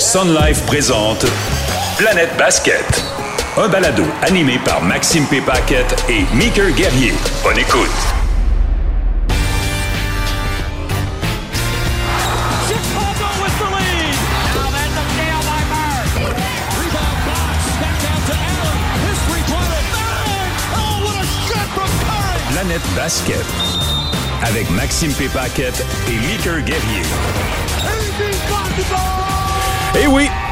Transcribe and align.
Sun 0.00 0.34
Life 0.34 0.64
présente 0.64 1.26
Planète 1.98 2.34
Basket. 2.38 3.04
Un 3.58 3.68
balado 3.68 4.02
animé 4.22 4.58
par 4.64 4.80
Maxime 4.80 5.26
P. 5.26 5.42
Et 6.08 6.24
Meeker 6.34 6.70
Guerrier. 6.70 7.12
Bonne 7.44 7.58
écoute. 7.58 7.90
Planète 22.52 22.80
Basket. 22.96 23.36
Avec 24.44 24.70
Maxime 24.70 25.12
P. 25.12 25.24
Et 25.26 26.16
Meeker 26.26 26.62
Guerrier. 26.62 27.02
Eh 29.92 30.06
oui! 30.06 30.49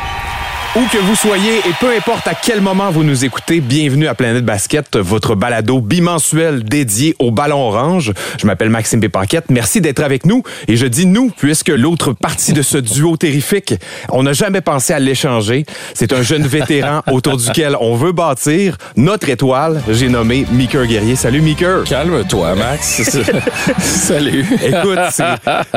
Où 0.76 0.80
que 0.92 0.98
vous 0.98 1.16
soyez 1.16 1.58
et 1.58 1.72
peu 1.80 1.90
importe 1.96 2.28
à 2.28 2.34
quel 2.34 2.60
moment 2.60 2.90
vous 2.90 3.02
nous 3.02 3.24
écoutez, 3.24 3.60
bienvenue 3.60 4.06
à 4.06 4.14
Planète 4.14 4.44
Basket, 4.44 4.98
votre 4.98 5.34
balado 5.34 5.80
bimensuel 5.80 6.62
dédié 6.62 7.16
au 7.18 7.30
ballon 7.30 7.66
orange. 7.66 8.12
Je 8.38 8.46
m'appelle 8.46 8.68
Maxime 8.68 9.00
Pépaquette. 9.00 9.46
Merci 9.48 9.80
d'être 9.80 10.02
avec 10.02 10.26
nous. 10.26 10.42
Et 10.68 10.76
je 10.76 10.86
dis 10.86 11.06
nous, 11.06 11.30
puisque 11.30 11.70
l'autre 11.70 12.12
partie 12.12 12.52
de 12.52 12.60
ce 12.60 12.76
duo 12.76 13.16
terrifique, 13.16 13.74
on 14.10 14.24
n'a 14.24 14.34
jamais 14.34 14.60
pensé 14.60 14.92
à 14.92 14.98
l'échanger. 14.98 15.64
C'est 15.94 16.12
un 16.12 16.22
jeune 16.22 16.46
vétéran 16.46 17.00
autour 17.10 17.38
duquel 17.38 17.74
on 17.80 17.96
veut 17.96 18.12
bâtir 18.12 18.76
notre 18.94 19.30
étoile. 19.30 19.82
J'ai 19.88 20.08
nommé 20.08 20.46
Meeker 20.52 20.86
Guerrier. 20.86 21.16
Salut 21.16 21.40
Meeker. 21.40 21.84
Calme-toi, 21.84 22.54
Max. 22.56 23.02
Salut. 23.78 24.44
Écoute, 24.62 24.98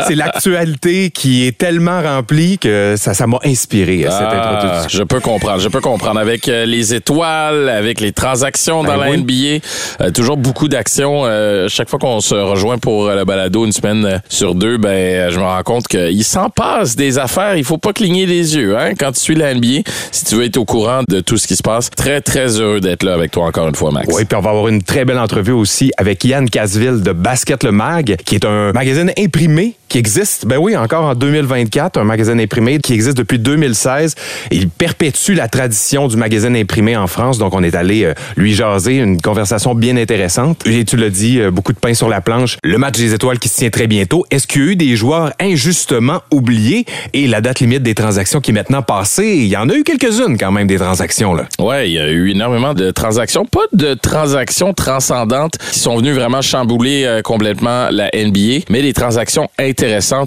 c'est 0.05 0.15
l'actualité 0.15 1.11
qui 1.11 1.47
est 1.47 1.57
tellement 1.57 2.01
remplie 2.01 2.59
que 2.59 2.95
ça 2.97 3.13
ça 3.13 3.25
m'a 3.25 3.39
inspiré 3.45 4.05
à 4.05 4.11
cette 4.11 4.33
Ah, 4.83 4.87
je 4.89 5.03
peux 5.03 5.19
comprendre, 5.19 5.59
je 5.59 5.69
peux 5.69 5.81
comprendre. 5.81 6.19
Avec 6.19 6.47
euh, 6.47 6.65
les 6.65 6.93
étoiles, 6.93 7.69
avec 7.69 7.99
les 8.01 8.11
transactions 8.11 8.83
dans 8.83 8.97
Ben 8.97 9.05
la 9.05 9.11
oui. 9.11 9.17
NBA, 9.17 10.03
euh, 10.05 10.11
toujours 10.11 10.37
beaucoup 10.37 10.67
d'actions. 10.67 11.23
Euh, 11.25 11.67
chaque 11.69 11.89
fois 11.89 11.99
qu'on 11.99 12.19
se 12.19 12.35
rejoint 12.35 12.77
pour 12.77 13.07
euh, 13.07 13.15
le 13.15 13.25
balado 13.25 13.65
une 13.65 13.71
semaine 13.71 14.05
euh, 14.05 14.17
sur 14.29 14.55
deux, 14.55 14.77
ben 14.77 14.89
euh, 14.89 15.29
je 15.31 15.39
me 15.39 15.43
rends 15.43 15.63
compte 15.63 15.87
qu'il 15.87 16.23
s'en 16.23 16.49
passe 16.49 16.95
des 16.95 17.17
affaires. 17.19 17.55
Il 17.57 17.63
faut 17.63 17.77
pas 17.77 17.93
cligner 17.93 18.25
les 18.25 18.55
yeux 18.55 18.77
hein, 18.77 18.93
quand 18.97 19.11
tu 19.11 19.19
suis 19.19 19.35
la 19.35 19.53
NBA. 19.53 19.81
Si 20.11 20.25
tu 20.25 20.35
veux 20.35 20.45
être 20.45 20.57
au 20.57 20.65
courant 20.65 21.01
de 21.07 21.19
tout 21.19 21.37
ce 21.37 21.47
qui 21.47 21.55
se 21.55 21.63
passe, 21.63 21.89
très 21.89 22.21
très 22.21 22.59
heureux 22.59 22.79
d'être 22.79 23.03
là 23.03 23.13
avec 23.13 23.31
toi 23.31 23.45
encore 23.45 23.67
une 23.67 23.75
fois, 23.75 23.91
Max. 23.91 24.07
Oui, 24.13 24.25
puis 24.25 24.35
on 24.37 24.41
va 24.41 24.49
avoir 24.51 24.67
une 24.67 24.81
très 24.83 25.05
belle 25.05 25.19
entrevue 25.19 25.51
aussi 25.51 25.91
avec 25.97 26.23
Yann 26.23 26.49
Casville 26.49 27.01
de 27.01 27.11
Basket 27.11 27.63
Le 27.63 27.71
Mag, 27.71 28.17
qui 28.25 28.35
est 28.35 28.45
un 28.45 28.71
magazine 28.71 29.11
imprimé 29.17 29.75
qui 29.91 29.97
existe, 29.97 30.47
ben 30.47 30.57
oui, 30.57 30.77
encore 30.77 31.03
en 31.03 31.15
2024, 31.15 31.97
un 31.97 32.05
magazine 32.05 32.39
imprimé 32.39 32.79
qui 32.79 32.93
existe 32.93 33.17
depuis 33.17 33.39
2016. 33.39 34.15
Il 34.49 34.69
perpétue 34.69 35.33
la 35.33 35.49
tradition 35.49 36.07
du 36.07 36.15
magazine 36.15 36.55
imprimé 36.55 36.95
en 36.95 37.07
France, 37.07 37.37
donc 37.37 37.53
on 37.53 37.61
est 37.61 37.75
allé 37.75 38.05
euh, 38.05 38.13
lui 38.37 38.53
jaser, 38.53 38.99
une 38.99 39.21
conversation 39.21 39.75
bien 39.75 39.97
intéressante. 39.97 40.65
Et 40.65 40.85
tu 40.85 40.95
l'as 40.95 41.09
dit, 41.09 41.41
euh, 41.41 41.51
beaucoup 41.51 41.73
de 41.73 41.77
pain 41.77 41.93
sur 41.93 42.07
la 42.07 42.21
planche. 42.21 42.57
Le 42.63 42.77
match 42.77 42.97
des 42.99 43.13
étoiles 43.13 43.37
qui 43.37 43.49
se 43.49 43.57
tient 43.57 43.69
très 43.69 43.87
bientôt. 43.87 44.25
Est-ce 44.31 44.47
qu'il 44.47 44.61
y 44.61 44.65
a 44.65 44.71
eu 44.71 44.75
des 44.77 44.95
joueurs 44.95 45.33
injustement 45.41 46.21
oubliés? 46.31 46.85
Et 47.11 47.27
la 47.27 47.41
date 47.41 47.59
limite 47.59 47.83
des 47.83 47.93
transactions 47.93 48.39
qui 48.39 48.51
est 48.51 48.53
maintenant 48.53 48.83
passée? 48.83 49.27
Il 49.39 49.47
y 49.47 49.57
en 49.57 49.67
a 49.67 49.75
eu 49.75 49.83
quelques-unes 49.83 50.37
quand 50.37 50.53
même 50.53 50.67
des 50.67 50.77
transactions, 50.77 51.33
là. 51.33 51.49
Ouais, 51.59 51.89
il 51.89 51.95
y 51.95 51.99
a 51.99 52.09
eu 52.09 52.29
énormément 52.29 52.73
de 52.73 52.91
transactions, 52.91 53.45
pas 53.45 53.59
de 53.73 53.93
transactions 53.95 54.73
transcendantes 54.73 55.57
qui 55.73 55.79
sont 55.79 55.97
venues 55.97 56.13
vraiment 56.13 56.41
chambouler 56.41 57.03
euh, 57.03 57.21
complètement 57.21 57.89
la 57.91 58.09
NBA, 58.13 58.63
mais 58.69 58.81
des 58.81 58.93
transactions 58.93 59.49
intéressantes. 59.59 59.80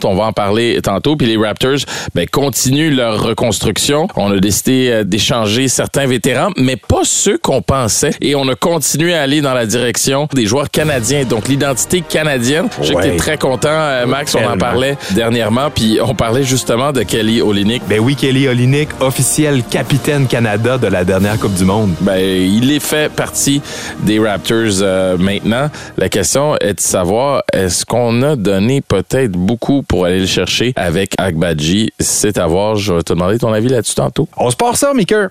On 0.05 0.15
va 0.15 0.25
en 0.25 0.33
parler 0.33 0.81
tantôt. 0.83 1.17
Puis 1.17 1.27
les 1.27 1.37
Raptors, 1.37 1.79
ben, 2.15 2.27
continuent 2.29 2.95
leur 2.95 3.23
reconstruction. 3.23 4.09
On 4.17 4.33
a 4.33 4.39
décidé 4.39 4.89
euh, 4.91 5.05
d'échanger 5.05 5.69
certains 5.69 6.07
vétérans, 6.07 6.51
mais 6.57 6.77
pas 6.77 7.03
ceux 7.05 7.39
qu'on 7.39 7.63
pensait. 7.63 8.13
Et 8.21 8.35
on 8.35 8.49
a 8.49 8.55
continué 8.55 9.15
à 9.15 9.23
aller 9.23 9.41
dans 9.41 9.55
la 9.55 9.67
direction 9.67 10.29
des 10.35 10.47
joueurs 10.47 10.71
canadiens, 10.71 11.25
donc 11.25 11.49
l'identité 11.49 12.03
canadienne. 12.07 12.69
Je 12.81 12.87
sais 12.89 12.93
que 12.95 12.99
Ouais. 12.99 13.11
t'es 13.11 13.17
très 13.17 13.39
content, 13.39 13.69
euh, 13.71 14.07
Max. 14.07 14.35
On 14.35 14.45
en 14.47 14.57
parlait 14.59 14.97
dernièrement, 15.13 15.71
puis 15.71 15.99
on 16.03 16.15
parlait 16.15 16.45
justement 16.45 16.93
de 16.93 17.03
Kelly 17.03 17.41
Olynyk. 17.41 17.83
Ben 17.89 18.01
oui, 18.01 18.17
Kelly 18.17 18.49
Olynyk, 18.49 18.89
officiel 19.01 19.63
capitaine 19.65 20.27
Canada 20.27 20.79
de 20.79 20.87
la 20.87 21.05
dernière 21.05 21.39
Coupe 21.39 21.55
du 21.55 21.65
Monde. 21.65 21.93
Ben, 22.01 22.19
il 22.19 22.73
est 22.73 22.81
fait 22.81 23.11
partie 23.13 23.61
des 24.01 24.19
Raptors 24.19 24.81
euh, 24.83 25.17
maintenant. 25.19 25.69
La 25.97 26.09
question 26.09 26.57
est 26.59 26.75
de 26.75 26.81
savoir, 26.81 27.43
est-ce 27.53 27.85
qu'on 27.85 28.23
a 28.23 28.37
donné 28.37 28.81
peut-être 28.81 29.33
beaucoup 29.45 29.83
pour 29.83 30.07
aller 30.07 30.21
le 30.21 30.27
chercher 30.27 30.73
avec 30.77 31.15
Akbadji? 31.19 31.93
C'est 32.01 32.39
à 32.39 32.47
voir. 32.47 32.77
Je 32.77 32.95
vais 32.95 33.03
te 33.03 33.13
demander 33.13 33.39
ton 33.39 33.53
avis 33.53 33.69
là-dessus 33.69 33.95
tantôt. 33.95 34.29
On 34.37 34.51
se 34.51 34.57
part 34.57 34.77
ça, 34.77 34.93
Maker. 34.95 35.29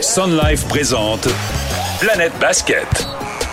Sun 0.00 0.38
Life 0.44 0.66
présente 0.68 1.28
Planète 2.00 2.32
Basket. 2.40 3.06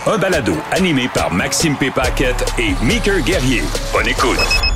Un 0.08 0.18
balado 0.18 0.56
animé 0.72 1.08
par 1.14 1.32
Maxime 1.32 1.76
P. 1.76 1.92
Paquette 1.92 2.44
et 2.58 2.74
Meeker 2.84 3.22
Guerrier. 3.22 3.62
Bonne 3.94 4.08
écoute. 4.08 4.69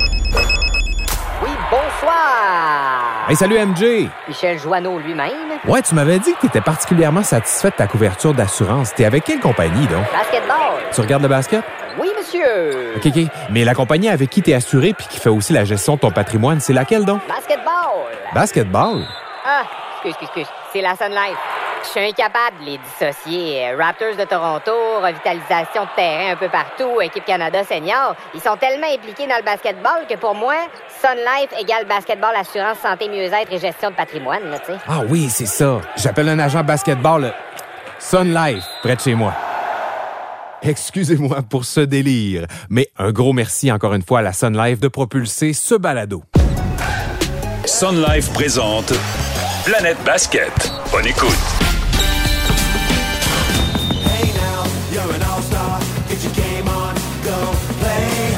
Bonsoir! 2.04 3.26
Hey, 3.28 3.36
salut 3.36 3.58
MJ. 3.58 4.10
Michel 4.28 4.58
Joanneau 4.58 4.98
lui-même. 4.98 5.58
Ouais, 5.66 5.80
tu 5.80 5.94
m'avais 5.94 6.18
dit 6.18 6.34
que 6.34 6.40
tu 6.40 6.46
étais 6.48 6.60
particulièrement 6.60 7.22
satisfait 7.22 7.70
de 7.70 7.76
ta 7.76 7.86
couverture 7.86 8.34
d'assurance. 8.34 8.92
T'es 8.94 9.06
avec 9.06 9.24
quelle 9.24 9.40
compagnie, 9.40 9.86
donc? 9.86 10.04
Basketball. 10.12 10.82
Tu 10.94 11.00
regardes 11.00 11.22
le 11.22 11.28
basket? 11.28 11.64
Oui, 11.98 12.10
monsieur. 12.18 12.94
OK, 12.96 13.06
OK. 13.06 13.24
Mais 13.50 13.64
la 13.64 13.74
compagnie 13.74 14.10
avec 14.10 14.28
qui 14.28 14.42
t'es 14.42 14.52
assuré 14.52 14.92
puis 14.92 15.06
qui 15.08 15.18
fait 15.18 15.30
aussi 15.30 15.54
la 15.54 15.64
gestion 15.64 15.94
de 15.94 16.00
ton 16.00 16.10
patrimoine, 16.10 16.60
c'est 16.60 16.74
laquelle, 16.74 17.06
donc? 17.06 17.22
Basketball. 17.26 18.12
Basketball? 18.34 19.04
Ah, 19.46 19.62
excuse, 19.94 20.10
excuse, 20.20 20.28
excuse. 20.42 20.54
C'est 20.74 20.82
la 20.82 20.94
Sun 20.96 21.10
Life. 21.10 21.38
Je 21.84 21.90
suis 21.90 22.08
incapable 22.08 22.60
de 22.60 22.64
les 22.64 22.78
dissocier. 22.78 23.74
Raptors 23.74 24.16
de 24.16 24.24
Toronto, 24.24 24.72
revitalisation 25.02 25.82
de 25.82 25.88
terrain 25.94 26.32
un 26.32 26.36
peu 26.36 26.48
partout, 26.48 27.00
équipe 27.02 27.24
Canada 27.26 27.62
senior. 27.62 28.16
Ils 28.34 28.40
sont 28.40 28.56
tellement 28.56 28.86
impliqués 28.86 29.26
dans 29.26 29.36
le 29.36 29.44
basketball 29.44 30.06
que 30.08 30.16
pour 30.16 30.34
moi, 30.34 30.54
Sun 31.00 31.16
Life 31.16 31.50
égale 31.60 31.86
basketball, 31.86 32.34
assurance, 32.36 32.78
santé, 32.78 33.08
mieux-être 33.08 33.52
et 33.52 33.58
gestion 33.58 33.90
de 33.90 33.94
patrimoine, 33.94 34.50
là, 34.50 34.58
tu 34.60 34.72
sais. 34.72 34.78
Ah 34.88 35.02
oui, 35.08 35.28
c'est 35.28 35.46
ça. 35.46 35.80
J'appelle 35.96 36.30
un 36.30 36.38
agent 36.38 36.64
basketball 36.64 37.24
euh, 37.24 37.30
Sun 37.98 38.34
Life, 38.34 38.64
près 38.82 38.96
de 38.96 39.00
chez 39.00 39.14
moi. 39.14 39.34
Excusez-moi 40.62 41.42
pour 41.48 41.66
ce 41.66 41.80
délire, 41.80 42.46
mais 42.70 42.88
un 42.96 43.12
gros 43.12 43.34
merci 43.34 43.70
encore 43.70 43.92
une 43.92 44.02
fois 44.02 44.20
à 44.20 44.22
la 44.22 44.32
Sun 44.32 44.56
Life 44.56 44.80
de 44.80 44.88
propulser 44.88 45.52
ce 45.52 45.74
balado. 45.74 46.22
Sun 47.66 48.02
Life 48.02 48.32
présente 48.32 48.92
Planète 49.66 49.98
Basket. 50.04 50.72
Bonne 50.90 51.06
écoute. 51.06 51.63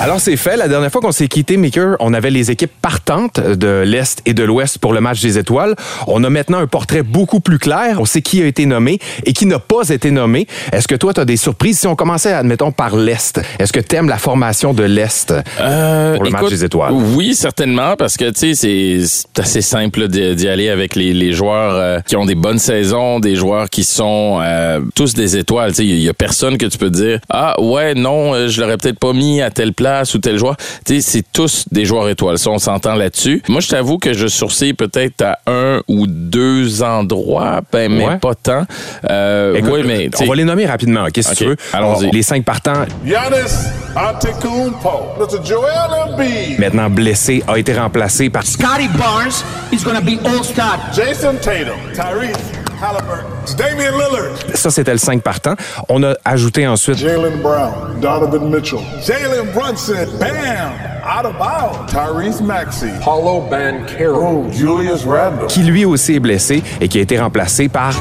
Alors 0.06 0.20
c'est 0.20 0.36
fait. 0.36 0.56
La 0.56 0.68
dernière 0.68 0.92
fois 0.92 1.00
qu'on 1.00 1.10
s'est 1.10 1.26
quitté, 1.26 1.56
Maker, 1.56 1.96
on 1.98 2.14
avait 2.14 2.30
les 2.30 2.52
équipes 2.52 2.70
partantes 2.80 3.40
de 3.40 3.82
l'Est 3.84 4.22
et 4.24 4.34
de 4.34 4.44
l'Ouest 4.44 4.78
pour 4.78 4.92
le 4.92 5.00
match 5.00 5.20
des 5.20 5.36
étoiles. 5.36 5.74
On 6.06 6.22
a 6.22 6.30
maintenant 6.30 6.58
un 6.58 6.68
portrait 6.68 7.02
beaucoup 7.02 7.40
plus 7.40 7.58
clair. 7.58 7.96
On 7.98 8.04
sait 8.04 8.22
qui 8.22 8.40
a 8.40 8.46
été 8.46 8.66
nommé 8.66 9.00
et 9.24 9.32
qui 9.32 9.46
n'a 9.46 9.58
pas 9.58 9.88
été 9.88 10.12
nommé. 10.12 10.46
Est-ce 10.70 10.86
que 10.86 10.94
toi, 10.94 11.12
tu 11.12 11.18
as 11.18 11.24
des 11.24 11.36
surprises? 11.36 11.80
Si 11.80 11.88
on 11.88 11.96
commençait, 11.96 12.32
admettons, 12.32 12.70
par 12.70 12.94
l'Est, 12.94 13.40
est-ce 13.58 13.72
que 13.72 13.80
tu 13.80 13.96
aimes 13.96 14.08
la 14.08 14.16
formation 14.16 14.74
de 14.74 14.84
l'Est 14.84 15.34
Euh, 15.58 16.14
pour 16.14 16.22
le 16.22 16.30
match 16.30 16.50
des 16.50 16.64
étoiles? 16.64 16.92
Oui, 16.92 17.34
certainement, 17.34 17.96
parce 17.96 18.16
que 18.16 18.30
tu 18.30 18.54
sais, 18.54 19.02
c'est 19.02 19.40
assez 19.40 19.60
simple 19.60 20.06
d'y 20.06 20.46
aller 20.46 20.68
avec 20.68 20.94
les, 20.94 21.14
les 21.14 21.32
joueurs 21.32 21.74
euh, 21.74 21.98
qui 22.06 22.14
ont 22.14 22.26
des 22.26 22.36
bonnes 22.36 22.60
saisons, 22.60 23.18
des 23.18 23.34
joueurs 23.34 23.68
qui 23.70 23.82
sont 23.82 24.38
euh, 24.40 24.80
tous 24.94 25.14
des 25.14 25.36
étoiles. 25.36 25.72
Il 25.80 25.98
y, 25.98 26.08
a 26.08 26.14
personne 26.14 26.58
que 26.58 26.66
tu 26.66 26.78
peux 26.78 26.90
dire 26.90 27.18
ah 27.28 27.60
ouais 27.60 27.94
non, 27.94 28.46
je 28.46 28.60
l'aurais 28.60 28.76
peut-être 28.76 29.00
pas 29.00 29.12
mis 29.12 29.42
à 29.42 29.50
telle 29.50 29.72
place 29.72 29.95
ou 30.14 30.18
tel 30.18 30.38
joueur. 30.38 30.56
Tu 30.84 31.00
sais, 31.00 31.00
c'est 31.00 31.24
tous 31.32 31.64
des 31.70 31.84
joueurs 31.84 32.08
étoiles. 32.08 32.38
Ça, 32.38 32.50
on 32.50 32.58
s'entend 32.58 32.94
là-dessus. 32.94 33.42
Moi, 33.48 33.60
je 33.60 33.68
t'avoue 33.68 33.98
que 33.98 34.12
je 34.12 34.26
sourcille 34.26 34.74
peut-être 34.74 35.22
à 35.22 35.38
un 35.46 35.80
ou 35.88 36.06
deux 36.06 36.82
endroits, 36.82 37.60
ben 37.72 37.90
mais 37.92 38.06
Ouais. 38.06 38.18
pas 38.18 38.34
tant. 38.34 38.64
Euh, 39.10 39.54
Écoute, 39.56 39.70
oui, 39.72 39.82
mais 39.86 40.08
tu 40.16 40.22
on 40.22 40.26
va 40.26 40.34
les 40.34 40.44
nommer 40.44 40.66
rapidement, 40.66 41.04
ok, 41.04 41.12
si 41.20 41.28
Ok, 41.30 41.36
tu 41.36 41.44
veux. 41.46 41.56
allons-y. 41.72 42.10
Les 42.10 42.22
cinq 42.22 42.44
partants, 42.44 42.84
Giannis 43.04 43.52
Antetokounmpo. 43.96 44.90
Mr. 45.18 45.44
Joel 45.44 45.70
Embiid. 46.06 46.58
maintenant 46.58 46.90
blessé, 46.90 47.42
a 47.48 47.58
été 47.58 47.72
remplacé 47.74 48.28
par 48.30 48.44
Scotty 48.46 48.88
Barnes 48.98 49.32
is 49.72 49.82
going 49.84 49.94
to 49.96 50.02
be 50.04 50.18
all-star. 50.26 50.78
Jason 50.94 51.34
Tatum. 51.40 51.76
Tyrese 51.94 52.36
Halliburton. 52.80 53.35
It's 53.46 53.54
Damian 53.54 53.92
Lillard. 53.92 54.34
Ça, 54.54 54.70
c'était 54.72 54.90
le 54.90 54.98
5 54.98 55.22
partant. 55.22 55.54
On 55.88 56.02
a 56.02 56.14
ajouté 56.24 56.66
ensuite 56.66 56.98
Jalen 56.98 57.40
Brown. 57.40 57.72
Donovan 58.00 58.50
Mitchell. 58.50 58.80
Jalen 59.06 59.46
Brunson. 59.54 59.94
Bam! 60.18 60.72
Out 61.08 61.24
of 61.24 61.38
bounds. 61.38 61.86
Tyrese 61.92 62.40
Maxey. 62.42 62.90
Paulo 63.04 63.44
Banquero. 63.48 64.44
Oh, 64.44 64.52
Julius 64.52 65.04
Randle. 65.04 65.46
qui 65.46 65.60
lui 65.62 65.84
aussi 65.84 66.14
est 66.14 66.18
blessé 66.20 66.64
et 66.80 66.88
qui 66.88 66.98
a 66.98 67.02
été 67.02 67.16
remplacé 67.20 67.68
par... 67.68 67.92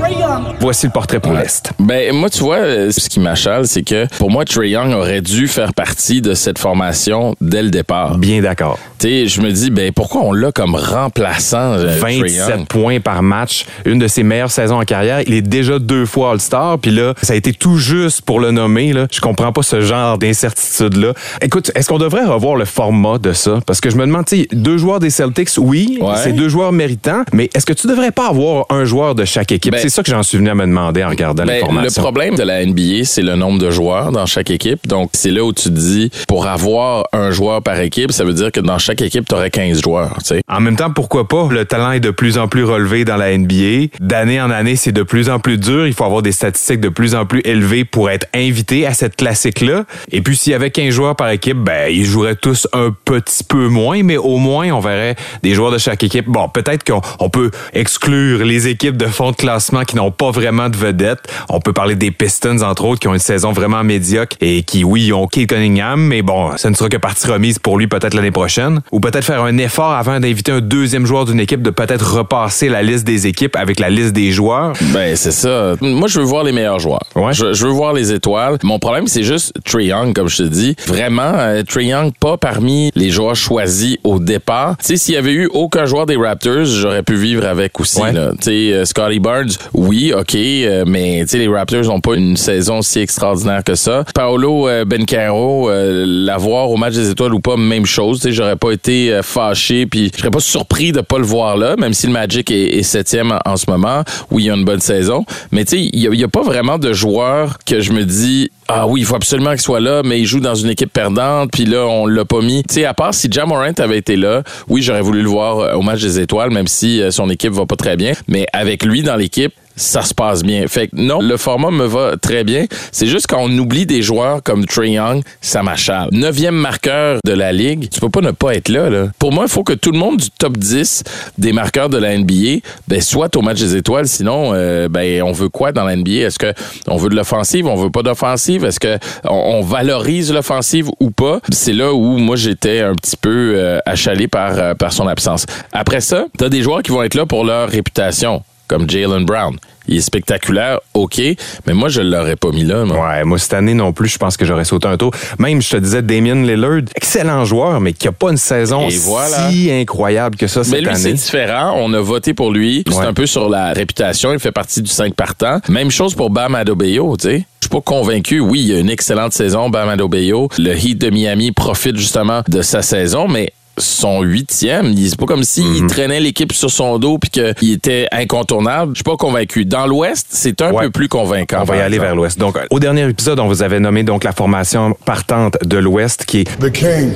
Voici 0.59 0.87
le 0.87 0.91
portrait 0.91 1.19
pour 1.19 1.33
l'Est. 1.33 1.69
Ben 1.77 2.11
moi 2.15 2.31
tu 2.31 2.39
vois 2.39 2.55
euh, 2.57 2.89
ce 2.89 3.07
qui 3.07 3.19
m'achale 3.19 3.67
c'est 3.67 3.83
que 3.83 4.07
pour 4.17 4.31
moi 4.31 4.43
Trey 4.43 4.69
Young 4.71 4.91
aurait 4.93 5.21
dû 5.21 5.47
faire 5.47 5.75
partie 5.75 6.19
de 6.23 6.33
cette 6.33 6.57
formation 6.57 7.35
dès 7.41 7.61
le 7.61 7.69
départ. 7.69 8.17
Bien 8.17 8.41
d'accord. 8.41 8.79
Tu 8.97 9.07
sais, 9.07 9.27
je 9.27 9.39
me 9.41 9.51
dis 9.51 9.69
ben 9.69 9.91
pourquoi 9.91 10.21
on 10.21 10.33
l'a 10.33 10.51
comme 10.51 10.73
remplaçant 10.73 11.73
euh, 11.73 11.99
Trae 11.99 12.21
27 12.21 12.49
Young? 12.49 12.65
points 12.67 12.99
par 13.01 13.21
match, 13.21 13.67
une 13.85 13.99
de 13.99 14.07
ses 14.07 14.23
meilleures 14.23 14.49
saisons 14.51 14.79
en 14.81 14.83
carrière. 14.85 15.21
Il 15.27 15.34
est 15.35 15.41
déjà 15.41 15.79
deux 15.79 16.05
fois 16.05 16.31
All-Star, 16.31 16.79
puis 16.79 16.91
là, 16.91 17.13
ça 17.21 17.33
a 17.33 17.35
été 17.35 17.53
tout 17.53 17.77
juste 17.77 18.21
pour 18.21 18.39
le 18.39 18.51
nommer. 18.51 18.93
Là. 18.93 19.07
Je 19.11 19.19
comprends 19.21 19.51
pas 19.51 19.63
ce 19.63 19.81
genre 19.81 20.17
d'incertitude-là. 20.17 21.13
Écoute, 21.41 21.71
est-ce 21.75 21.87
qu'on 21.89 21.97
devrait 21.97 22.25
revoir 22.25 22.55
le 22.55 22.65
format 22.65 23.17
de 23.17 23.33
ça? 23.33 23.59
Parce 23.65 23.81
que 23.81 23.89
je 23.89 23.95
me 23.97 24.05
demande, 24.05 24.25
tu 24.25 24.47
deux 24.51 24.77
joueurs 24.77 24.99
des 24.99 25.09
Celtics, 25.09 25.49
oui, 25.57 25.97
Ouais. 26.01 26.15
c'est 26.23 26.33
deux 26.33 26.49
joueurs 26.49 26.71
méritants, 26.71 27.23
mais 27.33 27.49
est-ce 27.53 27.65
que 27.65 27.73
tu 27.73 27.87
devrais 27.87 28.11
pas 28.11 28.29
avoir 28.29 28.65
un 28.69 28.85
joueur 28.85 29.15
de 29.15 29.25
chaque 29.25 29.51
équipe? 29.51 29.71
Ben- 29.73 29.79
c'est 29.81 29.89
ça 29.89 30.03
que 30.03 30.09
j'en 30.11 30.23
suis 30.23 30.37
venu 30.37 30.49
à 30.49 30.55
me 30.55 30.65
demander 30.65 31.03
en 31.03 31.09
regardant 31.09 31.45
Ben, 31.45 31.61
le 31.61 31.91
problème 31.99 32.35
de 32.35 32.43
la 32.43 32.61
NBA, 32.65 33.03
c'est 33.05 33.21
le 33.21 33.35
nombre 33.35 33.59
de 33.59 33.69
joueurs 33.71 34.11
dans 34.11 34.25
chaque 34.25 34.49
équipe. 34.51 34.87
Donc, 34.87 35.09
c'est 35.13 35.31
là 35.31 35.43
où 35.43 35.53
tu 35.53 35.63
te 35.63 35.69
dis, 35.69 36.11
pour 36.27 36.47
avoir 36.47 37.05
un 37.13 37.31
joueur 37.31 37.61
par 37.61 37.79
équipe, 37.79 38.11
ça 38.11 38.23
veut 38.23 38.33
dire 38.33 38.51
que 38.51 38.59
dans 38.59 38.77
chaque 38.77 39.01
équipe, 39.01 39.27
tu 39.27 39.35
aurais 39.35 39.49
15 39.49 39.81
joueurs. 39.81 40.17
En 40.47 40.59
même 40.59 40.75
temps, 40.75 40.91
pourquoi 40.91 41.27
pas? 41.27 41.47
Le 41.51 41.65
talent 41.65 41.91
est 41.91 41.99
de 41.99 42.11
plus 42.11 42.37
en 42.37 42.47
plus 42.47 42.63
relevé 42.63 43.05
dans 43.05 43.17
la 43.17 43.31
NBA. 43.37 43.87
D'année 43.99 44.39
en 44.41 44.49
année, 44.49 44.75
c'est 44.75 44.91
de 44.91 45.03
plus 45.03 45.24
en 45.29 45.39
plus 45.39 45.57
dur. 45.57 45.87
Il 45.87 45.93
faut 45.93 46.03
avoir 46.03 46.21
des 46.21 46.31
statistiques 46.31 46.79
de 46.79 46.89
plus 46.89 47.15
en 47.15 47.25
plus 47.25 47.41
élevées 47.45 47.85
pour 47.85 48.09
être 48.09 48.27
invité 48.33 48.85
à 48.85 48.93
cette 48.93 49.15
classique-là. 49.15 49.85
Et 50.11 50.21
puis, 50.21 50.35
s'il 50.37 50.51
y 50.51 50.55
avait 50.55 50.71
15 50.71 50.89
joueurs 50.93 51.15
par 51.15 51.29
équipe, 51.29 51.57
ben, 51.57 51.89
ils 51.91 52.05
joueraient 52.05 52.35
tous 52.35 52.67
un 52.73 52.95
petit 53.05 53.43
peu 53.43 53.67
moins, 53.67 54.03
mais 54.03 54.17
au 54.17 54.37
moins, 54.37 54.71
on 54.71 54.79
verrait 54.79 55.15
des 55.43 55.53
joueurs 55.53 55.71
de 55.71 55.77
chaque 55.77 56.03
équipe. 56.03 56.27
Bon, 56.27 56.47
peut-être 56.49 56.83
qu'on 56.83 57.01
on 57.19 57.29
peut 57.29 57.51
exclure 57.73 58.43
les 58.45 58.67
équipes 58.67 58.97
de 58.97 59.07
fond 59.07 59.31
de 59.31 59.35
classement 59.35 59.83
qui 59.83 59.95
n'ont 59.95 60.11
pas 60.11 60.31
vraiment 60.31 60.69
de 60.69 60.77
vedettes. 60.77 61.27
On 61.49 61.59
peut 61.59 61.73
parler 61.73 61.95
des 61.95 62.11
Pistons, 62.11 62.61
entre 62.61 62.85
autres, 62.85 62.99
qui 62.99 63.07
ont 63.07 63.13
une 63.13 63.19
saison 63.19 63.51
vraiment 63.51 63.83
médiocre 63.83 64.37
et 64.41 64.63
qui, 64.63 64.83
oui, 64.83 65.11
ont 65.13 65.27
Kate 65.27 65.47
Cunningham, 65.47 66.01
mais 66.01 66.21
bon, 66.21 66.55
ce 66.57 66.67
ne 66.67 66.73
sera 66.73 66.89
que 66.89 66.97
partie 66.97 67.27
remise 67.27 67.59
pour 67.59 67.77
lui 67.77 67.87
peut-être 67.87 68.13
l'année 68.13 68.31
prochaine. 68.31 68.81
Ou 68.91 68.99
peut-être 68.99 69.23
faire 69.23 69.43
un 69.43 69.57
effort 69.57 69.91
avant 69.91 70.19
d'inviter 70.19 70.51
un 70.51 70.61
deuxième 70.61 71.05
joueur 71.05 71.25
d'une 71.25 71.39
équipe 71.39 71.61
de 71.61 71.69
peut-être 71.69 72.17
repasser 72.17 72.69
la 72.69 72.83
liste 72.83 73.05
des 73.05 73.27
équipes 73.27 73.55
avec 73.55 73.79
la 73.79 73.89
liste 73.89 74.13
des 74.13 74.31
joueurs. 74.31 74.73
Ben, 74.93 75.14
c'est 75.15 75.31
ça. 75.31 75.75
Moi, 75.81 76.07
je 76.07 76.19
veux 76.19 76.25
voir 76.25 76.43
les 76.43 76.51
meilleurs 76.51 76.79
joueurs. 76.79 77.03
Ouais. 77.15 77.33
Je, 77.33 77.53
je 77.53 77.65
veux 77.65 77.71
voir 77.73 77.93
les 77.93 78.11
étoiles. 78.11 78.57
Mon 78.63 78.79
problème, 78.79 79.07
c'est 79.07 79.23
juste 79.23 79.53
Trey 79.65 79.85
Young, 79.85 80.13
comme 80.13 80.27
je 80.29 80.37
te 80.37 80.43
dis. 80.43 80.75
Vraiment, 80.87 81.33
euh, 81.35 81.63
Trey 81.63 81.85
Young, 81.85 82.11
pas 82.19 82.37
parmi 82.37 82.91
les 82.95 83.09
joueurs 83.09 83.35
choisis 83.35 83.97
au 84.03 84.19
départ. 84.19 84.75
Tu 84.79 84.85
sais, 84.85 84.97
s'il 84.97 85.13
y 85.15 85.17
avait 85.17 85.31
eu 85.33 85.47
aucun 85.53 85.85
joueur 85.85 86.05
des 86.05 86.15
Raptors, 86.15 86.65
j'aurais 86.65 87.03
pu 87.03 87.15
vivre 87.15 87.45
avec 87.45 87.79
aussi. 87.79 88.01
Ouais. 88.01 88.11
là. 88.13 88.31
Tu 88.39 88.43
sais, 88.43 88.73
euh, 88.73 88.85
Scotty 88.85 89.19
Barnes, 89.19 89.51
oui, 89.73 90.13
OK, 90.13 90.35
euh, 90.35 90.83
mais 90.87 91.21
tu 91.21 91.27
sais, 91.29 91.37
les 91.37 91.47
Raptors 91.47 91.83
n'ont 91.85 91.99
pas 91.99 92.15
une 92.15 92.37
saison 92.37 92.81
si 92.81 92.99
extraordinaire 92.99 93.63
que 93.63 93.75
ça. 93.75 94.03
Paolo 94.13 94.67
euh, 94.67 94.85
Bencaro, 94.85 95.69
euh, 95.69 96.03
l'avoir 96.05 96.69
au 96.69 96.77
match 96.77 96.93
des 96.93 97.09
étoiles 97.09 97.33
ou 97.33 97.39
pas, 97.39 97.57
même 97.57 97.85
chose. 97.85 98.19
Tu 98.19 98.27
sais, 98.29 98.31
j'aurais 98.33 98.55
pas 98.55 98.71
été 98.71 99.13
euh, 99.13 99.21
fâché, 99.21 99.85
puis 99.85 100.11
je 100.13 100.19
serais 100.19 100.31
pas 100.31 100.39
surpris 100.39 100.91
de 100.91 101.01
pas 101.01 101.17
le 101.17 101.25
voir 101.25 101.57
là, 101.57 101.75
même 101.77 101.93
si 101.93 102.07
le 102.07 102.13
Magic 102.13 102.51
est, 102.51 102.77
est 102.77 102.83
septième 102.83 103.31
en, 103.31 103.39
en 103.45 103.57
ce 103.57 103.69
moment, 103.69 104.03
où 104.31 104.39
il 104.39 104.45
y 104.45 104.49
a 104.49 104.55
une 104.55 104.65
bonne 104.65 104.79
saison. 104.79 105.04
Mais 105.51 105.65
tu 105.65 105.77
sais, 105.77 105.89
il 105.91 105.99
y 105.99 106.23
a, 106.23 106.27
pas 106.27 106.41
vraiment 106.41 106.77
de 106.77 106.93
joueur 106.93 107.59
que 107.65 107.79
je 107.81 107.91
me 107.91 108.03
dis 108.03 108.49
ah 108.67 108.87
oui, 108.87 109.01
il 109.01 109.05
faut 109.05 109.15
absolument 109.15 109.51
qu'il 109.51 109.61
soit 109.61 109.79
là, 109.79 110.01
mais 110.03 110.19
il 110.19 110.25
joue 110.25 110.39
dans 110.39 110.55
une 110.55 110.69
équipe 110.69 110.91
perdante, 110.91 111.51
puis 111.51 111.65
là, 111.65 111.85
on 111.85 112.07
l'a 112.07 112.25
pas 112.25 112.41
mis. 112.41 112.63
Tu 112.63 112.75
sais, 112.75 112.85
à 112.85 112.93
part 112.93 113.13
si 113.13 113.27
Jam 113.29 113.49
Morant 113.49 113.71
avait 113.77 113.97
été 113.97 114.15
là, 114.15 114.43
oui, 114.67 114.81
j'aurais 114.81 115.01
voulu 115.01 115.21
le 115.21 115.29
voir 115.29 115.59
euh, 115.59 115.73
au 115.73 115.81
match 115.81 116.01
des 116.01 116.19
étoiles, 116.19 116.49
même 116.49 116.67
si 116.67 117.01
euh, 117.01 117.11
son 117.11 117.29
équipe 117.29 117.53
va 117.53 117.65
pas 117.65 117.75
très 117.75 117.95
bien. 117.95 118.13
Mais 118.27 118.47
avec 118.53 118.83
lui 118.83 119.03
dans 119.03 119.15
l'équipe, 119.15 119.53
ça 119.75 120.01
se 120.01 120.13
passe 120.13 120.43
bien. 120.43 120.67
Fait 120.67 120.87
que 120.87 120.95
non, 120.95 121.21
le 121.21 121.37
format 121.37 121.71
me 121.71 121.85
va 121.85 122.17
très 122.17 122.43
bien. 122.43 122.65
C'est 122.91 123.07
juste 123.07 123.27
quand 123.27 123.39
on 123.41 123.57
oublie 123.57 123.85
des 123.85 124.01
joueurs 124.01 124.41
comme 124.43 124.65
Trey 124.65 124.91
Young, 124.91 125.21
ça 125.41 125.63
m'achale. 125.63 126.09
Neuvième 126.11 126.55
marqueur 126.55 127.19
de 127.25 127.33
la 127.33 127.51
Ligue, 127.51 127.89
tu 127.89 127.99
peux 127.99 128.09
pas 128.09 128.21
ne 128.21 128.31
pas 128.31 128.55
être 128.55 128.69
là. 128.69 128.89
là. 128.89 129.07
Pour 129.19 129.31
moi, 129.31 129.45
il 129.47 129.51
faut 129.51 129.63
que 129.63 129.73
tout 129.73 129.91
le 129.91 129.99
monde 129.99 130.17
du 130.17 130.29
top 130.29 130.57
10 130.57 131.03
des 131.37 131.53
marqueurs 131.53 131.89
de 131.89 131.97
la 131.97 132.17
NBA 132.17 132.59
ben, 132.87 133.01
soit 133.01 133.35
au 133.35 133.41
match 133.41 133.59
des 133.59 133.75
étoiles. 133.75 134.07
Sinon, 134.07 134.51
euh, 134.53 134.87
ben, 134.87 135.21
on 135.23 135.31
veut 135.31 135.49
quoi 135.49 135.71
dans 135.71 135.83
la 135.83 135.95
NBA? 135.95 136.25
Est-ce 136.25 136.39
que 136.39 136.53
on 136.87 136.97
veut 136.97 137.09
de 137.09 137.15
l'offensive? 137.15 137.67
On 137.67 137.75
veut 137.75 137.89
pas 137.89 138.03
d'offensive? 138.03 138.65
Est-ce 138.65 138.79
que 138.79 138.97
on, 139.23 139.61
valorise 139.61 140.31
l'offensive 140.31 140.89
ou 140.99 141.11
pas? 141.11 141.39
C'est 141.51 141.73
là 141.73 141.93
où 141.93 142.17
moi, 142.17 142.35
j'étais 142.35 142.81
un 142.81 142.93
petit 142.93 143.17
peu 143.17 143.53
euh, 143.55 143.79
achalé 143.85 144.27
par, 144.27 144.57
euh, 144.57 144.73
par 144.73 144.93
son 144.93 145.07
absence. 145.07 145.45
Après 145.73 146.01
ça, 146.01 146.25
t'as 146.37 146.49
des 146.49 146.61
joueurs 146.61 146.83
qui 146.83 146.91
vont 146.91 147.03
être 147.03 147.15
là 147.15 147.25
pour 147.25 147.43
leur 147.43 147.69
réputation 147.69 148.43
comme 148.67 148.89
Jalen 148.89 149.25
Brown. 149.25 149.55
Il 149.87 149.97
est 149.97 150.01
spectaculaire, 150.01 150.79
OK, 150.95 151.21
mais 151.67 151.73
moi, 151.73 151.89
je 151.89 152.01
l'aurais 152.01 152.35
pas 152.35 152.49
mis 152.49 152.63
là. 152.63 152.85
moi. 152.85 153.07
Ouais, 153.07 153.23
moi, 153.23 153.37
cette 153.37 153.53
année 153.53 153.75
non 153.75 153.93
plus, 153.93 154.09
je 154.09 154.17
pense 154.17 154.35
que 154.35 154.43
j'aurais 154.43 154.65
sauté 154.65 154.87
un 154.87 154.97
tour. 154.97 155.11
Même, 155.37 155.61
je 155.61 155.69
te 155.69 155.77
disais, 155.77 156.01
Damien 156.01 156.41
Lillard, 156.43 156.81
excellent 156.95 157.45
joueur, 157.45 157.79
mais 157.79 157.93
qui 157.93 158.07
a 158.07 158.11
pas 158.11 158.31
une 158.31 158.37
saison 158.37 158.87
Et 158.89 158.97
voilà. 158.97 159.51
si 159.51 159.69
incroyable 159.71 160.37
que 160.37 160.47
ça 160.47 160.63
cette 160.63 160.73
Mais 160.73 160.81
lui, 160.81 160.95
c'est 160.95 161.05
année. 161.09 161.13
différent. 161.13 161.75
On 161.77 161.93
a 161.93 161.99
voté 161.99 162.33
pour 162.33 162.51
lui. 162.51 162.83
C'est 162.87 162.95
Ouais. 162.95 163.05
un 163.05 163.13
peu 163.13 163.27
sur 163.27 163.47
la 163.47 163.73
réputation. 163.73 164.33
Il 164.33 164.39
fait 164.39 164.51
partie 164.51 164.81
du 164.81 164.89
5 164.89 165.13
partant. 165.13 165.59
Même 165.69 165.91
chose 165.91 166.15
pour 166.15 166.31
Bam 166.31 166.55
Adebayo, 166.55 167.15
tu 167.17 167.27
sais. 167.29 167.45
Je 167.61 167.67
suis 167.67 167.69
pas 167.69 167.81
convaincu. 167.81 168.39
Oui, 168.39 168.63
il 168.67 168.75
a 168.75 168.79
une 168.79 168.89
excellente 168.89 169.33
saison, 169.33 169.69
Bam 169.69 169.89
Adebayo. 169.89 170.49
Le 170.57 170.75
Heat 170.75 170.99
de 170.99 171.09
Miami 171.11 171.51
profite 171.51 171.95
justement 171.97 172.41
de 172.47 172.61
sa 172.63 172.81
saison, 172.81 173.27
mais 173.27 173.51
son 173.77 174.21
huitième, 174.21 174.95
c'est 174.95 175.17
pas 175.17 175.25
comme 175.25 175.43
s'il 175.43 175.83
Mhm. 175.83 175.87
traînait 175.87 176.19
l'équipe 176.19 176.53
sur 176.53 176.69
son 176.71 176.97
dos 176.99 177.17
puis 177.17 177.29
qu'il 177.29 177.71
était 177.71 178.07
incontournable. 178.11 178.91
Je 178.93 178.99
suis 178.99 179.03
pas 179.03 179.17
convaincu. 179.17 179.65
Dans 179.65 179.85
l'Ouest, 179.87 180.27
c'est 180.29 180.61
un 180.61 180.71
Ouais. 180.71 180.85
peu 180.85 180.89
plus 180.91 181.09
convaincant. 181.09 181.59
On 181.61 181.65
va 181.65 181.77
y 181.77 181.81
aller 181.81 181.99
vers 181.99 182.15
l'Ouest. 182.15 182.39
Donc, 182.39 182.57
au 182.69 182.79
dernier 182.79 183.07
épisode, 183.09 183.39
on 183.39 183.47
vous 183.47 183.63
avait 183.63 183.79
nommé 183.79 184.03
donc 184.03 184.23
la 184.23 184.31
formation 184.31 184.95
partante 185.05 185.57
de 185.63 185.77
l'Ouest 185.77 186.25
qui 186.25 186.41
est 186.41 186.59
The 186.59 186.71
King. 186.71 187.11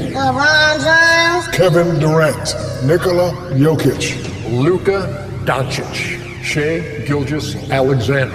Kevin 1.52 1.98
Durant. 2.00 2.44
Nikola 2.84 3.32
Jokic. 3.58 4.16
Luka 4.64 5.08
Doncic. 5.46 6.29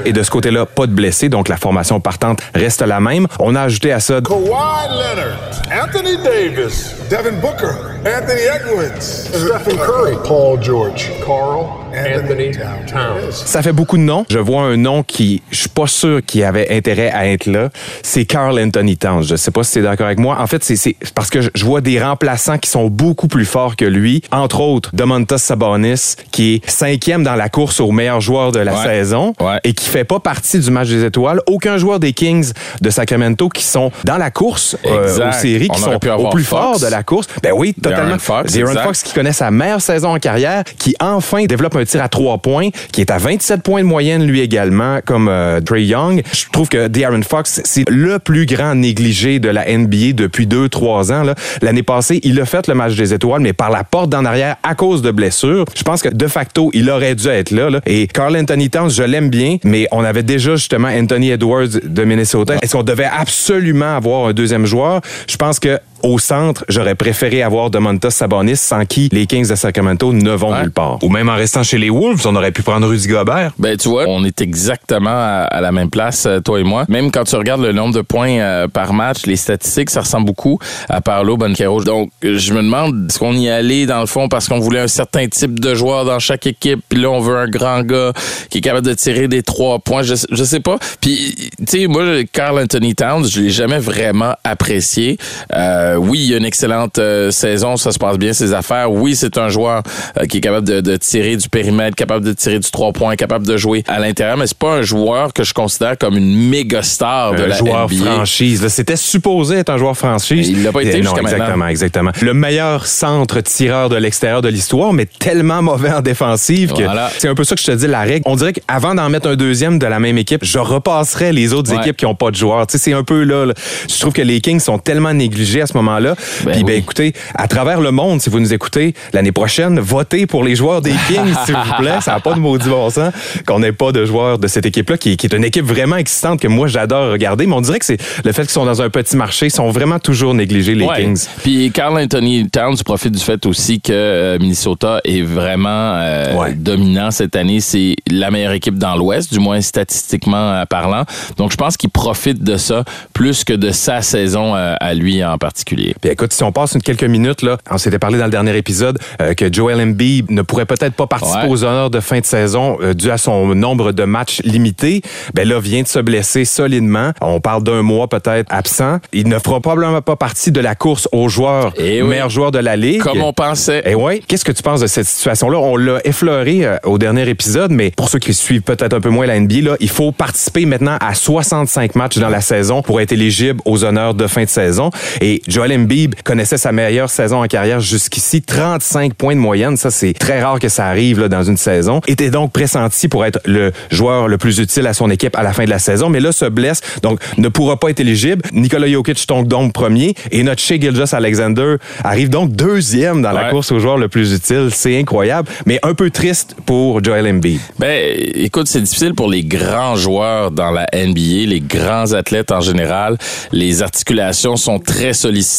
Et 0.05 0.13
de 0.13 0.23
ce 0.23 0.31
côté-là, 0.31 0.67
pas 0.67 0.87
de 0.87 0.93
blessés, 0.93 1.29
donc 1.29 1.49
la 1.49 1.57
formation 1.57 2.01
partante 2.01 2.41
reste 2.55 2.83
la 2.83 3.01
même. 3.01 3.27
On 3.39 3.55
a 3.55 3.63
ajouté 3.63 3.93
à 3.93 4.01
ça 4.01 4.21
Kawhi 4.21 4.45
Leonard. 4.45 5.39
Anthony 5.85 6.17
Davis. 6.23 6.95
Devin 7.11 7.39
Booker. 7.41 7.75
Anthony 8.07 8.43
Edwards. 8.43 9.03
Stephen 9.03 9.77
Curry. 9.79 10.17
Paul 10.25 10.63
George. 10.63 11.11
Carl 11.25 11.84
Anthony 11.95 12.51
Towns. 12.51 13.31
Ça 13.33 13.63
fait 13.63 13.73
beaucoup 13.73 13.97
de 13.97 14.03
noms. 14.03 14.25
Je 14.29 14.39
vois 14.39 14.63
un 14.63 14.77
nom 14.77 15.03
qui, 15.03 15.43
je 15.51 15.59
suis 15.61 15.69
pas 15.69 15.87
sûr 15.87 16.21
qu'il 16.25 16.43
avait 16.45 16.75
intérêt 16.77 17.11
à 17.11 17.29
être 17.29 17.47
là. 17.47 17.69
C'est 18.03 18.25
Carl 18.25 18.59
Anthony 18.59 18.97
Towns. 18.97 19.23
Je 19.25 19.37
sais 19.37 19.51
pas 19.51 19.63
si 19.63 19.75
tu 19.75 19.79
es 19.79 19.83
d'accord 19.83 20.07
avec 20.07 20.19
moi. 20.19 20.39
En 20.41 20.47
fait, 20.47 20.63
c'est- 20.65 20.77
c'est 20.77 20.97
parce 21.15 21.31
que 21.31 21.41
je- 21.41 21.65
vois 21.65 21.81
des 21.81 22.03
remplaçants 22.03 22.59
qui 22.59 22.69
sont 22.69 22.89
beaucoup 22.89 23.27
plus 23.29 23.47
forts 23.47 23.77
que 23.77 23.85
lui. 23.87 24.23
Entre 24.33 24.61
autres, 24.61 24.91
Domantas 24.93 25.39
Sabonis, 25.39 26.17
qui 26.31 26.55
est 26.57 26.71
cinquième 26.71 27.23
dans 27.23 27.37
la 27.37 27.49
course 27.49 27.81
au 27.81 27.91
meilleur 27.91 28.21
joueur 28.21 28.53
de 28.53 28.59
la 28.61 28.75
Ouais. 28.75 28.83
saison 28.85 29.33
Ouais. 29.41 29.59
et 29.65 29.73
qui 29.73 29.89
fait 29.89 30.05
pas 30.05 30.21
partie 30.21 30.59
du 30.59 30.71
match 30.71 30.89
des 30.89 31.05
étoiles. 31.05 31.41
Aucun 31.47 31.79
joueur 31.79 32.01
des 32.01 32.13
Kings 32.13 32.53
de 32.83 32.91
Sacramento 32.91 33.49
qui 33.49 33.63
sont 33.65 33.91
dans 34.05 34.19
la 34.19 34.31
course 34.31 34.77
euh, 34.87 35.29
aux 35.29 35.33
séries, 35.33 35.69
qui 35.69 35.81
sont 35.81 35.95
au 35.95 36.29
plus 36.31 36.45
Fox. 36.45 36.63
fort 36.63 36.81
de 36.81 36.87
la 36.87 37.03
course. 37.03 37.29
Ben 37.43 37.53
oui, 37.57 37.73
totalement. 37.75 38.17
De'Aaron 38.17 38.19
Fox. 38.19 38.53
Fox 38.85 39.03
qui 39.03 39.15
connaît 39.15 39.33
sa 39.33 39.51
meilleure 39.51 39.81
saison 39.81 40.15
en 40.15 40.19
carrière, 40.19 40.65
qui 40.79 40.95
enfin 41.01 41.45
développe 41.47 41.77
un 41.77 41.84
tir 41.85 42.03
à 42.03 42.09
trois 42.09 42.39
points, 42.39 42.69
qui 42.93 43.01
est 43.01 43.11
à 43.11 43.19
27 43.19 43.63
points 43.63 43.83
de 43.83 43.87
moyenne 43.87 44.25
lui 44.27 44.41
également, 44.41 45.01
comme 45.05 45.29
euh, 45.29 45.61
Trey 45.61 45.85
Young. 45.85 46.23
Je 46.33 46.45
trouve 46.53 46.69
que 46.69 46.89
De'Aaron 46.89 47.23
Fox, 47.23 47.61
c'est 47.65 47.89
le 47.89 48.19
plus 48.19 48.47
grand 48.47 48.75
négligé 48.75 49.39
de 49.39 49.49
la 49.49 49.65
NBA 49.77 50.13
depuis 50.15 50.47
deux, 50.47 50.69
trois 50.69 51.13
ans. 51.13 51.23
là. 51.23 51.35
L'année 51.63 51.83
passée, 51.83 52.21
il 52.23 52.41
a 52.41 52.47
fait 52.47 52.67
le 52.69 52.75
match 52.75 52.95
des 52.95 53.13
étoiles, 53.15 53.41
mais 53.41 53.53
par 53.53 53.71
la 53.71 53.85
porte 53.85 54.11
d'en 54.11 54.25
arrière 54.25 54.57
à 54.63 54.75
cause 54.75 55.03
de 55.03 55.11
blessures. 55.11 55.65
Je 55.77 55.83
pense 55.83 56.03
que 56.03 56.09
de 56.09 56.27
facto, 56.27 56.71
il 56.73 56.91
aurait 56.91 57.15
dû 57.15 57.29
être 57.29 57.51
là. 57.51 57.71
là. 57.71 57.81
Et 57.87 58.07
Carl 58.07 58.37
Anthony 58.37 58.71
Towns, 58.71 58.91
je 58.91 59.03
l'aime 59.03 59.31
bien, 59.31 59.57
mais 59.65 59.87
on 59.93 60.05
avait 60.05 60.23
déjà 60.23 60.57
justement 60.57 60.89
Anthony 60.89 61.31
Edwards 61.31 61.69
de 61.83 62.05
Minnesota. 62.05 62.55
Est-ce 62.63 62.73
qu'on 62.77 62.83
devait 62.83 63.05
absolument 63.05 63.97
avoir 63.97 64.29
un 64.29 64.33
deuxième 64.33 64.67
joueur? 64.67 65.01
Je 65.29 65.37
pense 65.37 65.59
que 65.59 65.79
au 66.05 66.19
centre, 66.19 66.65
j'aurais 66.69 66.95
préféré 66.95 67.43
avoir 67.43 67.71
Domantas 67.71 68.11
Sabonis, 68.11 68.57
sans 68.57 68.85
qui 68.85 69.09
les 69.11 69.27
Kings 69.27 69.49
de 69.49 69.55
Sacramento 69.55 70.13
ne 70.13 70.31
vont 70.33 70.53
Ouais. 70.53 70.61
nulle 70.63 70.71
part. 70.71 70.99
Ou 71.03 71.09
même 71.09 71.29
en 71.31 71.35
restant 71.35 71.63
chez 71.63 71.79
les 71.79 71.89
Wolves, 71.91 72.21
on 72.27 72.37
aurait 72.37 72.53
pu 72.53 72.63
prendre 72.63 72.87
Rudy 72.87 73.09
Gobert. 73.09 73.53
Ben, 73.59 73.77
tu 73.77 73.89
vois, 73.89 74.05
on 74.07 74.23
est 74.25 74.41
exactement 74.43 75.09
à, 75.11 75.49
à 75.51 75.61
la 75.63 75.73
même 75.73 75.89
place, 75.91 76.27
euh, 76.27 76.41
toi 76.41 76.61
et 76.61 76.63
moi. 76.63 76.85
Même 76.89 77.11
quand 77.11 77.25
tu 77.25 77.35
regardes 77.37 77.63
le 77.63 77.73
nombre 77.73 77.95
de 77.95 78.03
points 78.03 78.39
euh, 78.39 78.69
par 78.69 78.93
match, 78.93 79.25
les 79.27 79.37
statistiques, 79.37 79.89
ça 79.91 80.03
ressemble 80.03 80.27
beaucoup 80.27 80.59
à 80.91 81.01
Paolo 81.01 81.37
Banquero. 81.39 81.83
Donc, 81.83 82.11
je 82.23 82.53
me 82.53 82.63
demande, 82.63 83.07
est-ce 83.09 83.19
qu'on 83.19 83.33
y 83.35 83.49
allait, 83.49 83.87
dans 83.87 84.01
le 84.01 84.07
fond, 84.07 84.29
parce 84.29 84.47
qu'on 84.49 84.61
voulait 84.61 84.81
un 84.81 84.89
certain 84.89 85.27
type 85.27 85.59
de 85.59 85.75
joueur 85.75 86.05
dans 86.05 86.19
chaque 86.19 86.47
équipe, 86.47 86.81
puis 86.89 87.01
là, 87.01 87.09
on 87.11 87.21
veut 87.21 87.37
un 87.39 87.49
grand 87.49 87.81
gars 87.83 88.13
qui 88.51 88.59
est 88.59 88.61
capable 88.61 88.87
de 88.87 88.93
tirer 88.95 89.27
des 89.27 89.43
trois 89.43 89.79
points, 89.79 90.03
je, 90.03 90.15
je 90.31 90.45
sais 90.45 90.61
pas. 90.61 90.77
Puis, 91.01 91.35
tu 91.59 91.65
sais, 91.67 91.87
moi, 91.87 92.03
Carl 92.31 92.59
Anthony 92.61 92.95
Towns, 92.95 93.27
je 93.27 93.41
l'ai 93.41 93.51
jamais 93.51 93.79
vraiment 93.79 94.35
apprécié. 94.45 95.17
Euh, 95.55 95.94
oui, 95.99 96.25
il 96.29 96.35
a 96.35 96.37
une 96.39 96.45
excellente 96.45 96.99
euh, 96.99 97.31
saison, 97.31 97.77
ça 97.77 97.93
se 97.93 97.99
passe 97.99 98.19
bien, 98.19 98.33
ses 98.33 98.53
affaires. 98.55 98.91
Oui, 98.93 99.17
c'est 99.17 99.39
un 99.39 99.49
joueur 99.49 99.83
euh, 100.19 100.25
qui 100.27 100.39
est 100.39 100.41
capable 100.41 100.67
de, 100.67 100.81
de 100.81 100.97
tirer 100.97 101.37
du 101.37 101.49
périmètre, 101.49 101.97
capable 101.97 102.25
de 102.25 102.33
tirer 102.33 102.59
du 102.59 102.71
trois 102.71 102.93
points, 102.93 103.17
capable 103.17 103.47
de 103.47 103.57
jouer 103.57 103.85
à 103.87 103.99
l'intérieur, 104.01 104.37
mais 104.37 104.47
c'est 104.47 104.59
pas 104.59 104.75
un 104.75 104.83
joueur 104.83 105.33
que 105.33 105.45
je 105.45 105.55
considère 105.55 105.97
comme 105.99 106.17
une 106.17 106.49
méga 106.49 106.83
star 106.83 107.35
de 107.35 107.43
un 107.43 107.47
la 107.49 107.57
joueur 107.57 107.89
NBA. 107.89 108.05
franchise. 108.15 108.67
C'était 108.69 108.97
supposé 108.97 109.57
être 109.57 109.71
un 109.71 109.79
joueur 109.79 109.97
franchise. 109.97 110.49
Il 110.49 110.63
l'a 110.63 110.73
pas 110.73 110.83
été 110.83 110.99
Eh 110.99 111.03
jusqu'à 111.03 111.23
maintenant. 111.23 111.37
exactement, 111.39 111.67
exactement. 111.69 112.11
Le 112.21 112.35
meilleur 112.35 112.87
centre 112.87 113.41
tireur 113.41 113.89
de 113.89 113.97
l'extérieur 113.97 114.43
de 114.43 114.49
l'histoire, 114.49 114.93
mais 114.93 115.07
tellement 115.07 115.63
mauvais 115.63 115.91
en 115.93 116.01
défensive 116.01 116.73
que 116.73 116.83
Voilà. 116.83 117.11
c'est 117.19 117.29
un 117.29 117.35
peu 117.35 117.45
ça 117.45 117.55
que 117.55 117.61
je 117.61 117.67
te 117.67 117.73
dis, 117.73 117.87
la 117.87 118.01
règle. 118.03 118.23
On 118.27 118.37
dirait 118.37 118.53
qu'avant 118.53 118.95
d'en 118.95 119.09
mettre 119.09 119.29
un 119.29 119.37
deuxième 119.37 119.79
de 119.79 119.87
la 119.87 119.99
même 120.01 120.19
équipe, 120.19 120.45
je 120.45 120.59
repasserais 120.59 121.33
les 121.33 121.53
autres 121.53 121.73
Ouais. 121.73 121.79
équipes 121.81 121.97
qui 121.97 122.07
ont 122.07 122.15
pas 122.15 122.31
de 122.31 122.37
joueurs. 122.37 122.67
Tu 122.67 122.73
sais, 122.73 122.85
c'est 122.85 122.93
un 122.93 123.05
peu 123.05 123.23
là, 123.25 123.47
là. 123.47 123.55
Je 123.89 123.99
trouve 124.01 124.13
que 124.13 124.23
les 124.23 124.41
Kings 124.41 124.61
sont 124.61 124.79
tellement 124.79 125.13
négligés 125.15 125.63
à 125.63 125.67
ce 125.67 125.74
moment-là. 125.77 126.15
Ben 126.45 126.53
Puis, 126.53 126.65
ben, 126.65 126.73
oui. 126.73 126.79
écoutez, 126.79 127.13
à 127.35 127.49
travers 127.49 127.81
le 127.81 127.91
monde, 127.91 128.21
si 128.21 128.31
vous 128.31 128.41
nous 128.41 128.53
écoutez, 128.55 128.95
l'année 129.13 129.33
prochaine, 129.33 129.79
votez 129.81 130.27
pour 130.27 130.45
les 130.45 130.55
joueurs 130.57 130.81
des 130.83 130.91
Kings, 131.09 131.35
s'il 131.45 131.55
vous 131.55 131.73
plaît. 131.79 132.01
Ça 132.01 132.13
n'a 132.13 132.21
pas 132.21 132.35
de 132.35 132.41
maudit 132.41 132.69
bon 132.69 132.91
sens 132.91 133.13
qu'on 133.47 133.59
n'ait 133.61 133.73
pas 133.73 133.93
de 133.93 134.05
joueurs 134.05 134.39
de 134.39 134.47
cette 134.47 134.67
équipe-là, 134.67 134.97
qui, 134.99 135.17
qui 135.17 135.27
est 135.27 135.35
une 135.35 135.45
équipe 135.45 135.65
vraiment 135.65 135.97
excitante 135.97 136.41
que 136.41 136.49
moi, 136.49 136.67
j'adore 136.69 137.13
regarder. 137.13 137.47
Mais 137.47 137.55
on 137.55 137.61
dirait 137.61 137.79
que 137.79 137.85
c'est 137.87 137.99
le 138.25 138.33
fait 138.33 138.43
qu'ils 138.43 138.51
sont 138.51 138.65
dans 138.65 138.83
un 138.83 138.91
petit 138.91 139.17
marché, 139.17 139.47
ils 139.47 139.51
sont 139.51 139.71
vraiment 139.71 139.99
toujours 139.99 140.35
négligés, 140.35 140.75
les 140.75 140.85
Ouais. 140.85 141.03
Kings. 141.03 141.27
Puis 141.43 141.71
Carl 141.73 141.97
Anthony 141.99 142.49
Towns 142.51 142.77
profite 142.85 143.13
du 143.13 143.23
fait 143.23 143.45
aussi 143.47 143.81
que 143.81 143.93
euh, 143.93 144.39
Minnesota 144.39 145.01
est 145.05 145.23
vraiment 145.23 145.69
euh, 145.95 146.35
Ouais. 146.35 146.53
dominant 146.55 147.11
cette 147.11 147.37
année. 147.37 147.61
C'est 147.61 147.97
la 148.11 148.31
meilleure 148.31 148.53
équipe 148.53 148.79
dans 148.79 148.97
l'Ouest, 148.97 149.33
du 149.33 149.39
moins 149.39 149.61
statistiquement 149.61 150.53
euh, 150.53 150.65
parlant. 150.67 151.05
Donc 151.37 151.53
je 151.53 151.57
pense 151.57 151.77
qu'il 151.77 151.91
profite 151.91 152.43
de 152.43 152.57
ça 152.57 152.85
plus 153.13 153.45
que 153.45 153.53
de 153.53 153.71
sa 153.71 154.03
saison 154.03 154.55
à 154.55 154.95
lui 154.95 155.25
en 155.25 155.39
particulier. 155.39 155.64
Puis 155.65 155.95
écoute, 156.05 156.33
si 156.33 156.43
on 156.43 156.53
passe 156.53 156.73
une 156.75 156.83
quelques 156.83 157.05
minutes, 157.05 157.43
là, 157.43 157.57
on 157.71 157.79
s'était 157.79 157.99
parlé 157.99 158.19
dans 158.19 158.25
le 158.27 158.31
dernier 158.31 158.57
épisode 158.57 158.99
euh, 159.21 159.35
que 159.35 159.53
Joel 159.53 159.81
Embiid 159.81 160.31
ne 160.31 160.43
pourrait 160.43 160.67
peut-être 160.67 160.95
pas 160.95 161.07
participer 161.07 161.35
Ouais. 161.45 161.49
aux 161.49 161.65
honneurs 161.65 161.91
de 161.91 162.01
fin 162.01 162.21
de 162.21 162.25
saison 162.27 162.77
euh, 162.81 162.95
dû 162.95 163.11
à 163.11 163.19
son 163.19 163.55
nombre 163.55 163.93
de 163.93 164.05
matchs 164.05 164.41
limité. 164.45 165.03
Ben 165.35 165.49
là, 165.49 165.59
vient 165.61 165.83
de 165.83 165.89
se 165.89 165.99
blesser 165.99 166.45
solidement. 166.45 167.13
On 167.21 167.41
parle 167.41 167.63
d'un 167.65 167.83
mois 167.83 168.09
peut-être 168.09 168.47
absent. 168.53 168.99
Il 169.13 169.29
ne 169.29 169.39
fera 169.39 169.61
probablement 169.61 170.03
pas 170.03 170.17
partie 170.17 170.53
de 170.53 170.61
la 170.61 170.75
course 170.75 171.09
aux 171.13 171.29
joueurs, 171.29 171.73
Eh 171.77 172.03
oui. 172.03 172.09
meilleurs 172.09 172.31
joueurs 172.31 172.51
de 172.53 172.59
la 172.59 172.77
Ligue. 172.77 173.01
Comme 173.03 173.23
on 173.23 173.33
pensait. 173.33 173.83
Eh 173.87 173.95
ouais. 173.95 174.21
Qu'est-ce 174.27 174.45
que 174.45 174.53
tu 174.53 174.63
penses 174.63 174.81
de 174.81 174.87
cette 174.87 175.07
situation-là? 175.07 175.59
On 175.59 175.77
l'a 175.77 175.99
effleuré 176.05 176.65
euh, 176.65 176.77
au 176.85 176.99
dernier 176.99 177.29
épisode, 177.29 177.71
mais 177.71 177.91
pour 177.91 178.09
ceux 178.09 178.19
qui 178.19 178.35
suivent 178.35 178.63
peut-être 178.63 178.93
un 178.95 179.01
peu 179.01 179.09
moins 179.11 179.27
la 179.27 179.39
NBA, 179.41 179.61
là, 179.63 179.77
il 179.81 179.89
faut 179.89 180.13
participer 180.13 180.67
maintenant 180.67 180.97
à 181.01 181.15
65 181.15 181.95
matchs 181.97 182.19
dans 182.19 182.29
la 182.29 182.41
saison 182.41 182.83
pour 182.83 183.01
être 183.01 183.13
éligible 183.13 183.61
aux 183.65 183.85
honneurs 183.85 184.15
de 184.15 184.27
fin 184.27 184.45
de 184.45 184.49
saison. 184.49 184.91
Et 185.21 185.43
Joel 185.55 185.73
Embiid 185.73 186.21
connaissait 186.25 186.59
sa 186.59 186.73
meilleure 186.73 187.09
saison 187.09 187.41
en 187.41 187.47
carrière 187.47 187.79
jusqu'ici, 187.79 188.43
35 188.43 189.15
points 189.15 189.37
de 189.37 189.41
moyenne. 189.41 189.77
Ça, 189.77 189.93
c'est 189.93 190.13
très 190.13 190.43
rare 190.43 190.59
que 190.59 190.69
ça 190.69 190.87
arrive 190.87 191.21
là, 191.21 191.29
dans 191.29 191.45
une 191.45 191.57
saison. 191.57 192.01
Était 192.09 192.31
donc 192.31 192.51
pressenti 192.51 193.07
pour 193.07 193.25
être 193.25 193.39
le 193.45 193.71
joueur 193.89 194.27
le 194.27 194.37
plus 194.37 194.59
utile 194.59 194.85
à 194.89 194.95
son 194.95 195.11
équipe 195.11 195.37
à 195.37 195.45
la 195.45 195.53
fin 195.53 195.65
de 195.65 195.71
la 195.71 195.79
saison, 195.79 196.09
mais 196.09 196.19
là 196.19 196.33
se 196.33 196.47
blesse, 196.47 196.81
donc 197.03 197.21
ne 197.39 197.47
pourra 197.47 197.77
pas 197.79 197.91
être 197.91 198.01
éligible. 198.01 198.43
Nikola 198.53 198.89
Jokic 198.91 199.25
tombe 199.29 199.47
donc 199.47 199.73
premier 199.73 200.17
et 200.33 200.43
notre 200.43 200.61
Shea 200.61 200.81
Gilgeous 200.81 201.15
Alexander 201.15 201.77
arrive 202.03 202.31
donc 202.31 202.51
deuxième 202.51 203.23
dans 203.23 203.31
la 203.31 203.45
Ouais. 203.45 203.51
course 203.51 203.71
au 203.71 203.79
joueur 203.79 203.97
le 203.97 204.09
plus 204.09 204.33
utile. 204.35 204.71
C'est 204.73 204.99
incroyable, 204.99 205.49
mais 205.67 205.79
un 205.85 205.95
peu 205.95 206.11
triste 206.11 206.57
pour 206.67 207.05
Joel 207.05 207.29
Embiid. 207.29 207.61
Ben, 207.79 208.13
écoute, 208.35 208.67
c'est 208.67 208.81
difficile 208.81 209.15
pour 209.15 209.29
les 209.31 209.45
grands 209.45 209.95
joueurs 209.95 210.51
dans 210.51 210.73
la 210.73 210.89
NBA, 210.93 211.47
les 211.47 211.61
grands 211.61 212.13
athlètes 212.13 212.51
en 212.51 212.61
général. 212.61 213.19
Les 213.53 213.83
articulations 213.83 214.57
sont 214.57 214.81
très 214.81 215.13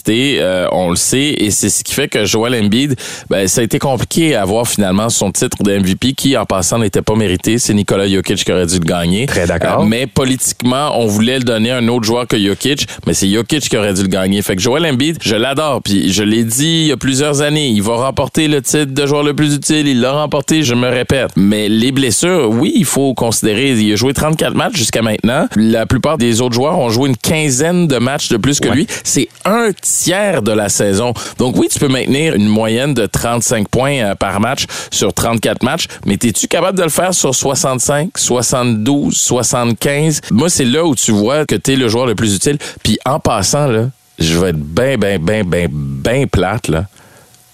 euh, 0.09 0.67
on 0.71 0.89
le 0.89 0.95
sait, 0.95 1.35
et 1.37 1.51
c'est 1.51 1.69
ce 1.69 1.83
qui 1.83 1.93
fait 1.93 2.07
que 2.07 2.25
Joel 2.25 2.55
Embiid, 2.55 2.95
ben, 3.29 3.47
ça 3.47 3.61
a 3.61 3.63
été 3.63 3.79
compliqué 3.79 4.35
à 4.35 4.41
avoir 4.41 4.67
finalement 4.67 5.09
son 5.09 5.31
titre 5.31 5.63
de 5.63 5.77
MVP, 5.77 6.13
qui 6.13 6.37
en 6.37 6.45
passant 6.45 6.79
n'était 6.79 7.01
pas 7.01 7.15
mérité. 7.15 7.57
C'est 7.57 7.73
Nikola 7.73 8.07
Jokic 8.07 8.43
qui 8.43 8.51
aurait 8.51 8.65
dû 8.65 8.79
le 8.79 8.85
gagner. 8.85 9.25
Très 9.25 9.47
d'accord. 9.47 9.81
Euh, 9.81 9.85
mais 9.85 10.07
politiquement, 10.07 10.91
on 10.99 11.07
voulait 11.07 11.39
le 11.39 11.43
donner 11.43 11.71
à 11.71 11.77
un 11.77 11.87
autre 11.87 12.05
joueur 12.05 12.27
que 12.27 12.37
Jokic, 12.37 12.87
mais 13.07 13.13
c'est 13.13 13.29
Jokic 13.29 13.69
qui 13.69 13.77
aurait 13.77 13.93
dû 13.93 14.01
le 14.01 14.07
gagner. 14.07 14.41
Fait 14.41 14.55
que 14.55 14.61
Joel 14.61 14.85
Embiid, 14.85 15.17
je 15.21 15.35
l'adore, 15.35 15.81
puis 15.81 16.11
je 16.11 16.23
l'ai 16.23 16.43
dit 16.43 16.81
il 16.83 16.87
y 16.87 16.91
a 16.91 16.97
plusieurs 16.97 17.41
années, 17.41 17.67
il 17.67 17.81
va 17.81 17.95
remporter 17.95 18.47
le 18.47 18.61
titre 18.61 18.93
de 18.93 19.05
joueur 19.05 19.23
le 19.23 19.33
plus 19.33 19.55
utile, 19.55 19.87
il 19.87 20.01
l'a 20.01 20.11
remporté, 20.11 20.63
je 20.63 20.75
me 20.75 20.87
répète. 20.87 21.31
Mais 21.35 21.69
les 21.69 21.91
blessures, 21.91 22.49
oui, 22.49 22.71
il 22.75 22.85
faut 22.85 23.13
considérer, 23.13 23.71
il 23.71 23.93
a 23.93 23.95
joué 23.95 24.13
34 24.13 24.53
matchs 24.53 24.75
jusqu'à 24.75 25.01
maintenant. 25.01 25.47
La 25.55 25.85
plupart 25.85 26.17
des 26.17 26.41
autres 26.41 26.55
joueurs 26.55 26.77
ont 26.77 26.89
joué 26.89 27.09
une 27.09 27.17
quinzaine 27.17 27.87
de 27.87 27.97
matchs 27.97 28.29
de 28.29 28.37
plus 28.37 28.59
que 28.59 28.69
lui. 28.69 28.87
C'est 29.03 29.29
un 29.45 29.71
tiers 29.81 30.41
de 30.41 30.51
la 30.51 30.69
saison. 30.69 31.13
Donc 31.37 31.55
oui, 31.57 31.67
tu 31.71 31.79
peux 31.79 31.87
maintenir 31.87 32.35
une 32.35 32.47
moyenne 32.47 32.93
de 32.93 33.05
35 33.05 33.67
points 33.67 33.99
euh, 33.99 34.15
par 34.15 34.39
match 34.39 34.65
sur 34.91 35.13
34 35.13 35.63
matchs, 35.63 35.87
mais 36.05 36.15
es-tu 36.15 36.47
capable 36.47 36.77
de 36.77 36.83
le 36.83 36.89
faire 36.89 37.13
sur 37.13 37.33
65, 37.33 38.17
72, 38.17 39.15
75? 39.15 40.21
Moi, 40.31 40.49
c'est 40.49 40.65
là 40.65 40.85
où 40.85 40.95
tu 40.95 41.11
vois 41.11 41.45
que 41.45 41.55
tu 41.55 41.73
es 41.73 41.75
le 41.75 41.87
joueur 41.87 42.05
le 42.05 42.15
plus 42.15 42.35
utile. 42.35 42.57
Puis 42.83 42.97
en 43.05 43.19
passant, 43.19 43.67
là, 43.67 43.89
je 44.19 44.37
vais 44.37 44.49
être 44.49 44.59
ben, 44.59 44.99
ben, 44.99 45.21
ben, 45.21 45.45
ben, 45.45 45.69
ben 45.71 46.27
plate, 46.27 46.67
là. 46.67 46.85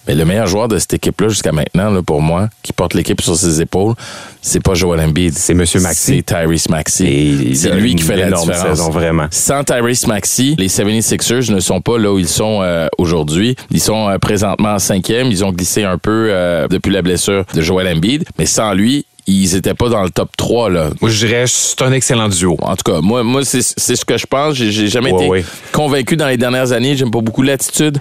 Mais 0.08 0.16
le 0.16 0.26
meilleur 0.26 0.48
joueur 0.48 0.68
de 0.68 0.80
cette 0.80 0.94
équipe-là 0.96 1.30
jusqu'à 1.30 1.52
maintenant, 1.52 1.92
là, 1.92 2.02
pour 2.02 2.22
moi, 2.22 2.50
qui 2.64 2.74
porte 2.74 2.96
l'équipe 2.96 3.22
sur 3.22 3.36
ses 3.36 3.62
épaules, 3.62 3.94
c'est 4.42 4.60
pas 4.62 4.74
Joel 4.74 5.00
Embiid. 5.00 5.34
C'est 5.38 5.54
Monsieur 5.54 5.80
Maxey. 5.80 6.16
C'est 6.18 6.24
Tyrese 6.24 6.66
il 7.02 7.56
C'est 7.56 7.70
lui 7.72 7.96
qui 7.96 8.04
fait 8.04 8.16
la 8.18 8.32
différence. 8.32 8.68
saison, 8.78 8.90
vraiment. 8.90 9.28
Sans 9.30 9.64
Tyrese 9.64 10.08
Maxey, 10.08 10.56
les 10.58 10.70
76ers 10.70 11.52
ne 11.52 11.60
sont 11.60 11.82
pas 11.82 11.98
là 12.00 12.12
où 12.12 12.18
ils 12.18 12.28
sont 12.28 12.60
euh, 12.64 12.88
aujourd'hui. 12.98 13.56
Ils 13.70 13.80
sont 13.82 14.10
euh, 14.10 14.18
présentement 14.18 14.74
en 14.74 14.80
cinquième. 14.80 15.28
Ils 15.28 15.46
ont 15.46 15.52
glissé 15.52 15.84
un 15.84 15.98
peu 16.00 16.30
euh, 16.32 16.68
depuis 16.68 16.92
la 16.92 17.04
blessure 17.04 17.46
de 17.54 17.62
Joel 17.62 17.88
Embiid. 17.96 18.24
Mais 18.40 18.48
sans 18.48 18.74
lui, 18.74 19.06
ils 19.28 19.56
étaient 19.56 19.76
pas 19.76 19.90
dans 19.90 20.02
le 20.04 20.10
top 20.10 20.30
3, 20.36 20.72
là. 20.72 20.90
Moi, 21.00 21.12
je 21.12 21.26
dirais 21.28 21.44
c'est 21.48 21.80
un 21.84 21.92
excellent 21.92 22.28
duo. 22.28 22.58
En 22.64 22.76
tout 22.76 22.92
cas, 22.92 23.02
moi, 23.02 23.24
moi 23.24 23.46
c'est 23.46 23.62
c'est 23.62 23.96
ce 23.96 24.04
que 24.04 24.18
je 24.18 24.26
pense. 24.26 24.56
J'ai 24.56 24.72
j'ai 24.72 24.88
jamais 24.88 25.12
Ouais, 25.12 25.20
été 25.22 25.30
ouais. 25.30 25.46
convaincu 25.72 26.18
dans 26.18 26.28
les 26.28 26.38
dernières 26.38 26.72
années. 26.72 26.96
J'aime 26.98 27.12
pas 27.12 27.22
beaucoup 27.22 27.44
l'attitude 27.44 28.00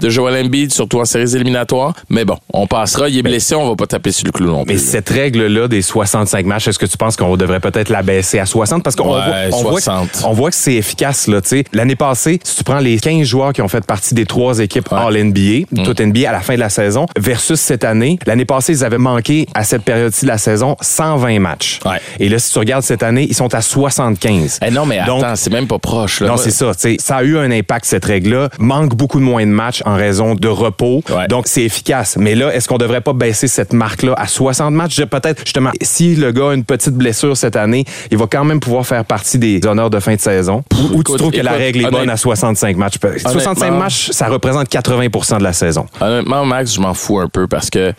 de 0.00 0.08
Joel 0.08 0.44
Embiid, 0.46 0.72
surtout 0.72 1.00
en 1.00 1.04
séries 1.04 1.34
éliminatoires. 1.34 1.94
Mais 2.10 2.24
bon, 2.24 2.36
on 2.52 2.66
passera. 2.66 3.08
Il 3.08 3.18
est 3.18 3.22
blessé, 3.22 3.54
on 3.54 3.68
va 3.68 3.76
pas 3.76 3.86
taper 3.86 4.12
sur 4.12 4.26
le 4.26 4.32
clou 4.32 4.46
non 4.46 4.64
plus. 4.64 4.74
Mais 4.74 4.78
cette 4.78 5.08
règle-là 5.08 5.68
des 5.68 5.82
65 5.82 6.44
matchs, 6.46 6.68
est-ce 6.68 6.78
que 6.78 6.86
tu 6.86 6.96
penses 6.96 7.16
qu'on 7.16 7.36
devrait 7.36 7.60
peut-être 7.60 7.88
la 7.88 8.02
baisser 8.02 8.38
à 8.38 8.46
60? 8.46 8.82
Parce 8.82 8.96
qu'on 8.96 9.14
Ouais, 9.14 9.20
voit, 9.50 9.58
on 9.58 9.62
voit 9.62 9.80
60. 9.80 10.10
que- 10.12 10.24
on 10.26 10.32
voit 10.32 10.50
que 10.50 10.56
c'est 10.56 10.74
efficace. 10.74 11.26
là. 11.28 11.40
tu 11.40 11.48
sais. 11.48 11.64
L'année 11.72 11.96
passée, 11.96 12.40
si 12.44 12.56
tu 12.56 12.64
prends 12.64 12.78
les 12.78 12.98
15 12.98 13.26
joueurs 13.26 13.52
qui 13.52 13.62
ont 13.62 13.68
fait 13.68 13.84
partie 13.84 14.14
des 14.14 14.26
trois 14.26 14.58
équipes 14.58 14.88
All-NBA, 14.92 15.66
Mm. 15.70 15.82
tout 15.84 16.00
NBA 16.02 16.28
à 16.28 16.32
la 16.32 16.40
fin 16.40 16.54
de 16.54 16.60
la 16.60 16.68
saison, 16.68 17.06
versus 17.18 17.58
cette 17.60 17.84
année, 17.84 18.18
l'année 18.26 18.44
passée, 18.44 18.72
ils 18.72 18.84
avaient 18.84 18.98
manqué 18.98 19.46
à 19.54 19.64
cette 19.64 19.82
période-ci 19.82 20.24
de 20.24 20.30
la 20.30 20.38
saison 20.38 20.76
120 20.80 21.38
matchs. 21.40 21.80
Ouais. 21.84 21.98
Et 22.18 22.28
là, 22.28 22.38
si 22.38 22.52
tu 22.52 22.58
regardes 22.58 22.82
cette 22.82 23.02
année, 23.02 23.26
ils 23.28 23.34
sont 23.34 23.54
à 23.54 23.60
75. 23.60 24.58
Eh 24.66 24.70
non, 24.70 24.86
mais 24.86 24.98
attends, 24.98 25.36
c'est 25.36 25.52
même 25.52 25.66
pas 25.66 25.78
proche. 25.78 26.20
Là. 26.20 26.28
non, 26.28 26.36
c'est 26.36 26.50
ça. 26.50 26.72
Ça 26.98 27.16
a 27.16 27.22
eu 27.22 27.38
un 27.38 27.50
impact, 27.50 27.84
cette 27.86 28.04
règle-là. 28.04 28.48
Manque 28.58 28.94
beaucoup 28.94 29.18
de 29.18 29.24
moins 29.24 29.44
de 29.44 29.50
matchs 29.50 29.82
en 29.86 29.94
raison 29.96 30.34
de 30.34 30.48
repos. 30.48 31.02
Ouais. 31.08 31.28
Donc, 31.28 31.46
c'est 31.46 31.62
efficace. 31.62 32.16
Mais 32.18 32.34
là, 32.34 32.54
est-ce 32.54 32.68
qu'on 32.68 32.76
devrait 32.76 33.00
pas 33.00 33.12
baisser 33.14 33.48
cette 33.48 33.72
marque-là 33.72 34.14
à 34.18 34.26
60 34.26 34.74
matchs? 34.74 34.96
Je- 34.96 35.04
Peut-être, 35.04 35.40
justement, 35.44 35.70
si 35.80 36.14
le 36.16 36.32
gars 36.32 36.50
a 36.50 36.54
une 36.54 36.64
petite 36.64 36.94
blessure 36.94 37.36
cette 37.36 37.56
année, 37.56 37.84
il 38.10 38.18
va 38.18 38.26
quand 38.26 38.44
même 38.44 38.60
pouvoir 38.60 38.84
faire 38.86 39.04
partie 39.04 39.38
des 39.38 39.64
honneurs 39.66 39.88
de 39.88 40.00
fin 40.00 40.14
de 40.16 40.20
saison. 40.20 40.62
Ou, 40.92 41.02
tu 41.02 41.16
trouves 41.16 41.30
que 41.30 41.40
la 41.40 41.52
règle 41.52 41.86
est 41.86 41.90
bonne 41.90 42.10
à 42.10 42.16
65 42.16 42.76
matchs? 42.76 42.96
65 43.00 43.50
Honnêtement- 43.62 43.78
matchs, 43.78 44.10
ça 44.10 44.26
représente 44.26 44.68
80% 44.68 45.38
de 45.38 45.44
la 45.44 45.52
saison. 45.52 45.86
Honnêtement, 46.00 46.44
Max, 46.44 46.74
je 46.74 46.80
m'en 46.80 46.92
fous 46.92 47.20
un 47.20 47.28
peu 47.28 47.46
parce 47.46 47.70
que 47.70 47.92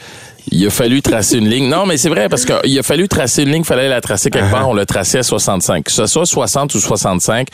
Il 0.50 0.66
a 0.66 0.70
fallu 0.70 1.02
tracer 1.02 1.38
une 1.38 1.50
ligne. 1.50 1.68
Non, 1.68 1.86
mais 1.86 1.98
c'est 1.98 2.10
vrai, 2.10 2.30
parce 2.30 2.46
qu'il 2.46 2.80
a 2.80 2.84
fallu 2.84 3.08
tracer 3.08 3.44
une 3.44 3.52
ligne, 3.52 3.62
il 3.62 3.66
fallait 3.66 3.90
la 3.90 4.02
tracer 4.02 4.30
quelque 4.30 4.50
part. 4.50 4.70
On 4.70 4.74
l'a 4.74 4.86
tracé 4.86 5.18
à 5.18 5.24
65. 5.24 5.84
Que 5.84 5.92
ce 5.92 6.06
soit 6.06 6.26
60 6.26 6.74
ou 6.76 6.80
65, 6.80 7.48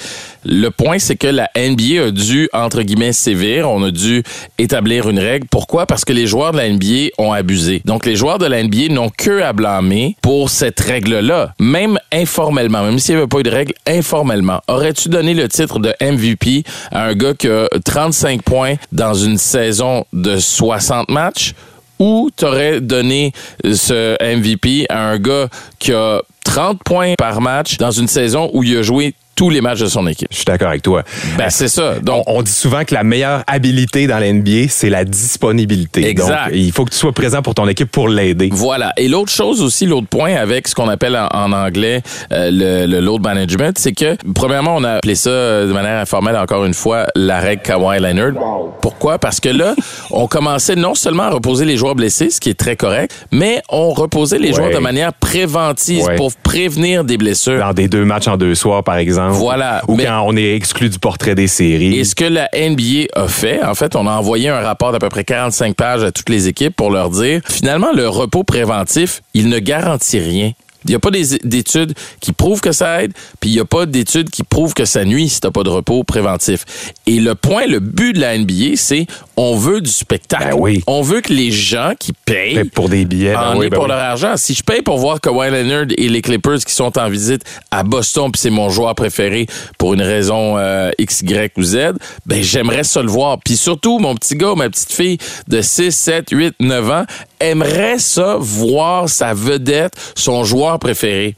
le 0.45 0.69
point, 0.69 0.99
c'est 0.99 1.15
que 1.15 1.27
la 1.27 1.49
NBA 1.55 2.07
a 2.07 2.11
dû, 2.11 2.49
entre 2.53 2.81
guillemets, 2.83 3.13
sévir. 3.13 3.69
On 3.69 3.83
a 3.83 3.91
dû 3.91 4.23
établir 4.57 5.09
une 5.09 5.19
règle. 5.19 5.47
Pourquoi? 5.49 5.85
Parce 5.85 6.05
que 6.05 6.13
les 6.13 6.27
joueurs 6.27 6.51
de 6.51 6.57
la 6.57 6.69
NBA 6.69 7.09
ont 7.17 7.33
abusé. 7.33 7.81
Donc, 7.85 8.05
les 8.05 8.15
joueurs 8.15 8.37
de 8.37 8.45
la 8.45 8.63
NBA 8.63 8.89
n'ont 8.89 9.09
que 9.09 9.41
à 9.41 9.53
blâmer 9.53 10.15
pour 10.21 10.49
cette 10.49 10.79
règle-là. 10.79 11.53
Même 11.59 11.97
informellement, 12.11 12.83
même 12.83 12.99
s'il 12.99 13.15
n'y 13.15 13.21
avait 13.21 13.27
pas 13.27 13.39
eu 13.39 13.43
de 13.43 13.49
règle, 13.49 13.73
informellement. 13.87 14.61
Aurais-tu 14.67 15.09
donné 15.09 15.33
le 15.33 15.47
titre 15.49 15.79
de 15.79 15.93
MVP 15.99 16.63
à 16.91 17.05
un 17.05 17.13
gars 17.13 17.33
qui 17.33 17.47
a 17.47 17.67
35 17.83 18.43
points 18.43 18.75
dans 18.91 19.13
une 19.13 19.37
saison 19.37 20.05
de 20.13 20.37
60 20.37 21.09
matchs? 21.09 21.53
Ou 21.99 22.29
t'aurais 22.35 22.81
donné 22.81 23.31
ce 23.63 24.15
MVP 24.21 24.85
à 24.89 25.09
un 25.09 25.17
gars 25.19 25.47
qui 25.79 25.93
a 25.93 26.21
30 26.43 26.83
points 26.83 27.13
par 27.17 27.41
match 27.41 27.77
dans 27.77 27.91
une 27.91 28.07
saison 28.07 28.49
où 28.53 28.63
il 28.63 28.77
a 28.77 28.81
joué 28.83 29.15
tous 29.35 29.49
les 29.49 29.61
matchs 29.61 29.79
de 29.79 29.87
son 29.87 30.05
équipe. 30.07 30.27
Je 30.31 30.37
suis 30.37 30.45
d'accord 30.45 30.69
avec 30.69 30.81
toi. 30.81 31.03
Ben, 31.37 31.49
c'est 31.49 31.67
ça. 31.67 31.99
Donc, 31.99 32.23
on, 32.27 32.37
on 32.37 32.41
dit 32.41 32.51
souvent 32.51 32.83
que 32.85 32.93
la 32.93 33.03
meilleure 33.03 33.43
habilité 33.47 34.07
dans 34.07 34.19
la 34.19 34.31
NBA, 34.31 34.67
c'est 34.69 34.89
la 34.89 35.05
disponibilité. 35.05 36.07
Exact. 36.07 36.45
Donc, 36.49 36.55
il 36.55 36.71
faut 36.71 36.85
que 36.85 36.91
tu 36.91 36.97
sois 36.97 37.11
présent 37.11 37.41
pour 37.41 37.55
ton 37.55 37.67
équipe 37.67 37.89
pour 37.91 38.07
l'aider. 38.07 38.49
Voilà. 38.51 38.93
Et 38.97 39.07
l'autre 39.07 39.31
chose 39.31 39.61
aussi, 39.61 39.85
l'autre 39.85 40.07
point 40.07 40.35
avec 40.35 40.67
ce 40.67 40.75
qu'on 40.75 40.87
appelle 40.89 41.15
en, 41.17 41.27
en 41.33 41.51
anglais 41.51 42.01
euh, 42.31 42.49
le, 42.51 42.85
le 42.91 42.99
load 42.99 43.21
management, 43.23 43.77
c'est 43.77 43.93
que 43.93 44.15
premièrement, 44.35 44.75
on 44.77 44.83
a 44.83 44.91
appelé 44.93 45.15
ça 45.15 45.29
euh, 45.29 45.67
de 45.67 45.73
manière 45.73 45.99
informelle 45.99 46.37
encore 46.37 46.65
une 46.65 46.73
fois 46.73 47.07
la 47.15 47.39
règle 47.39 47.61
Kawhi 47.63 47.99
Leonard. 47.99 48.33
Pourquoi? 48.81 49.17
Parce 49.19 49.39
que 49.39 49.49
là, 49.49 49.75
on 50.11 50.27
commençait 50.27 50.75
non 50.75 50.95
seulement 50.95 51.23
à 51.23 51.29
reposer 51.31 51.65
les 51.65 51.77
joueurs 51.77 51.95
blessés, 51.95 52.29
ce 52.29 52.39
qui 52.39 52.49
est 52.49 52.59
très 52.59 52.75
correct, 52.75 53.11
mais 53.31 53.61
on 53.69 53.89
reposait 53.91 54.37
les 54.39 54.49
Ouais. 54.49 54.53
joueurs 54.55 54.71
de 54.71 54.77
manière 54.79 55.13
préventive 55.13 56.03
Ouais. 56.03 56.15
pour 56.15 56.31
prévenir 56.33 57.03
des 57.03 57.17
blessures. 57.17 57.59
Dans 57.59 57.73
des 57.73 57.87
deux 57.87 58.05
matchs 58.05 58.27
en 58.27 58.37
deux 58.37 58.55
soirs, 58.55 58.83
par 58.83 58.97
exemple. 58.97 59.22
Voilà. 59.31 59.81
Ou 59.87 59.95
Mais- 59.95 60.05
quand 60.05 60.23
on 60.27 60.35
est 60.35 60.55
exclu 60.55 60.89
du 60.89 60.99
portrait 60.99 61.35
des 61.35 61.47
séries. 61.47 61.97
Et 61.97 62.03
ce 62.03 62.15
que 62.15 62.25
la 62.25 62.49
NBA 62.53 63.07
a 63.15 63.27
fait, 63.27 63.63
en 63.63 63.75
fait, 63.75 63.95
on 63.95 64.07
a 64.07 64.11
envoyé 64.11 64.49
un 64.49 64.59
rapport 64.61 64.91
d'à 64.91 64.99
peu 64.99 65.09
près 65.09 65.23
45 65.23 65.75
pages 65.75 66.03
à 66.03 66.11
toutes 66.11 66.29
les 66.29 66.47
équipes 66.47 66.75
pour 66.75 66.91
leur 66.91 67.09
dire, 67.09 67.41
finalement, 67.47 67.91
le 67.95 68.07
repos 68.07 68.43
préventif, 68.43 69.21
il 69.33 69.49
ne 69.49 69.59
garantit 69.59 70.19
rien. 70.19 70.51
Il 70.85 70.89
n'y 70.89 70.95
a 70.95 70.99
pas 70.99 71.11
des- 71.11 71.39
d'études 71.43 71.93
qui 72.19 72.31
prouvent 72.33 72.61
que 72.61 72.71
ça 72.71 73.03
aide, 73.03 73.13
puis 73.39 73.49
il 73.49 73.53
n'y 73.53 73.59
a 73.59 73.65
pas 73.65 73.85
d'études 73.85 74.29
qui 74.29 74.43
prouvent 74.43 74.73
que 74.73 74.85
ça 74.85 75.05
nuit 75.05 75.29
si 75.29 75.39
tu 75.41 75.49
pas 75.51 75.63
de 75.63 75.69
repos 75.69 76.03
préventif. 76.03 76.65
Et 77.05 77.19
le 77.19 77.35
point, 77.35 77.65
le 77.67 77.79
but 77.79 78.13
de 78.13 78.19
la 78.21 78.37
NBA, 78.37 78.75
c'est 78.75 79.05
on 79.37 79.55
veut 79.55 79.81
du 79.81 79.89
spectacle. 79.89 80.49
Ben 80.51 80.55
oui. 80.59 80.83
On 80.87 81.01
veut 81.01 81.21
que 81.21 81.33
les 81.33 81.51
gens 81.51 81.93
qui 81.99 82.11
payent 82.25 82.55
Ben, 82.55 82.69
pour 82.69 82.89
des 82.89 83.05
billets, 83.05 83.33
ben 83.33 83.41
en 83.53 83.57
oui, 83.57 83.67
aient 83.67 83.69
pour 83.69 83.83
oui. 83.83 83.89
leur 83.89 83.99
argent. 83.99 84.35
Si 84.37 84.53
je 84.53 84.63
paye 84.63 84.81
pour 84.81 84.97
voir 84.97 85.19
Kawhi 85.21 85.49
Leonard 85.51 85.85
et 85.97 86.09
les 86.09 86.21
Clippers 86.21 86.59
qui 86.65 86.73
sont 86.73 86.97
en 86.97 87.09
visite 87.09 87.43
à 87.71 87.83
Boston, 87.83 88.31
puis 88.31 88.39
c'est 88.41 88.49
mon 88.49 88.69
joueur 88.69 88.93
préféré 88.95 89.47
pour 89.77 89.93
une 89.93 90.01
raison 90.01 90.57
euh, 90.57 90.91
X, 90.99 91.21
Y 91.21 91.51
ou 91.57 91.63
Z, 91.63 91.77
ben 92.25 92.41
j'aimerais 92.43 92.83
ça 92.83 93.01
le 93.01 93.09
voir. 93.09 93.37
Puis 93.43 93.57
surtout, 93.57 93.99
mon 93.99 94.15
petit 94.15 94.35
gars 94.35 94.53
ma 94.55 94.69
petite 94.69 94.91
fille 94.91 95.17
de 95.47 95.61
6, 95.61 95.91
7, 95.91 96.29
8, 96.31 96.55
9 96.59 96.89
ans 96.91 97.03
aimerait 97.43 97.99
ça 97.99 98.37
voir 98.39 99.09
sa 99.09 99.33
vedette, 99.33 99.93
son 100.15 100.43
joueur 100.43 100.79
préféré. 100.79 101.35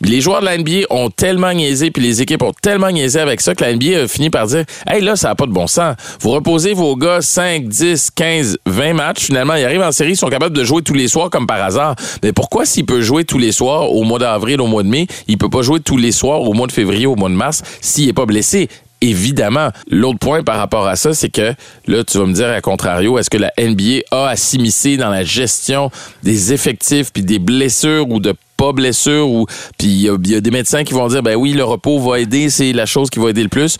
Les 0.00 0.20
joueurs 0.20 0.40
de 0.40 0.46
la 0.46 0.58
NBA 0.58 0.86
ont 0.90 1.10
tellement 1.10 1.52
niaisé, 1.52 1.90
puis 1.90 2.02
les 2.02 2.22
équipes 2.22 2.42
ont 2.42 2.52
tellement 2.52 2.90
niaisé 2.90 3.20
avec 3.20 3.40
ça 3.40 3.54
que 3.54 3.64
la 3.64 3.74
NBA 3.74 4.02
a 4.02 4.08
fini 4.08 4.30
par 4.30 4.46
dire 4.46 4.64
Hey, 4.86 5.00
là, 5.00 5.16
ça 5.16 5.28
n'a 5.28 5.34
pas 5.34 5.46
de 5.46 5.52
bon 5.52 5.66
sens. 5.66 5.96
Vous 6.20 6.30
reposez 6.30 6.74
vos 6.74 6.96
gars 6.96 7.20
5, 7.20 7.68
10, 7.68 8.10
15, 8.10 8.58
20 8.66 8.94
matchs. 8.94 9.24
Finalement, 9.26 9.54
ils 9.54 9.64
arrivent 9.64 9.82
en 9.82 9.92
série, 9.92 10.12
ils 10.12 10.16
sont 10.16 10.28
capables 10.28 10.56
de 10.56 10.64
jouer 10.64 10.82
tous 10.82 10.94
les 10.94 11.08
soirs 11.08 11.30
comme 11.30 11.46
par 11.46 11.62
hasard. 11.62 11.96
Mais 12.22 12.32
pourquoi, 12.32 12.66
s'il 12.66 12.86
peut 12.86 13.00
jouer 13.00 13.24
tous 13.24 13.38
les 13.38 13.52
soirs 13.52 13.90
au 13.92 14.02
mois 14.02 14.18
d'avril, 14.18 14.60
au 14.60 14.66
mois 14.66 14.82
de 14.82 14.88
mai, 14.88 15.06
il 15.28 15.38
peut 15.38 15.50
pas 15.50 15.62
jouer 15.62 15.80
tous 15.80 15.96
les 15.96 16.12
soirs 16.12 16.42
au 16.42 16.52
mois 16.52 16.66
de 16.66 16.72
février, 16.72 17.06
au 17.06 17.16
mois 17.16 17.28
de 17.28 17.34
mars, 17.34 17.62
s'il 17.80 18.08
est 18.08 18.14
pas 18.14 18.26
blessé? 18.26 18.68
Évidemment. 19.02 19.68
L'autre 19.90 20.18
point 20.20 20.42
par 20.42 20.56
rapport 20.56 20.86
à 20.86 20.96
ça, 20.96 21.12
c'est 21.12 21.28
que 21.28 21.52
là, 21.86 22.04
tu 22.04 22.16
vas 22.18 22.24
me 22.26 22.32
dire 22.32 22.48
à 22.48 22.60
contrario, 22.60 23.18
est-ce 23.18 23.28
que 23.28 23.36
la 23.36 23.52
NBA 23.58 24.02
a 24.12 24.28
à 24.28 24.36
s'immiscer 24.36 24.96
dans 24.96 25.10
la 25.10 25.24
gestion 25.24 25.90
des 26.22 26.52
effectifs 26.54 27.12
puis 27.12 27.22
des 27.22 27.38
blessures 27.40 28.08
ou 28.08 28.20
de 28.20 28.32
pas 28.56 28.72
blessures 28.72 29.28
ou 29.28 29.46
puis 29.76 29.88
il 29.88 30.00
y, 30.02 30.08
a- 30.08 30.16
il 30.24 30.30
y 30.30 30.34
a 30.36 30.40
des 30.40 30.50
médecins 30.52 30.84
qui 30.84 30.94
vont 30.94 31.08
dire 31.08 31.22
ben 31.22 31.34
oui, 31.34 31.52
le 31.52 31.64
repos 31.64 31.98
va 31.98 32.20
aider, 32.20 32.48
c'est 32.48 32.72
la 32.72 32.86
chose 32.86 33.10
qui 33.10 33.18
va 33.18 33.30
aider 33.30 33.42
le 33.42 33.48
plus. 33.48 33.76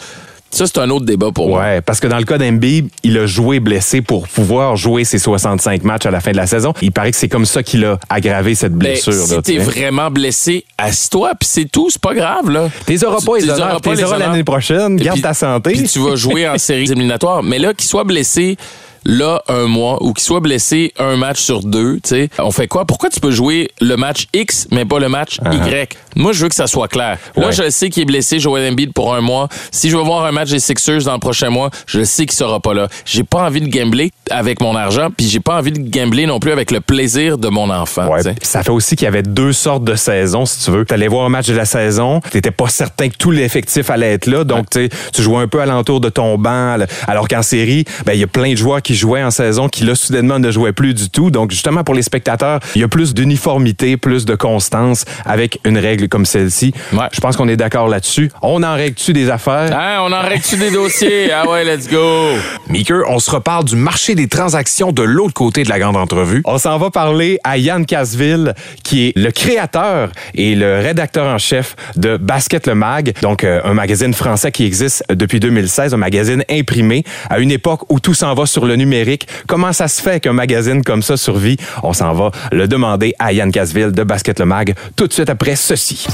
Ça, 0.52 0.66
c'est 0.66 0.78
un 0.78 0.90
autre 0.90 1.06
débat 1.06 1.30
pour 1.32 1.48
moi. 1.48 1.60
Ouais, 1.62 1.80
parce 1.80 1.98
que 1.98 2.06
dans 2.06 2.18
le 2.18 2.24
cas 2.24 2.36
d'Embiid, 2.36 2.88
il 3.02 3.16
a 3.16 3.24
joué 3.24 3.58
blessé 3.58 4.02
pour 4.02 4.28
pouvoir 4.28 4.76
jouer 4.76 5.04
ses 5.04 5.18
65 5.18 5.82
matchs 5.82 6.04
à 6.04 6.10
la 6.10 6.20
fin 6.20 6.30
de 6.32 6.36
la 6.36 6.46
saison. 6.46 6.74
Il 6.82 6.92
paraît 6.92 7.10
que 7.10 7.16
c'est 7.16 7.28
comme 7.28 7.46
ça 7.46 7.62
qu'il 7.62 7.84
a 7.86 7.98
aggravé 8.10 8.54
cette 8.54 8.72
Ben, 8.74 8.90
blessure. 8.90 9.14
si 9.14 9.34
là, 9.34 9.40
t'es 9.42 9.56
vraiment 9.56 10.10
blessé, 10.10 10.66
assis-toi, 10.76 11.32
puis 11.40 11.48
c'est 11.50 11.64
tout, 11.64 11.88
c'est 11.88 12.00
pas 12.02 12.14
grave, 12.14 12.50
là. 12.50 12.68
T'es 12.84 13.02
auras 13.02 13.20
pas 13.24 13.38
les 13.38 13.48
honneurs, 13.48 13.80
t'es 13.80 13.94
l'année 13.94 14.44
prochaine, 14.44 15.00
Et 15.00 15.04
garde 15.04 15.22
ta 15.22 15.32
santé. 15.32 15.72
Puis 15.72 15.84
tu 15.84 16.00
vas 16.00 16.16
jouer 16.16 16.46
en 16.46 16.58
séries 16.58 16.84
éliminatoires. 16.90 17.42
Mais 17.42 17.58
là, 17.58 17.72
qu'il 17.72 17.88
soit 17.88 18.04
blessé 18.04 18.58
là 19.04 19.42
un 19.48 19.66
mois 19.66 20.02
ou 20.02 20.12
qu'il 20.12 20.22
soit 20.22 20.40
blessé 20.40 20.92
un 20.98 21.16
match 21.16 21.40
sur 21.40 21.62
deux, 21.62 21.94
tu 22.02 22.10
sais, 22.10 22.28
on 22.38 22.50
fait 22.50 22.68
quoi? 22.68 22.84
Pourquoi 22.84 23.10
tu 23.10 23.20
peux 23.20 23.30
jouer 23.30 23.70
le 23.80 23.96
match 23.96 24.26
X, 24.32 24.68
mais 24.70 24.84
pas 24.84 24.98
le 24.98 25.08
match 25.08 25.38
Y? 25.50 25.96
Moi, 26.14 26.32
je 26.32 26.42
veux 26.42 26.48
que 26.48 26.54
ça 26.54 26.66
soit 26.66 26.88
clair. 26.88 27.18
Là, 27.36 27.42
Uh-huh. 27.42 27.46
Ouais. 27.46 27.52
je 27.52 27.70
sais 27.70 27.88
qu'il 27.90 28.02
est 28.02 28.06
blessé, 28.06 28.38
Joel 28.38 28.70
Embiid, 28.72 28.92
pour 28.92 29.14
un 29.14 29.20
mois. 29.20 29.48
Si 29.70 29.90
je 29.90 29.96
veux 29.96 30.02
voir 30.02 30.24
un 30.26 30.32
match 30.32 30.50
des 30.50 30.58
Sixers 30.60 31.02
dans 31.04 31.14
le 31.14 31.18
prochain 31.18 31.50
mois, 31.50 31.70
je 31.86 32.04
sais 32.04 32.26
qu'il 32.26 32.36
sera 32.36 32.60
pas 32.60 32.74
là. 32.74 32.88
J'ai 33.04 33.24
pas 33.24 33.44
envie 33.46 33.60
de 33.60 33.68
gambler 33.68 34.10
avec 34.30 34.60
mon 34.60 34.76
argent, 34.76 35.08
puis 35.16 35.26
j'ai 35.26 35.40
pas 35.40 35.56
envie 35.58 35.72
de 35.72 35.78
gambler 35.78 36.26
non 36.26 36.38
plus 36.38 36.52
avec 36.52 36.70
le 36.70 36.80
plaisir 36.80 37.38
de 37.38 37.48
mon 37.48 37.70
enfant. 37.70 38.06
Ouais, 38.08 38.20
ça 38.42 38.62
fait 38.62 38.70
aussi 38.70 38.94
qu'il 38.96 39.06
y 39.06 39.08
avait 39.08 39.22
deux 39.22 39.52
sortes 39.52 39.84
de 39.84 39.94
saisons, 39.94 40.46
si 40.46 40.64
tu 40.64 40.70
veux. 40.70 40.84
Tu 40.84 40.94
allais 40.94 41.08
voir 41.08 41.24
un 41.26 41.28
match 41.30 41.46
de 41.48 41.54
la 41.54 41.64
saison, 41.64 42.20
t'étais 42.30 42.50
pas 42.50 42.68
certain 42.68 43.08
que 43.08 43.16
tout 43.16 43.30
l'effectif 43.30 43.90
allait 43.90 44.12
être 44.12 44.26
là, 44.26 44.44
donc 44.44 44.66
tu 44.70 44.88
jouais 45.22 45.38
un 45.38 45.48
peu 45.48 45.60
alentour 45.60 46.00
de 46.00 46.08
ton 46.10 46.36
banc, 46.38 46.76
alors 47.08 47.26
qu'en 47.28 47.42
série, 47.42 47.84
ben 48.06 48.12
il 48.12 48.20
y 48.20 48.24
a 48.24 48.28
plein 48.28 48.52
de 48.52 48.56
joueurs 48.58 48.82
qui 48.82 48.91
jouaient 48.94 49.22
en 49.22 49.30
saison 49.30 49.68
qui 49.68 49.84
là 49.84 49.94
soudainement 49.94 50.38
ne 50.38 50.50
jouaient 50.50 50.72
plus 50.72 50.94
du 50.94 51.10
tout. 51.10 51.30
Donc 51.30 51.50
justement 51.50 51.84
pour 51.84 51.94
les 51.94 52.02
spectateurs, 52.02 52.60
il 52.74 52.80
y 52.80 52.84
a 52.84 52.88
plus 52.88 53.14
d'uniformité, 53.14 53.96
plus 53.96 54.24
de 54.24 54.34
constance 54.34 55.04
avec 55.24 55.58
une 55.64 55.78
règle 55.78 56.08
comme 56.08 56.26
celle-ci. 56.26 56.72
Ouais. 56.92 57.06
Je 57.12 57.20
pense 57.20 57.36
qu'on 57.36 57.48
est 57.48 57.56
d'accord 57.56 57.88
là-dessus. 57.88 58.30
On 58.42 58.62
en 58.62 58.74
règle-tu 58.74 59.12
des 59.12 59.30
affaires? 59.30 59.76
Hein, 59.76 59.98
on 60.02 60.12
en 60.12 60.20
règle-tu 60.20 60.56
des 60.56 60.70
dossiers? 60.70 61.30
Ah 61.32 61.48
ouais, 61.48 61.64
let's 61.64 61.88
go! 61.88 62.36
Meeker, 62.68 63.02
on 63.08 63.18
se 63.18 63.30
reparle 63.30 63.64
du 63.64 63.76
marché 63.76 64.14
des 64.14 64.28
transactions 64.28 64.92
de 64.92 65.02
l'autre 65.02 65.34
côté 65.34 65.62
de 65.62 65.68
la 65.68 65.78
grande 65.78 65.96
entrevue. 65.96 66.42
On 66.44 66.58
s'en 66.58 66.78
va 66.78 66.90
parler 66.90 67.38
à 67.44 67.58
Yann 67.58 67.86
Casville, 67.86 68.54
qui 68.82 69.08
est 69.08 69.18
le 69.18 69.30
créateur 69.30 70.10
et 70.34 70.54
le 70.54 70.80
rédacteur 70.80 71.26
en 71.26 71.38
chef 71.38 71.76
de 71.96 72.16
Basket 72.16 72.66
le 72.66 72.74
Mag, 72.74 73.14
donc 73.22 73.44
euh, 73.44 73.60
un 73.64 73.74
magazine 73.74 74.14
français 74.14 74.52
qui 74.52 74.64
existe 74.64 75.04
depuis 75.10 75.40
2016, 75.40 75.94
un 75.94 75.96
magazine 75.96 76.44
imprimé 76.50 77.04
à 77.30 77.38
une 77.38 77.50
époque 77.50 77.90
où 77.90 78.00
tout 78.00 78.14
s'en 78.14 78.34
va 78.34 78.46
sur 78.46 78.66
le 78.66 78.76
numérique. 78.84 79.26
Comment 79.46 79.72
ça 79.72 79.88
se 79.88 80.02
fait 80.02 80.20
qu'un 80.20 80.32
magazine 80.32 80.82
comme 80.82 81.02
ça 81.02 81.16
survit? 81.16 81.56
On 81.82 81.92
s'en 81.92 82.12
va 82.12 82.30
le 82.50 82.66
demander 82.68 83.14
à 83.18 83.32
Yann 83.32 83.50
Casville 83.52 83.92
de 83.92 84.02
Basket 84.02 84.38
le 84.40 84.46
Mag 84.46 84.74
tout 84.96 85.06
de 85.06 85.12
suite 85.12 85.30
après 85.30 85.56
ceci. 85.56 86.06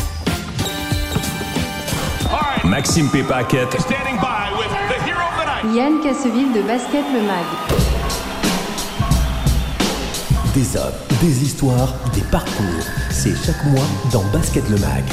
Maxime 2.64 3.08
P. 3.08 3.22
Paquette, 3.22 3.72
Standing 3.80 4.18
by 4.20 4.52
with 4.58 4.68
the 4.90 4.98
hero 5.06 5.22
of 5.22 5.36
the 5.40 5.64
night. 5.64 5.76
Yann 5.76 6.00
Casseville 6.02 6.52
de 6.52 6.60
Basket 6.66 7.04
Le 7.14 7.22
Mag. 7.22 7.46
Des 10.54 10.76
hommes, 10.76 10.92
des 11.22 11.42
histoires, 11.42 11.94
des 12.14 12.20
parcours. 12.30 12.84
C'est 13.10 13.34
chaque 13.44 13.64
mois 13.64 13.86
dans 14.12 14.24
Basket 14.32 14.68
le 14.68 14.76
Mag. 14.76 15.04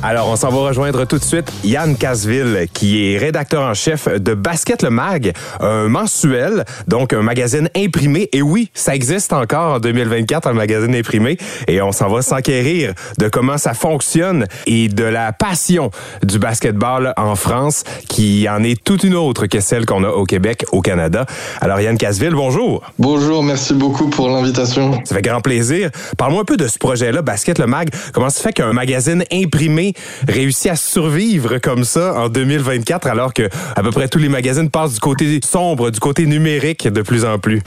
Alors, 0.00 0.28
on 0.28 0.36
s'en 0.36 0.50
va 0.50 0.68
rejoindre 0.68 1.04
tout 1.06 1.18
de 1.18 1.24
suite 1.24 1.52
Yann 1.64 1.96
Casville, 1.96 2.68
qui 2.72 3.12
est 3.12 3.18
rédacteur 3.18 3.62
en 3.62 3.74
chef 3.74 4.06
de 4.06 4.32
Basket 4.32 4.84
le 4.84 4.90
Mag, 4.90 5.32
un 5.58 5.88
mensuel, 5.88 6.64
donc 6.86 7.12
un 7.12 7.22
magazine 7.22 7.68
imprimé. 7.76 8.28
Et 8.32 8.40
oui, 8.40 8.70
ça 8.74 8.94
existe 8.94 9.32
encore 9.32 9.74
en 9.74 9.80
2024, 9.80 10.46
un 10.46 10.52
magazine 10.52 10.94
imprimé. 10.94 11.36
Et 11.66 11.82
on 11.82 11.90
s'en 11.90 12.08
va 12.08 12.22
s'enquérir 12.22 12.92
de 13.18 13.28
comment 13.28 13.58
ça 13.58 13.74
fonctionne 13.74 14.46
et 14.68 14.86
de 14.88 15.02
la 15.02 15.32
passion 15.32 15.90
du 16.22 16.38
basketball 16.38 17.12
en 17.16 17.34
France, 17.34 17.82
qui 18.08 18.48
en 18.48 18.62
est 18.62 18.80
toute 18.82 19.02
une 19.02 19.16
autre 19.16 19.46
que 19.46 19.58
celle 19.58 19.84
qu'on 19.84 20.04
a 20.04 20.10
au 20.10 20.26
Québec, 20.26 20.64
au 20.70 20.80
Canada. 20.80 21.26
Alors, 21.60 21.80
Yann 21.80 21.98
Casville, 21.98 22.34
bonjour. 22.34 22.82
Bonjour, 23.00 23.42
merci 23.42 23.74
beaucoup 23.74 24.08
pour 24.08 24.28
l'invitation. 24.28 24.92
Ça 25.04 25.16
fait 25.16 25.22
grand 25.22 25.40
plaisir. 25.40 25.90
Parle-moi 26.16 26.42
un 26.42 26.44
peu 26.44 26.56
de 26.56 26.68
ce 26.68 26.78
projet-là, 26.78 27.20
Basket 27.20 27.58
le 27.58 27.66
Mag. 27.66 27.88
Comment 28.12 28.30
ça 28.30 28.44
fait 28.44 28.52
qu'un 28.52 28.72
magazine 28.72 29.24
imprimé 29.32 29.87
réussit 30.26 30.70
à 30.70 30.76
survivre 30.76 31.58
comme 31.58 31.84
ça 31.84 32.14
en 32.14 32.28
2024 32.28 33.06
alors 33.06 33.32
que 33.32 33.48
à 33.76 33.82
peu 33.82 33.90
près 33.90 34.08
tous 34.08 34.18
les 34.18 34.28
magazines 34.28 34.70
passent 34.70 34.94
du 34.94 35.00
côté 35.00 35.40
sombre, 35.44 35.90
du 35.90 36.00
côté 36.00 36.26
numérique 36.26 36.88
de 36.88 37.02
plus 37.02 37.24
en 37.24 37.38
plus? 37.38 37.62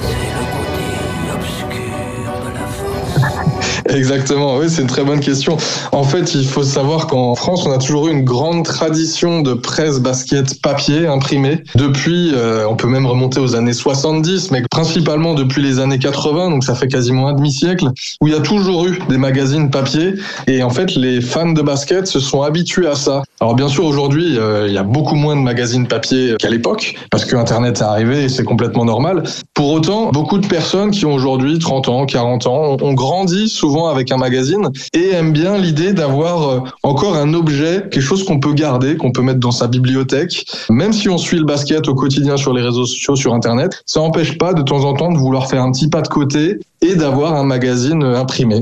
Exactement, 3.94 4.58
oui, 4.58 4.70
c'est 4.70 4.82
une 4.82 4.88
très 4.88 5.04
bonne 5.04 5.20
question. 5.20 5.58
En 5.92 6.04
fait, 6.04 6.34
il 6.34 6.48
faut 6.48 6.64
savoir 6.64 7.08
qu'en 7.08 7.36
France, 7.36 7.66
on 7.66 7.72
a 7.72 7.78
toujours 7.78 8.08
eu 8.08 8.12
une 8.12 8.24
grande 8.24 8.64
tradition 8.64 9.42
de 9.42 9.54
presse 9.54 10.00
basket 10.00 10.62
papier 10.62 11.08
imprimé. 11.08 11.64
Depuis, 11.76 12.32
euh, 12.34 12.66
on 12.70 12.78
peut 12.78 12.88
même 12.88 13.06
remonter 13.06 13.42
aux 13.42 13.54
années 13.54 13.74
70, 13.74 14.52
mais 14.52 14.62
principalement 14.72 15.34
depuis 15.34 15.62
les 15.62 15.80
années 15.80 16.00
80, 16.00 16.52
donc 16.52 16.64
ça 16.64 16.74
fait 16.74 16.88
quasiment 16.88 17.28
un 17.28 17.34
demi-siècle, 17.34 17.90
où 18.22 18.28
il 18.28 18.34
y 18.34 18.38
a 18.38 18.40
toujours 18.40 18.88
eu 18.88 18.98
des 19.10 19.18
magazines 19.18 19.70
papier. 19.70 20.14
Et 20.48 20.64
en 20.64 20.70
fait, 20.70 20.96
les 20.96 21.20
fans 21.20 21.52
de 21.52 21.62
basket 21.62 22.08
se 22.08 22.22
sont 22.22 22.44
habitués 22.44 22.88
à 22.88 22.96
ça. 22.96 23.24
Alors 23.42 23.56
bien 23.56 23.68
sûr, 23.68 23.84
aujourd'hui, 23.84 24.38
euh, 24.38 24.68
il 24.70 24.74
y 24.74 24.78
a 24.78 24.84
beaucoup 24.84 25.16
moins 25.16 25.36
de 25.36 25.42
magazines 25.42 25.88
papier 25.88 26.36
qu'à 26.40 26.50
l'époque, 26.50 26.96
parce 27.10 27.26
que 27.26 27.36
Internet 27.36 27.80
est 27.80 27.84
arrivé 27.84 28.24
et 28.24 28.30
c'est 28.30 28.46
complètement 28.46 28.86
normal. 28.86 29.24
Pour 29.54 29.72
autant, 29.72 30.12
beaucoup 30.12 30.38
de 30.38 30.48
personnes 30.48 30.92
qui 30.92 31.06
ont 31.06 31.14
aujourd'hui 31.14 31.60
30 31.60 31.90
ans, 31.90 32.06
40 32.06 32.48
ans, 32.48 32.78
ont 32.82 32.94
grandi 32.94 33.50
souvent 33.50 33.81
avec 33.90 34.12
un 34.12 34.18
magazine 34.18 34.70
et 34.94 35.10
aiment 35.12 35.34
bien 35.34 35.58
l'idée 35.58 35.94
d'avoir 35.94 36.50
euh, 36.50 36.60
encore 36.84 37.16
un 37.16 37.34
objet, 37.34 37.84
quelque 37.92 38.02
chose 38.02 38.24
qu'on 38.24 38.40
peut 38.40 38.54
garder, 38.54 38.98
qu'on 38.98 39.12
peut 39.12 39.22
mettre 39.22 39.40
dans 39.40 39.52
sa 39.52 39.68
bibliothèque. 39.68 40.46
Même 40.70 40.94
si 40.94 41.10
on 41.10 41.18
suit 41.18 41.38
le 41.38 41.46
basket 41.46 41.88
au 41.88 41.96
quotidien 41.96 42.38
sur 42.38 42.54
les 42.54 42.62
réseaux 42.62 42.86
sociaux, 42.86 43.16
sur 43.16 43.34
Internet, 43.34 43.82
ça 43.86 44.00
n'empêche 44.00 44.38
pas 44.38 44.54
de 44.54 44.62
temps 44.62 44.84
en 44.84 44.94
temps 44.94 45.12
de 45.12 45.18
vouloir 45.18 45.50
faire 45.50 45.64
un 45.64 45.72
petit 45.72 45.90
pas 45.90 46.02
de 46.02 46.08
côté 46.08 46.60
et 46.82 46.96
d'avoir 46.96 47.36
un 47.36 47.44
magazine 47.44 48.04
imprimé. 48.04 48.62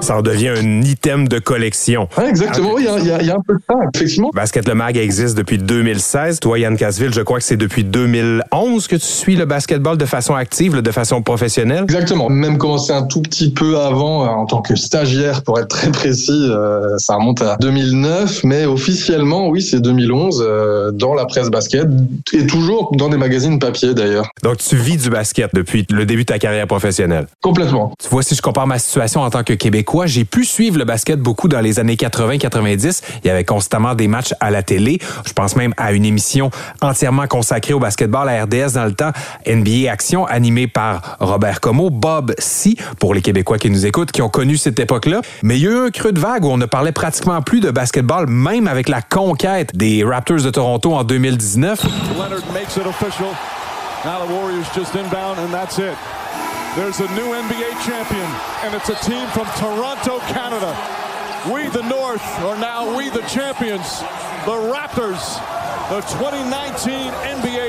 Ça 0.00 0.16
en 0.16 0.22
devient 0.22 0.48
un 0.48 0.80
item 0.82 1.28
de 1.28 1.38
collection. 1.38 2.08
Ouais, 2.16 2.28
exactement, 2.28 2.72
oui, 2.74 2.86
il 3.00 3.06
y, 3.06 3.10
a- 3.10 3.22
y 3.22 3.26
y 3.26 3.30
un 3.30 3.40
peu 3.46 3.54
de 3.54 3.60
ça, 3.68 3.74
effectivement. 3.94 4.30
Basket 4.32 4.66
Le 4.66 4.74
Mag 4.74 4.96
existe 4.96 5.36
depuis 5.36 5.58
2016. 5.58 6.40
Toi, 6.40 6.58
Yann 6.60 6.76
Casville, 6.76 7.12
je 7.12 7.20
crois 7.20 7.38
que 7.38 7.44
c'est 7.44 7.56
depuis 7.58 7.84
2011 7.84 8.86
que 8.88 8.96
tu 8.96 9.04
suis 9.04 9.36
le 9.36 9.44
basketball 9.44 9.98
de 9.98 10.04
façon 10.06 10.34
active, 10.34 10.80
de 10.80 10.90
façon 10.92 11.20
professionnelle. 11.20 11.82
Exactement. 11.82 12.30
Même 12.30 12.56
commencé 12.56 12.92
un 12.92 13.02
tout 13.02 13.20
petit 13.20 13.50
peu 13.52 13.78
avant, 13.78 14.24
euh, 14.24 14.28
en 14.28 14.46
tant 14.46 14.62
que 14.62 14.76
stagiaire, 14.76 15.42
pour 15.42 15.58
être 15.58 15.68
très 15.68 15.90
précis, 15.90 16.48
euh, 16.50 16.96
ça 16.98 17.16
remonte 17.16 17.42
à 17.42 17.56
2009, 17.60 18.44
mais 18.44 18.64
officiellement, 18.64 19.48
oui, 19.48 19.60
c'est 19.60 19.80
2011, 19.80 20.42
euh, 20.46 20.90
dans 20.92 21.12
la 21.14 21.26
presse 21.26 21.50
basket, 21.50 21.86
et 22.32 22.46
toujours 22.46 22.92
dans 22.96 23.08
des 23.10 23.18
magazines 23.18 23.58
papier 23.58 23.92
d'ailleurs. 23.94 24.28
Donc, 24.42 24.56
tu 24.58 24.76
vis 24.76 24.96
du 24.96 25.10
basket 25.10 25.50
depuis 25.54 25.84
le 25.90 26.06
début 26.06 26.22
de 26.22 26.26
ta 26.32 26.38
carrière 26.38 26.66
professionnelle. 26.66 27.26
Complètement. 27.42 27.92
Tu 28.02 28.08
vois, 28.08 28.22
si 28.22 28.34
je 28.34 28.40
compare 28.42 28.66
ma 28.66 28.78
situation 28.78 29.20
en 29.20 29.28
tant 29.30 29.42
que 29.42 29.52
Québécois, 29.52 29.87
j'ai 30.06 30.24
pu 30.24 30.44
suivre 30.44 30.78
le 30.78 30.84
basket 30.84 31.20
beaucoup 31.20 31.48
dans 31.48 31.60
les 31.60 31.78
années 31.78 31.96
80-90. 31.96 33.02
Il 33.24 33.28
y 33.28 33.30
avait 33.30 33.44
constamment 33.44 33.94
des 33.94 34.08
matchs 34.08 34.34
à 34.40 34.50
la 34.50 34.62
télé. 34.62 34.98
Je 35.26 35.32
pense 35.32 35.56
même 35.56 35.74
à 35.76 35.92
une 35.92 36.04
émission 36.04 36.50
entièrement 36.80 37.26
consacrée 37.26 37.74
au 37.74 37.78
basketball 37.80 38.28
à 38.28 38.44
RDS 38.44 38.74
dans 38.74 38.84
le 38.84 38.92
temps, 38.92 39.12
NBA 39.46 39.90
Action, 39.90 40.26
animée 40.26 40.66
par 40.66 41.16
Robert 41.20 41.60
Como, 41.60 41.90
Bob 41.90 42.34
C, 42.38 42.76
pour 43.00 43.14
les 43.14 43.22
Québécois 43.22 43.58
qui 43.58 43.70
nous 43.70 43.86
écoutent, 43.86 44.12
qui 44.12 44.22
ont 44.22 44.28
connu 44.28 44.56
cette 44.56 44.78
époque-là. 44.78 45.20
Mais 45.42 45.58
il 45.58 45.64
y 45.64 45.66
a 45.66 45.70
eu 45.70 45.86
un 45.86 45.90
creux 45.90 46.12
de 46.12 46.20
vague 46.20 46.44
où 46.44 46.48
on 46.48 46.58
ne 46.58 46.66
parlait 46.66 46.92
pratiquement 46.92 47.40
plus 47.42 47.60
de 47.60 47.70
basketball, 47.70 48.26
même 48.26 48.68
avec 48.68 48.88
la 48.88 49.02
conquête 49.02 49.76
des 49.76 50.04
Raptors 50.04 50.42
de 50.42 50.50
Toronto 50.50 50.94
en 50.94 51.04
2019. 51.04 51.82
Leonard 51.84 52.52
makes 52.52 52.76
it 52.76 52.86
official. 52.86 53.28
Now 54.04 54.24
the 54.24 54.30
Warriors 54.30 54.66
just 54.74 54.94
inbound, 54.94 55.38
and 55.38 55.52
that's 55.52 55.78
it. 55.78 55.94
There's 56.78 57.00
a 57.00 57.08
new 57.16 57.34
NBA 57.34 57.84
champion, 57.84 58.30
and 58.62 58.72
it's 58.72 58.88
a 58.88 58.94
team 59.02 59.26
from 59.30 59.46
Toronto, 59.58 60.20
Canada. 60.30 60.70
We, 61.52 61.66
the 61.66 61.82
North, 61.82 62.22
are 62.38 62.56
now 62.56 62.96
we, 62.96 63.10
the 63.10 63.22
champions. 63.22 63.98
The 64.46 64.54
Raptors, 64.70 65.18
the 65.90 66.00
2019 66.06 67.10
NBA. 67.10 67.67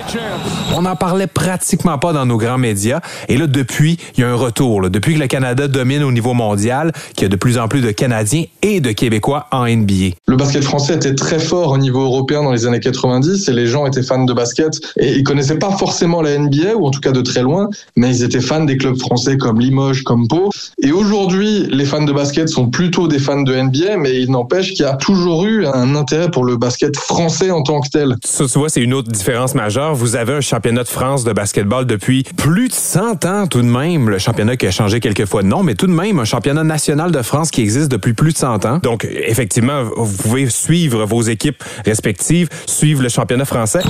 On 0.75 0.83
n'en 0.83 0.95
parlait 0.95 1.27
pratiquement 1.27 1.97
pas 1.97 2.13
dans 2.13 2.25
nos 2.25 2.37
grands 2.37 2.57
médias. 2.57 3.01
Et 3.27 3.37
là, 3.37 3.47
depuis, 3.47 3.97
il 4.15 4.21
y 4.21 4.23
a 4.23 4.29
un 4.29 4.35
retour. 4.35 4.81
là. 4.81 4.89
Depuis 4.89 5.15
que 5.15 5.19
le 5.19 5.27
Canada 5.27 5.67
domine 5.67 6.03
au 6.03 6.11
niveau 6.11 6.33
mondial, 6.33 6.91
qu'il 7.15 7.23
y 7.23 7.25
a 7.25 7.29
de 7.29 7.35
plus 7.35 7.57
en 7.57 7.67
plus 7.67 7.81
de 7.81 7.91
Canadiens 7.91 8.43
et 8.61 8.81
de 8.81 8.91
Québécois 8.91 9.47
en 9.51 9.65
NBA. 9.67 10.15
Le 10.27 10.35
basket 10.35 10.63
français 10.63 10.95
était 10.95 11.15
très 11.15 11.39
fort 11.39 11.71
au 11.71 11.77
niveau 11.77 12.01
européen 12.01 12.43
dans 12.43 12.51
les 12.51 12.65
années 12.65 12.79
90 12.79 13.47
et 13.47 13.51
les 13.51 13.67
gens 13.67 13.85
étaient 13.85 14.03
fans 14.03 14.25
de 14.25 14.33
basket 14.33 14.79
et 14.97 15.13
ils 15.13 15.23
connaissaient 15.23 15.59
pas 15.59 15.71
forcément 15.71 16.21
la 16.21 16.37
NBA 16.37 16.75
ou 16.75 16.85
en 16.85 16.91
tout 16.91 17.01
cas 17.01 17.11
de 17.11 17.21
très 17.21 17.41
loin, 17.41 17.67
mais 17.95 18.09
ils 18.09 18.23
étaient 18.23 18.41
fans 18.41 18.63
des 18.63 18.77
clubs 18.77 18.97
français 18.97 19.37
comme 19.37 19.59
Limoges, 19.59 20.03
comme 20.03 20.27
Pau. 20.27 20.49
Et 20.81 20.91
aujourd'hui, 20.91 21.67
les 21.71 21.85
fans 21.85 22.03
de 22.03 22.13
basket 22.13 22.49
sont 22.49 22.69
plutôt 22.69 23.07
des 23.07 23.19
fans 23.19 23.41
de 23.41 23.55
NBA, 23.55 23.97
mais 23.97 24.21
il 24.21 24.31
n'empêche 24.31 24.69
qu'il 24.73 24.85
y 24.85 24.89
a 24.89 24.95
toujours 24.95 25.45
eu 25.45 25.65
un 25.65 25.95
intérêt 25.95 26.29
pour 26.31 26.45
le 26.45 26.57
basket 26.57 26.95
français 26.97 27.51
en 27.51 27.63
tant 27.63 27.81
que 27.81 27.89
tel. 27.89 28.15
Ça, 28.25 28.45
tu 28.45 28.59
vois, 28.59 28.69
c'est 28.69 28.81
une 28.81 28.93
autre 28.93 29.11
différence 29.11 29.55
majeure. 29.55 29.88
Vous 29.93 30.15
avez 30.15 30.33
un 30.33 30.41
championnat 30.41 30.83
de 30.83 30.87
France 30.87 31.23
de 31.23 31.33
basketball 31.33 31.85
depuis 31.85 32.23
plus 32.23 32.67
de 32.67 32.73
100 32.73 33.25
ans 33.25 33.47
tout 33.47 33.61
de 33.61 33.67
même. 33.67 34.09
Le 34.09 34.17
championnat 34.17 34.57
qui 34.57 34.67
a 34.67 34.71
changé 34.71 34.99
quelques 34.99 35.25
fois 35.25 35.41
de 35.41 35.47
nom, 35.47 35.63
mais 35.63 35.75
tout 35.75 35.87
de 35.87 35.91
même 35.91 36.19
un 36.19 36.25
championnat 36.25 36.63
national 36.63 37.11
de 37.11 37.21
France 37.21 37.51
qui 37.51 37.61
existe 37.61 37.89
depuis 37.89 38.13
plus 38.13 38.33
de 38.33 38.37
100 38.37 38.65
ans. 38.65 38.77
Donc, 38.79 39.05
effectivement, 39.05 39.83
vous 39.95 40.17
pouvez 40.17 40.49
suivre 40.49 41.05
vos 41.05 41.21
équipes 41.21 41.63
respectives, 41.85 42.49
suivre 42.65 43.01
le 43.01 43.09
championnat 43.09 43.45
français. 43.45 43.81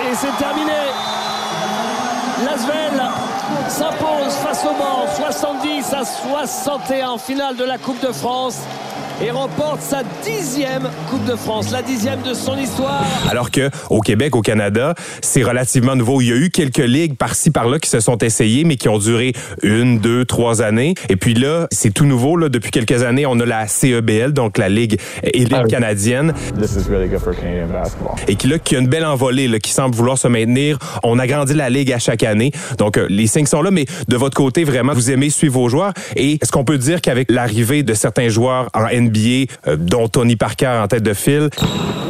Et 0.00 0.14
c'est 0.14 0.36
terminé. 0.38 0.72
Lasvel 2.44 3.02
s'impose 3.68 4.34
face 4.42 4.64
au 4.64 4.72
Mans 4.72 5.06
70 5.16 5.92
à 5.92 6.04
61 6.04 7.08
en 7.10 7.18
finale 7.18 7.56
de 7.56 7.64
la 7.64 7.78
Coupe 7.78 8.00
de 8.06 8.12
France 8.12 8.60
et 9.22 9.30
remporte 9.30 9.80
sa 9.80 10.02
dixième 10.24 10.88
Coupe 11.10 11.24
de 11.24 11.36
France, 11.36 11.70
la 11.70 11.82
dixième 11.82 12.22
de 12.22 12.34
son 12.34 12.56
histoire. 12.56 13.04
Alors 13.28 13.50
que 13.50 13.70
au 13.90 14.00
Québec, 14.00 14.36
au 14.36 14.42
Canada, 14.42 14.94
c'est 15.22 15.42
relativement 15.42 15.96
nouveau. 15.96 16.20
Il 16.20 16.28
y 16.28 16.32
a 16.32 16.36
eu 16.36 16.50
quelques 16.50 16.78
ligues 16.78 17.16
par-ci 17.16 17.50
par-là 17.50 17.78
qui 17.78 17.90
se 17.90 18.00
sont 18.00 18.18
essayées, 18.18 18.64
mais 18.64 18.76
qui 18.76 18.88
ont 18.88 18.98
duré 18.98 19.32
une, 19.62 19.98
deux, 19.98 20.24
trois 20.24 20.62
années. 20.62 20.94
Et 21.08 21.16
puis 21.16 21.34
là, 21.34 21.66
c'est 21.72 21.92
tout 21.92 22.04
nouveau. 22.04 22.36
Là, 22.36 22.48
depuis 22.48 22.70
quelques 22.70 23.02
années, 23.02 23.26
on 23.26 23.38
a 23.40 23.46
la 23.46 23.66
CEBL, 23.66 24.32
donc 24.32 24.58
la 24.58 24.68
Ligue 24.68 25.00
élite 25.22 25.66
canadienne. 25.68 26.32
Et 28.28 28.36
qui 28.36 28.46
là, 28.46 28.58
qui 28.58 28.76
a 28.76 28.78
une 28.78 28.88
belle 28.88 29.06
envolée, 29.06 29.48
là, 29.48 29.58
qui 29.58 29.72
semble 29.72 29.94
vouloir 29.94 30.18
se 30.18 30.28
maintenir. 30.28 30.78
On 31.02 31.18
agrandit 31.18 31.54
la 31.54 31.70
ligue 31.70 31.92
à 31.92 31.98
chaque 31.98 32.22
année. 32.22 32.52
Donc 32.78 32.96
euh, 32.96 33.06
les 33.08 33.26
signes 33.26 33.46
sont 33.46 33.62
là, 33.62 33.70
mais 33.70 33.86
de 34.08 34.16
votre 34.16 34.36
côté, 34.36 34.64
vraiment, 34.64 34.92
vous 34.92 35.10
aimez 35.10 35.30
suivre 35.30 35.54
vos 35.54 35.68
joueurs. 35.68 35.92
Et 36.16 36.38
est-ce 36.40 36.52
qu'on 36.52 36.64
peut 36.64 36.78
dire 36.78 37.00
qu'avec 37.00 37.30
l'arrivée 37.30 37.82
de 37.82 37.94
certains 37.94 38.28
joueurs 38.28 38.68
en 38.74 38.86
NBA, 38.88 39.07
euh, 39.66 39.76
dont 39.76 40.08
Tony 40.08 40.36
Parker 40.36 40.80
en 40.82 40.88
tête 40.88 41.02
de 41.02 41.14
file, 41.14 41.50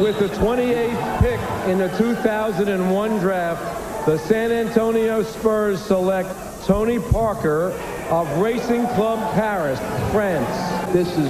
With 0.01 0.17
the 0.19 0.29
28th 0.39 1.19
pick 1.19 1.39
in 1.67 1.77
the 1.77 1.89
2001 1.97 3.19
draft, 3.19 3.61
the 4.05 4.17
San 4.17 4.51
Antonio 4.51 5.23
Spurs 5.23 5.77
select 5.77 6.29
Tony 6.65 6.99
Parker 6.99 7.73
of 8.11 8.27
Racing 8.41 8.85
Club 8.95 9.19
Paris, 9.35 9.79
France. 10.11 10.47
This 10.91 11.07
is 11.17 11.29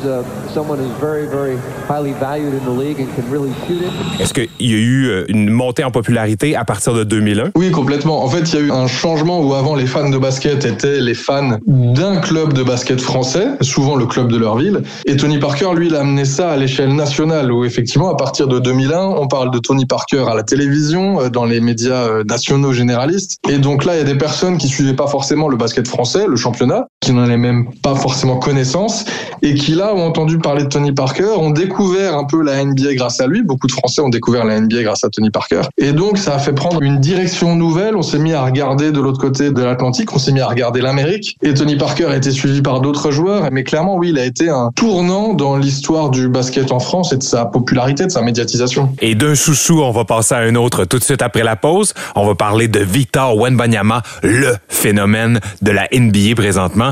someone 0.53 0.79
who's 0.79 0.97
very, 0.99 1.27
very 1.27 1.57
highly 1.87 2.13
valued 2.13 2.53
in 2.53 2.63
the 2.63 2.71
league 2.71 2.99
and 2.99 3.13
can 3.15 3.29
really 3.29 3.53
shoot 3.67 3.81
it. 3.81 3.91
est-ce 4.19 4.33
qu'il 4.33 4.47
y 4.59 4.73
a 4.73 4.77
eu 4.77 5.07
euh, 5.07 5.25
une 5.27 5.49
montée 5.49 5.83
en 5.83 5.91
popularité 5.91 6.55
à 6.55 6.63
partir 6.63 6.93
de 6.93 7.03
2001? 7.03 7.51
Oui, 7.55 7.71
complètement. 7.71 8.23
En 8.23 8.29
fait, 8.29 8.53
il 8.53 8.55
y 8.55 8.57
a 8.57 8.65
eu 8.65 8.71
un 8.71 8.87
changement 8.87 9.41
où 9.41 9.53
avant 9.53 9.75
les 9.75 9.85
fans 9.85 10.09
de 10.09 10.17
basket 10.17 10.65
étaient 10.65 11.01
les 11.01 11.13
fans 11.13 11.57
d'un 11.67 12.17
club 12.17 12.53
de 12.53 12.63
basket 12.63 13.01
français, 13.01 13.47
souvent 13.61 13.95
le 13.95 14.05
club 14.05 14.31
de 14.31 14.37
leur 14.37 14.57
ville. 14.57 14.83
Et 15.05 15.17
Tony 15.17 15.39
Parker, 15.39 15.71
lui, 15.75 15.87
il 15.87 15.95
a 15.95 16.01
amené 16.01 16.23
ça 16.23 16.51
à 16.51 16.57
l'échelle 16.57 16.95
nationale 16.95 17.51
où 17.51 17.65
effectivement, 17.65 18.09
à 18.09 18.15
partir 18.15 18.47
de 18.47 18.59
2001, 18.59 18.97
on 18.99 19.27
parle 19.27 19.51
de 19.51 19.59
Tony 19.59 19.85
Parker 19.85 20.25
à 20.29 20.35
la 20.35 20.43
télévision, 20.43 21.21
euh, 21.21 21.29
dans 21.29 21.45
les 21.45 21.59
médias 21.59 22.07
euh, 22.07 22.23
nationaux 22.23 22.71
généralistes. 22.71 23.37
Et 23.49 23.57
donc 23.57 23.83
là, 23.83 23.95
il 23.95 23.97
y 23.97 24.01
a 24.01 24.05
des 24.05 24.17
personnes 24.17 24.57
qui 24.57 24.69
suivaient 24.69 24.93
pas 24.93 25.07
forcément 25.07 25.49
le 25.49 25.57
basket 25.57 25.87
français, 25.87 26.25
le 26.27 26.37
championnat, 26.37 26.68
qui 27.01 27.13
n'en 27.13 27.23
avaient 27.23 27.37
même 27.37 27.69
pas 27.81 27.95
forcément 27.95 28.37
connaissance 28.37 29.05
et 29.41 29.53
qui 29.53 29.71
là 29.71 29.93
ont 29.93 30.05
entendu 30.05 30.37
parler 30.37 30.63
de 30.63 30.69
Tony 30.69 30.91
Parker, 30.91 31.29
ont 31.37 31.51
découvert 31.51 32.15
un 32.15 32.25
peu 32.25 32.43
la 32.43 32.63
NBA 32.63 32.95
grâce 32.95 33.21
à 33.21 33.27
lui. 33.27 33.41
Beaucoup 33.41 33.67
de 33.67 33.71
Français 33.71 34.01
ont 34.01 34.09
découvert 34.09 34.45
la 34.45 34.59
NBA 34.59 34.83
grâce 34.83 35.03
à 35.03 35.09
Tony 35.09 35.29
Parker. 35.29 35.61
Et 35.77 35.93
donc, 35.93 36.17
ça 36.17 36.35
a 36.35 36.39
fait 36.39 36.53
prendre 36.53 36.81
une 36.81 36.99
direction 36.99 37.55
nouvelle. 37.55 37.95
On 37.95 38.01
s'est 38.01 38.19
mis 38.19 38.33
à 38.33 38.43
regarder 38.43 38.91
de 38.91 38.99
l'autre 38.99 39.19
côté 39.19 39.51
de 39.51 39.63
l'Atlantique, 39.63 40.13
on 40.13 40.19
s'est 40.19 40.31
mis 40.31 40.41
à 40.41 40.47
regarder 40.47 40.81
l'Amérique. 40.81 41.37
Et 41.41 41.53
Tony 41.53 41.77
Parker 41.77 42.05
a 42.05 42.15
été 42.15 42.31
suivi 42.31 42.61
par 42.61 42.81
d'autres 42.81 43.11
joueurs. 43.11 43.49
Mais 43.51 43.63
clairement, 43.63 43.95
oui, 43.95 44.09
il 44.09 44.19
a 44.19 44.25
été 44.25 44.49
un 44.49 44.71
tournant 44.75 45.33
dans 45.33 45.57
l'histoire 45.57 46.09
du 46.09 46.27
basket 46.27 46.71
en 46.71 46.79
France 46.79 47.13
et 47.13 47.17
de 47.17 47.23
sa 47.23 47.45
popularité, 47.45 48.05
de 48.05 48.11
sa 48.11 48.21
médiatisation. 48.21 48.93
Et 49.01 49.15
d'un 49.15 49.35
chouchou, 49.35 49.81
on 49.81 49.91
va 49.91 50.05
passer 50.05 50.35
à 50.35 50.39
un 50.39 50.55
autre 50.55 50.85
tout 50.85 50.99
de 50.99 51.03
suite 51.03 51.21
après 51.21 51.43
la 51.43 51.55
pause. 51.55 51.93
On 52.15 52.27
va 52.27 52.35
parler 52.35 52.67
de 52.67 52.79
Victor 52.79 53.37
Wenbanyama, 53.37 54.03
le 54.23 54.55
phénomène 54.67 55.39
de 55.61 55.71
la 55.71 55.87
NBA 55.93 56.35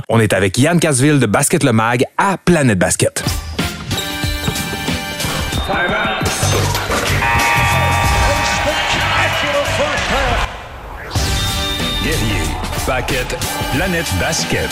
On 0.09 0.19
est 0.19 0.33
avec 0.33 0.57
Yann 0.57 0.79
Casville 0.79 1.19
de 1.19 1.25
Basket 1.25 1.63
Le 1.63 1.73
Mag 1.73 2.05
à 2.17 2.37
Planète 2.37 2.79
Basket. 2.79 3.23
Paquette, 12.87 13.37
Planète 13.75 14.07
Basket. 14.17 14.69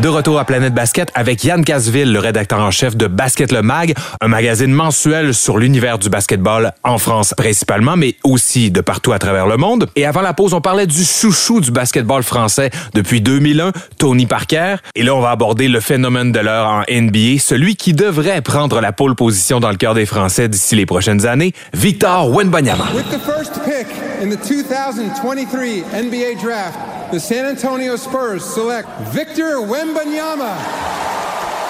De 0.00 0.08
retour 0.08 0.40
à 0.40 0.44
Planète 0.44 0.74
Basket 0.74 1.08
avec 1.14 1.44
Yann 1.44 1.64
Casville, 1.64 2.12
le 2.12 2.18
rédacteur 2.18 2.58
en 2.58 2.72
chef 2.72 2.96
de 2.96 3.06
Basket 3.06 3.52
Le 3.52 3.62
Mag, 3.62 3.94
un 4.20 4.26
magazine 4.26 4.72
mensuel 4.72 5.34
sur 5.34 5.56
l'univers 5.56 5.98
du 5.98 6.08
basketball 6.08 6.72
en 6.82 6.98
France 6.98 7.32
principalement, 7.36 7.96
mais 7.96 8.16
aussi 8.24 8.72
de 8.72 8.80
partout 8.80 9.12
à 9.12 9.20
travers 9.20 9.46
le 9.46 9.56
monde. 9.56 9.88
Et 9.94 10.04
avant 10.04 10.20
la 10.20 10.34
pause, 10.34 10.52
on 10.52 10.60
parlait 10.60 10.88
du 10.88 11.04
chouchou 11.04 11.60
du 11.60 11.70
basketball 11.70 12.24
français 12.24 12.70
depuis 12.92 13.20
2001, 13.20 13.70
Tony 13.98 14.26
Parker. 14.26 14.76
Et 14.96 15.04
là, 15.04 15.14
on 15.14 15.20
va 15.20 15.30
aborder 15.30 15.68
le 15.68 15.78
phénomène 15.78 16.32
de 16.32 16.40
l'heure 16.40 16.66
en 16.66 16.82
NBA, 16.90 17.38
celui 17.38 17.76
qui 17.76 17.92
devrait 17.92 18.42
prendre 18.42 18.80
la 18.80 18.90
pole 18.90 19.14
position 19.14 19.60
dans 19.60 19.70
le 19.70 19.76
cœur 19.76 19.94
des 19.94 20.06
Français 20.06 20.48
d'ici 20.48 20.74
les 20.74 20.86
prochaines 20.86 21.24
années, 21.24 21.52
Victor 21.72 22.30
Wenbanyama. 22.30 22.86
With 22.94 23.10
the 23.10 23.20
first 23.20 23.62
pick 23.64 23.86
in 24.20 24.30
the 24.30 24.36
2023 24.36 25.84
NBA 25.92 26.40
draft, 26.42 26.63
the 27.10 27.20
San 27.20 27.46
Antonio 27.46 27.96
Spurs 27.96 28.44
select 28.44 28.88
Victor 29.12 29.58
Wembanyama 29.60 30.54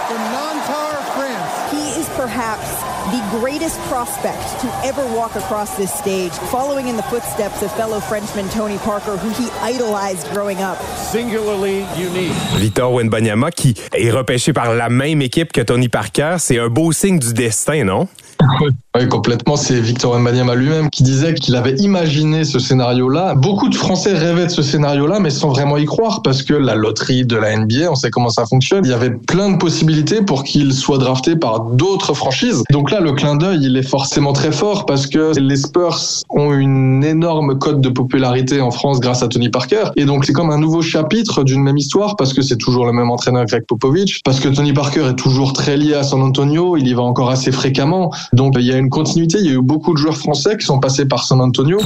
from 0.07 0.18
Nanterre, 0.33 1.02
France. 1.16 1.72
He 1.72 2.00
is 2.00 2.09
perhaps 2.11 2.68
the 3.11 3.38
greatest 3.38 3.78
prospect 3.90 4.40
to 4.61 4.68
ever 4.85 5.04
walk 5.14 5.37
across 5.37 5.76
this 5.76 5.92
stage, 5.92 6.33
following 6.50 6.88
in 6.88 6.96
the 6.96 7.02
footsteps 7.04 7.62
of 7.62 7.70
fellow 7.72 8.00
Frenchman 8.00 8.48
Tony 8.48 8.78
Parker, 8.78 9.16
who 9.16 9.30
he 9.42 9.50
idolized 9.61 10.26
growing 10.33 10.59
up. 10.62 10.78
Singularly 10.96 11.85
unique. 11.98 12.33
Victor 12.57 12.90
Wenbanyama, 12.90 13.50
qui 13.50 13.74
est 13.92 14.11
repêché 14.11 14.52
par 14.52 14.74
la 14.74 14.88
même 14.88 15.20
équipe 15.20 15.52
que 15.52 15.61
Tony 15.61 15.88
Parker, 15.88 16.37
c'est 16.38 16.59
un 16.59 16.68
beau 16.68 16.92
signe 16.92 17.18
du 17.18 17.35
destin, 17.35 17.85
non? 17.85 18.09
Oui, 18.96 19.09
complètement. 19.09 19.57
C'est 19.57 19.80
Victor 19.80 20.12
Wembanyama 20.12 20.54
lui-même 20.54 20.88
qui 20.88 21.02
disait 21.02 21.35
qu'il 21.35 21.57
avait 21.57 21.74
imaginé 21.76 22.44
ce 22.44 22.59
scénario-là. 22.59 23.35
Beaucoup 23.35 23.68
de 23.68 23.74
Français 23.74 24.12
rêvaient 24.12 24.46
de 24.46 24.50
ce 24.50 24.62
scénario-là, 24.62 25.18
mais 25.18 25.30
sans 25.30 25.48
vraiment 25.48 25.76
y 25.76 25.85
croire, 25.85 26.22
parce 26.22 26.42
que 26.42 26.54
la 26.54 26.74
loterie 26.76 27.24
de 27.24 27.37
la 27.37 27.57
NBA, 27.57 27.90
on 27.90 27.96
sait 27.96 28.11
comment 28.11 28.28
ça 28.28 28.46
fonctionne. 28.46 28.85
Il 28.85 28.90
y 28.90 28.94
avait 28.94 29.11
plein 29.11 29.50
de 29.50 29.57
possibilités 29.57 30.22
pour 30.22 30.44
qu'il 30.44 30.72
soit 30.72 30.98
drafté 30.98 31.35
par 31.35 31.61
d'autres 31.61 32.14
franchises. 32.14 32.62
Donc 32.70 32.90
là, 32.90 33.00
le 33.00 33.12
clin 33.12 33.35
d'œil, 33.37 33.64
il 33.64 33.76
est 33.76 33.83
forcément 33.83 34.33
très 34.33 34.52
fort, 34.52 34.87
parce 34.87 35.07
que 35.07 35.38
les 35.38 35.57
Spurs 35.57 35.98
ont 36.30 36.52
une 36.52 37.02
énorme 37.02 37.59
cote 37.59 37.80
de 37.80 37.88
popularité 37.88 38.61
en 38.61 38.70
France 38.70 39.00
grâce 39.00 39.22
à 39.22 39.28
Tony 39.28 39.48
Parker. 39.48 39.85
Et 39.96 40.04
donc, 40.04 40.24
c'est 40.24 40.33
comme 40.33 40.50
un 40.50 40.59
nouveau 40.59 40.83
chapitre 40.83 41.42
d'une 41.42 41.62
même 41.62 41.78
histoire, 41.78 42.14
parce 42.16 42.33
que 42.33 42.42
c'est 42.42 42.59
toujours 42.59 42.87
le 42.87 42.92
même 42.92 43.11
entraîneur 43.11 43.44
Greg 43.46 43.64
Popovich, 43.66 44.20
parce 44.24 44.38
que 44.38 44.48
Tony 44.48 44.72
Parker 44.72 45.07
est 45.11 45.16
toujours 45.16 45.52
très 45.52 45.76
lié 45.76 45.94
à 45.94 46.04
San 46.04 46.22
Antonio, 46.22 46.76
il 46.76 46.87
y 46.87 46.94
va 46.94 47.02
encore 47.02 47.30
assez 47.30 47.50
fréquemment. 47.50 48.12
Donc, 48.35 48.55
il 48.59 48.66
y 48.66 48.73
a 48.73 48.77
une 48.77 48.90
continuité. 48.90 49.38
Il 49.38 49.47
y 49.47 49.51
a 49.51 49.55
eu 49.55 49.62
beaucoup 49.62 49.92
de 49.92 49.99
joueurs 49.99 50.16
français 50.16 50.57
qui 50.57 50.66
sont 50.66 50.81
passés 50.81 51.07
par 51.07 51.25
San 51.25 51.40
Antonio. 51.40 51.79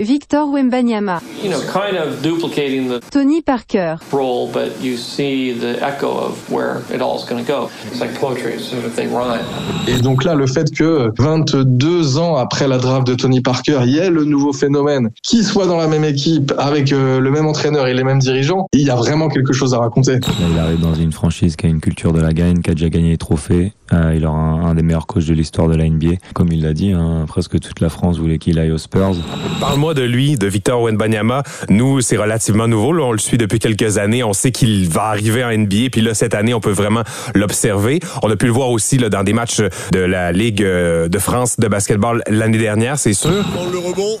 Victor 0.00 0.48
Wembanyama. 0.50 1.20
You 1.42 1.50
know, 1.50 1.60
kind 1.72 1.96
of 1.96 2.20
duplicating 2.22 2.88
the 2.88 3.00
Tony 3.10 3.42
Parker. 3.42 3.96
role, 4.12 4.48
but 4.52 4.72
you 4.82 4.96
see 4.96 5.52
the 5.52 5.80
echo 5.82 6.08
of 6.08 6.50
where 6.50 6.82
it 6.92 7.00
all's 7.00 7.24
going 7.24 7.44
to 7.44 7.46
go. 7.46 7.70
It's 7.86 8.00
like 8.00 8.14
poetry, 8.18 8.54
it's 8.54 8.68
sort 8.68 8.84
of 8.84 8.94
they 8.96 9.06
rhyme. 9.06 9.44
Et 9.86 10.00
donc 10.00 10.24
là, 10.24 10.34
le 10.34 10.46
fait 10.46 10.70
que 10.74 11.12
22 11.18 12.18
ans 12.18 12.36
après 12.36 12.66
la 12.66 12.78
draft 12.78 13.06
de 13.06 13.14
Tony 13.14 13.40
Parker, 13.40 13.80
il 13.84 13.90
y 13.90 13.98
ait 13.98 14.10
le 14.10 14.24
nouveau 14.24 14.52
phénomène 14.52 15.10
qui 15.22 15.44
soit 15.44 15.66
dans 15.66 15.76
la 15.76 15.86
même 15.86 16.04
équipe 16.04 16.52
avec 16.58 16.92
euh, 16.92 17.20
le 17.20 17.30
même 17.30 17.46
entraîneur 17.46 17.86
et 17.86 17.94
les 17.94 18.04
mêmes 18.04 18.18
dirigeants, 18.18 18.66
il 18.72 18.82
y 18.82 18.90
a 18.90 18.96
vraiment 18.96 19.28
quelque 19.28 19.52
chose 19.52 19.74
à 19.74 19.78
raconter. 19.78 20.14
Là, 20.14 20.46
il 20.50 20.58
arrive 20.58 20.80
dans 20.80 20.94
une 20.94 21.12
franchise 21.12 21.56
qui 21.56 21.66
a 21.66 21.68
une 21.68 21.80
culture 21.80 22.12
de 22.12 22.20
la 22.20 22.32
gagne, 22.32 22.60
qui 22.60 22.70
a 22.70 22.74
déjà 22.74 22.88
gagné 22.88 23.10
des 23.10 23.18
trophées. 23.18 23.72
Euh, 23.92 24.14
il 24.16 24.24
aura 24.26 24.38
un, 24.38 24.66
un 24.66 24.74
des 24.74 24.82
meilleurs 24.82 25.06
coachs 25.06 25.25
de 25.26 25.34
l'histoire 25.34 25.68
de 25.68 25.76
la 25.76 25.88
NBA. 25.88 26.16
Comme 26.34 26.52
il 26.52 26.62
l'a 26.62 26.72
dit, 26.72 26.92
hein, 26.92 27.24
presque 27.26 27.58
toute 27.60 27.80
la 27.80 27.88
France 27.88 28.18
voulait 28.18 28.38
qu'il 28.38 28.58
aille 28.58 28.70
aux 28.70 28.78
Spurs. 28.78 29.14
Parle-moi 29.60 29.94
de 29.94 30.02
lui, 30.02 30.36
de 30.36 30.46
Victor 30.46 30.82
Wenbanyama. 30.82 31.42
Nous, 31.68 32.00
c'est 32.00 32.16
relativement 32.16 32.68
nouveau. 32.68 32.92
Là, 32.92 33.04
on 33.04 33.12
le 33.12 33.18
suit 33.18 33.38
depuis 33.38 33.58
quelques 33.58 33.98
années. 33.98 34.22
On 34.22 34.32
sait 34.32 34.52
qu'il 34.52 34.88
va 34.88 35.04
arriver 35.04 35.44
en 35.44 35.56
NBA. 35.56 35.90
Puis 35.92 36.00
là, 36.00 36.14
cette 36.14 36.34
année, 36.34 36.54
on 36.54 36.60
peut 36.60 36.70
vraiment 36.70 37.02
l'observer. 37.34 38.00
On 38.22 38.30
a 38.30 38.36
pu 38.36 38.46
le 38.46 38.52
voir 38.52 38.70
aussi 38.70 38.98
là, 38.98 39.08
dans 39.08 39.22
des 39.22 39.32
matchs 39.32 39.60
de 39.92 40.00
la 40.00 40.32
Ligue 40.32 40.62
euh, 40.62 41.08
de 41.08 41.18
France 41.18 41.58
de 41.58 41.68
basketball 41.68 42.22
l'année 42.28 42.58
dernière, 42.58 42.98
c'est 42.98 43.12
sûr. 43.12 43.44
Dans 43.54 43.70
le 43.70 43.78
rebond. 43.78 44.18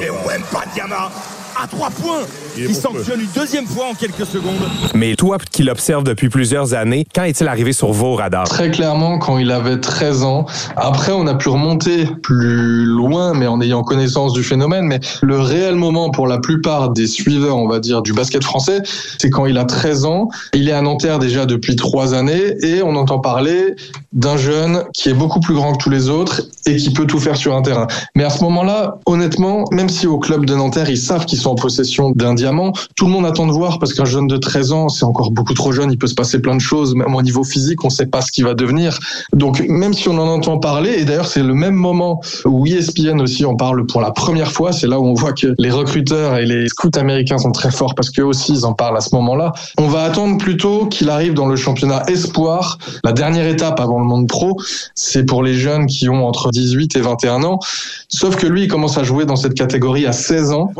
et 0.00 0.10
Wembanyama 0.10 1.10
à 1.62 1.66
trois 1.66 1.90
points. 1.90 2.22
Il, 2.58 2.74
sanctionne 2.74 3.20
une 3.20 3.30
deuxième 3.34 3.66
fois 3.66 3.86
en 3.90 3.94
quelques 3.94 4.26
secondes. 4.26 4.54
Mais 4.94 5.14
toi, 5.14 5.38
qui 5.50 5.62
l'observes 5.62 6.04
depuis 6.04 6.28
plusieurs 6.28 6.74
années, 6.74 7.06
quand 7.14 7.24
est-il 7.24 7.48
arrivé 7.48 7.72
sur 7.72 7.92
vos 7.92 8.14
radars? 8.14 8.48
Très 8.48 8.70
clairement, 8.70 9.18
quand 9.18 9.38
il 9.38 9.50
avait 9.50 9.78
13 9.78 10.22
ans. 10.22 10.45
Après, 10.76 11.12
on 11.12 11.26
a 11.26 11.34
pu 11.34 11.48
remonter 11.48 12.06
plus 12.22 12.84
loin, 12.84 13.34
mais 13.34 13.46
en 13.46 13.60
ayant 13.60 13.82
connaissance 13.82 14.32
du 14.32 14.42
phénomène. 14.42 14.86
Mais 14.86 15.00
le 15.22 15.38
réel 15.40 15.74
moment 15.74 16.10
pour 16.10 16.26
la 16.26 16.38
plupart 16.38 16.90
des 16.90 17.06
suiveurs, 17.06 17.56
on 17.56 17.68
va 17.68 17.80
dire, 17.80 18.02
du 18.02 18.12
basket 18.12 18.44
français, 18.44 18.82
c'est 19.18 19.30
quand 19.30 19.46
il 19.46 19.58
a 19.58 19.64
13 19.64 20.04
ans. 20.04 20.28
Il 20.54 20.68
est 20.68 20.72
à 20.72 20.82
Nanterre 20.82 21.18
déjà 21.18 21.46
depuis 21.46 21.76
trois 21.76 22.14
années 22.14 22.54
et 22.62 22.82
on 22.82 22.96
entend 22.96 23.18
parler 23.18 23.74
d'un 24.12 24.36
jeune 24.36 24.82
qui 24.94 25.08
est 25.08 25.14
beaucoup 25.14 25.40
plus 25.40 25.54
grand 25.54 25.72
que 25.72 25.78
tous 25.78 25.90
les 25.90 26.08
autres 26.08 26.42
et 26.66 26.76
qui 26.76 26.92
peut 26.92 27.06
tout 27.06 27.18
faire 27.18 27.36
sur 27.36 27.54
un 27.54 27.62
terrain. 27.62 27.86
Mais 28.14 28.24
à 28.24 28.30
ce 28.30 28.42
moment-là, 28.44 28.98
honnêtement, 29.06 29.64
même 29.72 29.88
si 29.88 30.06
au 30.06 30.18
club 30.18 30.46
de 30.46 30.54
Nanterre, 30.54 30.90
ils 30.90 30.98
savent 30.98 31.26
qu'ils 31.26 31.38
sont 31.38 31.50
en 31.50 31.54
possession 31.54 32.10
d'un 32.10 32.34
diamant, 32.34 32.72
tout 32.96 33.06
le 33.06 33.12
monde 33.12 33.26
attend 33.26 33.46
de 33.46 33.52
voir 33.52 33.78
parce 33.78 33.94
qu'un 33.94 34.04
jeune 34.04 34.26
de 34.26 34.36
13 34.36 34.72
ans, 34.72 34.88
c'est 34.88 35.04
encore 35.04 35.30
beaucoup 35.30 35.54
trop 35.54 35.72
jeune, 35.72 35.92
il 35.92 35.98
peut 35.98 36.06
se 36.06 36.14
passer 36.14 36.40
plein 36.40 36.54
de 36.54 36.60
choses, 36.60 36.94
même 36.94 37.14
au 37.14 37.22
niveau 37.22 37.44
physique, 37.44 37.84
on 37.84 37.88
ne 37.88 37.92
sait 37.92 38.06
pas 38.06 38.22
ce 38.22 38.32
qu'il 38.32 38.44
va 38.44 38.54
devenir. 38.54 38.98
Donc 39.32 39.60
même 39.68 39.92
si 39.92 40.08
on 40.08 40.18
en 40.18 40.28
entend 40.36 40.58
parler, 40.58 40.94
et 40.98 41.04
d'ailleurs 41.04 41.26
c'est 41.26 41.42
le 41.42 41.54
même 41.54 41.74
moment 41.74 42.20
où 42.44 42.66
ESPN 42.66 43.20
aussi 43.20 43.44
en 43.44 43.56
parle 43.56 43.86
pour 43.86 44.00
la 44.00 44.10
première 44.10 44.52
fois, 44.52 44.72
c'est 44.72 44.86
là 44.86 45.00
où 45.00 45.06
on 45.06 45.14
voit 45.14 45.32
que 45.32 45.54
les 45.58 45.70
recruteurs 45.70 46.36
et 46.36 46.44
les 46.44 46.68
scouts 46.68 46.90
américains 46.96 47.38
sont 47.38 47.52
très 47.52 47.70
forts 47.70 47.94
parce 47.94 48.10
qu'eux 48.10 48.24
aussi 48.24 48.52
ils 48.52 48.66
en 48.66 48.74
parlent 48.74 48.96
à 48.96 49.00
ce 49.00 49.14
moment-là. 49.14 49.52
On 49.78 49.88
va 49.88 50.02
attendre 50.02 50.38
plutôt 50.38 50.86
qu'il 50.86 51.08
arrive 51.10 51.34
dans 51.34 51.46
le 51.46 51.56
championnat 51.56 52.04
espoir. 52.08 52.78
La 53.04 53.12
dernière 53.12 53.46
étape 53.46 53.80
avant 53.80 53.98
le 53.98 54.04
monde 54.04 54.28
pro, 54.28 54.60
c'est 54.94 55.24
pour 55.24 55.42
les 55.42 55.54
jeunes 55.54 55.86
qui 55.86 56.08
ont 56.08 56.26
entre 56.26 56.50
18 56.50 56.96
et 56.96 57.00
21 57.00 57.42
ans. 57.44 57.58
Sauf 58.08 58.36
que 58.36 58.46
lui, 58.46 58.64
il 58.64 58.68
commence 58.68 58.98
à 58.98 59.04
jouer 59.04 59.24
dans 59.24 59.36
cette 59.36 59.54
catégorie 59.54 60.06
à 60.06 60.12
16 60.12 60.52
ans. 60.52 60.70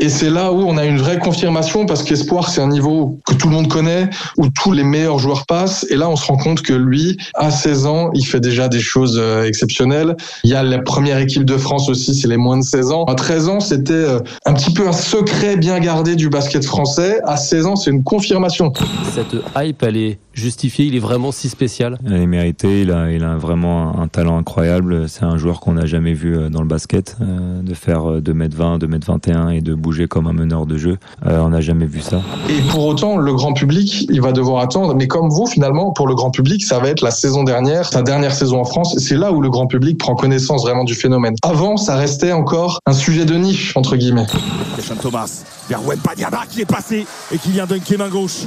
Et 0.00 0.08
c'est 0.08 0.30
là 0.30 0.52
où 0.52 0.62
on 0.62 0.76
a 0.78 0.84
une 0.84 0.98
vraie 0.98 1.18
confirmation 1.18 1.86
parce 1.86 2.02
qu'Espoir, 2.02 2.48
c'est 2.48 2.60
un 2.60 2.68
niveau 2.68 3.18
que 3.26 3.34
tout 3.34 3.48
le 3.48 3.54
monde 3.54 3.68
connaît, 3.68 4.08
où 4.38 4.48
tous 4.48 4.72
les 4.72 4.82
meilleurs 4.82 5.18
joueurs 5.18 5.46
passent. 5.46 5.86
Et 5.90 5.96
là, 5.96 6.08
on 6.08 6.16
se 6.16 6.26
rend 6.26 6.38
compte 6.38 6.62
que 6.62 6.72
lui, 6.72 7.18
à 7.34 7.50
16 7.50 7.86
ans, 7.86 8.10
il 8.14 8.24
fait 8.24 8.40
déjà 8.40 8.68
des 8.68 8.79
choses 8.82 9.18
euh, 9.20 9.44
exceptionnelles. 9.44 10.16
Il 10.44 10.50
y 10.50 10.54
a 10.54 10.62
la 10.62 10.78
première 10.78 11.18
équipe 11.18 11.44
de 11.44 11.56
France 11.56 11.88
aussi, 11.88 12.14
c'est 12.14 12.28
les 12.28 12.36
moins 12.36 12.58
de 12.58 12.64
16 12.64 12.90
ans. 12.90 13.04
À 13.04 13.14
13 13.14 13.48
ans, 13.48 13.60
c'était 13.60 13.92
euh, 13.92 14.20
un 14.46 14.54
petit 14.54 14.72
peu 14.72 14.88
un 14.88 14.92
secret 14.92 15.56
bien 15.56 15.78
gardé 15.80 16.16
du 16.16 16.28
basket 16.28 16.64
français. 16.64 17.20
À 17.24 17.36
16 17.36 17.66
ans, 17.66 17.76
c'est 17.76 17.90
une 17.90 18.02
confirmation. 18.02 18.72
Cette 19.12 19.36
hype, 19.56 19.82
elle 19.82 19.96
est 19.96 20.18
justifiée, 20.40 20.86
il 20.86 20.96
est 20.96 21.00
vraiment 21.00 21.32
si 21.32 21.48
spécial. 21.48 21.98
Il 22.04 22.12
est 22.12 22.26
mérité, 22.26 22.82
il 22.82 22.90
a, 22.90 23.10
il 23.10 23.22
a 23.24 23.36
vraiment 23.36 23.98
un, 23.98 24.02
un 24.02 24.08
talent 24.08 24.38
incroyable. 24.38 25.08
C'est 25.08 25.24
un 25.24 25.36
joueur 25.36 25.60
qu'on 25.60 25.74
n'a 25.74 25.86
jamais 25.86 26.14
vu 26.14 26.36
euh, 26.36 26.48
dans 26.48 26.62
le 26.62 26.66
basket, 26.66 27.16
euh, 27.20 27.62
de 27.62 27.74
faire 27.74 28.02
2m20, 28.20 28.78
2m21 28.78 29.54
et 29.54 29.60
de 29.60 29.74
bouger 29.74 30.08
comme 30.08 30.26
un 30.26 30.32
meneur 30.32 30.66
de 30.66 30.76
jeu. 30.76 30.98
Euh, 31.26 31.40
on 31.40 31.50
n'a 31.50 31.60
jamais 31.60 31.86
vu 31.86 32.00
ça. 32.00 32.20
Et 32.48 32.60
pour 32.70 32.86
autant, 32.86 33.16
le 33.16 33.34
grand 33.34 33.52
public, 33.52 34.06
il 34.10 34.20
va 34.20 34.32
devoir 34.32 34.62
attendre. 34.62 34.94
Mais 34.94 35.06
comme 35.06 35.28
vous, 35.28 35.46
finalement, 35.46 35.92
pour 35.92 36.08
le 36.08 36.14
grand 36.14 36.30
public, 36.30 36.64
ça 36.64 36.78
va 36.78 36.88
être 36.88 37.02
la 37.02 37.10
saison 37.10 37.44
dernière, 37.44 37.86
sa 37.86 38.02
dernière 38.02 38.32
saison 38.32 38.60
en 38.60 38.64
France. 38.64 38.94
C'est 38.98 39.16
là 39.16 39.32
où 39.32 39.40
le 39.40 39.50
grand 39.50 39.66
public 39.66 39.98
prend 39.98 40.14
connaissance 40.14 40.62
vraiment 40.62 40.84
du 40.84 40.94
phénomène. 40.94 41.34
Avant, 41.42 41.76
ça 41.76 41.96
restait 41.96 42.32
encore 42.32 42.80
un 42.86 42.92
sujet 42.92 43.24
de 43.24 43.34
niche, 43.34 43.76
entre 43.76 43.96
guillemets. 43.96 44.26
Christian 44.74 44.96
Thomas 44.96 45.59
vers 45.70 45.82
Wembanyama 45.82 46.42
qui 46.50 46.62
est 46.62 46.66
passé 46.66 47.06
et 47.32 47.38
qui 47.38 47.52
vient 47.52 47.64
dunker 47.64 47.96
main 47.96 48.08
gauche. 48.08 48.46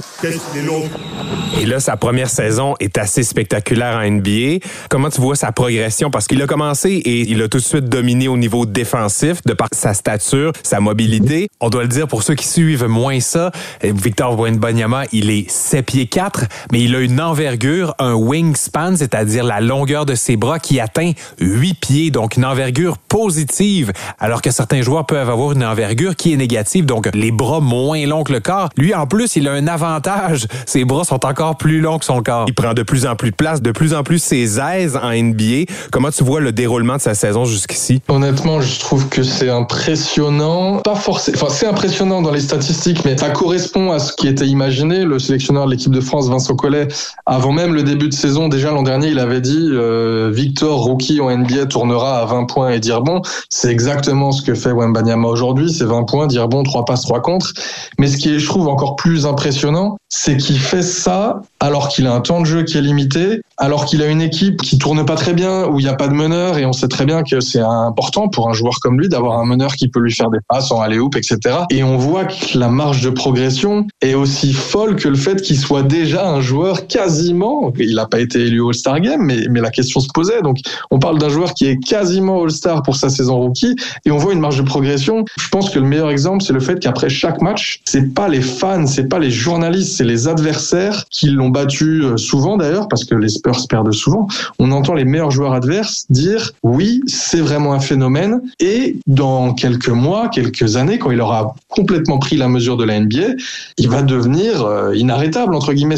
Et 1.59 1.65
là, 1.65 1.79
sa 1.79 1.95
première 1.95 2.29
saison 2.29 2.75
est 2.81 2.97
assez 2.97 3.23
spectaculaire 3.23 3.95
en 3.95 4.09
NBA. 4.09 4.65
Comment 4.89 5.09
tu 5.09 5.21
vois 5.21 5.36
sa 5.36 5.53
progression? 5.53 6.12
Parce 6.12 6.27
qu'il 6.27 6.41
a 6.41 6.47
commencé 6.47 6.89
et 6.89 7.21
il 7.31 7.41
a 7.41 7.47
tout 7.47 7.59
de 7.59 7.63
suite 7.63 7.86
dominé 7.86 8.27
au 8.27 8.36
niveau 8.36 8.65
défensif 8.65 9.41
de 9.45 9.53
par 9.53 9.69
sa 9.71 9.93
stature, 9.93 10.51
sa 10.63 10.81
mobilité. 10.81 11.47
On 11.62 11.69
doit 11.69 11.83
le 11.83 11.88
dire 11.88 12.07
pour 12.07 12.23
ceux 12.23 12.36
qui 12.36 12.45
suivent 12.45 12.86
moins 12.86 13.21
ça, 13.21 13.51
Victor 13.81 14.38
Wembanyama, 14.38 15.05
il 15.13 15.29
est 15.29 15.49
7 15.49 15.86
pieds 15.86 16.07
4, 16.07 16.45
mais 16.73 16.81
il 16.81 16.93
a 16.95 16.99
une 16.99 17.21
envergure, 17.21 17.95
un 17.99 18.15
wingspan, 18.15 18.97
c'est-à-dire 18.97 19.45
la 19.45 19.62
longueur 19.62 20.05
de 20.05 20.15
ses 20.15 20.36
bras 20.36 20.59
qui 20.59 20.81
atteint 20.81 21.13
8 21.39 21.73
pieds, 21.75 22.12
donc 22.12 22.36
une 22.36 22.45
envergure 22.45 22.97
positive, 22.97 23.93
alors 24.19 24.41
que 24.41 24.51
certains 24.51 24.81
joueurs 24.81 25.05
peuvent 25.05 25.29
avoir 25.29 25.53
une 25.53 25.63
envergure 25.63 26.17
qui 26.17 26.33
est 26.33 26.38
négative, 26.38 26.86
donc 26.86 27.12
les 27.13 27.32
bras 27.32 27.60
moins 27.60 28.06
longs 28.06 28.23
que 28.23 28.34
le 28.34 28.39
corps. 28.39 28.69
Lui, 28.78 28.93
en 28.93 29.08
plus, 29.08 29.36
il 29.36 29.47
a 29.47 29.54
un 29.54 29.67
avantage. 29.67 30.47
Ses 30.65 30.86
bras 30.86 31.04
sont 31.04 31.26
encore 31.26 31.58
plus 31.58 31.80
longs 31.80 31.99
que 31.99 32.06
son 32.06 32.21
corps. 32.21 32.45
Il 32.47 32.54
prend 32.54 32.73
de 32.73 32.84
plus 32.84 33.06
en 33.06 33.15
plus 33.15 33.32
de 33.32 33.36
place, 33.36 33.62
de 33.62 33.71
plus 33.71 33.93
en 33.93 34.04
plus 34.04 34.19
ses 34.19 34.60
aises 34.60 34.99
en 35.02 35.12
NBA. 35.12 35.71
Comment 35.91 36.10
tu 36.10 36.23
vois 36.23 36.41
le 36.41 36.52
déroulement 36.52 36.95
de 36.95 37.02
sa 37.02 37.13
saison 37.13 37.45
jusqu'ici? 37.45 38.02
Honnêtement, 38.08 38.62
je 38.62 38.80
trouve 38.80 39.08
que 39.10 39.23
c'est 39.23 39.49
impressionnant. 39.49 40.80
Pas 40.80 40.95
forcément, 40.95 41.38
enfin, 41.41 41.47
c'est 41.49 41.67
impressionnant 41.67 42.21
dans 42.21 42.32
les 42.32 42.41
statistiques, 42.41 43.04
mais 43.06 43.17
ça 43.17 43.30
correspond 43.30 43.91
à 43.91 43.99
ce 43.99 44.13
qui 44.13 44.28
était 44.28 44.47
imaginé. 44.47 45.06
Le 45.06 45.19
sélectionneur 45.19 45.65
de 45.65 45.71
l'équipe 45.71 45.91
de 45.91 46.02
France, 46.02 46.30
Vincent 46.30 46.56
Collet, 46.56 46.88
avant 47.26 47.52
même 47.52 47.73
le 47.73 47.84
début 47.84 48.10
de 48.10 48.13
saison, 48.13 48.49
déjà 48.49 48.71
l'an 48.71 48.84
dernier, 48.84 49.10
il 49.10 49.19
avait 49.19 49.41
dit 49.41 49.69
euh, 49.71 50.32
Victor, 50.34 50.84
rookie 50.84 51.21
en 51.21 51.36
NBA, 51.36 51.67
tournera 51.67 52.19
à 52.19 52.26
20 52.26 52.45
points 52.45 52.69
et 52.71 52.80
dire 52.80 53.02
bon. 53.02 53.21
C'est 53.49 53.69
exactement 53.69 54.32
ce 54.32 54.41
que 54.41 54.56
fait 54.56 54.71
Wembanyama 54.71 55.28
aujourd'hui. 55.28 55.71
C'est 55.71 55.86
20 55.86 56.04
points, 56.04 56.28
dire 56.28 56.47
bon, 56.47 56.63
3 56.63 56.86
passes 56.86 57.02
3 57.03 57.21
contre. 57.21 57.53
Mais 57.99 58.07
ce 58.07 58.17
qui 58.17 58.33
est, 58.33 58.39
je 58.39 58.45
trouve, 58.47 58.67
encore 58.67 58.95
plus 58.95 59.25
impressionnant, 59.25 59.97
c'est 60.09 60.37
qu'il 60.37 60.59
fait 60.59 60.81
ça 60.81 61.41
alors 61.63 61.88
qu'il 61.88 62.08
a 62.08 62.13
un 62.13 62.19
temps 62.19 62.41
de 62.41 62.45
jeu 62.45 62.63
qui 62.63 62.78
est 62.78 62.82
limité, 62.82 63.39
alors 63.58 63.86
qu'il 63.86 64.02
a 64.02 64.08
une 64.08 64.21
équipe 64.21 64.62
qui 64.62 64.78
tourne 64.78 65.06
pas 65.06 65.15
très 65.15 65.32
bien, 65.32 65.65
où 65.67 65.80
il 65.80 65.84
n'y 65.84 65.89
a 65.89 65.93
pas 65.93 66.10
de 66.10 66.13
meneur, 66.13 66.58
et 66.58 66.65
on 66.65 66.73
sait 66.73 66.89
très 66.89 67.06
bien 67.06 67.23
que 67.23 67.39
c'est 67.39 67.62
important 67.62 68.28
pour 68.28 68.49
un 68.49 68.54
joueur 68.54 68.80
comme 68.82 68.99
lui 68.99 69.08
d'avoir 69.08 69.39
un 69.39 69.45
meneur 69.45 69.76
qui 69.76 69.88
peut 69.88 70.02
lui 70.02 70.12
faire 70.12 70.30
des 70.30 70.39
passes 70.49 70.73
en 70.73 70.82
aller-hoop, 70.82 71.15
etc. 71.15 71.60
Et 71.69 71.82
on 71.82 71.95
voit 71.95 72.26
que 72.26 72.58
la 72.58 72.67
marge 72.67 72.99
de 72.99 73.10
progression 73.10 73.88
est 74.02 74.13
aussi 74.13 74.52
folle 74.52 74.97
que 74.97 75.08
le 75.08 75.15
fait 75.15 75.41
qu'il 75.41 75.58
soit 75.58 75.84
déjà 75.84 76.28
un 76.28 76.41
joueur 76.41 76.86
quasiment, 76.88 77.71
il 77.80 77.95
n'a 77.95 78.08
pas 78.08 78.19
été 78.19 78.41
élu 78.41 78.62
All-Star 78.67 78.99
Game, 78.99 79.21
mais, 79.21 79.47
mais 79.49 79.62
la 79.62 79.71
question 79.71 80.02
se 80.02 80.10
posait. 80.13 80.41
Donc, 80.41 80.58
on 80.91 80.99
parle 80.99 81.17
d'un 81.17 81.30
joueur 81.30 81.54
qui 81.54 81.67
est 81.67 81.78
quasiment 81.78 82.43
All-Star 82.43 82.84
pour 82.84 82.97
sa 82.97 83.08
saison 83.08 83.39
rookie, 83.39 83.78
et 84.04 84.12
on 84.12 84.17
voit 84.17 84.34
une 84.34 84.41
marge 84.41 84.58
de 84.58 84.63
progression. 84.63 85.23
Je 85.39 85.47
pense 85.47 85.69
que 85.69 85.80
le 85.80 85.86
meilleur 85.86 86.10
exemple, 86.10 86.43
c'est 86.43 86.52
le 86.52 86.60
fait 86.60 86.78
qu'après 86.78 87.08
chaque 87.08 87.41
match, 87.41 87.80
c'est 87.86 88.13
pas 88.13 88.28
les 88.28 88.41
fans, 88.41 88.86
c'est 88.86 89.08
pas 89.08 89.19
les 89.19 89.32
journalistes, 89.32 89.95
c'est 89.95 90.04
les 90.04 90.28
adversaires 90.28 91.06
qui 91.10 91.30
l'ont 91.30 91.52
battu 91.53 92.03
euh, 92.03 92.17
souvent 92.17 92.57
d'ailleurs, 92.57 92.89
parce 92.89 93.05
que 93.05 93.15
les 93.15 93.29
Spurs 93.29 93.67
perdent 93.69 93.93
souvent. 93.93 94.27
On 94.59 94.71
entend 94.71 94.93
les 94.93 95.05
meilleurs 95.05 95.31
joueurs 95.31 95.53
adverses 95.53 96.05
dire 96.09 96.51
oui, 96.63 97.01
c'est 97.07 97.39
vraiment 97.39 97.73
un 97.73 97.79
phénomène. 97.79 98.41
Et 98.59 98.97
dans 99.07 99.53
quelques 99.53 99.89
mois, 99.89 100.27
quelques 100.27 100.75
années, 100.75 100.97
quand 100.99 101.11
il 101.11 101.21
aura 101.21 101.55
complètement 101.69 102.19
pris 102.19 102.35
la 102.35 102.49
mesure 102.49 102.75
de 102.75 102.83
la 102.83 102.99
NBA, 102.99 103.35
il 103.77 103.89
va 103.89 104.01
devenir 104.01 104.65
euh, 104.65 104.95
inarrêtable 104.95 105.55
entre 105.55 105.71
guillemets. 105.73 105.95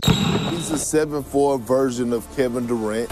He's 0.52 0.72
a 0.72 1.06
7'4 1.06 1.60
version 1.66 2.12
of 2.14 2.24
Kevin 2.36 2.66
Durant. 2.68 3.08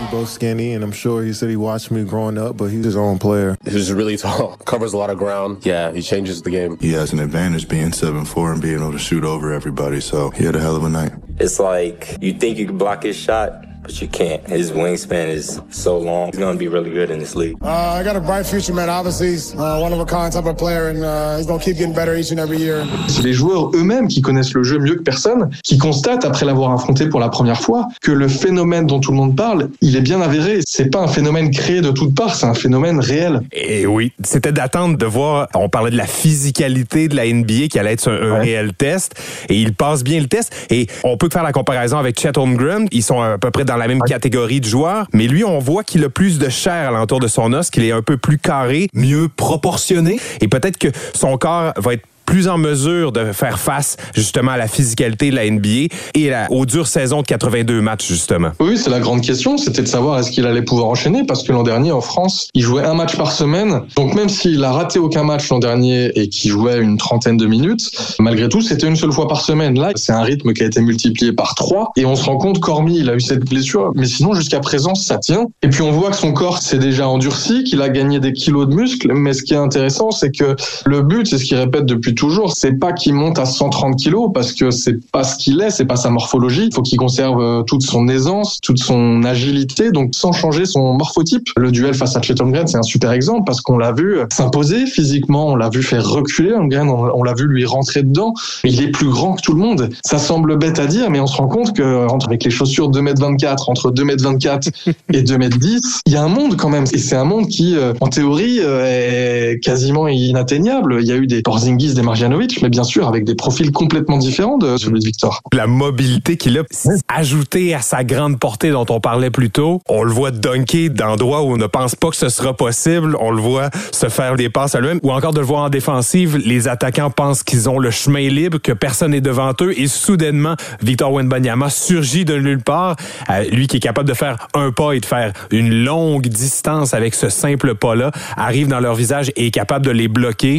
We're 0.00 0.10
both 0.10 0.30
skinny, 0.30 0.72
and 0.72 0.82
I'm 0.82 0.92
sure 0.92 1.22
he 1.22 1.34
said 1.34 1.50
he 1.50 1.56
watched 1.56 1.90
me 1.90 2.04
growing 2.04 2.38
up, 2.38 2.56
but 2.56 2.66
he's 2.70 2.84
his 2.86 2.96
own 2.96 3.18
player. 3.18 3.58
He's 3.64 3.92
really 3.92 4.16
tall, 4.16 4.56
covers 4.64 4.94
a 4.94 4.96
lot 4.96 5.10
of 5.10 5.18
ground. 5.18 5.66
Yeah, 5.66 5.92
he 5.92 6.00
changes 6.00 6.40
the 6.40 6.50
game. 6.50 6.78
He 6.78 6.92
has 6.92 7.12
an 7.12 7.20
advantage 7.20 7.68
being 7.68 7.92
seven 7.92 8.24
four 8.24 8.50
and 8.50 8.62
being 8.62 8.76
able 8.78 8.92
to 8.92 8.98
shoot 8.98 9.24
over 9.24 9.52
everybody, 9.52 10.00
so 10.00 10.30
he 10.30 10.44
had 10.44 10.56
a 10.56 10.60
hell 10.60 10.74
of 10.74 10.84
a 10.84 10.88
night. 10.88 11.12
It's 11.38 11.60
like 11.60 12.16
you 12.22 12.32
think 12.32 12.56
you 12.56 12.66
can 12.66 12.78
block 12.78 13.02
his 13.02 13.16
shot, 13.16 13.62
but 13.82 14.00
you 14.00 14.08
can't. 14.08 14.42
His 14.48 14.70
wingspan 14.72 15.28
is 15.28 15.60
so 15.70 15.98
long. 15.98 16.28
He's 16.28 16.38
going 16.38 16.54
to 16.54 16.58
be 16.58 16.68
really 16.68 16.90
good 16.90 17.10
in 17.10 17.18
this 17.18 17.34
league. 17.34 17.56
Uh, 17.62 17.98
I 17.98 18.02
got 18.02 18.16
a 18.16 18.20
bright 18.20 18.46
future, 18.46 18.74
man. 18.74 18.88
Obviously, 18.88 19.30
he's 19.32 19.54
uh, 19.54 19.78
one 19.80 19.92
of 19.92 20.00
a 20.00 20.04
kind 20.04 20.32
type 20.32 20.46
of 20.46 20.56
player, 20.56 20.88
and 20.88 21.04
uh, 21.04 21.36
he's 21.36 21.46
going 21.46 21.58
to 21.58 21.64
keep 21.64 21.76
getting 21.78 21.94
better 21.94 22.16
each 22.16 22.30
and 22.30 22.38
every 22.40 22.58
year. 22.58 22.84
C'est 23.08 23.22
les 23.22 23.32
joueurs 23.32 23.70
eux-mêmes 23.74 24.08
qui 24.08 24.22
connaissent 24.22 24.54
le 24.54 24.62
jeu 24.62 24.78
mieux 24.78 24.96
que 24.96 25.02
personne, 25.02 25.50
qui 25.64 25.78
constatent 25.78 26.24
après 26.24 26.46
l'avoir 26.46 26.72
affronté 26.72 27.08
pour 27.08 27.20
la 27.20 27.28
première 27.28 27.60
fois 27.60 27.86
que 28.02 28.12
le 28.12 28.28
phénomène 28.28 28.86
dont 28.86 29.00
tout 29.00 29.12
le 29.12 29.16
monde 29.16 29.36
parle, 29.36 29.70
il 29.80 29.96
est 29.96 30.00
bien 30.00 30.20
avéré. 30.20 30.60
C'est 30.66 30.90
pas 30.90 31.00
un 31.00 31.08
phénomène 31.08 31.50
créé 31.50 31.80
de 31.80 31.90
toutes 31.90 32.14
parts, 32.14 32.34
c'est 32.34 32.46
un 32.46 32.54
phénomène 32.54 33.00
réel. 33.00 33.40
Et 33.52 33.86
oui, 33.86 34.12
c'était 34.24 34.52
d'attendre 34.52 34.96
de 34.96 35.06
voir. 35.06 35.48
On 35.54 35.68
parlait 35.68 35.90
de 35.90 35.96
la 35.96 36.06
physicalité 36.06 37.08
de 37.08 37.16
la 37.16 37.26
NBA 37.32 37.68
qui 37.70 37.78
allait 37.78 37.92
être 37.92 38.08
un, 38.08 38.34
un 38.34 38.38
réel 38.38 38.72
test, 38.74 39.14
et 39.48 39.56
il 39.56 39.74
passe 39.74 40.04
bien 40.04 40.20
le 40.20 40.26
test. 40.26 40.52
Et 40.70 40.86
on 41.04 41.16
peut 41.16 41.28
faire 41.32 41.42
la 41.42 41.52
comparaison 41.52 41.98
avec 41.98 42.18
Chet 42.18 42.36
Holmgren. 42.38 42.86
Ils 42.92 43.02
sont 43.02 43.20
à 43.20 43.38
peu 43.38 43.50
près 43.50 43.64
dans 43.70 43.76
la 43.76 43.86
même 43.86 44.02
catégorie 44.02 44.60
de 44.60 44.66
joueurs, 44.66 45.06
mais 45.12 45.28
lui, 45.28 45.44
on 45.44 45.60
voit 45.60 45.84
qu'il 45.84 46.04
a 46.04 46.08
plus 46.08 46.40
de 46.40 46.48
chair 46.48 46.88
alentour 46.88 47.20
de 47.20 47.28
son 47.28 47.52
os, 47.52 47.70
qu'il 47.70 47.84
est 47.84 47.92
un 47.92 48.02
peu 48.02 48.16
plus 48.16 48.36
carré, 48.36 48.88
mieux 48.94 49.28
proportionné, 49.28 50.18
et 50.40 50.48
peut-être 50.48 50.76
que 50.76 50.88
son 51.14 51.38
corps 51.38 51.72
va 51.76 51.94
être 51.94 52.04
plus 52.30 52.46
en 52.46 52.58
mesure 52.58 53.10
de 53.10 53.32
faire 53.32 53.58
face 53.58 53.96
justement 54.14 54.52
à 54.52 54.56
la 54.56 54.68
physicalité 54.68 55.30
de 55.30 55.34
la 55.34 55.50
NBA 55.50 55.92
et 56.14 56.30
la, 56.30 56.46
aux 56.52 56.64
dures 56.64 56.86
saisons 56.86 57.22
de 57.22 57.26
82 57.26 57.80
matchs 57.80 58.06
justement. 58.06 58.50
Oui, 58.60 58.78
c'est 58.78 58.88
la 58.88 59.00
grande 59.00 59.20
question, 59.20 59.58
c'était 59.58 59.82
de 59.82 59.88
savoir 59.88 60.20
est-ce 60.20 60.30
qu'il 60.30 60.46
allait 60.46 60.62
pouvoir 60.62 60.86
enchaîner 60.86 61.24
parce 61.26 61.42
que 61.42 61.50
l'an 61.50 61.64
dernier 61.64 61.90
en 61.90 62.00
France, 62.00 62.46
il 62.54 62.62
jouait 62.62 62.84
un 62.84 62.94
match 62.94 63.16
par 63.16 63.32
semaine. 63.32 63.80
Donc 63.96 64.14
même 64.14 64.28
s'il 64.28 64.62
a 64.62 64.70
raté 64.70 65.00
aucun 65.00 65.24
match 65.24 65.48
l'an 65.48 65.58
dernier 65.58 66.12
et 66.14 66.28
qu'il 66.28 66.52
jouait 66.52 66.78
une 66.78 66.98
trentaine 66.98 67.36
de 67.36 67.46
minutes, 67.46 67.90
malgré 68.20 68.48
tout, 68.48 68.60
c'était 68.60 68.86
une 68.86 68.94
seule 68.94 69.10
fois 69.10 69.26
par 69.26 69.40
semaine. 69.40 69.76
Là, 69.76 69.90
c'est 69.96 70.12
un 70.12 70.22
rythme 70.22 70.52
qui 70.52 70.62
a 70.62 70.66
été 70.66 70.80
multiplié 70.80 71.32
par 71.32 71.56
trois 71.56 71.90
et 71.96 72.04
on 72.04 72.14
se 72.14 72.26
rend 72.26 72.36
compte 72.36 72.60
qu'hormis 72.60 72.98
il 73.00 73.10
a 73.10 73.16
eu 73.16 73.20
cette 73.20 73.44
blessure, 73.44 73.90
mais 73.96 74.06
sinon 74.06 74.34
jusqu'à 74.34 74.60
présent 74.60 74.94
ça 74.94 75.18
tient. 75.18 75.46
Et 75.62 75.68
puis 75.68 75.82
on 75.82 75.90
voit 75.90 76.12
que 76.12 76.16
son 76.16 76.32
corps 76.32 76.58
s'est 76.58 76.78
déjà 76.78 77.08
endurci, 77.08 77.64
qu'il 77.64 77.82
a 77.82 77.88
gagné 77.88 78.20
des 78.20 78.32
kilos 78.32 78.68
de 78.68 78.74
muscles, 78.76 79.14
mais 79.14 79.32
ce 79.32 79.42
qui 79.42 79.54
est 79.54 79.56
intéressant, 79.56 80.12
c'est 80.12 80.30
que 80.30 80.54
le 80.86 81.02
but, 81.02 81.26
c'est 81.26 81.38
ce 81.38 81.44
qu'il 81.44 81.56
répète 81.56 81.86
depuis 81.86 82.14
toujours, 82.20 82.52
c'est 82.54 82.78
pas 82.78 82.92
qu'il 82.92 83.14
monte 83.14 83.38
à 83.38 83.46
130 83.46 83.96
kilos 83.96 84.30
parce 84.34 84.52
que 84.52 84.70
c'est 84.70 85.10
pas 85.10 85.24
ce 85.24 85.36
qu'il 85.36 85.60
est, 85.62 85.70
c'est 85.70 85.86
pas 85.86 85.96
sa 85.96 86.10
morphologie. 86.10 86.66
Il 86.66 86.74
faut 86.74 86.82
qu'il 86.82 86.98
conserve 86.98 87.40
euh, 87.40 87.62
toute 87.62 87.82
son 87.82 88.08
aisance, 88.08 88.60
toute 88.62 88.78
son 88.78 89.24
agilité, 89.24 89.90
donc 89.90 90.10
sans 90.14 90.32
changer 90.32 90.66
son 90.66 90.92
morphotype. 90.92 91.48
Le 91.56 91.70
duel 91.70 91.94
face 91.94 92.16
à 92.16 92.20
Chet 92.20 92.40
Holmgren, 92.40 92.66
c'est 92.66 92.76
un 92.76 92.82
super 92.82 93.12
exemple 93.12 93.44
parce 93.46 93.62
qu'on 93.62 93.78
l'a 93.78 93.92
vu 93.92 94.18
s'imposer 94.30 94.84
physiquement, 94.84 95.48
on 95.48 95.56
l'a 95.56 95.70
vu 95.70 95.82
faire 95.82 96.06
reculer 96.06 96.52
Holmgren, 96.52 96.90
on 96.90 97.22
l'a 97.22 97.32
vu 97.32 97.46
lui 97.46 97.64
rentrer 97.64 98.02
dedans. 98.02 98.34
Il 98.64 98.82
est 98.82 98.88
plus 98.90 99.08
grand 99.08 99.32
que 99.32 99.40
tout 99.40 99.54
le 99.54 99.60
monde. 99.60 99.88
Ça 100.04 100.18
semble 100.18 100.58
bête 100.58 100.78
à 100.78 100.86
dire, 100.86 101.08
mais 101.08 101.20
on 101.20 101.26
se 101.26 101.36
rend 101.36 101.48
compte 101.48 101.74
que 101.74 102.06
entre 102.08 102.28
avec 102.28 102.44
les 102.44 102.50
chaussures 102.50 102.90
2m24, 102.90 103.70
entre 103.70 103.90
2m24 103.90 104.70
et 105.12 105.22
2m10, 105.22 106.00
il 106.06 106.12
y 106.12 106.16
a 106.16 106.22
un 106.22 106.28
monde 106.28 106.56
quand 106.56 106.68
même. 106.68 106.84
Et 106.92 106.98
c'est 106.98 107.16
un 107.16 107.24
monde 107.24 107.48
qui, 107.48 107.76
euh, 107.76 107.94
en 108.00 108.08
théorie, 108.08 108.58
euh, 108.60 109.54
est 109.54 109.58
quasiment 109.60 110.06
inatteignable. 110.06 110.98
Il 111.00 111.06
y 111.06 111.12
a 111.12 111.16
eu 111.16 111.26
des 111.26 111.40
Porzingis, 111.40 111.94
des 111.94 112.02
Marjanovic, 112.10 112.60
mais 112.60 112.70
bien 112.70 112.82
sûr 112.82 113.06
avec 113.06 113.22
des 113.22 113.36
profils 113.36 113.70
complètement 113.70 114.18
différents 114.18 114.58
de 114.58 114.76
celui 114.76 114.98
de 114.98 115.04
Victor. 115.04 115.42
La 115.52 115.68
mobilité 115.68 116.36
qu'il 116.36 116.58
a, 116.58 116.62
ajoutée 117.06 117.72
à 117.72 117.82
sa 117.82 118.02
grande 118.02 118.40
portée 118.40 118.72
dont 118.72 118.86
on 118.88 118.98
parlait 118.98 119.30
plus 119.30 119.48
tôt, 119.48 119.80
on 119.88 120.02
le 120.02 120.10
voit 120.10 120.32
dunker 120.32 120.90
d'endroits 120.90 121.42
où 121.42 121.52
on 121.52 121.56
ne 121.56 121.68
pense 121.68 121.94
pas 121.94 122.10
que 122.10 122.16
ce 122.16 122.28
sera 122.28 122.52
possible. 122.52 123.16
On 123.20 123.30
le 123.30 123.40
voit 123.40 123.70
se 123.92 124.08
faire 124.08 124.34
des 124.34 124.48
passes 124.48 124.74
à 124.74 124.80
lui-même, 124.80 124.98
ou 125.04 125.12
encore 125.12 125.32
de 125.32 125.38
le 125.38 125.46
voir 125.46 125.62
en 125.62 125.68
défensive. 125.68 126.36
Les 126.36 126.66
attaquants 126.66 127.10
pensent 127.10 127.44
qu'ils 127.44 127.68
ont 127.68 127.78
le 127.78 127.92
chemin 127.92 128.28
libre, 128.28 128.58
que 128.58 128.72
personne 128.72 129.12
n'est 129.12 129.20
devant 129.20 129.52
eux, 129.60 129.78
et 129.78 129.86
soudainement, 129.86 130.56
Victor 130.82 131.12
Wenbanyama 131.12 131.70
surgit 131.70 132.24
de 132.24 132.38
nulle 132.38 132.62
part. 132.62 132.96
Euh, 133.30 133.44
lui 133.52 133.68
qui 133.68 133.76
est 133.76 133.80
capable 133.80 134.08
de 134.08 134.14
faire 134.14 134.48
un 134.54 134.72
pas 134.72 134.94
et 134.94 135.00
de 135.00 135.06
faire 135.06 135.32
une 135.52 135.84
longue 135.84 136.26
distance 136.26 136.92
avec 136.92 137.14
ce 137.14 137.28
simple 137.28 137.76
pas-là, 137.76 138.10
arrive 138.36 138.66
dans 138.66 138.80
leur 138.80 138.96
visage 138.96 139.30
et 139.36 139.46
est 139.46 139.50
capable 139.52 139.86
de 139.86 139.92
les 139.92 140.08
bloquer. 140.08 140.58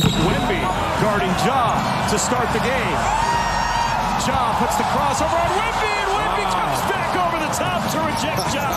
Wemby 1.02 1.31
Ja 1.46 1.64
to 2.10 2.18
start 2.20 2.48
the 2.54 2.60
game. 2.60 3.00
Ja 4.28 4.56
puts 4.60 4.76
the 4.78 4.84
crossover 4.94 5.40
on 5.46 5.52
Wemby, 5.60 5.92
and 6.02 6.12
Wemby 6.18 6.46
comes 6.58 6.82
back 6.92 7.12
over 7.24 7.38
the 7.46 7.52
top 7.64 7.82
to 7.92 8.00
reject 8.00 8.54
Ja. 8.54 8.70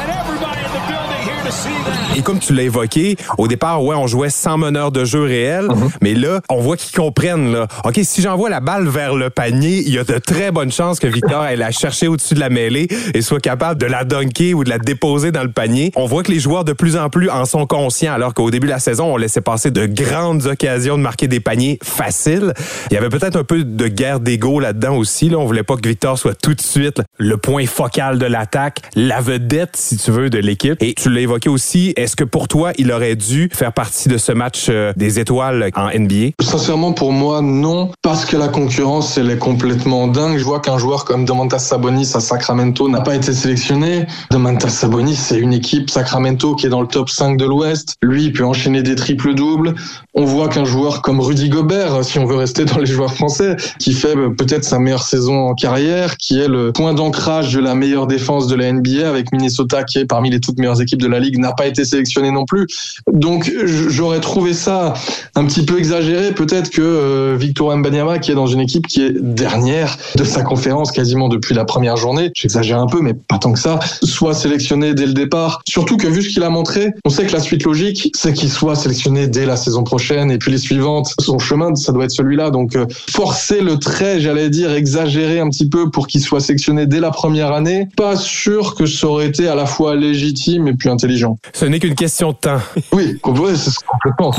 And 0.00 0.10
everybody 0.10 0.60
in 0.64 0.72
the 0.72 0.84
building 0.92 1.22
here 1.28 1.42
to 1.44 1.52
see 1.52 1.78
that. 1.84 2.07
Et 2.18 2.22
comme 2.22 2.40
tu 2.40 2.52
l'as 2.52 2.64
évoqué, 2.64 3.14
au 3.38 3.46
départ, 3.46 3.84
ouais, 3.84 3.94
on 3.94 4.08
jouait 4.08 4.28
sans 4.28 4.58
meneur 4.58 4.90
de 4.90 5.04
jeu 5.04 5.22
réel, 5.22 5.68
mais 6.02 6.14
là, 6.14 6.40
on 6.48 6.58
voit 6.58 6.76
qu'ils 6.76 6.96
comprennent, 6.96 7.52
là. 7.52 7.68
OK, 7.84 8.00
si 8.02 8.22
j'envoie 8.22 8.50
la 8.50 8.58
balle 8.58 8.88
vers 8.88 9.14
le 9.14 9.30
panier, 9.30 9.84
il 9.86 9.94
y 9.94 10.00
a 10.00 10.02
de 10.04 10.18
très 10.18 10.50
bonnes 10.50 10.72
chances 10.72 10.98
que 10.98 11.06
Victor 11.06 11.42
aille 11.42 11.58
la 11.58 11.70
chercher 11.70 12.08
au-dessus 12.08 12.34
de 12.34 12.40
la 12.40 12.50
mêlée 12.50 12.88
et 13.14 13.22
soit 13.22 13.38
capable 13.38 13.80
de 13.80 13.86
la 13.86 14.02
dunker 14.02 14.54
ou 14.54 14.64
de 14.64 14.68
la 14.68 14.78
déposer 14.78 15.30
dans 15.30 15.44
le 15.44 15.52
panier. 15.52 15.92
On 15.94 16.06
voit 16.06 16.24
que 16.24 16.32
les 16.32 16.40
joueurs 16.40 16.64
de 16.64 16.72
plus 16.72 16.96
en 16.96 17.08
plus 17.08 17.30
en 17.30 17.44
sont 17.44 17.66
conscients, 17.66 18.14
alors 18.14 18.34
qu'au 18.34 18.50
début 18.50 18.66
de 18.66 18.72
la 18.72 18.80
saison, 18.80 19.14
on 19.14 19.16
laissait 19.16 19.40
passer 19.40 19.70
de 19.70 19.86
grandes 19.86 20.46
occasions 20.46 20.98
de 20.98 21.02
marquer 21.02 21.28
des 21.28 21.38
paniers 21.38 21.78
faciles. 21.84 22.52
Il 22.90 22.94
y 22.94 22.96
avait 22.96 23.10
peut-être 23.10 23.36
un 23.36 23.44
peu 23.44 23.62
de 23.62 23.86
guerre 23.86 24.18
d'ego 24.18 24.58
là-dedans 24.58 24.96
aussi, 24.96 25.28
là. 25.28 25.38
On 25.38 25.46
voulait 25.46 25.62
pas 25.62 25.76
que 25.76 25.86
Victor 25.86 26.18
soit 26.18 26.34
tout 26.34 26.54
de 26.54 26.60
suite 26.60 27.00
le 27.16 27.36
point 27.36 27.66
focal 27.66 28.18
de 28.18 28.26
l'attaque, 28.26 28.80
la 28.96 29.20
vedette, 29.20 29.76
si 29.76 29.98
tu 29.98 30.10
veux, 30.10 30.30
de 30.30 30.38
l'équipe. 30.38 30.82
Et 30.82 30.94
tu 30.94 31.10
l'as 31.10 31.20
évoqué 31.20 31.48
aussi, 31.48 31.94
est-ce 32.08 32.16
que 32.16 32.24
pour 32.24 32.48
toi, 32.48 32.72
il 32.78 32.90
aurait 32.90 33.16
dû 33.16 33.50
faire 33.52 33.74
partie 33.74 34.08
de 34.08 34.16
ce 34.16 34.32
match 34.32 34.68
euh, 34.70 34.94
des 34.96 35.20
étoiles 35.20 35.68
en 35.76 35.90
NBA? 35.90 36.30
Sincèrement, 36.40 36.92
pour 36.92 37.12
moi, 37.12 37.42
non, 37.42 37.90
parce 38.00 38.24
que 38.24 38.34
la 38.34 38.48
concurrence, 38.48 39.18
elle 39.18 39.28
est 39.30 39.36
complètement 39.36 40.08
dingue. 40.08 40.38
Je 40.38 40.44
vois 40.44 40.60
qu'un 40.60 40.78
joueur 40.78 41.04
comme 41.04 41.26
Domantas 41.26 41.58
Sabonis 41.58 42.12
à 42.14 42.20
Sacramento 42.20 42.88
n'a 42.88 43.02
pas 43.02 43.14
été 43.14 43.34
sélectionné. 43.34 44.06
Domantas 44.30 44.70
Sabonis, 44.70 45.16
c'est 45.16 45.38
une 45.38 45.52
équipe 45.52 45.90
Sacramento 45.90 46.54
qui 46.54 46.64
est 46.64 46.70
dans 46.70 46.80
le 46.80 46.86
top 46.86 47.10
5 47.10 47.36
de 47.36 47.44
l'Ouest. 47.44 47.96
Lui, 48.02 48.24
il 48.24 48.32
peut 48.32 48.46
enchaîner 48.46 48.82
des 48.82 48.94
triples-doubles. 48.94 49.74
On 50.14 50.24
voit 50.24 50.48
qu'un 50.48 50.64
joueur 50.64 51.02
comme 51.02 51.20
Rudy 51.20 51.50
Gobert, 51.50 52.02
si 52.04 52.18
on 52.18 52.24
veut 52.24 52.36
rester 52.36 52.64
dans 52.64 52.78
les 52.78 52.86
joueurs 52.86 53.12
français, 53.12 53.56
qui 53.78 53.92
fait 53.92 54.16
euh, 54.16 54.30
peut-être 54.30 54.64
sa 54.64 54.78
meilleure 54.78 55.02
saison 55.02 55.48
en 55.48 55.54
carrière, 55.54 56.16
qui 56.16 56.40
est 56.40 56.48
le 56.48 56.72
point 56.72 56.94
d'ancrage 56.94 57.52
de 57.52 57.60
la 57.60 57.74
meilleure 57.74 58.06
défense 58.06 58.46
de 58.46 58.54
la 58.54 58.72
NBA 58.72 59.06
avec 59.06 59.30
Minnesota, 59.30 59.84
qui 59.84 59.98
est 59.98 60.06
parmi 60.06 60.30
les 60.30 60.40
toutes 60.40 60.58
meilleures 60.58 60.80
équipes 60.80 61.02
de 61.02 61.06
la 61.06 61.20
ligue, 61.20 61.38
n'a 61.38 61.52
pas 61.52 61.66
été 61.66 61.84
sélectionné 61.84 61.97
non 62.32 62.44
plus. 62.44 62.66
Donc 63.12 63.50
j'aurais 63.64 64.20
trouvé 64.20 64.52
ça 64.52 64.94
un 65.34 65.44
petit 65.44 65.64
peu 65.64 65.78
exagéré. 65.78 66.32
Peut-être 66.32 66.70
que 66.70 66.82
euh, 66.82 67.36
Victor 67.38 67.76
Mbanyama, 67.76 68.18
qui 68.18 68.32
est 68.32 68.34
dans 68.34 68.46
une 68.46 68.60
équipe 68.60 68.86
qui 68.86 69.02
est 69.02 69.12
dernière 69.12 69.96
de 70.16 70.24
sa 70.24 70.42
conférence 70.42 70.92
quasiment 70.92 71.28
depuis 71.28 71.54
la 71.54 71.64
première 71.64 71.96
journée, 71.96 72.30
j'exagère 72.34 72.80
un 72.80 72.86
peu, 72.86 73.00
mais 73.00 73.14
pas 73.14 73.38
tant 73.38 73.52
que 73.52 73.58
ça, 73.58 73.78
soit 74.02 74.34
sélectionné 74.34 74.94
dès 74.94 75.06
le 75.06 75.12
départ. 75.12 75.60
Surtout 75.68 75.96
que 75.96 76.06
vu 76.06 76.22
ce 76.22 76.28
qu'il 76.28 76.42
a 76.42 76.50
montré, 76.50 76.90
on 77.04 77.10
sait 77.10 77.26
que 77.26 77.32
la 77.32 77.40
suite 77.40 77.64
logique, 77.64 78.10
c'est 78.14 78.32
qu'il 78.32 78.50
soit 78.50 78.74
sélectionné 78.74 79.26
dès 79.26 79.46
la 79.46 79.56
saison 79.56 79.84
prochaine 79.84 80.30
et 80.30 80.38
puis 80.38 80.50
les 80.50 80.58
suivantes. 80.58 81.12
Son 81.20 81.38
chemin, 81.38 81.74
ça 81.74 81.92
doit 81.92 82.04
être 82.04 82.10
celui-là. 82.10 82.50
Donc 82.50 82.76
euh, 82.76 82.86
forcer 83.10 83.60
le 83.60 83.78
trait, 83.78 84.20
j'allais 84.20 84.50
dire, 84.50 84.72
exagérer 84.72 85.40
un 85.40 85.48
petit 85.48 85.68
peu 85.68 85.90
pour 85.90 86.06
qu'il 86.06 86.20
soit 86.20 86.40
sélectionné 86.40 86.86
dès 86.86 87.00
la 87.00 87.10
première 87.10 87.52
année, 87.52 87.88
pas 87.96 88.16
sûr 88.16 88.74
que 88.74 88.86
ça 88.86 89.06
aurait 89.06 89.26
été 89.26 89.48
à 89.48 89.54
la 89.54 89.66
fois 89.66 89.94
légitime 89.94 90.68
et 90.68 90.74
puis 90.74 90.88
intelligent. 90.88 91.38
Ce 91.52 91.64
n'est 91.64 91.80
qu'une 91.88 91.96
question 91.96 92.32
de 92.32 92.36
temps. 92.36 92.60
Oui, 92.92 93.18
c'est 93.56 93.86
complètement. 93.86 94.32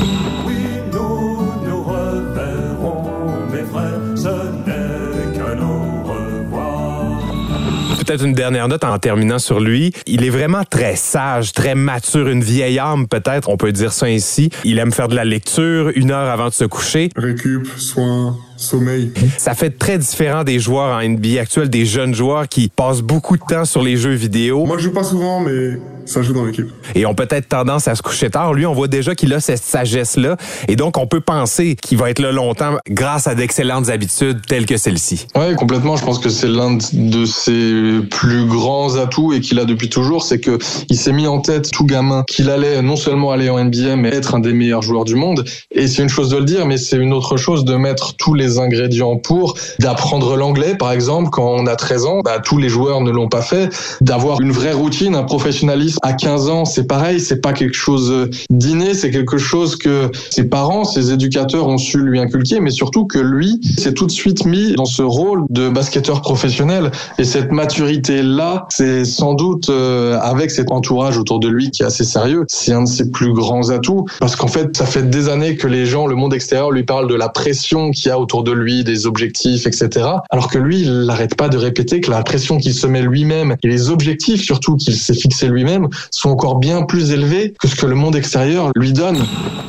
Peut-être 7.98 8.24
une 8.24 8.32
dernière 8.32 8.66
note 8.66 8.82
en 8.82 8.98
terminant 8.98 9.38
sur 9.38 9.60
lui. 9.60 9.92
Il 10.06 10.24
est 10.24 10.30
vraiment 10.30 10.64
très 10.68 10.96
sage, 10.96 11.52
très 11.52 11.74
mature, 11.74 12.28
une 12.28 12.42
vieille 12.42 12.78
âme 12.78 13.06
peut-être, 13.06 13.48
on 13.48 13.56
peut 13.56 13.72
dire 13.72 13.92
ça 13.92 14.06
ainsi. 14.06 14.50
Il 14.64 14.78
aime 14.78 14.92
faire 14.92 15.08
de 15.08 15.14
la 15.14 15.24
lecture 15.24 15.92
une 15.94 16.10
heure 16.10 16.28
avant 16.28 16.48
de 16.48 16.54
se 16.54 16.64
coucher. 16.64 17.10
Récup, 17.16 17.66
soin, 17.78 18.36
sommeil. 18.60 19.12
Ça 19.38 19.54
fait 19.54 19.70
très 19.70 19.98
différent 19.98 20.44
des 20.44 20.58
joueurs 20.58 20.96
en 20.96 21.02
NBA 21.02 21.40
actuel, 21.40 21.70
des 21.70 21.86
jeunes 21.86 22.14
joueurs 22.14 22.48
qui 22.48 22.68
passent 22.68 23.02
beaucoup 23.02 23.36
de 23.36 23.42
temps 23.42 23.64
sur 23.64 23.82
les 23.82 23.96
jeux 23.96 24.14
vidéo. 24.14 24.66
Moi, 24.66 24.78
je 24.78 24.84
joue 24.84 24.92
pas 24.92 25.04
souvent, 25.04 25.40
mais 25.40 25.78
ça 26.04 26.22
joue 26.22 26.32
dans 26.32 26.44
l'équipe. 26.44 26.66
Et 26.94 27.06
ont 27.06 27.14
peut-être 27.14 27.48
tendance 27.48 27.88
à 27.88 27.94
se 27.94 28.02
coucher 28.02 28.30
tard. 28.30 28.52
Lui, 28.52 28.66
on 28.66 28.74
voit 28.74 28.88
déjà 28.88 29.14
qu'il 29.14 29.32
a 29.32 29.40
cette 29.40 29.62
sagesse-là. 29.62 30.36
Et 30.68 30.76
donc, 30.76 30.98
on 30.98 31.06
peut 31.06 31.20
penser 31.20 31.76
qu'il 31.80 31.98
va 31.98 32.10
être 32.10 32.18
là 32.18 32.32
longtemps 32.32 32.76
grâce 32.88 33.26
à 33.26 33.34
d'excellentes 33.34 33.88
habitudes 33.88 34.40
telles 34.46 34.66
que 34.66 34.76
celle-ci. 34.76 35.26
Oui, 35.36 35.54
complètement. 35.54 35.96
Je 35.96 36.04
pense 36.04 36.18
que 36.18 36.28
c'est 36.28 36.48
l'un 36.48 36.76
de 36.92 37.24
ses 37.24 38.00
plus 38.10 38.44
grands 38.46 38.96
atouts 38.96 39.32
et 39.32 39.40
qu'il 39.40 39.58
a 39.58 39.64
depuis 39.64 39.88
toujours. 39.88 40.24
C'est 40.24 40.40
que 40.40 40.58
il 40.88 40.96
s'est 40.96 41.12
mis 41.12 41.26
en 41.26 41.40
tête, 41.40 41.70
tout 41.70 41.86
gamin, 41.86 42.24
qu'il 42.26 42.50
allait 42.50 42.82
non 42.82 42.96
seulement 42.96 43.30
aller 43.30 43.48
en 43.48 43.62
NBA, 43.62 43.96
mais 43.96 44.08
être 44.08 44.34
un 44.34 44.40
des 44.40 44.52
meilleurs 44.52 44.82
joueurs 44.82 45.04
du 45.04 45.14
monde. 45.14 45.44
Et 45.70 45.86
c'est 45.86 46.02
une 46.02 46.08
chose 46.08 46.30
de 46.30 46.36
le 46.36 46.44
dire, 46.44 46.66
mais 46.66 46.76
c'est 46.76 46.96
une 46.96 47.12
autre 47.12 47.36
chose 47.36 47.64
de 47.64 47.76
mettre 47.76 48.16
tous 48.16 48.34
les 48.34 48.49
ingrédients 48.58 49.16
pour 49.16 49.54
d'apprendre 49.78 50.36
l'anglais, 50.36 50.74
par 50.74 50.92
exemple, 50.92 51.30
quand 51.30 51.48
on 51.48 51.66
a 51.66 51.76
13 51.76 52.06
ans. 52.06 52.20
Bah, 52.24 52.38
tous 52.42 52.58
les 52.58 52.68
joueurs 52.68 53.00
ne 53.00 53.10
l'ont 53.10 53.28
pas 53.28 53.42
fait. 53.42 53.70
D'avoir 54.00 54.40
une 54.40 54.52
vraie 54.52 54.72
routine, 54.72 55.14
un 55.14 55.22
professionnalisme 55.22 55.98
à 56.02 56.12
15 56.12 56.48
ans, 56.48 56.64
c'est 56.64 56.86
pareil, 56.86 57.20
c'est 57.20 57.40
pas 57.40 57.52
quelque 57.52 57.76
chose 57.76 58.28
d'inné, 58.50 58.94
c'est 58.94 59.10
quelque 59.10 59.38
chose 59.38 59.76
que 59.76 60.10
ses 60.30 60.44
parents, 60.44 60.84
ses 60.84 61.12
éducateurs 61.12 61.68
ont 61.68 61.78
su 61.78 61.98
lui 61.98 62.18
inculquer, 62.18 62.60
mais 62.60 62.70
surtout 62.70 63.06
que 63.06 63.18
lui 63.18 63.60
s'est 63.78 63.94
tout 63.94 64.06
de 64.06 64.10
suite 64.10 64.44
mis 64.44 64.74
dans 64.74 64.84
ce 64.84 65.02
rôle 65.02 65.44
de 65.50 65.68
basketteur 65.68 66.22
professionnel. 66.22 66.90
Et 67.18 67.24
cette 67.24 67.52
maturité-là, 67.52 68.66
c'est 68.70 69.04
sans 69.04 69.34
doute 69.34 69.68
euh, 69.70 70.18
avec 70.20 70.50
cet 70.50 70.70
entourage 70.70 71.18
autour 71.18 71.40
de 71.40 71.48
lui 71.48 71.70
qui 71.70 71.82
est 71.82 71.86
assez 71.86 72.04
sérieux, 72.04 72.44
c'est 72.48 72.72
un 72.72 72.82
de 72.82 72.88
ses 72.88 73.10
plus 73.10 73.32
grands 73.32 73.70
atouts, 73.70 74.06
parce 74.18 74.36
qu'en 74.36 74.48
fait, 74.48 74.76
ça 74.76 74.86
fait 74.86 75.08
des 75.08 75.28
années 75.28 75.56
que 75.56 75.66
les 75.66 75.86
gens, 75.86 76.06
le 76.06 76.14
monde 76.14 76.34
extérieur 76.34 76.70
lui 76.70 76.84
parle 76.84 77.08
de 77.08 77.14
la 77.14 77.28
pression 77.28 77.90
qu'il 77.90 78.06
y 78.06 78.10
a 78.10 78.18
autour 78.18 78.39
de 78.42 78.52
lui, 78.52 78.84
des 78.84 79.06
objectifs, 79.06 79.66
etc. 79.66 80.06
Alors 80.30 80.50
que 80.50 80.58
lui, 80.58 80.82
il 80.82 81.06
n'arrête 81.06 81.36
pas 81.36 81.48
de 81.48 81.56
répéter 81.56 82.00
que 82.00 82.10
la 82.10 82.22
pression 82.22 82.58
qu'il 82.58 82.74
se 82.74 82.86
met 82.86 83.02
lui-même 83.02 83.56
et 83.62 83.68
les 83.68 83.90
objectifs 83.90 84.42
surtout 84.42 84.76
qu'il 84.76 84.96
s'est 84.96 85.14
fixé 85.14 85.48
lui-même 85.48 85.88
sont 86.10 86.30
encore 86.30 86.58
bien 86.58 86.82
plus 86.82 87.12
élevés 87.12 87.54
que 87.60 87.68
ce 87.68 87.76
que 87.76 87.86
le 87.86 87.94
monde 87.94 88.16
extérieur 88.16 88.70
lui 88.76 88.92
donne. 88.92 89.18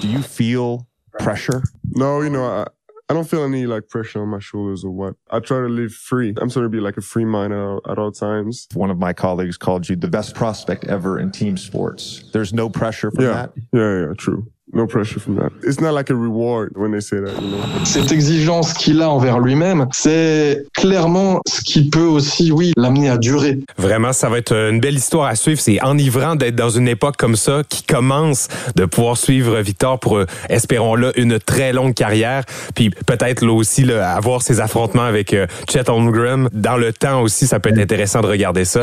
Do 0.02 0.08
you 0.08 0.22
feel 0.22 0.80
pressure? 1.20 1.62
No, 1.96 2.22
you 2.24 2.30
know, 2.30 2.44
I, 2.44 2.66
I 3.10 3.14
don't 3.14 3.28
feel 3.28 3.44
any 3.44 3.66
like 3.66 3.90
pressure 3.90 4.22
on 4.22 4.30
my 4.30 4.40
shoulders 4.40 4.86
or 4.86 4.92
what. 4.92 5.16
I 5.30 5.40
try 5.40 5.60
to 5.60 5.68
live 5.68 5.92
free. 5.92 6.34
I'm 6.38 6.50
trying 6.50 6.64
to 6.64 6.70
be 6.70 6.80
like 6.80 6.96
a 6.96 7.02
free 7.02 7.26
mind 7.26 7.52
at, 7.52 7.92
at 7.92 8.00
all 8.00 8.12
times. 8.12 8.70
One 8.74 8.90
of 8.90 9.00
my 9.00 9.12
colleagues 9.12 9.58
called 9.58 9.90
you 9.90 9.98
the 9.98 10.08
best 10.08 10.34
prospect 10.34 10.86
ever 10.86 11.20
in 11.20 11.32
team 11.32 11.58
sports. 11.58 12.24
There's 12.32 12.54
no 12.54 12.70
pressure 12.70 13.12
from 13.12 13.26
yeah. 13.26 13.34
that? 13.34 13.54
Yeah, 13.74 14.08
yeah, 14.08 14.14
true. 14.18 14.48
No 14.74 14.88
pressure 14.88 15.20
from 15.20 15.36
that. 15.36 15.52
It's 15.64 15.82
not 15.82 15.94
like 15.94 16.10
a 16.10 16.16
reward 16.16 16.72
when 16.78 16.92
they 16.92 17.02
say 17.02 17.20
that, 17.20 17.42
you 17.42 17.50
know. 17.50 17.58
Cette 17.84 18.12
exigence 18.12 18.74
qu'il 18.74 19.02
a 19.02 19.10
envers 19.10 19.40
lui-même, 19.40 19.88
c'est 19.92 20.66
clairement 20.74 21.42
ce 21.46 21.62
qui 21.62 21.90
peut 21.90 22.06
aussi, 22.06 22.54
oui, 22.54 22.72
l'amener 22.78 23.10
à 23.10 23.18
durer. 23.18 23.60
Vraiment, 23.78 24.14
ça 24.14 24.30
va 24.30 24.38
être 24.38 24.54
une 24.54 24.80
belle 24.80 24.96
histoire 24.96 25.28
à 25.28 25.36
suivre. 25.36 25.60
C'est 25.60 25.84
enivrant 25.84 26.36
d'être 26.36 26.56
dans 26.56 26.70
une 26.70 26.88
époque 26.88 27.18
comme 27.18 27.36
ça 27.36 27.64
qui 27.68 27.84
commence 27.84 28.48
de 28.76 28.86
pouvoir 28.86 29.18
suivre 29.18 29.60
Victor 29.60 30.00
pour, 30.00 30.18
euh, 30.18 30.26
espérons-le, 30.48 31.20
une 31.20 31.38
très 31.38 31.74
longue 31.74 31.94
carrière. 31.94 32.46
Puis 32.74 32.92
peut-être 32.92 33.44
là 33.44 33.52
aussi 33.54 33.84
là, 33.84 34.14
avoir 34.16 34.42
ses 34.42 34.62
affrontements 34.62 35.04
avec 35.04 35.34
euh, 35.34 35.48
Chet 35.70 35.90
Holmgren. 35.90 36.48
Dans 36.54 36.78
le 36.78 36.94
temps 36.94 37.22
aussi, 37.22 37.46
ça 37.46 37.60
peut 37.60 37.72
être 37.72 37.80
intéressant 37.80 38.22
de 38.22 38.28
regarder 38.28 38.64
ça. 38.64 38.82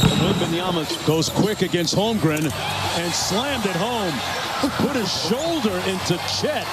Goes 1.06 1.30
quick 1.34 1.62
against 1.62 1.94
Holmgren 1.96 2.44
and 2.44 3.12
slammed 3.12 3.64
it 3.64 3.76
home. 3.76 4.12
Put 4.60 4.96
his 4.96 5.08
shoulder 5.08 5.77
into 5.86 6.16
Chet. 6.26 6.66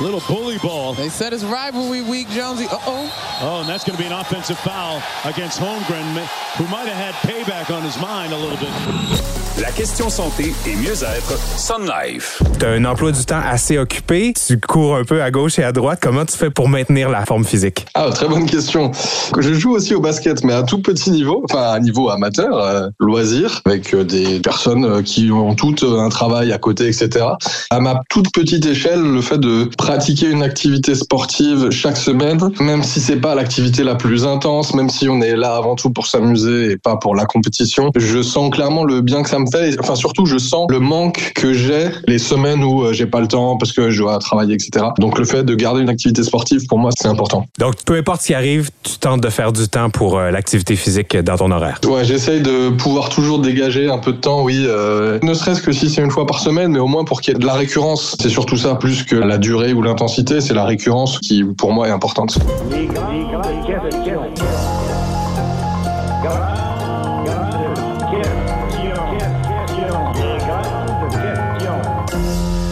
Little 0.00 0.22
bully 0.28 0.58
ball. 0.58 0.94
They 0.94 1.08
said 1.08 1.32
it's 1.32 1.42
rivalry 1.42 2.02
week, 2.02 2.28
Jonesy. 2.30 2.66
Uh-oh. 2.66 3.38
Oh, 3.42 3.60
and 3.62 3.68
that's 3.68 3.82
going 3.82 3.96
to 3.96 4.02
be 4.02 4.06
an 4.06 4.12
offensive 4.12 4.56
foul 4.58 5.02
against 5.24 5.58
Holmgren, 5.58 6.14
who 6.56 6.68
might 6.68 6.86
have 6.86 6.96
had 6.96 7.14
payback 7.28 7.74
on 7.74 7.82
his 7.82 8.00
mind 8.00 8.32
a 8.32 8.36
little 8.36 8.58
bit. 8.58 9.38
La 9.60 9.72
question 9.72 10.08
santé 10.08 10.54
et 10.68 10.76
mieux-être, 10.76 11.36
Sun 11.58 11.84
Life. 11.84 12.40
Tu 12.60 12.64
as 12.64 12.70
un 12.70 12.84
emploi 12.84 13.10
du 13.10 13.24
temps 13.24 13.40
assez 13.44 13.76
occupé. 13.76 14.32
Tu 14.46 14.60
cours 14.60 14.94
un 14.94 15.02
peu 15.02 15.20
à 15.20 15.32
gauche 15.32 15.58
et 15.58 15.64
à 15.64 15.72
droite. 15.72 15.98
Comment 16.00 16.24
tu 16.24 16.36
fais 16.36 16.50
pour 16.50 16.68
maintenir 16.68 17.08
la 17.08 17.26
forme 17.26 17.44
physique? 17.44 17.84
Ah, 17.94 18.08
très 18.14 18.28
bonne 18.28 18.46
question. 18.46 18.92
Je 19.36 19.52
joue 19.52 19.72
aussi 19.72 19.96
au 19.96 20.00
basket, 20.00 20.44
mais 20.44 20.52
à 20.52 20.62
tout 20.62 20.80
petit 20.80 21.10
niveau, 21.10 21.42
enfin 21.42 21.72
à 21.72 21.80
niveau 21.80 22.08
amateur, 22.08 22.56
euh, 22.56 22.88
loisir, 23.00 23.60
avec 23.64 23.92
euh, 23.94 24.04
des 24.04 24.38
personnes 24.38 24.84
euh, 24.84 25.02
qui 25.02 25.32
ont 25.32 25.56
toutes 25.56 25.82
un 25.82 26.08
travail 26.08 26.52
à 26.52 26.58
côté, 26.58 26.86
etc. 26.86 27.26
À 27.70 27.80
ma 27.80 28.00
toute 28.10 28.32
petite 28.32 28.64
échelle, 28.64 29.02
le 29.02 29.20
fait 29.20 29.38
de 29.38 29.68
pratiquer 29.88 30.28
une 30.28 30.42
activité 30.42 30.94
sportive 30.94 31.70
chaque 31.70 31.96
semaine, 31.96 32.38
même 32.60 32.82
si 32.82 33.00
c'est 33.00 33.16
pas 33.16 33.34
l'activité 33.34 33.82
la 33.82 33.94
plus 33.94 34.26
intense, 34.26 34.74
même 34.74 34.90
si 34.90 35.08
on 35.08 35.22
est 35.22 35.34
là 35.34 35.56
avant 35.56 35.76
tout 35.76 35.88
pour 35.88 36.06
s'amuser 36.06 36.72
et 36.72 36.76
pas 36.76 36.96
pour 36.96 37.16
la 37.16 37.24
compétition, 37.24 37.90
je 37.96 38.20
sens 38.20 38.50
clairement 38.50 38.84
le 38.84 39.00
bien 39.00 39.22
que 39.22 39.30
ça 39.30 39.38
me 39.38 39.46
fait. 39.50 39.80
Enfin, 39.80 39.94
surtout, 39.94 40.26
je 40.26 40.36
sens 40.36 40.66
le 40.68 40.78
manque 40.78 41.32
que 41.34 41.54
j'ai 41.54 41.88
les 42.06 42.18
semaines 42.18 42.62
où 42.62 42.82
euh, 42.82 42.92
j'ai 42.92 43.06
pas 43.06 43.22
le 43.22 43.28
temps 43.28 43.56
parce 43.56 43.72
que 43.72 43.88
je 43.88 44.02
dois 44.02 44.18
travailler, 44.18 44.52
etc. 44.52 44.84
Donc, 44.98 45.18
le 45.18 45.24
fait 45.24 45.42
de 45.42 45.54
garder 45.54 45.80
une 45.80 45.88
activité 45.88 46.22
sportive, 46.22 46.66
pour 46.66 46.76
moi, 46.76 46.90
c'est 46.94 47.08
important. 47.08 47.46
Donc, 47.58 47.76
peu 47.86 47.96
importe 47.96 48.20
ce 48.20 48.26
qui 48.26 48.34
arrive, 48.34 48.68
tu 48.82 48.98
tentes 48.98 49.22
de 49.22 49.30
faire 49.30 49.54
du 49.54 49.68
temps 49.68 49.88
pour 49.88 50.18
euh, 50.18 50.30
l'activité 50.30 50.76
physique 50.76 51.16
dans 51.16 51.38
ton 51.38 51.50
horaire. 51.50 51.80
Ouais, 51.86 52.04
j'essaye 52.04 52.42
de 52.42 52.68
pouvoir 52.68 53.08
toujours 53.08 53.38
dégager 53.38 53.88
un 53.88 53.98
peu 53.98 54.12
de 54.12 54.18
temps, 54.18 54.42
oui. 54.42 54.66
Euh, 54.66 55.18
ne 55.22 55.32
serait-ce 55.32 55.62
que 55.62 55.72
si 55.72 55.88
c'est 55.88 56.02
une 56.02 56.10
fois 56.10 56.26
par 56.26 56.40
semaine, 56.40 56.72
mais 56.72 56.78
au 56.78 56.88
moins 56.88 57.04
pour 57.04 57.22
qu'il 57.22 57.32
y 57.32 57.36
ait 57.38 57.40
de 57.40 57.46
la 57.46 57.54
récurrence. 57.54 58.18
C'est 58.20 58.28
surtout 58.28 58.58
ça, 58.58 58.74
plus 58.74 59.04
que 59.04 59.16
la 59.16 59.38
durée 59.38 59.72
l'intensité, 59.82 60.40
c'est 60.40 60.54
la 60.54 60.64
récurrence 60.64 61.18
qui, 61.18 61.44
pour 61.44 61.72
moi, 61.72 61.88
est 61.88 61.92
importante. 61.92 62.38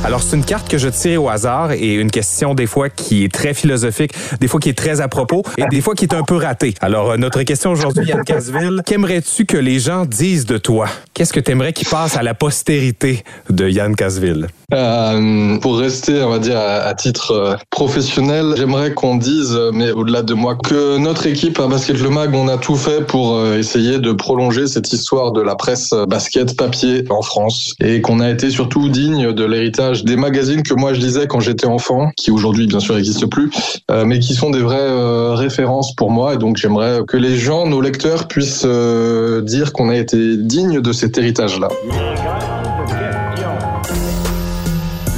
Alors, 0.06 0.22
c'est 0.22 0.36
une 0.36 0.44
carte 0.44 0.68
que 0.68 0.78
je 0.78 0.88
tire 0.88 1.24
au 1.24 1.28
hasard 1.28 1.72
et 1.72 1.94
une 1.94 2.12
question 2.12 2.54
des 2.54 2.66
fois 2.66 2.88
qui 2.88 3.24
est 3.24 3.32
très 3.32 3.54
philosophique, 3.54 4.12
des 4.38 4.46
fois 4.46 4.60
qui 4.60 4.68
est 4.68 4.78
très 4.78 5.00
à 5.00 5.08
propos 5.08 5.42
et 5.58 5.64
des 5.68 5.80
fois 5.80 5.96
qui 5.96 6.04
est 6.04 6.14
un 6.14 6.22
peu 6.22 6.36
ratée. 6.36 6.74
Alors, 6.80 7.10
euh, 7.10 7.16
notre 7.16 7.42
question 7.42 7.72
aujourd'hui, 7.72 8.06
Yann 8.06 8.22
Casville, 8.22 8.82
qu'aimerais-tu 8.86 9.46
que 9.46 9.56
les 9.56 9.80
gens 9.80 10.04
disent 10.04 10.46
de 10.46 10.58
toi? 10.58 10.86
Qu'est-ce 11.12 11.32
que 11.32 11.40
tu 11.40 11.50
aimerais 11.50 11.72
qu'il 11.72 11.88
passe 11.88 12.16
à 12.16 12.22
la 12.22 12.34
postérité 12.34 13.24
de 13.50 13.68
Yann 13.68 13.96
Casville? 13.96 14.46
Euh, 14.72 15.58
pour 15.58 15.76
rester, 15.76 16.22
on 16.22 16.30
va 16.30 16.38
dire, 16.38 16.56
à, 16.56 16.84
à 16.84 16.94
titre 16.94 17.32
euh, 17.32 17.56
professionnel, 17.70 18.54
j'aimerais 18.56 18.94
qu'on 18.94 19.16
dise, 19.16 19.58
mais 19.72 19.90
au-delà 19.90 20.22
de 20.22 20.34
moi, 20.34 20.54
que 20.54 20.98
notre 20.98 21.26
équipe 21.26 21.58
à 21.58 21.66
Basket 21.66 22.00
Le 22.00 22.10
Mag, 22.10 22.32
on 22.32 22.46
a 22.46 22.58
tout 22.58 22.76
fait 22.76 23.04
pour 23.04 23.44
essayer 23.54 23.98
de 23.98 24.12
prolonger 24.12 24.68
cette 24.68 24.92
histoire 24.92 25.32
de 25.32 25.40
la 25.40 25.56
presse 25.56 25.90
basket 26.08 26.56
papier 26.56 27.04
en 27.10 27.22
France 27.22 27.74
et 27.80 28.00
qu'on 28.00 28.20
a 28.20 28.30
été 28.30 28.50
surtout 28.50 28.88
digne 28.88 29.32
de 29.32 29.44
l'héritage 29.44 29.95
des 30.04 30.16
magazines 30.16 30.62
que 30.62 30.74
moi 30.74 30.94
je 30.94 31.00
lisais 31.00 31.26
quand 31.26 31.40
j'étais 31.40 31.66
enfant, 31.66 32.10
qui 32.16 32.30
aujourd'hui 32.30 32.66
bien 32.66 32.80
sûr 32.80 32.94
n'existent 32.94 33.28
plus, 33.28 33.50
euh, 33.90 34.04
mais 34.04 34.18
qui 34.18 34.34
sont 34.34 34.50
des 34.50 34.60
vraies 34.60 34.76
euh, 34.78 35.34
références 35.34 35.94
pour 35.94 36.10
moi 36.10 36.34
et 36.34 36.36
donc 36.38 36.56
j'aimerais 36.56 37.00
que 37.06 37.16
les 37.16 37.36
gens, 37.36 37.66
nos 37.66 37.80
lecteurs, 37.80 38.28
puissent 38.28 38.64
euh, 38.66 39.42
dire 39.42 39.72
qu'on 39.72 39.88
a 39.88 39.96
été 39.96 40.36
digne 40.36 40.80
de 40.80 40.92
cet 40.92 41.18
héritage-là. 41.18 41.68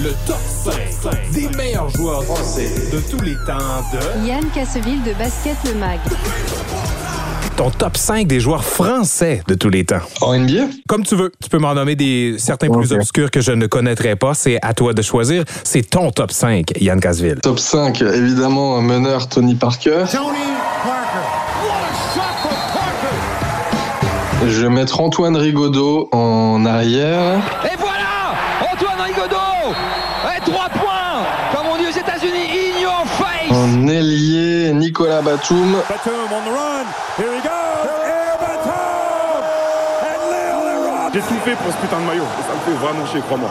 Le 0.03 0.11
top 0.27 0.37
5 0.47 0.73
des 1.33 1.57
meilleurs 1.57 1.89
joueurs 1.91 2.23
français 2.25 2.71
de 2.93 2.99
tous 3.11 3.23
les 3.23 3.35
temps 3.47 3.83
de... 3.93 4.27
Yann 4.27 4.45
Casseville 4.55 5.03
de 5.03 5.13
Basket 5.19 5.57
Le 5.65 5.75
Mag. 5.79 5.99
Ton 7.59 7.71
top 7.71 7.97
5 7.97 8.29
des 8.29 8.39
joueurs 8.39 8.65
français 8.65 9.43
de 9.49 9.55
tous 9.55 9.69
les 9.69 9.85
temps. 9.85 9.97
En 10.21 10.39
NBA? 10.39 10.69
Comme 10.87 11.03
tu 11.03 11.17
veux. 11.17 11.33
Tu 11.43 11.51
peux 11.51 11.59
m'en 11.59 11.75
nommer 11.75 11.97
des 11.97 12.37
certains 12.39 12.71
plus 12.71 12.93
obscurs 12.93 13.33
que 13.33 13.41
je 13.41 13.51
ne 13.51 13.67
connaîtrais 13.67 14.15
pas. 14.15 14.35
C'est 14.35 14.61
à 14.63 14.75
toi 14.75 14.93
de 14.93 15.03
choisir. 15.03 15.43
C'est 15.65 15.91
ton 15.91 16.13
top 16.13 16.31
5, 16.31 16.71
Yann 16.81 17.01
Casville. 17.01 17.41
Top 17.43 17.59
5, 17.59 18.01
évidemment, 18.01 18.77
un 18.77 18.83
meneur 18.83 19.29
Tony 19.29 19.57
Parker. 19.57 20.05
Je 24.47 24.63
vais 24.63 24.69
mettre 24.69 25.01
Antoine 25.01 25.37
Rigaudot 25.37 26.09
en 26.13 26.65
arrière. 26.65 27.41
Et 27.65 27.77
voilà 27.77 28.37
Antoine 28.73 29.01
Rigaudot 29.01 29.75
Et 30.37 30.41
3 30.49 30.69
points 30.69 31.27
Comme 31.57 31.67
on 31.73 31.77
dit 31.77 31.89
aux 31.89 31.99
États-Unis, 31.99 32.47
in 32.53 32.81
your 32.81 33.05
face 33.07 33.51
En 33.51 33.89
ailier, 33.89 34.73
Nicolas 34.75 35.23
Batum. 35.23 35.73
Batum 35.89 36.13
on 36.31 36.45
the 36.45 36.55
run. 36.55 36.87
Here 37.19 37.35
he 37.35 37.41
goes. 37.41 37.89
Air 38.07 38.37
Batum. 38.39 39.43
And 40.07 40.23
Lil 40.31 40.98
J'ai 41.13 41.21
tout 41.21 41.35
fait 41.45 41.57
pour 41.57 41.73
ce 41.73 41.77
putain 41.79 42.01
de 42.01 42.07
maillot. 42.07 42.25
Ça 42.47 42.55
me 42.55 42.61
fait 42.73 42.85
vraiment 42.85 43.07
chier, 43.07 43.21
crois-moi. 43.21 43.51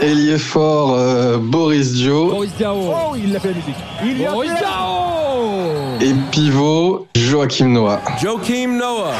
Ailier 0.00 0.38
fort, 0.38 0.94
euh, 0.94 1.36
Boris 1.38 1.92
Dio. 1.92 2.30
Boris 2.30 2.52
Diao. 2.54 2.76
Oh, 2.76 3.14
il 3.16 3.32
l'a 3.32 3.40
fait 3.40 3.48
la 3.48 3.54
musique. 3.54 3.76
Il 4.02 4.24
Boris 4.26 4.50
Diao. 4.54 5.98
Et 6.00 6.14
pivot, 6.30 7.06
Joachim 7.16 7.68
Noah. 7.68 8.00
Joachim 8.20 8.78
Noah. 8.78 9.12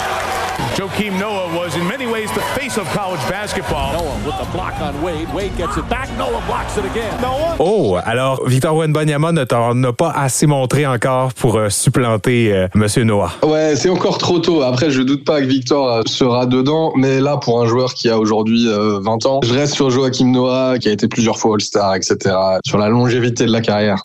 Joachim 0.77 1.19
Noah 1.19 1.49
was 1.55 1.77
in 1.77 1.85
many 2.29 2.41
ways 2.41 2.49
the 2.49 2.61
face 2.61 2.79
of 2.79 2.87
college 2.93 3.21
basketball. 3.29 3.93
Noah 3.93 4.17
with 4.27 4.39
the 4.39 4.53
block 4.53 4.81
on 4.81 5.03
Wade. 5.03 5.33
Wade 5.35 5.57
gets 5.57 5.77
it 5.77 5.89
back. 5.89 6.09
Noah 6.17 6.43
blocks 6.47 6.77
it 6.77 6.85
again. 6.85 7.21
Noah? 7.21 7.57
Oh, 7.59 7.99
alors 8.05 8.47
Victor 8.47 8.75
Wenbanyama 8.75 9.33
ne 9.33 9.45
t'en 9.45 9.83
a 9.83 9.93
pas 9.93 10.11
assez 10.11 10.47
montré 10.47 10.87
encore 10.87 11.33
pour 11.35 11.57
euh, 11.57 11.69
supplanter 11.69 12.53
euh, 12.53 12.69
Monsieur 12.75 13.05
Noah. 13.05 13.33
Ouais, 13.43 13.75
c'est 13.77 13.91
encore 13.91 14.19
trop 14.19 14.39
tôt. 14.39 14.63
Après, 14.63 14.91
je 14.91 15.03
doute 15.03 15.25
pas 15.25 15.41
que 15.41 15.47
Victor 15.47 15.89
euh, 15.89 16.03
sera 16.07 16.47
dedans, 16.47 16.93
mais 16.97 17.21
là, 17.21 17.37
pour 17.37 17.61
un 17.61 17.67
joueur 17.67 17.95
qui 17.95 18.09
a 18.09 18.19
aujourd'hui 18.19 18.69
20 18.69 19.27
ans, 19.27 19.41
je 19.43 19.53
reste 19.55 19.75
sur 19.75 19.91
Joachim 19.91 20.31
Noah, 20.31 20.79
qui 20.79 20.89
a 20.89 20.93
été 20.93 21.09
plusieurs 21.09 21.39
fois 21.39 21.55
All-Star, 21.55 21.95
etc. 21.95 22.35
Sur 22.67 22.79
la 22.79 22.89
longévité 22.89 23.47
de 23.47 23.53
la 23.53 23.61
carrière. 23.61 24.01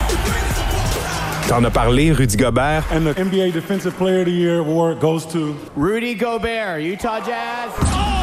T'en 1.48 1.62
as 1.62 1.70
parlé, 1.70 2.10
Rudy 2.12 2.36
Gobert? 2.36 2.84
And 2.90 3.04
the 3.04 3.14
NBA 3.18 3.52
Defensive 3.52 3.94
Player 3.98 4.20
of 4.20 4.26
the 4.26 4.32
Year 4.32 4.60
award 4.60 4.98
goes 5.00 5.26
to 5.26 5.54
Rudy 5.76 6.14
Gobert, 6.14 6.80
Utah 6.80 7.20
Jazz. 7.20 7.70
Oh, 7.82 8.13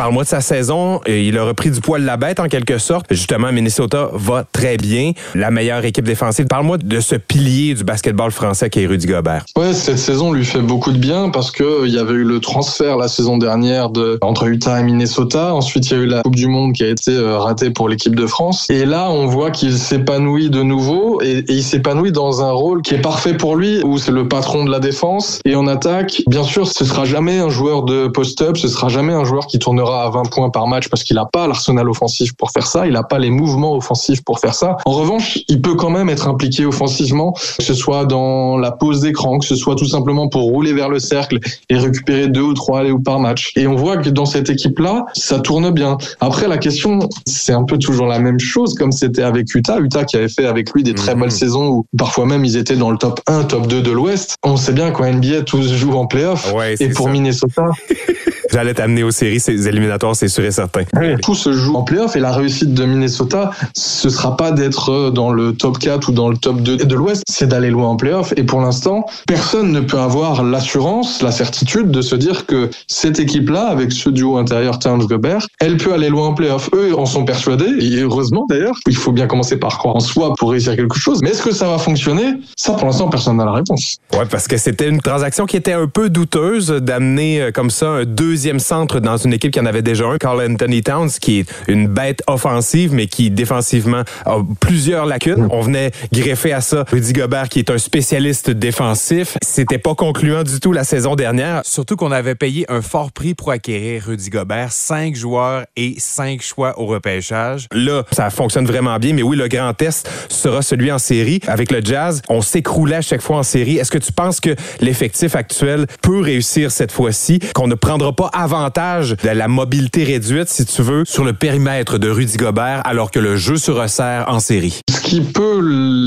Parle-moi 0.00 0.22
de 0.22 0.28
sa 0.28 0.40
saison. 0.40 1.02
Il 1.06 1.36
a 1.36 1.44
repris 1.44 1.70
du 1.70 1.82
poil 1.82 2.00
de 2.00 2.06
la 2.06 2.16
bête 2.16 2.40
en 2.40 2.48
quelque 2.48 2.78
sorte. 2.78 3.04
Justement, 3.10 3.52
Minnesota 3.52 4.08
va 4.14 4.44
très 4.50 4.78
bien. 4.78 5.12
La 5.34 5.50
meilleure 5.50 5.84
équipe 5.84 6.06
défensive. 6.06 6.46
Parle-moi 6.46 6.78
de 6.78 7.00
ce 7.00 7.16
pilier 7.16 7.74
du 7.74 7.84
basketball 7.84 8.30
français 8.30 8.70
qui 8.70 8.80
est 8.82 8.86
Rudy 8.86 9.06
Gobert. 9.06 9.44
Ouais, 9.58 9.74
cette 9.74 9.98
saison 9.98 10.32
lui 10.32 10.46
fait 10.46 10.62
beaucoup 10.62 10.92
de 10.92 10.96
bien 10.96 11.28
parce 11.28 11.50
que 11.50 11.86
il 11.86 11.92
y 11.92 11.98
avait 11.98 12.14
eu 12.14 12.24
le 12.24 12.40
transfert 12.40 12.96
la 12.96 13.08
saison 13.08 13.36
dernière 13.36 13.90
de 13.90 14.16
entre 14.22 14.46
Utah 14.46 14.80
et 14.80 14.84
Minnesota. 14.84 15.54
Ensuite, 15.54 15.90
il 15.90 15.98
y 15.98 16.00
a 16.00 16.02
eu 16.02 16.06
la 16.06 16.22
Coupe 16.22 16.34
du 16.34 16.46
Monde 16.46 16.72
qui 16.72 16.82
a 16.82 16.88
été 16.88 17.10
euh, 17.10 17.36
ratée 17.36 17.68
pour 17.68 17.86
l'équipe 17.90 18.16
de 18.16 18.26
France. 18.26 18.70
Et 18.70 18.86
là, 18.86 19.10
on 19.10 19.26
voit 19.26 19.50
qu'il 19.50 19.76
s'épanouit 19.76 20.48
de 20.48 20.62
nouveau 20.62 21.20
et, 21.20 21.40
et 21.40 21.52
il 21.52 21.62
s'épanouit 21.62 22.12
dans 22.12 22.42
un 22.42 22.52
rôle 22.52 22.80
qui 22.80 22.94
est 22.94 23.02
parfait 23.02 23.34
pour 23.34 23.54
lui, 23.54 23.82
où 23.84 23.98
c'est 23.98 24.12
le 24.12 24.26
patron 24.26 24.64
de 24.64 24.70
la 24.70 24.80
défense 24.80 25.40
et 25.44 25.54
en 25.54 25.66
attaque. 25.66 26.22
Bien 26.26 26.44
sûr, 26.44 26.66
ce 26.66 26.86
sera 26.86 27.04
jamais 27.04 27.38
un 27.38 27.50
joueur 27.50 27.82
de 27.82 28.08
post-up, 28.08 28.56
ce 28.56 28.68
sera 28.68 28.88
jamais 28.88 29.12
un 29.12 29.24
joueur 29.24 29.46
qui 29.46 29.58
tournera 29.58 29.89
à 29.94 30.10
20 30.10 30.30
points 30.30 30.50
par 30.50 30.66
match 30.66 30.88
parce 30.88 31.04
qu'il 31.04 31.16
n'a 31.16 31.26
pas 31.26 31.46
l'arsenal 31.46 31.88
offensif 31.88 32.32
pour 32.34 32.50
faire 32.50 32.66
ça, 32.66 32.86
il 32.86 32.92
n'a 32.92 33.02
pas 33.02 33.18
les 33.18 33.30
mouvements 33.30 33.74
offensifs 33.74 34.22
pour 34.22 34.40
faire 34.40 34.54
ça. 34.54 34.76
En 34.84 34.92
revanche, 34.92 35.38
il 35.48 35.60
peut 35.60 35.74
quand 35.74 35.90
même 35.90 36.08
être 36.08 36.28
impliqué 36.28 36.64
offensivement, 36.64 37.32
que 37.32 37.64
ce 37.64 37.74
soit 37.74 38.04
dans 38.04 38.56
la 38.56 38.70
pose 38.70 39.00
d'écran, 39.00 39.38
que 39.38 39.46
ce 39.46 39.56
soit 39.56 39.76
tout 39.76 39.86
simplement 39.86 40.28
pour 40.28 40.42
rouler 40.42 40.72
vers 40.72 40.88
le 40.88 40.98
cercle 40.98 41.38
et 41.68 41.76
récupérer 41.76 42.28
deux 42.28 42.42
ou 42.42 42.54
trois 42.54 42.80
allées 42.80 42.92
ou 42.92 43.00
par 43.00 43.18
match. 43.18 43.52
Et 43.56 43.66
on 43.66 43.76
voit 43.76 43.96
que 43.96 44.08
dans 44.08 44.26
cette 44.26 44.50
équipe-là, 44.50 45.06
ça 45.14 45.40
tourne 45.40 45.70
bien. 45.70 45.98
Après, 46.20 46.48
la 46.48 46.58
question, 46.58 47.00
c'est 47.26 47.52
un 47.52 47.64
peu 47.64 47.78
toujours 47.78 48.06
la 48.06 48.18
même 48.18 48.40
chose 48.40 48.74
comme 48.74 48.92
c'était 48.92 49.22
avec 49.22 49.54
Utah. 49.54 49.78
Utah 49.78 50.04
qui 50.04 50.16
avait 50.16 50.28
fait 50.28 50.46
avec 50.46 50.72
lui 50.72 50.82
des 50.82 50.94
très 50.94 51.14
belles 51.14 51.32
saisons 51.32 51.68
où 51.68 51.86
parfois 51.96 52.26
même 52.26 52.44
ils 52.44 52.56
étaient 52.56 52.76
dans 52.76 52.90
le 52.90 52.98
top 52.98 53.20
1, 53.26 53.44
top 53.44 53.66
2 53.66 53.82
de 53.82 53.90
l'Ouest. 53.90 54.36
On 54.42 54.56
sait 54.56 54.72
bien 54.72 54.90
qu'en 54.90 55.10
NBA, 55.10 55.42
tout 55.42 55.62
se 55.62 55.74
joue 55.74 55.92
en 55.92 56.06
playoff. 56.06 56.52
Ouais, 56.52 56.74
et 56.78 56.88
pour 56.88 57.06
ça. 57.06 57.12
Minnesota, 57.12 57.66
J'allais 58.52 58.74
t'amener 58.74 59.02
aux 59.02 59.10
séries, 59.10 59.40
ces 59.40 59.68
éliminatoires, 59.68 60.16
c'est 60.16 60.28
sûr 60.28 60.44
et 60.44 60.50
certain. 60.50 60.82
Tout 61.22 61.34
se 61.34 61.52
joue 61.52 61.76
en 61.76 61.82
playoff 61.82 62.16
et 62.16 62.20
la 62.20 62.32
réussite 62.32 62.74
de 62.74 62.84
Minnesota, 62.84 63.50
ce 63.76 64.10
sera 64.10 64.36
pas 64.36 64.50
d'être 64.50 65.10
dans 65.10 65.30
le 65.30 65.52
top 65.52 65.78
4 65.78 66.08
ou 66.08 66.12
dans 66.12 66.28
le 66.28 66.36
top 66.36 66.60
2 66.60 66.78
de 66.78 66.94
l'Ouest, 66.94 67.22
c'est 67.30 67.46
d'aller 67.46 67.70
loin 67.70 67.88
en 67.88 67.96
playoff. 67.96 68.32
Et 68.36 68.42
pour 68.42 68.60
l'instant, 68.60 69.06
personne 69.26 69.70
ne 69.70 69.80
peut 69.80 69.98
avoir 69.98 70.42
l'assurance, 70.42 71.22
la 71.22 71.30
certitude 71.30 71.90
de 71.90 72.02
se 72.02 72.16
dire 72.16 72.46
que 72.46 72.70
cette 72.88 73.20
équipe-là, 73.20 73.66
avec 73.66 73.92
ce 73.92 74.10
duo 74.10 74.36
intérieur 74.36 74.78
Towns-Gobert, 74.78 75.46
elle 75.60 75.76
peut 75.76 75.92
aller 75.92 76.08
loin 76.08 76.28
en 76.28 76.34
playoff. 76.34 76.70
Eux 76.74 76.98
en 76.98 77.06
sont 77.06 77.24
persuadés, 77.24 77.76
et 77.80 78.00
heureusement 78.00 78.46
d'ailleurs. 78.48 78.74
Il 78.86 78.96
faut 78.96 79.12
bien 79.12 79.26
commencer 79.26 79.58
par 79.58 79.78
croire 79.78 79.96
en 79.96 80.00
soi 80.00 80.34
pour 80.38 80.50
réussir 80.50 80.74
quelque 80.74 80.98
chose. 80.98 81.20
Mais 81.22 81.30
est-ce 81.30 81.42
que 81.42 81.52
ça 81.52 81.68
va 81.68 81.78
fonctionner? 81.78 82.34
Ça, 82.56 82.72
pour 82.72 82.86
l'instant, 82.86 83.08
personne 83.08 83.36
n'a 83.36 83.44
la 83.44 83.52
réponse. 83.52 83.98
Ouais, 84.12 84.26
parce 84.28 84.48
que 84.48 84.56
c'était 84.56 84.88
une 84.88 85.00
transaction 85.00 85.46
qui 85.46 85.56
était 85.56 85.72
un 85.72 85.86
peu 85.86 86.10
douteuse 86.10 86.68
d'amener 86.68 87.40
euh, 87.40 87.50
comme 87.52 87.70
ça 87.70 87.88
un 87.88 88.04
deuxième 88.04 88.39
centre 88.58 89.00
dans 89.00 89.16
une 89.16 89.32
équipe 89.32 89.52
qui 89.52 89.60
en 89.60 89.66
avait 89.66 89.82
déjà 89.82 90.06
un, 90.06 90.18
Carl 90.18 90.40
Anthony 90.40 90.82
Towns, 90.82 91.10
qui 91.20 91.40
est 91.40 91.46
une 91.68 91.88
bête 91.88 92.22
offensive, 92.26 92.92
mais 92.92 93.06
qui 93.06 93.30
défensivement 93.30 94.02
a 94.26 94.38
plusieurs 94.60 95.06
lacunes. 95.06 95.48
On 95.50 95.60
venait 95.60 95.90
greffer 96.12 96.52
à 96.52 96.60
ça 96.60 96.84
Rudy 96.90 97.12
Gobert, 97.12 97.48
qui 97.48 97.58
est 97.58 97.70
un 97.70 97.78
spécialiste 97.78 98.50
défensif. 98.50 99.36
C'était 99.42 99.78
pas 99.78 99.94
concluant 99.94 100.42
du 100.42 100.60
tout 100.60 100.72
la 100.72 100.84
saison 100.84 101.16
dernière. 101.16 101.62
Surtout 101.64 101.96
qu'on 101.96 102.12
avait 102.12 102.34
payé 102.34 102.64
un 102.68 102.82
fort 102.82 103.12
prix 103.12 103.34
pour 103.34 103.50
acquérir 103.50 104.04
Rudy 104.06 104.30
Gobert, 104.30 104.72
cinq 104.72 105.16
joueurs 105.16 105.64
et 105.76 105.94
cinq 105.98 106.42
choix 106.42 106.78
au 106.78 106.86
repêchage. 106.86 107.66
Là, 107.72 108.04
ça 108.12 108.30
fonctionne 108.30 108.66
vraiment 108.66 108.98
bien, 108.98 109.12
mais 109.14 109.22
oui, 109.22 109.36
le 109.36 109.48
grand 109.48 109.72
test 109.74 110.08
sera 110.28 110.62
celui 110.62 110.90
en 110.92 110.98
série. 110.98 111.40
Avec 111.46 111.70
le 111.70 111.80
Jazz, 111.82 112.22
on 112.28 112.40
s'écroulait 112.40 112.96
à 112.96 113.02
chaque 113.02 113.22
fois 113.22 113.38
en 113.38 113.42
série. 113.42 113.78
Est-ce 113.78 113.90
que 113.90 113.98
tu 113.98 114.12
penses 114.12 114.40
que 114.40 114.54
l'effectif 114.80 115.34
actuel 115.34 115.86
peut 116.02 116.20
réussir 116.20 116.70
cette 116.70 116.92
fois-ci, 116.92 117.40
qu'on 117.54 117.66
ne 117.66 117.74
prendra 117.74 118.12
pas 118.12 118.29
avantage 118.32 119.16
de 119.22 119.28
la 119.28 119.48
mobilité 119.48 120.04
réduite, 120.04 120.48
si 120.48 120.64
tu 120.64 120.82
veux, 120.82 121.04
sur 121.04 121.24
le 121.24 121.32
périmètre 121.32 121.98
de 121.98 122.10
Rudy 122.10 122.36
Gobert, 122.36 122.82
alors 122.84 123.10
que 123.10 123.18
le 123.18 123.36
jeu 123.36 123.56
se 123.56 123.70
resserre 123.70 124.24
en 124.28 124.40
série? 124.40 124.80
Ce 124.90 125.00
qui 125.00 125.20
peut 125.20 125.60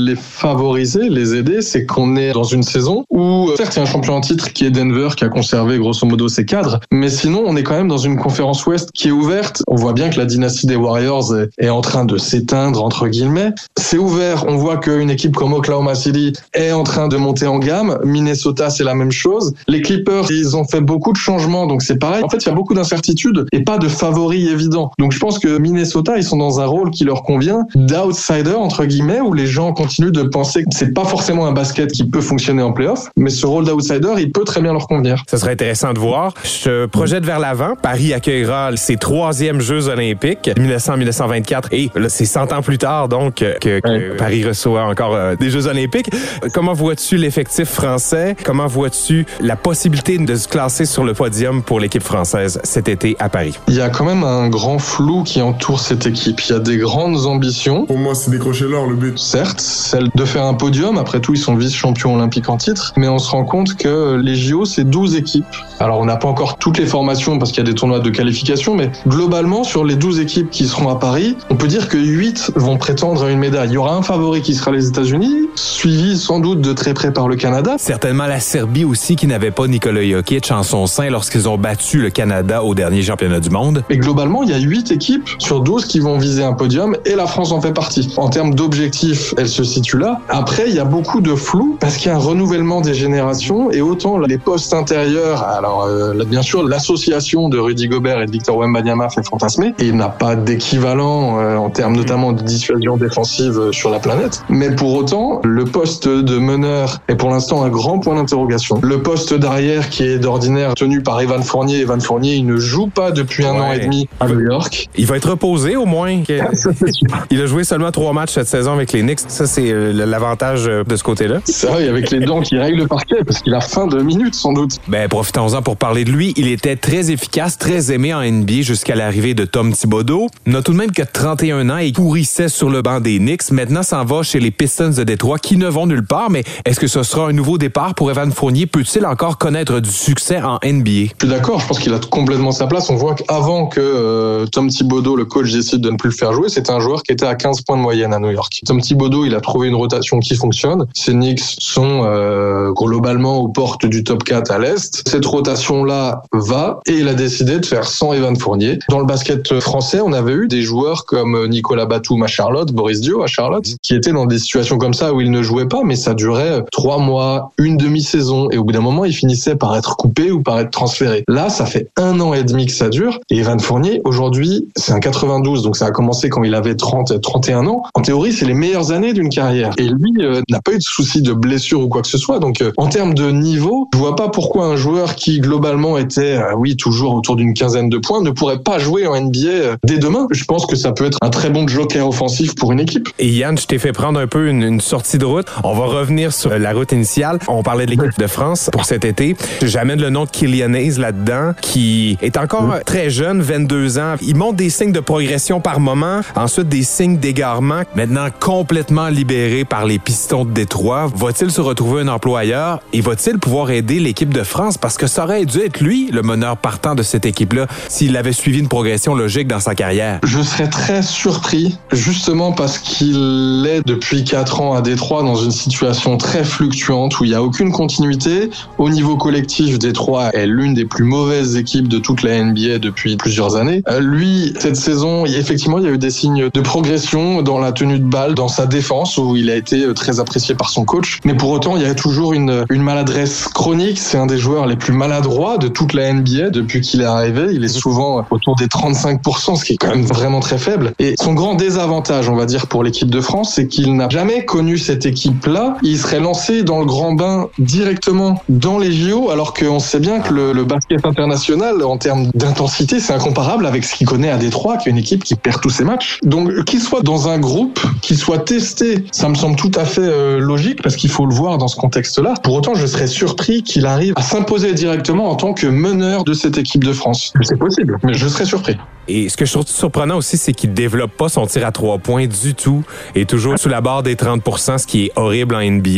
les 0.06 0.16
favoriser, 0.16 1.08
les 1.08 1.34
aider, 1.34 1.62
c'est 1.62 1.86
qu'on 1.86 2.16
est 2.16 2.32
dans 2.32 2.44
une 2.44 2.62
saison 2.62 3.04
où, 3.10 3.50
certes, 3.56 3.74
il 3.74 3.78
y 3.78 3.80
a 3.80 3.82
un 3.82 3.86
champion 3.86 4.14
en 4.14 4.20
titre 4.20 4.52
qui 4.52 4.64
est 4.66 4.70
Denver, 4.70 5.08
qui 5.16 5.24
a 5.24 5.28
conservé 5.28 5.78
grosso 5.78 6.06
modo 6.06 6.28
ses 6.28 6.44
cadres, 6.44 6.80
mais 6.90 7.08
sinon, 7.08 7.42
on 7.46 7.56
est 7.56 7.62
quand 7.62 7.76
même 7.76 7.88
dans 7.88 7.98
une 7.98 8.16
conférence 8.16 8.64
ouest 8.66 8.90
qui 8.92 9.08
est 9.08 9.12
ouverte. 9.12 9.62
On 9.66 9.76
voit 9.76 9.92
bien 9.92 10.10
que 10.10 10.18
la 10.18 10.26
dynastie 10.26 10.66
des 10.66 10.76
Warriors 10.76 11.34
est, 11.36 11.50
est 11.58 11.68
en 11.68 11.80
train 11.80 12.04
de 12.04 12.18
s'éteindre, 12.18 12.82
entre 12.82 13.08
guillemets. 13.08 13.50
C'est 13.76 13.98
ouvert. 13.98 14.44
On 14.46 14.56
voit 14.56 14.76
qu'une 14.76 15.10
équipe 15.10 15.34
comme 15.34 15.52
Oklahoma 15.52 15.94
City 15.94 16.32
est 16.52 16.72
en 16.72 16.84
train 16.84 17.08
de 17.08 17.16
monter 17.16 17.46
en 17.46 17.58
gamme. 17.58 17.98
Minnesota, 18.04 18.70
c'est 18.70 18.84
la 18.84 18.94
même 18.94 19.12
chose. 19.12 19.54
Les 19.66 19.82
Clippers, 19.82 20.30
ils 20.30 20.56
ont 20.56 20.64
fait 20.64 20.80
beaucoup 20.80 21.12
de 21.12 21.18
changements, 21.18 21.66
donc 21.66 21.82
c'est 21.82 21.98
pareil. 21.98 22.13
En 22.22 22.28
fait, 22.28 22.38
il 22.38 22.46
y 22.46 22.52
a 22.52 22.54
beaucoup 22.54 22.74
d'incertitudes 22.74 23.46
et 23.52 23.60
pas 23.60 23.78
de 23.78 23.88
favoris 23.88 24.48
évidents. 24.48 24.90
Donc 24.98 25.12
je 25.12 25.18
pense 25.18 25.38
que 25.38 25.58
Minnesota, 25.58 26.16
ils 26.16 26.24
sont 26.24 26.36
dans 26.36 26.60
un 26.60 26.66
rôle 26.66 26.90
qui 26.90 27.04
leur 27.04 27.22
convient 27.22 27.66
d'outsider, 27.74 28.54
entre 28.54 28.84
guillemets, 28.84 29.20
où 29.20 29.32
les 29.32 29.46
gens 29.46 29.72
continuent 29.72 30.12
de 30.12 30.22
penser 30.22 30.62
que 30.62 30.68
c'est 30.72 30.92
pas 30.92 31.04
forcément 31.04 31.46
un 31.46 31.52
basket 31.52 31.90
qui 31.92 32.04
peut 32.04 32.20
fonctionner 32.20 32.62
en 32.62 32.72
playoff, 32.72 33.08
mais 33.16 33.30
ce 33.30 33.46
rôle 33.46 33.64
d'outsider, 33.64 34.14
il 34.18 34.32
peut 34.32 34.44
très 34.44 34.60
bien 34.60 34.72
leur 34.72 34.86
convenir. 34.86 35.22
Ça 35.26 35.38
serait 35.38 35.52
intéressant 35.52 35.92
de 35.92 35.98
voir. 35.98 36.34
Je 36.44 36.86
projette 36.86 37.24
vers 37.24 37.38
l'avant. 37.38 37.74
Paris 37.80 38.12
accueillera 38.12 38.70
ses 38.76 38.96
troisièmes 38.96 39.60
Jeux 39.60 39.88
olympiques, 39.88 40.50
1900-1924, 40.56 41.68
et 41.72 41.90
là, 41.94 42.08
c'est 42.08 42.24
100 42.24 42.52
ans 42.52 42.62
plus 42.62 42.78
tard, 42.78 43.08
donc, 43.08 43.36
que, 43.36 43.80
que 43.80 44.16
Paris 44.16 44.44
reçoit 44.44 44.84
encore 44.84 45.14
euh, 45.14 45.36
des 45.36 45.50
Jeux 45.50 45.66
olympiques. 45.66 46.10
Comment 46.52 46.72
vois-tu 46.72 47.16
l'effectif 47.16 47.68
français? 47.68 48.36
Comment 48.44 48.66
vois-tu 48.66 49.26
la 49.40 49.56
possibilité 49.56 50.18
de 50.18 50.34
se 50.34 50.48
classer 50.48 50.84
sur 50.84 51.04
le 51.04 51.14
podium 51.14 51.62
pour 51.62 51.80
l'équipe 51.80 52.02
française 52.04 52.60
cet 52.64 52.88
été 52.88 53.16
à 53.18 53.28
Paris? 53.28 53.58
Il 53.68 53.74
y 53.74 53.80
a 53.80 53.88
quand 53.88 54.04
même 54.04 54.24
un 54.24 54.48
grand 54.48 54.78
flou 54.78 55.22
qui 55.22 55.42
entoure 55.42 55.80
cette 55.80 56.06
équipe. 56.06 56.40
Il 56.40 56.52
y 56.52 56.54
a 56.54 56.58
des 56.58 56.76
grandes 56.76 57.26
ambitions. 57.26 57.86
Pour 57.86 57.98
moi, 57.98 58.14
c'est 58.14 58.30
décrocher 58.30 58.66
l'or 58.66 58.86
le 58.86 58.96
but. 58.96 59.18
Certes, 59.18 59.60
celle 59.60 60.08
de 60.14 60.24
faire 60.24 60.44
un 60.44 60.54
podium. 60.54 60.98
Après 60.98 61.20
tout, 61.20 61.34
ils 61.34 61.38
sont 61.38 61.56
vice-champions 61.56 62.14
olympiques 62.14 62.48
en 62.48 62.56
titre. 62.56 62.92
Mais 62.96 63.08
on 63.08 63.18
se 63.18 63.30
rend 63.30 63.44
compte 63.44 63.74
que 63.74 64.16
les 64.16 64.36
JO, 64.36 64.64
c'est 64.64 64.84
12 64.84 65.16
équipes. 65.16 65.44
Alors, 65.80 65.98
on 65.98 66.04
n'a 66.04 66.16
pas 66.16 66.28
encore 66.28 66.56
toutes 66.58 66.78
les 66.78 66.86
formations 66.86 67.38
parce 67.38 67.50
qu'il 67.50 67.64
y 67.64 67.66
a 67.66 67.70
des 67.70 67.74
tournois 67.74 68.00
de 68.00 68.10
qualification, 68.10 68.74
mais 68.74 68.90
globalement, 69.08 69.64
sur 69.64 69.84
les 69.84 69.96
12 69.96 70.20
équipes 70.20 70.50
qui 70.50 70.66
seront 70.66 70.88
à 70.88 70.96
Paris, 70.96 71.36
on 71.50 71.56
peut 71.56 71.68
dire 71.68 71.88
que 71.88 71.98
8 71.98 72.52
vont 72.56 72.76
prétendre 72.76 73.24
à 73.24 73.30
une 73.30 73.38
médaille. 73.38 73.70
Il 73.70 73.74
y 73.74 73.76
aura 73.76 73.94
un 73.94 74.02
favori 74.02 74.42
qui 74.42 74.54
sera 74.54 74.70
les 74.70 74.88
États-Unis, 74.88 75.48
suivi 75.54 76.18
sans 76.18 76.40
doute 76.40 76.60
de 76.60 76.72
très 76.72 76.94
près 76.94 77.12
par 77.12 77.28
le 77.28 77.36
Canada. 77.36 77.76
Certainement 77.78 78.26
la 78.26 78.40
Serbie 78.40 78.84
aussi 78.84 79.16
qui 79.16 79.26
n'avait 79.26 79.50
pas 79.50 79.66
Nikola 79.66 80.04
Jokic 80.06 80.50
en 80.50 80.62
son 80.62 80.86
sein 80.86 81.10
lorsqu'ils 81.10 81.48
ont 81.48 81.58
battu 81.58 81.93
le 81.98 82.10
Canada 82.10 82.62
au 82.62 82.74
dernier 82.74 83.02
championnat 83.02 83.40
du 83.40 83.50
monde. 83.50 83.84
Mais 83.90 83.96
globalement, 83.96 84.42
il 84.42 84.50
y 84.50 84.54
a 84.54 84.58
8 84.58 84.90
équipes 84.90 85.28
sur 85.38 85.60
12 85.60 85.86
qui 85.86 86.00
vont 86.00 86.18
viser 86.18 86.42
un 86.42 86.52
podium 86.52 86.96
et 87.04 87.14
la 87.14 87.26
France 87.26 87.52
en 87.52 87.60
fait 87.60 87.72
partie. 87.72 88.12
En 88.16 88.28
termes 88.28 88.54
d'objectifs, 88.54 89.34
elle 89.36 89.48
se 89.48 89.64
situe 89.64 89.98
là. 89.98 90.20
Après, 90.28 90.64
il 90.68 90.74
y 90.74 90.78
a 90.78 90.84
beaucoup 90.84 91.20
de 91.20 91.34
flou 91.34 91.76
parce 91.80 91.96
qu'il 91.96 92.08
y 92.08 92.10
a 92.10 92.16
un 92.16 92.20
renouvellement 92.20 92.80
des 92.80 92.94
générations 92.94 93.70
et 93.70 93.80
autant 93.80 94.18
les 94.18 94.38
postes 94.38 94.74
intérieurs, 94.74 95.42
alors 95.42 95.84
euh, 95.84 96.14
bien 96.24 96.42
sûr 96.42 96.66
l'association 96.66 97.48
de 97.48 97.58
Rudy 97.58 97.88
Gobert 97.88 98.20
et 98.20 98.26
de 98.26 98.30
Victor 98.30 98.56
Wembanyama 98.56 99.08
fait 99.08 99.26
fantasmer 99.26 99.74
et 99.78 99.86
il 99.86 99.96
n'a 99.96 100.08
pas 100.08 100.36
d'équivalent 100.36 101.38
euh, 101.38 101.56
en 101.56 101.70
termes 101.70 101.96
notamment 101.96 102.32
de 102.32 102.42
dissuasion 102.42 102.96
défensive 102.96 103.58
euh, 103.58 103.72
sur 103.72 103.90
la 103.90 103.98
planète. 103.98 104.42
Mais 104.48 104.74
pour 104.74 104.94
autant, 104.94 105.40
le 105.44 105.64
poste 105.64 106.08
de 106.08 106.38
meneur 106.38 106.98
est 107.08 107.16
pour 107.16 107.30
l'instant 107.30 107.62
un 107.62 107.68
grand 107.68 107.98
point 107.98 108.14
d'interrogation. 108.14 108.80
Le 108.82 109.02
poste 109.02 109.34
d'arrière 109.34 109.90
qui 109.90 110.04
est 110.04 110.18
d'ordinaire 110.18 110.74
tenu 110.74 111.02
par 111.02 111.20
Evan 111.20 111.42
Fournier 111.42 111.83
Evan 111.84 112.00
Fournier, 112.00 112.36
il 112.36 112.46
ne 112.46 112.56
joue 112.56 112.86
pas 112.86 113.10
depuis 113.10 113.44
un 113.44 113.60
an 113.60 113.70
et 113.72 113.80
demi 113.80 114.08
à 114.18 114.26
New 114.26 114.40
York. 114.40 114.88
Il 114.96 115.04
va 115.04 115.18
être 115.18 115.28
reposé 115.30 115.76
au 115.76 115.84
moins. 115.84 116.22
il 117.30 117.40
a 117.42 117.46
joué 117.46 117.62
seulement 117.64 117.90
trois 117.90 118.14
matchs 118.14 118.32
cette 118.32 118.48
saison 118.48 118.72
avec 118.72 118.92
les 118.92 119.02
Knicks. 119.02 119.20
Ça, 119.28 119.46
c'est 119.46 119.70
euh, 119.70 119.92
l'avantage 119.92 120.66
euh, 120.66 120.82
de 120.82 120.96
ce 120.96 121.02
côté-là. 121.02 121.40
C'est 121.44 121.66
vrai, 121.66 121.86
avec 121.86 122.10
les 122.10 122.20
dents 122.20 122.40
qui 122.40 122.56
règlent 122.56 122.78
le 122.78 122.86
parquet, 122.86 123.16
parce 123.26 123.40
qu'il 123.40 123.52
a 123.52 123.60
faim 123.60 123.86
de 123.86 124.00
minutes 124.00 124.34
sans 124.34 124.54
doute. 124.54 124.78
Ben, 124.88 125.08
profitons-en 125.08 125.60
pour 125.60 125.76
parler 125.76 126.04
de 126.04 126.10
lui. 126.10 126.32
Il 126.36 126.48
était 126.48 126.76
très 126.76 127.10
efficace, 127.10 127.58
très 127.58 127.92
aimé 127.92 128.14
en 128.14 128.22
NBA 128.22 128.62
jusqu'à 128.62 128.94
l'arrivée 128.94 129.34
de 129.34 129.44
Tom 129.44 129.72
Thibodeau. 129.72 130.28
Il 130.46 130.54
n'a 130.54 130.62
tout 130.62 130.72
de 130.72 130.78
même 130.78 130.92
que 130.92 131.02
31 131.02 131.68
ans 131.68 131.76
et 131.76 131.92
pourrissait 131.92 132.48
sur 132.48 132.70
le 132.70 132.80
banc 132.80 133.00
des 133.00 133.18
Knicks. 133.18 133.50
Maintenant, 133.50 133.82
s'en 133.82 134.06
va 134.06 134.22
chez 134.22 134.40
les 134.40 134.50
Pistons 134.50 134.88
de 134.96 135.04
Détroit 135.04 135.38
qui 135.38 135.58
ne 135.58 135.68
vont 135.68 135.86
nulle 135.86 136.06
part. 136.06 136.30
Mais 136.30 136.44
est-ce 136.64 136.80
que 136.80 136.86
ce 136.86 137.02
sera 137.02 137.28
un 137.28 137.32
nouveau 137.32 137.58
départ 137.58 137.94
pour 137.94 138.10
Evan 138.10 138.32
Fournier? 138.32 138.64
Peut-il 138.64 139.04
encore 139.04 139.36
connaître 139.36 139.80
du 139.80 139.90
succès 139.90 140.40
en 140.40 140.58
NBA? 140.64 140.90
Je 141.20 141.26
suis 141.26 141.28
d'accord. 141.28 141.63
Je 141.64 141.68
pense 141.68 141.78
qu'il 141.78 141.94
a 141.94 141.98
complètement 141.98 142.52
sa 142.52 142.66
place. 142.66 142.90
On 142.90 142.94
voit 142.94 143.14
qu'avant 143.14 143.68
que 143.68 143.80
euh, 143.80 144.44
Tom 144.44 144.68
Thibodeau, 144.68 145.16
le 145.16 145.24
coach, 145.24 145.50
décide 145.50 145.80
de 145.80 145.90
ne 145.90 145.96
plus 145.96 146.10
le 146.10 146.14
faire 146.14 146.34
jouer, 146.34 146.50
c'était 146.50 146.72
un 146.72 146.78
joueur 146.78 147.02
qui 147.02 147.10
était 147.10 147.24
à 147.24 147.34
15 147.34 147.62
points 147.62 147.78
de 147.78 147.80
moyenne 147.80 148.12
à 148.12 148.18
New 148.18 148.28
York. 148.28 148.60
Tom 148.66 148.82
Thibodeau, 148.82 149.24
il 149.24 149.34
a 149.34 149.40
trouvé 149.40 149.68
une 149.68 149.74
rotation 149.74 150.18
qui 150.18 150.34
fonctionne. 150.34 150.84
Ces 150.92 151.12
Knicks 151.12 151.40
sont 151.40 152.02
euh, 152.04 152.70
globalement 152.72 153.38
aux 153.38 153.48
portes 153.48 153.86
du 153.86 154.04
top 154.04 154.24
4 154.24 154.50
à 154.50 154.58
l'Est. 154.58 155.08
Cette 155.08 155.24
rotation-là 155.24 156.20
va 156.34 156.80
et 156.84 156.98
il 156.98 157.08
a 157.08 157.14
décidé 157.14 157.58
de 157.58 157.64
faire 157.64 157.84
sans 157.84 158.12
Evan 158.12 158.36
Fournier. 158.36 158.78
Dans 158.90 158.98
le 158.98 159.06
basket 159.06 159.58
français, 159.60 160.02
on 160.04 160.12
avait 160.12 160.34
eu 160.34 160.48
des 160.48 160.60
joueurs 160.60 161.06
comme 161.06 161.48
Nicolas 161.48 161.86
Batum 161.86 162.22
à 162.24 162.26
Charlotte, 162.26 162.72
Boris 162.72 163.00
Dio 163.00 163.22
à 163.22 163.26
Charlotte, 163.26 163.74
qui 163.80 163.94
étaient 163.94 164.12
dans 164.12 164.26
des 164.26 164.38
situations 164.38 164.76
comme 164.76 164.92
ça 164.92 165.14
où 165.14 165.22
il 165.22 165.30
ne 165.30 165.42
jouait 165.42 165.68
pas, 165.68 165.80
mais 165.82 165.96
ça 165.96 166.12
durait 166.12 166.62
trois 166.72 166.98
mois, 166.98 167.52
une 167.56 167.78
demi-saison, 167.78 168.50
et 168.50 168.58
au 168.58 168.64
bout 168.64 168.72
d'un 168.72 168.80
moment, 168.80 169.06
il 169.06 169.14
finissait 169.14 169.56
par 169.56 169.74
être 169.76 169.96
coupé 169.96 170.30
ou 170.30 170.42
par 170.42 170.60
être 170.60 170.70
transféré. 170.70 171.24
Là, 171.26 171.48
ça 171.54 171.66
fait 171.66 171.88
un 171.96 172.20
an 172.20 172.34
et 172.34 172.44
demi 172.44 172.66
que 172.66 172.72
ça 172.72 172.88
dure, 172.88 173.20
et 173.30 173.38
Evan 173.38 173.60
Fournier, 173.60 174.00
aujourd'hui, 174.04 174.68
c'est 174.76 174.92
un 174.92 175.00
92, 175.00 175.62
donc 175.62 175.76
ça 175.76 175.86
a 175.86 175.90
commencé 175.90 176.28
quand 176.28 176.42
il 176.42 176.54
avait 176.54 176.74
30, 176.74 177.20
31 177.20 177.66
ans. 177.66 177.82
En 177.94 178.02
théorie, 178.02 178.32
c'est 178.32 178.44
les 178.44 178.54
meilleures 178.54 178.92
années 178.92 179.12
d'une 179.12 179.28
carrière. 179.28 179.70
Et 179.78 179.88
lui 179.88 180.12
euh, 180.20 180.42
n'a 180.50 180.60
pas 180.60 180.72
eu 180.72 180.78
de 180.78 180.82
souci 180.82 181.22
de 181.22 181.32
blessure 181.32 181.80
ou 181.80 181.88
quoi 181.88 182.02
que 182.02 182.08
ce 182.08 182.18
soit. 182.18 182.38
Donc, 182.38 182.60
euh, 182.60 182.72
en 182.76 182.88
termes 182.88 183.14
de 183.14 183.30
niveau, 183.30 183.88
je 183.94 183.98
vois 183.98 184.16
pas 184.16 184.28
pourquoi 184.28 184.66
un 184.66 184.76
joueur 184.76 185.14
qui 185.14 185.40
globalement 185.40 185.96
était, 185.96 186.36
euh, 186.36 186.54
oui, 186.56 186.76
toujours 186.76 187.14
autour 187.14 187.36
d'une 187.36 187.54
quinzaine 187.54 187.88
de 187.88 187.98
points, 187.98 188.20
ne 188.22 188.30
pourrait 188.30 188.58
pas 188.58 188.78
jouer 188.78 189.06
en 189.06 189.14
NBA 189.18 189.76
dès 189.84 189.98
demain. 189.98 190.26
Je 190.30 190.44
pense 190.44 190.66
que 190.66 190.76
ça 190.76 190.92
peut 190.92 191.06
être 191.06 191.18
un 191.22 191.30
très 191.30 191.50
bon 191.50 191.66
joker 191.68 192.08
offensif 192.08 192.54
pour 192.54 192.72
une 192.72 192.80
équipe. 192.80 193.08
Et 193.18 193.28
Yann, 193.28 193.56
je 193.56 193.66
t'ai 193.66 193.78
fait 193.78 193.92
prendre 193.92 194.18
un 194.18 194.26
peu 194.26 194.48
une, 194.48 194.80
sortie 194.80 195.18
de 195.18 195.24
route. 195.24 195.46
On 195.62 195.74
va 195.74 195.86
revenir 195.86 196.32
sur 196.32 196.58
la 196.58 196.72
route 196.72 196.92
initiale. 196.92 197.38
On 197.48 197.62
parlait 197.62 197.86
de 197.86 197.90
l'équipe 197.90 198.18
de 198.18 198.26
France 198.26 198.70
pour 198.72 198.84
cet 198.84 199.04
été. 199.04 199.36
J'amène 199.62 200.00
le 200.00 200.10
nom 200.10 200.24
de 200.24 200.30
Kylian 200.30 200.74
là-dedans, 200.98 201.43
qui 201.60 202.18
est 202.22 202.36
encore 202.36 202.80
très 202.84 203.10
jeune, 203.10 203.40
22 203.42 203.98
ans. 203.98 204.14
Il 204.22 204.36
montre 204.36 204.56
des 204.56 204.70
signes 204.70 204.92
de 204.92 205.00
progression 205.00 205.60
par 205.60 205.80
moment, 205.80 206.20
ensuite 206.36 206.68
des 206.68 206.82
signes 206.82 207.18
d'égarement. 207.18 207.82
Maintenant 207.94 208.28
complètement 208.40 209.08
libéré 209.08 209.64
par 209.64 209.84
les 209.84 209.98
Pistons 209.98 210.44
de 210.44 210.50
Détroit, 210.50 211.10
va-t-il 211.14 211.50
se 211.50 211.60
retrouver 211.60 212.02
un 212.02 212.08
employeur 212.08 212.80
et 212.92 213.00
va-t-il 213.00 213.38
pouvoir 213.38 213.70
aider 213.70 214.00
l'équipe 214.00 214.32
de 214.32 214.42
France? 214.42 214.78
Parce 214.78 214.96
que 214.96 215.06
ça 215.06 215.24
aurait 215.24 215.44
dû 215.44 215.58
être 215.60 215.80
lui 215.80 216.10
le 216.10 216.22
meneur 216.22 216.56
partant 216.56 216.94
de 216.94 217.02
cette 217.02 217.26
équipe-là 217.26 217.66
s'il 217.88 218.16
avait 218.16 218.32
suivi 218.32 218.58
une 218.58 218.68
progression 218.68 219.14
logique 219.14 219.48
dans 219.48 219.60
sa 219.60 219.74
carrière. 219.74 220.20
Je 220.24 220.40
serais 220.40 220.68
très 220.68 221.02
surpris 221.02 221.78
justement 221.92 222.52
parce 222.52 222.78
qu'il 222.78 223.66
est 223.68 223.86
depuis 223.86 224.24
4 224.24 224.60
ans 224.60 224.74
à 224.74 224.82
Détroit 224.82 225.22
dans 225.22 225.36
une 225.36 225.50
situation 225.50 226.16
très 226.16 226.44
fluctuante 226.44 227.20
où 227.20 227.24
il 227.24 227.30
n'y 227.30 227.36
a 227.36 227.42
aucune 227.42 227.72
continuité. 227.72 228.50
Au 228.78 228.88
niveau 228.88 229.16
collectif, 229.16 229.78
Détroit 229.78 230.30
est 230.34 230.46
l'une 230.46 230.74
des 230.74 230.84
plus 230.84 231.04
mauvaises 231.04 231.33
équipes 231.42 231.88
de 231.88 231.98
toute 231.98 232.22
la 232.22 232.42
NBA 232.42 232.78
depuis 232.78 233.16
plusieurs 233.16 233.56
années. 233.56 233.82
Euh, 233.88 234.00
lui, 234.00 234.54
cette 234.58 234.76
saison, 234.76 235.26
effectivement, 235.26 235.78
il 235.78 235.84
y 235.84 235.88
a 235.88 235.90
eu 235.90 235.98
des 235.98 236.10
signes 236.10 236.48
de 236.52 236.60
progression 236.60 237.42
dans 237.42 237.58
la 237.58 237.72
tenue 237.72 237.98
de 237.98 238.04
balle, 238.04 238.34
dans 238.34 238.48
sa 238.48 238.66
défense 238.66 239.18
où 239.18 239.36
il 239.36 239.50
a 239.50 239.56
été 239.56 239.92
très 239.94 240.20
apprécié 240.20 240.54
par 240.54 240.68
son 240.68 240.84
coach. 240.84 241.20
Mais 241.24 241.34
pour 241.34 241.50
autant, 241.50 241.76
il 241.76 241.82
y 241.82 241.86
a 241.86 241.94
toujours 241.94 242.32
une, 242.32 242.64
une 242.70 242.82
maladresse 242.82 243.48
chronique. 243.48 243.98
C'est 243.98 244.18
un 244.18 244.26
des 244.26 244.38
joueurs 244.38 244.66
les 244.66 244.76
plus 244.76 244.92
maladroits 244.92 245.58
de 245.58 245.68
toute 245.68 245.92
la 245.92 246.12
NBA 246.12 246.50
depuis 246.50 246.80
qu'il 246.80 247.00
est 247.00 247.06
arrivé. 247.06 247.46
Il 247.52 247.64
est 247.64 247.68
souvent 247.68 248.24
autour 248.30 248.56
des 248.56 248.66
35%, 248.66 249.56
ce 249.56 249.64
qui 249.64 249.74
est 249.74 249.76
quand 249.76 249.88
même 249.88 250.04
vraiment 250.04 250.40
très 250.40 250.58
faible. 250.58 250.92
Et 250.98 251.14
son 251.20 251.34
grand 251.34 251.54
désavantage, 251.54 252.28
on 252.28 252.36
va 252.36 252.46
dire, 252.46 252.66
pour 252.66 252.82
l'équipe 252.82 253.10
de 253.10 253.20
France, 253.20 253.52
c'est 253.54 253.66
qu'il 253.66 253.96
n'a 253.96 254.08
jamais 254.08 254.44
connu 254.44 254.78
cette 254.78 255.06
équipe-là. 255.06 255.76
Il 255.82 255.98
serait 255.98 256.20
lancé 256.20 256.62
dans 256.62 256.78
le 256.78 256.86
grand 256.86 257.12
bain 257.12 257.48
directement 257.58 258.42
dans 258.48 258.78
les 258.78 258.92
JO, 258.92 259.30
alors 259.30 259.54
qu'on 259.54 259.78
sait 259.78 260.00
bien 260.00 260.20
que 260.20 260.32
le, 260.32 260.52
le 260.52 260.64
basket 260.64 261.04
international, 261.04 261.23
en 261.24 261.98
termes 261.98 262.30
d'intensité, 262.34 263.00
c'est 263.00 263.12
incomparable 263.12 263.66
avec 263.66 263.84
ce 263.84 263.94
qu'il 263.94 264.06
connaît 264.06 264.30
à 264.30 264.36
Détroit, 264.36 264.76
qui 264.76 264.88
est 264.88 264.92
une 264.92 264.98
équipe 264.98 265.24
qui 265.24 265.34
perd 265.34 265.60
tous 265.60 265.70
ses 265.70 265.84
matchs. 265.84 266.18
Donc, 266.22 266.64
qu'il 266.64 266.80
soit 266.80 267.02
dans 267.02 267.28
un 267.28 267.38
groupe, 267.38 267.80
qu'il 268.02 268.16
soit 268.16 268.38
testé, 268.38 269.04
ça 269.12 269.28
me 269.28 269.34
semble 269.34 269.56
tout 269.56 269.72
à 269.74 269.84
fait 269.84 270.00
euh, 270.02 270.38
logique 270.38 270.82
parce 270.82 270.96
qu'il 270.96 271.10
faut 271.10 271.26
le 271.26 271.34
voir 271.34 271.58
dans 271.58 271.68
ce 271.68 271.76
contexte-là. 271.76 272.34
Pour 272.42 272.54
autant, 272.54 272.74
je 272.74 272.86
serais 272.86 273.06
surpris 273.06 273.62
qu'il 273.62 273.86
arrive 273.86 274.14
à 274.16 274.22
s'imposer 274.22 274.72
directement 274.72 275.30
en 275.30 275.36
tant 275.36 275.54
que 275.54 275.66
meneur 275.66 276.24
de 276.24 276.32
cette 276.32 276.58
équipe 276.58 276.84
de 276.84 276.92
France. 276.92 277.32
C'est 277.42 277.58
possible, 277.58 277.98
mais 278.02 278.14
je 278.14 278.28
serais 278.28 278.44
surpris. 278.44 278.76
Et 279.08 279.28
ce 279.28 279.36
que 279.36 279.44
je 279.44 279.52
trouve 279.52 279.66
surprenant 279.66 280.16
aussi, 280.16 280.36
c'est 280.36 280.52
qu'il 280.52 280.72
développe 280.72 281.12
pas 281.12 281.28
son 281.28 281.46
tir 281.46 281.66
à 281.66 281.72
trois 281.72 281.98
points 281.98 282.26
du 282.26 282.54
tout 282.54 282.84
et 283.14 283.24
toujours 283.26 283.58
sous 283.58 283.68
la 283.68 283.80
barre 283.80 284.02
des 284.02 284.14
30% 284.14 284.78
ce 284.78 284.86
qui 284.86 285.06
est 285.06 285.12
horrible 285.16 285.54
en 285.54 285.60
NBA. 285.60 285.90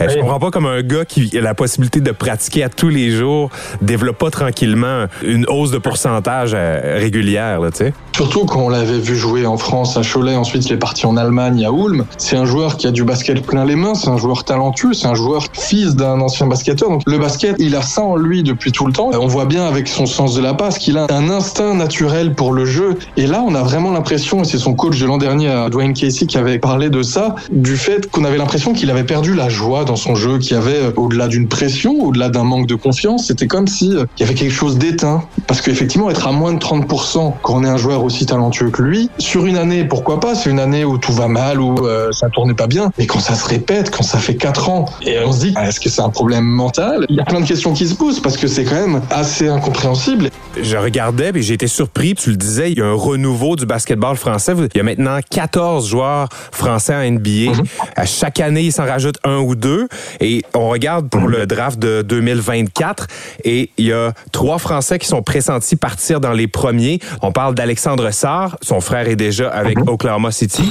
Euh, 0.00 0.08
Je 0.08 0.18
comprends 0.18 0.40
pas 0.40 0.50
comme 0.50 0.66
un 0.66 0.82
gars 0.82 1.04
qui 1.04 1.36
a 1.36 1.40
la 1.40 1.54
possibilité 1.54 2.00
de 2.00 2.10
pratiquer 2.10 2.64
à 2.64 2.68
tous 2.68 2.88
les 2.88 3.10
jours 3.10 3.50
développe 3.80 4.18
pas 4.18 4.30
tranquillement 4.30 5.06
une 5.22 5.46
hausse 5.48 5.70
de 5.70 5.78
pourcentage 5.78 6.52
euh, 6.54 6.98
régulière, 6.98 7.60
tu 7.72 7.78
sais. 7.78 7.92
Surtout 8.14 8.44
quand 8.44 8.60
on 8.60 8.68
l'avait 8.68 8.98
vu 8.98 9.16
jouer 9.16 9.46
en 9.46 9.56
France 9.56 9.96
à 9.96 10.02
Cholet, 10.02 10.36
ensuite 10.36 10.66
il 10.66 10.72
est 10.72 10.78
parti 10.78 11.06
en 11.06 11.16
Allemagne 11.16 11.64
à 11.64 11.70
Ulm. 11.70 12.04
C'est 12.18 12.36
un 12.36 12.44
joueur 12.44 12.76
qui 12.76 12.86
a 12.86 12.90
du 12.90 13.04
basket 13.04 13.44
plein 13.46 13.64
les 13.64 13.76
mains, 13.76 13.94
c'est 13.94 14.08
un 14.08 14.18
joueur 14.18 14.44
talentueux, 14.44 14.92
c'est 14.92 15.06
un 15.06 15.14
joueur 15.14 15.46
fils 15.52 15.96
d'un 15.96 16.20
ancien 16.20 16.46
basketteur. 16.46 16.90
Donc 16.90 17.02
le 17.06 17.18
basket, 17.18 17.56
il 17.58 17.74
a 17.76 17.82
ça 17.82 18.02
en 18.02 18.16
lui 18.16 18.42
depuis 18.42 18.72
tout 18.72 18.86
le 18.86 18.92
temps. 18.92 19.10
On 19.14 19.26
voit 19.26 19.46
bien 19.46 19.66
avec 19.66 19.88
son 19.88 20.06
sens 20.06 20.34
de 20.34 20.42
la 20.42 20.54
passe 20.54 20.78
qu'il 20.78 20.98
a 20.98 21.06
un 21.10 21.30
instinct 21.30 21.74
naturel 21.74 22.34
pour 22.40 22.54
le 22.54 22.64
jeu. 22.64 22.96
Et 23.18 23.26
là, 23.26 23.44
on 23.46 23.54
a 23.54 23.62
vraiment 23.62 23.92
l'impression, 23.92 24.40
et 24.40 24.44
c'est 24.46 24.56
son 24.56 24.72
coach 24.72 24.98
de 24.98 25.04
l'an 25.04 25.18
dernier, 25.18 25.66
Dwayne 25.70 25.92
Casey, 25.92 26.24
qui 26.24 26.38
avait 26.38 26.58
parlé 26.58 26.88
de 26.88 27.02
ça, 27.02 27.34
du 27.52 27.76
fait 27.76 28.10
qu'on 28.10 28.24
avait 28.24 28.38
l'impression 28.38 28.72
qu'il 28.72 28.90
avait 28.90 29.04
perdu 29.04 29.34
la 29.34 29.50
joie 29.50 29.84
dans 29.84 29.96
son 29.96 30.14
jeu, 30.14 30.38
qu'il 30.38 30.52
y 30.52 30.56
avait 30.56 30.90
au-delà 30.96 31.28
d'une 31.28 31.48
pression, 31.48 32.02
au-delà 32.02 32.30
d'un 32.30 32.44
manque 32.44 32.66
de 32.66 32.76
confiance, 32.76 33.26
c'était 33.26 33.46
comme 33.46 33.68
si 33.68 33.88
il 33.90 34.20
y 34.20 34.22
avait 34.22 34.32
quelque 34.32 34.54
chose 34.54 34.78
d'éteint. 34.78 35.22
Parce 35.46 35.60
qu'effectivement, 35.60 36.08
être 36.08 36.26
à 36.26 36.32
moins 36.32 36.54
de 36.54 36.58
30% 36.58 37.34
quand 37.42 37.56
on 37.56 37.62
est 37.62 37.68
un 37.68 37.76
joueur 37.76 38.04
aussi 38.04 38.24
talentueux 38.24 38.70
que 38.70 38.80
lui, 38.80 39.10
sur 39.18 39.44
une 39.44 39.58
année, 39.58 39.84
pourquoi 39.84 40.18
pas 40.18 40.34
C'est 40.34 40.48
une 40.48 40.60
année 40.60 40.86
où 40.86 40.96
tout 40.96 41.12
va 41.12 41.28
mal, 41.28 41.60
où 41.60 41.86
euh, 41.86 42.10
ça 42.12 42.30
tournait 42.30 42.54
pas 42.54 42.68
bien. 42.68 42.90
Mais 42.96 43.04
quand 43.04 43.20
ça 43.20 43.34
se 43.34 43.46
répète, 43.46 43.90
quand 43.90 44.02
ça 44.02 44.16
fait 44.16 44.36
4 44.36 44.70
ans, 44.70 44.86
et 45.02 45.18
on 45.26 45.32
se 45.32 45.40
dit, 45.40 45.54
est-ce 45.62 45.78
que 45.78 45.90
c'est 45.90 46.00
un 46.00 46.08
problème 46.08 46.46
mental? 46.46 47.04
Il 47.10 47.16
y 47.16 47.20
a 47.20 47.24
plein 47.26 47.42
de 47.42 47.46
questions 47.46 47.74
qui 47.74 47.86
se 47.86 47.94
posent 47.94 48.20
parce 48.20 48.38
que 48.38 48.46
c'est 48.46 48.64
quand 48.64 48.80
même 48.80 49.02
assez 49.10 49.46
incompréhensible. 49.46 50.30
Je 50.58 50.76
regardais 50.78 51.32
et 51.34 51.42
j'ai 51.42 51.52
été 51.52 51.66
surpris. 51.66 52.14
Le 52.30 52.36
disais, 52.36 52.72
il 52.72 52.78
y 52.78 52.82
a 52.82 52.86
un 52.86 52.94
renouveau 52.94 53.56
du 53.56 53.66
basketball 53.66 54.16
français. 54.16 54.54
Il 54.74 54.76
y 54.76 54.80
a 54.80 54.82
maintenant 54.82 55.18
14 55.28 55.88
joueurs 55.88 56.28
français 56.52 56.94
en 56.94 57.10
NBA. 57.10 57.52
À 57.96 58.06
chaque 58.06 58.40
année, 58.40 58.62
il 58.62 58.72
s'en 58.72 58.84
rajoute 58.84 59.16
un 59.24 59.38
ou 59.38 59.54
deux. 59.54 59.88
Et 60.20 60.42
on 60.54 60.68
regarde 60.68 61.08
pour 61.08 61.28
le 61.28 61.46
draft 61.46 61.78
de 61.78 62.02
2024 62.02 63.06
et 63.44 63.70
il 63.76 63.86
y 63.86 63.92
a 63.92 64.12
trois 64.32 64.58
Français 64.58 64.98
qui 64.98 65.06
sont 65.06 65.22
pressentis 65.22 65.76
partir 65.76 66.20
dans 66.20 66.32
les 66.32 66.48
premiers. 66.48 67.00
On 67.22 67.32
parle 67.32 67.54
d'Alexandre 67.54 68.10
Sarr. 68.10 68.56
Son 68.62 68.80
frère 68.80 69.08
est 69.08 69.16
déjà 69.16 69.48
avec 69.50 69.78
Oklahoma 69.88 70.30
City. 70.30 70.70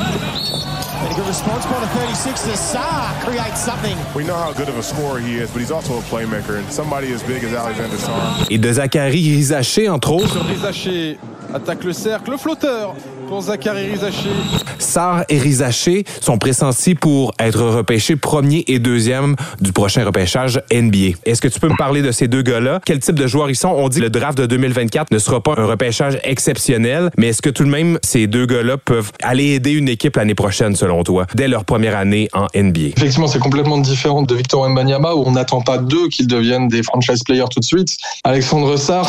Response 1.29 1.65
by 1.65 1.79
the 1.79 1.87
36 1.87 2.41
to 2.41 2.57
Saar 2.57 3.13
creates 3.23 3.59
something. 3.63 3.97
We 4.15 4.23
know 4.23 4.35
how 4.35 4.51
good 4.51 4.67
of 4.67 4.77
a 4.77 4.83
scorer 4.83 5.19
he 5.19 5.35
is, 5.35 5.51
but 5.51 5.59
he's 5.59 5.71
also 5.71 5.97
a 5.97 6.01
playmaker. 6.01 6.57
And 6.57 6.71
somebody 6.71 7.13
as 7.13 7.23
big 7.23 7.43
as 7.43 7.53
Alexander 7.53 7.97
Sarr. 7.97 8.47
Et 8.49 8.57
de 8.57 8.73
Zachary 8.73 9.35
Rizaché, 9.35 9.89
entre 9.89 10.11
autres. 10.11 10.33
Sur 10.33 10.45
Rizaché, 10.45 11.17
attaque 11.53 11.83
le 11.83 11.93
cercle, 11.93 12.31
le 12.31 12.37
flotteur 12.37 12.95
pour 13.29 13.41
Zachary 13.41 13.91
Rizaché. 13.91 14.29
Sarr 14.79 15.23
et 15.29 15.37
Rizaché 15.37 16.03
sont 16.19 16.39
pressentis 16.39 16.95
pour 16.95 17.31
être 17.37 17.61
repêchés 17.61 18.15
premier 18.15 18.63
et 18.67 18.79
deuxième 18.79 19.35
du 19.61 19.71
prochain 19.71 20.03
repêchage 20.03 20.59
NBA. 20.73 21.17
Est-ce 21.25 21.39
que 21.39 21.47
tu 21.47 21.59
peux 21.59 21.69
me 21.69 21.77
parler 21.77 22.01
de 22.01 22.11
ces 22.11 22.27
deux 22.27 22.41
gars-là? 22.41 22.79
Quel 22.83 22.99
type 22.99 23.15
de 23.15 23.27
joueurs 23.27 23.49
ils 23.51 23.55
sont? 23.55 23.69
On 23.69 23.87
dit 23.87 23.99
que 23.99 24.05
le 24.05 24.09
draft 24.09 24.35
de 24.37 24.47
2024 24.47 25.11
ne 25.11 25.19
sera 25.19 25.41
pas 25.41 25.53
un 25.57 25.65
repêchage 25.65 26.19
exceptionnel, 26.23 27.11
mais 27.17 27.27
est-ce 27.27 27.43
que 27.43 27.51
tout 27.51 27.63
de 27.63 27.69
même 27.69 27.99
ces 28.03 28.25
deux 28.25 28.47
gars-là 28.47 28.77
peuvent 28.77 29.11
aller 29.21 29.49
aider 29.49 29.73
une 29.73 29.89
équipe 29.89 30.15
l'année 30.15 30.35
prochaine, 30.35 30.75
selon 30.75 31.03
toi, 31.03 31.27
dès 31.35 31.47
leur 31.47 31.65
première 31.65 31.95
année 31.95 32.29
en 32.33 32.47
NBA? 32.55 32.93
Effectivement, 32.97 33.27
c'est 33.27 33.39
complètement 33.39 33.77
différent 33.77 34.23
de 34.23 34.33
Victor 34.33 34.61
Wembanyama 34.61 35.13
où 35.13 35.23
on 35.25 35.31
n'attend 35.31 35.61
pas 35.61 35.77
d'eux 35.77 36.07
qu'ils 36.07 36.27
deviennent 36.27 36.67
des 36.67 36.81
franchise 36.81 37.21
players 37.23 37.45
tout 37.51 37.59
de 37.59 37.65
suite. 37.65 37.89
Alexandre 38.23 38.75
Sarr, 38.75 39.07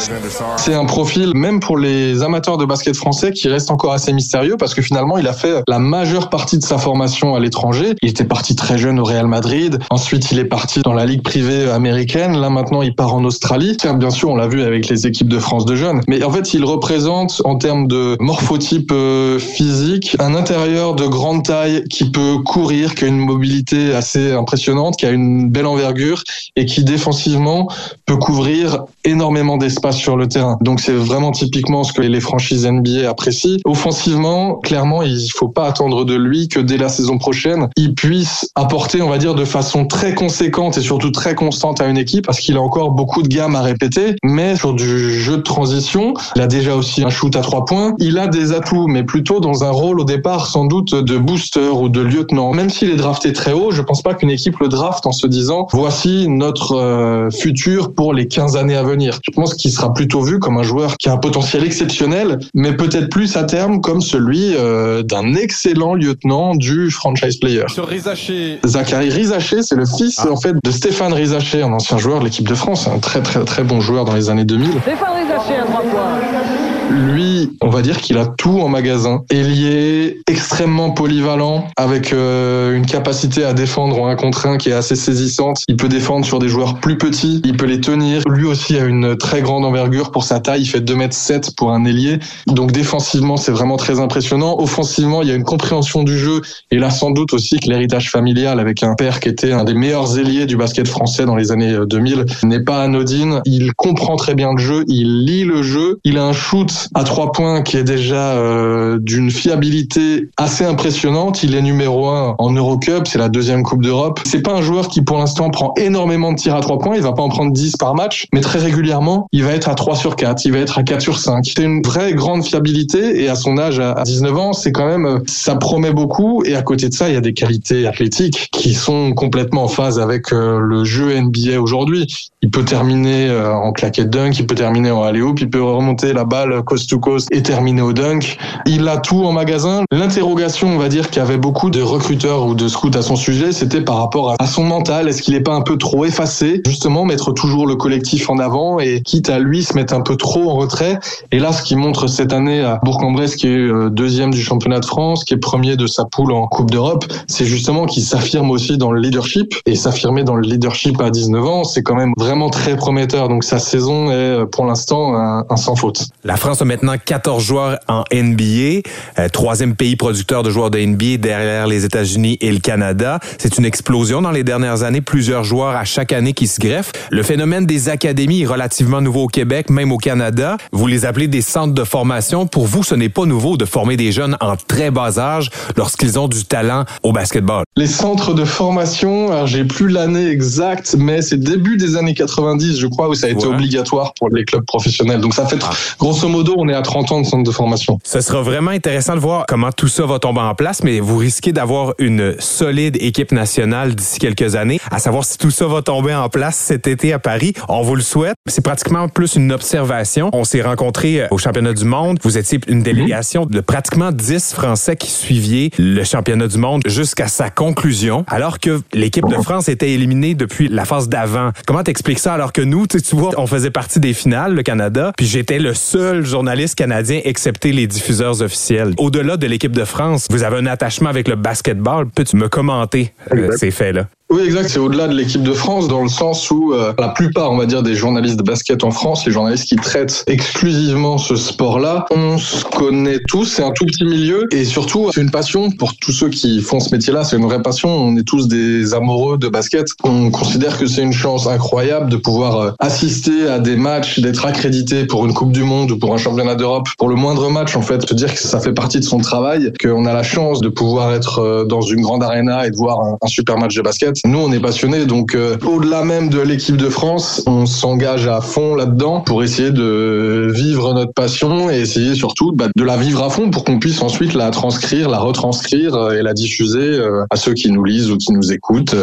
c'est 0.59 0.75
un 0.75 0.85
profil, 0.85 1.33
même 1.35 1.61
pour 1.61 1.79
les 1.79 2.23
amateurs 2.23 2.59
de 2.59 2.67
basket 2.67 2.97
français, 2.97 3.31
qui 3.31 3.49
reste 3.49 3.71
encore 3.71 3.95
assez 3.95 4.10
mystérieux 4.13 4.57
parce 4.59 4.75
que 4.75 4.83
finalement, 4.83 5.19
il 5.19 5.27
a 5.27 5.33
fait 5.33 5.63
la 5.69 5.79
majeure 5.79 6.31
partie 6.31 6.59
de 6.59 6.63
sa 6.63 6.79
formation 6.79 7.35
à 7.35 7.41
l'étranger. 7.41 7.95
Il 8.03 8.09
était 8.09 8.25
parti 8.25 8.55
très 8.57 8.79
jeune 8.79 8.99
au 8.99 9.05
Real 9.05 9.27
Madrid. 9.27 9.79
Ensuite, 9.91 10.31
il 10.33 10.39
est 10.39 10.45
parti 10.45 10.81
dans 10.81 10.93
la 10.93 11.07
ligue 11.07 11.23
privée 11.23 11.71
américaine. 11.71 12.37
Là, 12.37 12.51
maintenant, 12.51 12.83
il 12.83 12.95
part 12.95 13.15
en 13.15 13.25
Australie. 13.25 13.77
Bien 13.95 14.11
sûr, 14.11 14.31
on 14.31 14.37
l'a 14.37 14.49
vu 14.49 14.63
avec 14.63 14.89
les 14.89 15.07
équipes 15.07 15.29
de 15.29 15.39
France 15.39 15.65
de 15.65 15.75
jeunes. 15.75 16.01
Mais 16.09 16.23
en 16.23 16.31
fait, 16.31 16.55
il 16.55 16.65
représente, 16.65 17.43
en 17.45 17.57
termes 17.57 17.87
de 17.87 18.17
morphotype 18.21 18.91
euh, 18.93 19.39
physique, 19.39 20.17
un 20.19 20.35
intérieur 20.35 20.95
de 20.95 21.07
grande 21.07 21.45
taille 21.45 21.85
qui 21.89 22.11
peut 22.11 22.39
courir, 22.45 22.95
qui 22.95 23.05
a 23.05 23.09
une 23.09 23.19
mobilité 23.19 23.95
assez 23.95 24.33
impressionnante, 24.33 24.97
qui 24.97 25.07
a 25.07 25.11
une 25.11 25.51
belle 25.51 25.67
envergure 25.67 26.23
et 26.57 26.67
qui 26.67 26.85
défensivement 26.85 27.69
peut 28.07 28.17
couvrir 28.17 28.85
énormément 29.05 29.57
d'espace 29.57 29.97
sur 29.97 30.17
le 30.17 30.29
terrain. 30.29 30.59
Donc 30.61 30.81
c'est 30.81 30.93
vraiment 30.93 31.33
typiquement 31.33 31.85
ce 31.85 31.93
que 31.93 32.03
les 32.03 32.21
franchises 32.21 32.67
NBA 32.67 33.09
apprécient. 33.09 33.59
Offensivement, 34.01 34.55
clairement, 34.55 35.03
il 35.03 35.29
faut 35.29 35.49
pas 35.49 35.67
attendre 35.67 36.07
de 36.07 36.15
lui 36.15 36.49
que 36.49 36.59
dès 36.59 36.79
la 36.79 36.89
saison 36.89 37.19
prochaine, 37.19 37.69
il 37.77 37.95
puisse 37.95 38.49
apporter, 38.55 39.03
on 39.03 39.11
va 39.11 39.19
dire, 39.19 39.35
de 39.35 39.45
façon 39.45 39.85
très 39.85 40.15
conséquente 40.15 40.79
et 40.79 40.81
surtout 40.81 41.11
très 41.11 41.35
constante 41.35 41.83
à 41.83 41.87
une 41.87 41.99
équipe 41.99 42.25
parce 42.25 42.41
qu'il 42.41 42.57
a 42.57 42.63
encore 42.63 42.93
beaucoup 42.93 43.23
de 43.23 43.29
gammes 43.29 43.57
à 43.57 43.61
répéter. 43.61 44.17
Mais 44.25 44.57
sur 44.57 44.73
du 44.73 45.21
jeu 45.21 45.37
de 45.37 45.43
transition, 45.43 46.15
il 46.35 46.41
a 46.41 46.47
déjà 46.47 46.77
aussi 46.77 47.05
un 47.05 47.11
shoot 47.11 47.37
à 47.37 47.43
trois 47.43 47.67
points. 47.67 47.93
Il 47.99 48.17
a 48.17 48.27
des 48.27 48.53
atouts, 48.53 48.87
mais 48.87 49.03
plutôt 49.03 49.39
dans 49.39 49.65
un 49.65 49.71
rôle 49.71 50.01
au 50.01 50.05
départ 50.05 50.47
sans 50.47 50.65
doute 50.65 50.95
de 50.95 51.19
booster 51.19 51.69
ou 51.69 51.91
de 51.91 52.01
lieutenant. 52.01 52.55
Même 52.55 52.71
s'il 52.71 52.89
est 52.89 52.97
drafté 52.97 53.35
très 53.35 53.53
haut, 53.53 53.71
je 53.71 53.83
pense 53.83 54.01
pas 54.01 54.15
qu'une 54.15 54.31
équipe 54.31 54.59
le 54.61 54.69
draft 54.69 55.05
en 55.05 55.13
se 55.13 55.27
disant 55.27 55.67
voici 55.73 56.27
notre 56.27 56.75
euh, 56.75 57.29
futur 57.31 57.93
pour 57.93 58.15
les 58.15 58.29
15 58.29 58.57
années 58.57 58.77
à 58.77 58.83
venir. 58.83 59.19
Je 59.23 59.33
pense 59.33 59.53
qu'il 59.53 59.71
sera 59.71 59.93
plutôt 59.93 60.23
vu 60.23 60.39
comme 60.39 60.57
un 60.57 60.63
joueur 60.63 60.97
qui 60.97 61.11
a 61.11 61.13
un 61.13 61.19
potentiel 61.19 61.65
exceptionnel, 61.65 62.39
mais 62.55 62.75
peut-être 62.75 63.11
plus 63.11 63.37
à 63.37 63.45
terme 63.45 63.83
celui 63.99 64.55
euh, 64.55 65.03
d'un 65.03 65.35
excellent 65.35 65.95
lieutenant 65.95 66.55
du 66.55 66.91
franchise 66.91 67.41
player. 67.41 67.65
Sur 67.67 67.89
Rizaché. 67.89 68.61
Zachary 68.65 69.11
Rizaché, 69.11 69.63
c'est 69.63 69.75
le 69.75 69.87
fils 69.87 70.21
en 70.21 70.37
fait 70.37 70.55
de 70.63 70.71
Stéphane 70.71 71.13
Rizaché, 71.13 71.63
un 71.63 71.73
ancien 71.73 71.99
joueur 71.99 72.21
de 72.21 72.25
l'équipe 72.27 72.47
de 72.47 72.55
France, 72.55 72.87
un 72.87 72.99
très 72.99 73.23
très 73.23 73.45
très 73.45 73.65
bon 73.65 73.81
joueur 73.81 74.05
dans 74.05 74.15
les 74.15 74.31
années 74.31 74.45
2000. 74.45 74.71
Stéphane 74.83 75.15
Rizaché 75.17 75.57
à 75.61 75.65
trois 75.65 75.83
points. 75.83 76.80
Lui, 76.91 77.57
on 77.61 77.69
va 77.69 77.83
dire 77.83 78.01
qu'il 78.01 78.19
a 78.19 78.27
tout 78.27 78.61
en 78.61 78.69
magasin. 78.69 79.23
Ailier 79.31 80.21
extrêmement 80.27 80.91
polyvalent, 80.91 81.69
avec 81.77 82.13
euh, 82.13 82.77
une 82.77 82.85
capacité 82.85 83.45
à 83.45 83.53
défendre 83.53 84.01
en 84.01 84.09
un 84.09 84.17
contre 84.17 84.47
un 84.47 84.57
qui 84.57 84.71
est 84.71 84.75
assez 84.75 84.97
saisissante. 84.97 85.63
Il 85.69 85.77
peut 85.77 85.89
défendre 85.89 86.25
sur 86.25 86.41
des 86.41 86.49
joueurs 86.49 86.81
plus 86.81 86.99
petits, 86.99 87.41
il 87.45 87.57
peut 87.57 87.67
les 87.67 87.81
tenir. 87.81 88.23
Lui 88.29 88.45
aussi 88.45 88.77
a 88.77 88.85
une 88.85 89.17
très 89.17 89.41
grande 89.41 89.65
envergure 89.65 90.11
pour 90.11 90.25
sa 90.25 90.41
taille. 90.41 90.63
Il 90.63 90.67
fait 90.67 90.81
2 90.81 90.97
mètres 90.97 91.15
7 91.15 91.55
pour 91.57 91.73
un 91.73 91.85
ailier. 91.85 92.19
Donc 92.49 92.73
défensivement, 92.73 93.37
c'est 93.37 93.53
vraiment 93.53 93.77
très 93.77 94.01
impressionnant. 94.01 94.57
Offensivement, 94.59 95.23
il 95.23 95.29
y 95.29 95.33
a 95.33 95.37
une 95.37 95.45
compréhension 95.45 96.03
du 96.03 96.19
jeu. 96.19 96.41
Et 96.73 96.79
là, 96.79 96.91
sans 96.91 97.13
doute 97.13 97.33
aussi 97.33 97.61
que 97.61 97.69
l'héritage 97.69 98.11
familial 98.11 98.59
avec 98.59 98.83
un 98.83 98.95
père 98.95 99.21
qui 99.21 99.29
était 99.29 99.53
un 99.53 99.63
des 99.63 99.75
meilleurs 99.75 100.19
ailiers 100.19 100.47
du 100.47 100.57
basket 100.57 100.89
français 100.89 101.25
dans 101.25 101.37
les 101.37 101.53
années 101.53 101.77
2000 101.87 102.25
n'est 102.43 102.65
pas 102.65 102.83
anodine. 102.83 103.43
Il 103.45 103.75
comprend 103.75 104.17
très 104.17 104.35
bien 104.35 104.53
le 104.53 104.59
jeu, 104.59 104.85
il 104.89 105.25
lit 105.25 105.45
le 105.45 105.63
jeu, 105.63 106.01
il 106.05 106.19
a 106.19 106.25
un 106.25 106.33
shoot 106.33 106.80
à 106.95 107.05
trois 107.05 107.33
points 107.33 107.63
qui 107.63 107.77
est 107.77 107.85
déjà 107.85 108.33
euh, 108.33 108.99
d'une 109.01 109.31
fiabilité 109.31 110.29
assez 110.37 110.65
impressionnante. 110.65 111.43
Il 111.43 111.55
est 111.55 111.63
numéro 111.63 112.09
un 112.09 112.35
en 112.39 112.51
Eurocup, 112.51 113.07
c'est 113.07 113.19
la 113.19 113.29
deuxième 113.29 113.63
Coupe 113.63 113.83
d'Europe. 113.83 114.21
C'est 114.27 114.43
pas 114.43 114.53
un 114.53 114.63
joueur 114.63 114.89
qui 114.89 115.03
pour 115.03 115.19
l'instant 115.19 115.51
prend 115.51 115.73
énormément 115.77 116.33
de 116.33 116.39
tirs 116.39 116.57
à 116.57 116.61
trois 116.61 116.79
points, 116.79 116.97
il 116.97 117.03
va 117.03 117.13
pas 117.13 117.23
en 117.23 117.29
prendre 117.29 117.53
10 117.53 117.77
par 117.77 117.95
match, 117.95 118.27
mais 118.33 118.41
très 118.41 118.59
régulièrement, 118.59 119.27
il 119.33 119.45
va 119.45 119.53
être 119.53 119.69
à 119.69 119.75
3 119.75 119.97
sur 119.97 120.17
4, 120.17 120.45
il 120.45 120.53
va 120.53 120.59
être 120.59 120.79
à 120.79 120.83
4 120.83 121.01
sur 121.01 121.19
5. 121.19 121.45
C'est 121.45 121.63
une 121.63 121.83
vraie 121.83 122.13
grande 122.15 122.45
fiabilité 122.45 123.23
et 123.23 123.29
à 123.29 123.35
son 123.35 123.59
âge, 123.59 123.79
à 123.81 124.03
19 124.05 124.37
ans, 124.37 124.53
c'est 124.53 124.73
quand 124.73 124.87
même, 124.87 125.07
euh, 125.07 125.19
ça 125.27 125.57
promet 125.57 125.93
beaucoup 125.93 126.43
et 126.45 126.55
à 126.55 126.63
côté 126.63 126.89
de 126.89 126.95
ça, 126.95 127.09
il 127.09 127.15
y 127.15 127.19
a 127.19 127.21
des 127.21 127.35
qualités 127.35 127.87
athlétiques 127.87 128.49
qui 128.53 128.75
sont 128.75 129.13
complètement 129.13 129.65
en 129.65 129.69
phase 129.69 129.99
avec 129.99 130.33
euh, 130.33 130.59
le 130.59 130.85
jeu 130.85 131.19
NBA 131.19 131.61
aujourd'hui. 131.61 132.07
Il 132.43 132.51
peut 132.51 132.65
terminer 132.65 133.31
en 133.31 133.73
claquette 133.73 134.09
dunk, 134.09 134.39
il 134.39 134.47
peut 134.47 134.55
terminer 134.55 134.91
en 134.91 135.03
alley 135.03 135.21
il 135.39 135.51
peut 135.51 135.63
remonter 135.63 136.13
la 136.13 136.25
balle 136.25 136.63
coast 136.71 136.89
to 136.89 137.01
coast 137.01 137.29
et 137.33 137.43
terminer 137.43 137.83
au 137.83 137.93
dunk. 137.93 138.39
Il 138.65 138.87
a 138.87 138.99
tout 138.99 139.25
en 139.25 139.33
magasin. 139.33 139.83
L'interrogation, 139.91 140.69
on 140.69 140.79
va 140.79 140.89
dire, 140.89 141.11
qu'il 141.11 141.21
y 141.21 141.25
avait 141.25 141.37
beaucoup 141.37 141.69
de 141.69 141.83
recruteurs 141.83 142.47
ou 142.47 142.55
de 142.55 142.69
scouts 142.69 142.93
à 142.95 143.03
son 143.03 143.17
sujet, 143.17 143.51
c'était 143.51 143.81
par 143.81 143.97
rapport 143.97 144.37
à 144.39 144.47
son 144.47 144.63
mental. 144.63 145.09
Est-ce 145.09 145.21
qu'il 145.21 145.35
n'est 145.35 145.41
pas 145.41 145.55
un 145.55 145.63
peu 145.63 145.77
trop 145.77 146.05
effacé? 146.05 146.63
Justement, 146.67 147.05
mettre 147.05 147.33
toujours 147.33 147.67
le 147.67 147.75
collectif 147.75 148.31
en 148.31 148.39
avant 148.39 148.79
et 148.79 149.03
quitte 149.03 149.31
à 149.31 149.41
lui 149.41 149.65
se 149.65 149.75
mettre 149.75 149.95
un 149.95 150.01
peu 150.01 150.15
trop 150.15 150.49
en 150.49 150.55
retrait. 150.55 151.01
Et 151.33 151.41
là, 151.41 151.53
ce 151.53 151.63
qui 151.63 151.75
montre 151.75 152.07
cette 152.07 152.33
année 152.33 152.61
à 152.61 152.79
Bourg-en-Bresse, 152.85 153.35
qui 153.35 153.49
est 153.49 153.57
euh, 153.57 153.91
deuxième 153.91 154.31
du 154.31 154.41
championnat 154.41 154.79
de 154.79 154.87
France, 154.87 155.25
qui 155.25 155.35
est 155.35 155.39
premier 155.39 155.75
de 155.75 155.89
sa 155.89 156.05
poule 156.05 156.31
en 156.31 156.47
Coupe 156.47 156.71
d'Europe, 156.71 157.05
c'est 157.27 157.47
justement 157.47 157.87
qu'il 157.87 158.05
s'affirme 158.05 158.53
aussi 158.53 158.79
dans 158.79 158.93
le 158.93 159.01
leadership. 159.01 159.55
Et 159.67 159.75
s'affirmer 159.75 160.23
dans 160.23 160.37
le 160.37 160.47
leadership 160.47 161.01
à 161.01 161.11
19 161.11 161.45
ans, 161.45 161.65
c'est 161.65 161.83
quand 161.83 161.97
même 161.97 162.13
vraiment 162.17 162.49
très 162.49 162.77
prometteur. 162.77 163.29
Donc 163.29 163.43
sa 163.43 163.59
saison 163.59 164.13
est 164.13 164.15
euh, 164.15 164.47
pour 164.47 164.67
l'instant 164.67 165.17
un 165.17 165.57
sans 165.57 165.75
faute. 165.75 166.07
La 166.25 166.37
France 166.37 166.60
a 166.61 166.65
maintenant 166.65 166.95
14 167.03 167.43
joueurs 167.43 167.79
en 167.89 168.05
NBA, 168.13 168.83
euh, 169.19 169.29
troisième 169.33 169.75
pays 169.75 169.97
producteur 169.97 170.43
de 170.43 170.51
joueurs 170.51 170.71
de 170.71 170.79
NBA 170.79 171.17
derrière 171.19 171.67
les 171.67 171.85
États-Unis 171.85 172.39
et 172.41 172.51
le 172.53 172.59
Canada. 172.59 173.21
C'est 173.39 173.59
une 173.59 173.65
explosion 173.65 174.23
dans 174.23 174.31
les 174.31 174.45
dernières 174.45 174.83
années, 174.83 175.01
plusieurs 175.01 175.45
joueurs 175.45 175.77
à 175.77 175.85
chaque 175.85 176.13
année 176.13 176.33
qui 176.33 176.47
se 176.47 176.61
greffent. 176.61 176.93
Le 177.11 177.23
phénomène 177.23 177.67
des 177.67 177.89
académies 177.89 178.43
est 178.43 178.47
relativement 178.47 179.01
nouveau 179.01 179.25
au 179.25 179.29
Québec, 179.29 179.71
même 179.71 179.93
au 179.93 179.99
Canada. 179.99 180.57
Vous 180.73 180.87
les 180.87 181.05
appelez 181.05 181.29
des 181.29 181.43
centres 181.43 181.75
de 181.75 181.85
formation. 181.85 182.47
Pour 182.47 182.67
vous, 182.67 182.83
ce 182.83 182.95
n'est 182.95 183.09
pas 183.09 183.27
nouveau 183.27 183.57
de 183.57 183.65
former 183.65 183.97
des 183.97 184.13
jeunes 184.13 184.37
en 184.41 184.57
très 184.57 184.91
bas 184.91 185.19
âge 185.19 185.51
lorsqu'ils 185.77 186.19
ont 186.19 186.29
du 186.29 186.45
talent 186.45 186.85
au 187.03 187.13
basketball. 187.13 187.65
Les 187.77 187.87
centres 187.87 188.35
de 188.35 188.45
formation, 188.45 189.47
j'ai 189.47 189.65
plus 189.65 189.89
l'année 189.89 190.29
exacte, 190.29 190.97
mais 190.99 191.23
c'est 191.23 191.41
début 191.41 191.77
des 191.77 191.97
années 191.97 192.15
90, 192.15 192.79
je 192.79 192.87
crois, 192.87 193.09
où 193.09 193.15
ça 193.15 193.27
a 193.27 193.31
été 193.31 193.47
obligatoire 193.47 194.13
pour 194.15 194.29
les 194.31 194.45
clubs 194.45 194.65
professionnels. 194.65 195.21
Donc 195.21 195.35
ça 195.35 195.47
fait, 195.47 195.59
ah. 195.63 195.71
grosso 195.99 196.29
modo, 196.29 196.50
on 196.57 196.69
est 196.69 196.75
à 196.75 196.83
30 196.83 197.13
ans 197.13 197.21
de 197.21 197.27
centre 197.27 197.45
de 197.45 197.51
formation. 197.51 197.99
Ce 198.05 198.21
sera 198.21 198.43
vraiment 198.43 198.71
intéressant 198.71 199.15
de 199.15 199.21
voir 199.21 199.45
comment 199.47 199.73
tout 199.73 199.89
ça 199.89 200.07
va 200.07 200.19
tomber 200.19 200.41
en 200.41 200.55
place, 200.55 200.83
mais 200.83 201.01
vous 201.01 201.17
risquez 201.17 201.53
d'avoir 201.53 201.95
une 201.99 202.35
solide 202.39 202.97
équipe 203.01 203.33
nationale 203.33 203.95
d'ici 203.95 204.19
quelques 204.19 204.57
années. 204.57 204.81
À 204.91 204.99
savoir 204.99 205.25
si 205.25 205.39
tout 205.39 205.51
ça 205.51 205.67
va 205.67 205.83
tomber 205.83 206.15
en 206.15 206.29
place 206.29 206.57
cet 206.57 206.87
été 206.87 207.13
à 207.13 207.19
Paris, 207.19 207.55
on 207.69 207.83
vous 207.83 207.95
le 207.95 208.03
souhaite. 208.03 208.35
C'est 208.47 208.65
pratiquement 208.65 209.09
plus 209.09 209.37
une 209.37 209.53
observation. 209.53 210.31
On 210.33 210.45
s'est 210.45 210.63
rencontrés 210.63 211.23
euh, 211.23 211.29
au 211.31 211.39
championnat 211.39 211.73
du 211.73 211.85
monde. 211.85 212.19
Vous 212.23 212.39
étiez 212.39 212.61
une 212.69 212.83
délégation 212.83 213.47
de 213.47 213.61
pratiquement 213.61 214.13
10 214.13 214.55
Français 214.55 214.97
qui 214.97 215.11
suiviez 215.11 215.71
le 215.79 216.03
championnat 216.05 216.49
du 216.49 216.59
monde 216.59 216.83
jusqu'à 216.87 217.29
sa 217.29 217.51
conclusion, 217.51 218.25
alors 218.29 218.59
que 218.59 218.81
l'équipe 218.93 219.29
de 219.29 219.37
France 219.37 219.69
était 219.69 219.91
éliminée 219.91 220.35
depuis 220.35 220.69
la 220.69 220.85
phase 220.85 221.09
d'avant. 221.09 221.51
Comment 221.67 221.83
t'expliques 221.83 222.19
ça 222.19 222.35
alors 222.35 222.53
que 222.53 222.63
nous, 222.63 222.87
tu 222.87 222.99
vois, 223.17 223.31
on 223.37 223.47
faisait 223.47 223.71
partie 223.71 224.01
des 224.01 224.13
finales, 224.13 224.55
le 224.55 224.63
Canada, 224.63 225.13
puis 225.17 225.27
j'étais 225.27 225.59
le 225.59 225.75
seul 225.75 226.25
journaliste 226.31 226.77
canadien, 226.77 227.21
excepté 227.25 227.73
les 227.73 227.87
diffuseurs 227.87 228.41
officiels. 228.43 228.95
Au-delà 228.97 229.37
de 229.37 229.47
l'équipe 229.47 229.73
de 229.73 229.85
France, 229.85 230.27
vous 230.31 230.43
avez 230.43 230.59
un 230.59 230.67
attachement 230.67 231.11
avec 231.11 231.29
le 231.29 231.37
basketball. 231.37 232.07
Peux-tu 232.09 232.37
me 232.37 232.49
commenter 232.49 233.13
euh, 233.33 233.51
ces 233.57 233.71
faits-là? 233.71 234.09
Oui, 234.33 234.43
exact. 234.43 234.69
C'est 234.69 234.79
au-delà 234.79 235.09
de 235.09 235.15
l'équipe 235.15 235.43
de 235.43 235.53
France, 235.53 235.89
dans 235.89 236.03
le 236.03 236.09
sens 236.09 236.53
où 236.53 236.73
euh, 236.73 236.93
la 237.01 237.09
plupart, 237.09 237.51
on 237.51 237.57
va 237.57 237.67
dire, 237.67 237.83
des 237.83 237.97
journalistes 237.97 238.37
de 238.37 238.45
basket 238.45 238.85
en 238.85 238.93
France, 238.93 239.27
les 239.27 239.33
journalistes 239.33 239.65
qui 239.65 239.75
traitent 239.75 240.23
exclusivement 240.29 241.19
ce 241.19 241.35
sport-là, 241.35 242.05
on 242.13 242.39
se 242.39 242.65
connaît 242.65 243.19
tous. 243.27 243.47
C'est 243.47 243.65
un 243.65 243.73
tout 243.73 243.85
petit 243.87 244.05
milieu 244.05 244.47
et 244.53 244.65
surtout, 244.65 245.11
c'est 245.13 245.21
une 245.21 245.33
passion 245.33 245.73
pour 245.73 245.97
tous 245.97 246.13
ceux 246.13 246.29
qui 246.29 246.61
font 246.61 246.79
ce 246.79 246.95
métier-là. 246.95 247.25
C'est 247.25 247.39
une 247.39 247.45
vraie 247.45 247.61
passion. 247.61 247.89
On 247.89 248.17
est 248.17 248.23
tous 248.23 248.47
des 248.47 248.95
amoureux 248.95 249.37
de 249.37 249.49
basket. 249.49 249.89
On 250.05 250.31
considère 250.31 250.79
que 250.79 250.87
c'est 250.87 251.03
une 251.03 251.13
chance 251.13 251.49
incroyable 251.49 252.09
de 252.09 252.17
pouvoir 252.17 252.61
euh, 252.61 252.71
assister 252.79 253.49
à 253.49 253.59
des 253.59 253.75
matchs, 253.75 254.21
d'être 254.21 254.47
accrédité 254.47 255.07
pour 255.07 255.27
une 255.27 255.35
Coupe 255.35 255.51
du 255.51 255.65
Monde 255.65 255.91
ou 255.91 255.99
pour 255.99 256.15
un 256.15 256.19
championnat 256.19 256.55
d'Europe. 256.55 256.87
Pour 256.99 257.09
le 257.09 257.17
moindre 257.17 257.51
match, 257.51 257.75
en 257.75 257.83
fait, 257.83 258.09
se 258.09 258.15
dire 258.15 258.33
que 258.33 258.39
ça 258.39 258.61
fait 258.61 258.75
partie 258.75 259.01
de 259.01 259.05
son 259.05 259.19
travail, 259.19 259.73
qu'on 259.83 260.07
a 260.07 260.13
la 260.13 260.23
chance 260.23 260.61
de 260.61 260.69
pouvoir 260.69 261.13
être 261.15 261.41
euh, 261.41 261.65
dans 261.65 261.81
une 261.81 262.03
grande 262.03 262.23
arena 262.23 262.65
et 262.65 262.71
de 262.71 262.77
voir 262.77 263.01
un, 263.01 263.19
un 263.21 263.27
super 263.27 263.59
match 263.59 263.75
de 263.75 263.83
basket. 263.83 264.20
Nous, 264.25 264.39
on 264.39 264.53
est 264.53 264.61
passionnés, 264.61 265.07
donc 265.07 265.35
euh, 265.35 265.57
au-delà 265.65 266.05
même 266.05 266.29
de 266.29 266.41
l'équipe 266.41 266.77
de 266.77 266.89
France, 266.89 267.43
on 267.47 267.67
s'engage 267.67 268.27
à 268.27 268.41
fond 268.41 268.75
là-dedans 268.75 269.21
pour 269.21 269.43
essayer 269.43 269.71
de 269.71 270.51
vivre 270.55 270.93
notre 270.95 271.13
passion 271.13 271.71
et 271.71 271.79
essayer 271.79 272.15
surtout 272.15 272.53
bah, 272.53 272.67
de 272.75 272.85
la 272.85 272.97
vivre 272.97 273.23
à 273.23 273.31
fond 273.31 273.51
pour 273.51 273.65
qu'on 273.65 273.79
puisse 273.79 274.03
ensuite 274.03 274.35
la 274.35 274.51
transcrire, 274.51 275.09
la 275.09 275.19
retranscrire 275.19 275.95
euh, 275.95 276.13
et 276.13 276.23
la 276.23 276.35
diffuser 276.35 276.79
euh, 276.79 277.25
à 277.31 277.37
ceux 277.37 277.55
qui 277.55 277.71
nous 277.71 277.85
lisent 277.85 278.11
ou 278.11 278.17
qui 278.17 278.33
nous 278.33 278.53
écoutent 278.53 278.95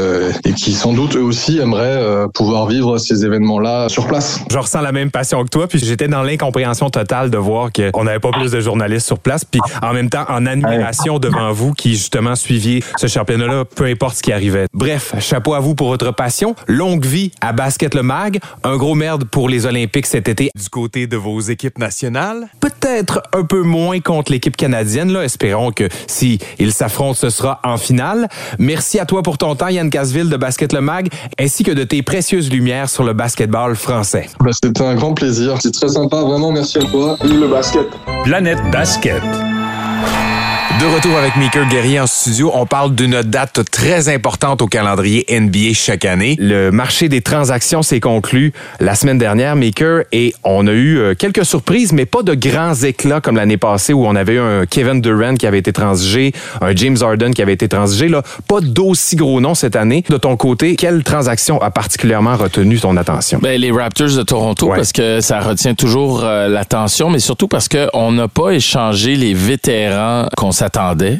et 0.45 0.53
qui 0.53 0.73
sans 0.73 0.93
doute 0.93 1.15
eux 1.15 1.23
aussi 1.23 1.59
aimeraient 1.59 2.27
pouvoir 2.33 2.67
vivre 2.67 2.97
ces 2.97 3.25
événements-là 3.25 3.89
sur 3.89 4.07
place. 4.07 4.39
Je 4.51 4.57
ressens 4.57 4.81
la 4.81 4.91
même 4.91 5.11
passion 5.11 5.43
que 5.43 5.49
toi, 5.49 5.67
puis 5.67 5.79
j'étais 5.79 6.07
dans 6.07 6.23
l'incompréhension 6.23 6.89
totale 6.89 7.29
de 7.29 7.37
voir 7.37 7.69
qu'on 7.71 8.03
n'avait 8.03 8.19
pas 8.19 8.31
plus 8.31 8.51
de 8.51 8.59
journalistes 8.59 9.07
sur 9.07 9.19
place, 9.19 9.45
puis 9.45 9.61
en 9.81 9.93
même 9.93 10.09
temps 10.09 10.25
en 10.29 10.45
admiration 10.45 11.19
devant 11.19 11.51
vous 11.51 11.73
qui 11.73 11.91
justement 11.91 12.35
suiviez 12.35 12.83
ce 12.97 13.07
championnat-là, 13.07 13.65
peu 13.65 13.85
importe 13.85 14.17
ce 14.17 14.23
qui 14.23 14.31
arrivait. 14.31 14.65
Bref, 14.73 15.06
Bref, 15.11 15.23
chapeau 15.23 15.53
à 15.53 15.59
vous 15.59 15.75
pour 15.75 15.87
votre 15.89 16.11
passion. 16.11 16.55
Longue 16.67 17.05
vie 17.05 17.31
à 17.41 17.53
Basket 17.53 17.93
Le 17.93 18.03
Mag. 18.03 18.39
Un 18.63 18.77
gros 18.77 18.95
merde 18.95 19.25
pour 19.25 19.49
les 19.49 19.65
Olympiques 19.65 20.05
cet 20.05 20.27
été. 20.27 20.49
Du 20.55 20.69
côté 20.69 21.07
de 21.07 21.17
vos 21.17 21.39
équipes 21.39 21.77
nationales? 21.77 22.47
Peut-être 22.59 23.21
un 23.33 23.43
peu 23.43 23.61
moins 23.61 23.99
contre 23.99 24.31
l'équipe 24.31 24.55
canadienne. 24.55 25.11
Là. 25.11 25.23
Espérons 25.23 25.71
que 25.71 25.87
si 26.07 26.39
ils 26.59 26.73
s'affrontent, 26.73 27.15
ce 27.19 27.29
sera 27.29 27.59
en 27.63 27.77
finale. 27.77 28.27
Merci 28.59 28.99
à 28.99 29.05
toi 29.05 29.23
pour 29.23 29.37
ton 29.37 29.55
temps, 29.55 29.67
Yann 29.67 29.89
Casville 29.89 30.29
de 30.29 30.37
Basket 30.37 30.73
Le 30.73 30.81
Mag, 30.81 31.09
ainsi 31.39 31.63
que 31.63 31.71
de 31.71 31.83
tes 31.83 32.01
précieuses 32.01 32.49
lumières 32.51 32.89
sur 32.89 33.03
le 33.03 33.13
basketball 33.13 33.75
français. 33.75 34.29
Bah, 34.39 34.51
C'était 34.51 34.81
un 34.81 34.95
grand 34.95 35.13
plaisir. 35.13 35.57
C'est 35.61 35.71
très 35.71 35.89
sympa. 35.89 36.21
Vraiment, 36.21 36.51
merci 36.51 36.79
à 36.79 36.81
toi. 36.81 37.17
Le 37.23 37.47
basket. 37.47 37.87
Planète 38.23 38.59
Basket. 38.71 39.21
De 40.79 40.85
retour 40.85 41.17
avec 41.17 41.35
Maker 41.37 41.65
Guerrier 41.69 41.99
en 41.99 42.05
studio, 42.05 42.51
on 42.53 42.67
parle 42.67 42.93
d'une 42.93 43.23
date 43.23 43.61
très 43.71 44.09
importante 44.13 44.61
au 44.61 44.67
calendrier 44.67 45.25
NBA 45.27 45.73
chaque 45.73 46.05
année. 46.05 46.35
Le 46.39 46.69
marché 46.69 47.09
des 47.09 47.21
transactions 47.21 47.81
s'est 47.81 47.99
conclu 47.99 48.53
la 48.79 48.93
semaine 48.93 49.17
dernière, 49.17 49.55
Maker, 49.55 50.03
et 50.11 50.35
on 50.43 50.67
a 50.67 50.71
eu 50.71 50.99
euh, 50.99 51.15
quelques 51.15 51.45
surprises, 51.45 51.93
mais 51.93 52.05
pas 52.05 52.21
de 52.21 52.35
grands 52.35 52.75
éclats 52.75 53.21
comme 53.21 53.37
l'année 53.37 53.57
passée 53.57 53.91
où 53.91 54.05
on 54.05 54.15
avait 54.15 54.33
eu 54.35 54.39
un 54.39 54.65
Kevin 54.67 55.01
Durant 55.01 55.33
qui 55.33 55.47
avait 55.47 55.57
été 55.57 55.73
transigé, 55.73 56.31
un 56.61 56.75
James 56.75 56.97
Harden 57.01 57.31
qui 57.33 57.41
avait 57.41 57.53
été 57.53 57.67
transigé. 57.67 58.07
Là, 58.07 58.21
pas 58.47 58.61
d'aussi 58.61 59.15
gros 59.15 59.41
noms 59.41 59.55
cette 59.55 59.75
année. 59.75 60.03
De 60.09 60.17
ton 60.17 60.37
côté, 60.37 60.75
quelle 60.75 61.03
transaction 61.03 61.59
a 61.59 61.71
particulièrement 61.71 62.35
retenu 62.35 62.79
ton 62.79 62.97
attention? 62.97 63.39
Ben, 63.41 63.59
les 63.59 63.71
Raptors 63.71 64.15
de 64.15 64.21
Toronto, 64.21 64.67
Ouais. 64.67 64.75
parce 64.77 64.91
que 64.91 65.21
ça 65.21 65.39
retient 65.39 65.73
toujours 65.73 66.21
euh, 66.23 66.47
l'attention, 66.47 67.09
mais 67.09 67.19
surtout 67.19 67.47
parce 67.47 67.67
qu'on 67.67 68.11
n'a 68.11 68.27
pas 68.27 68.51
échangé 68.51 69.15
les 69.15 69.33
vétérans 69.33 70.27
qu'on 70.37 70.51
s'attendait. 70.51 70.66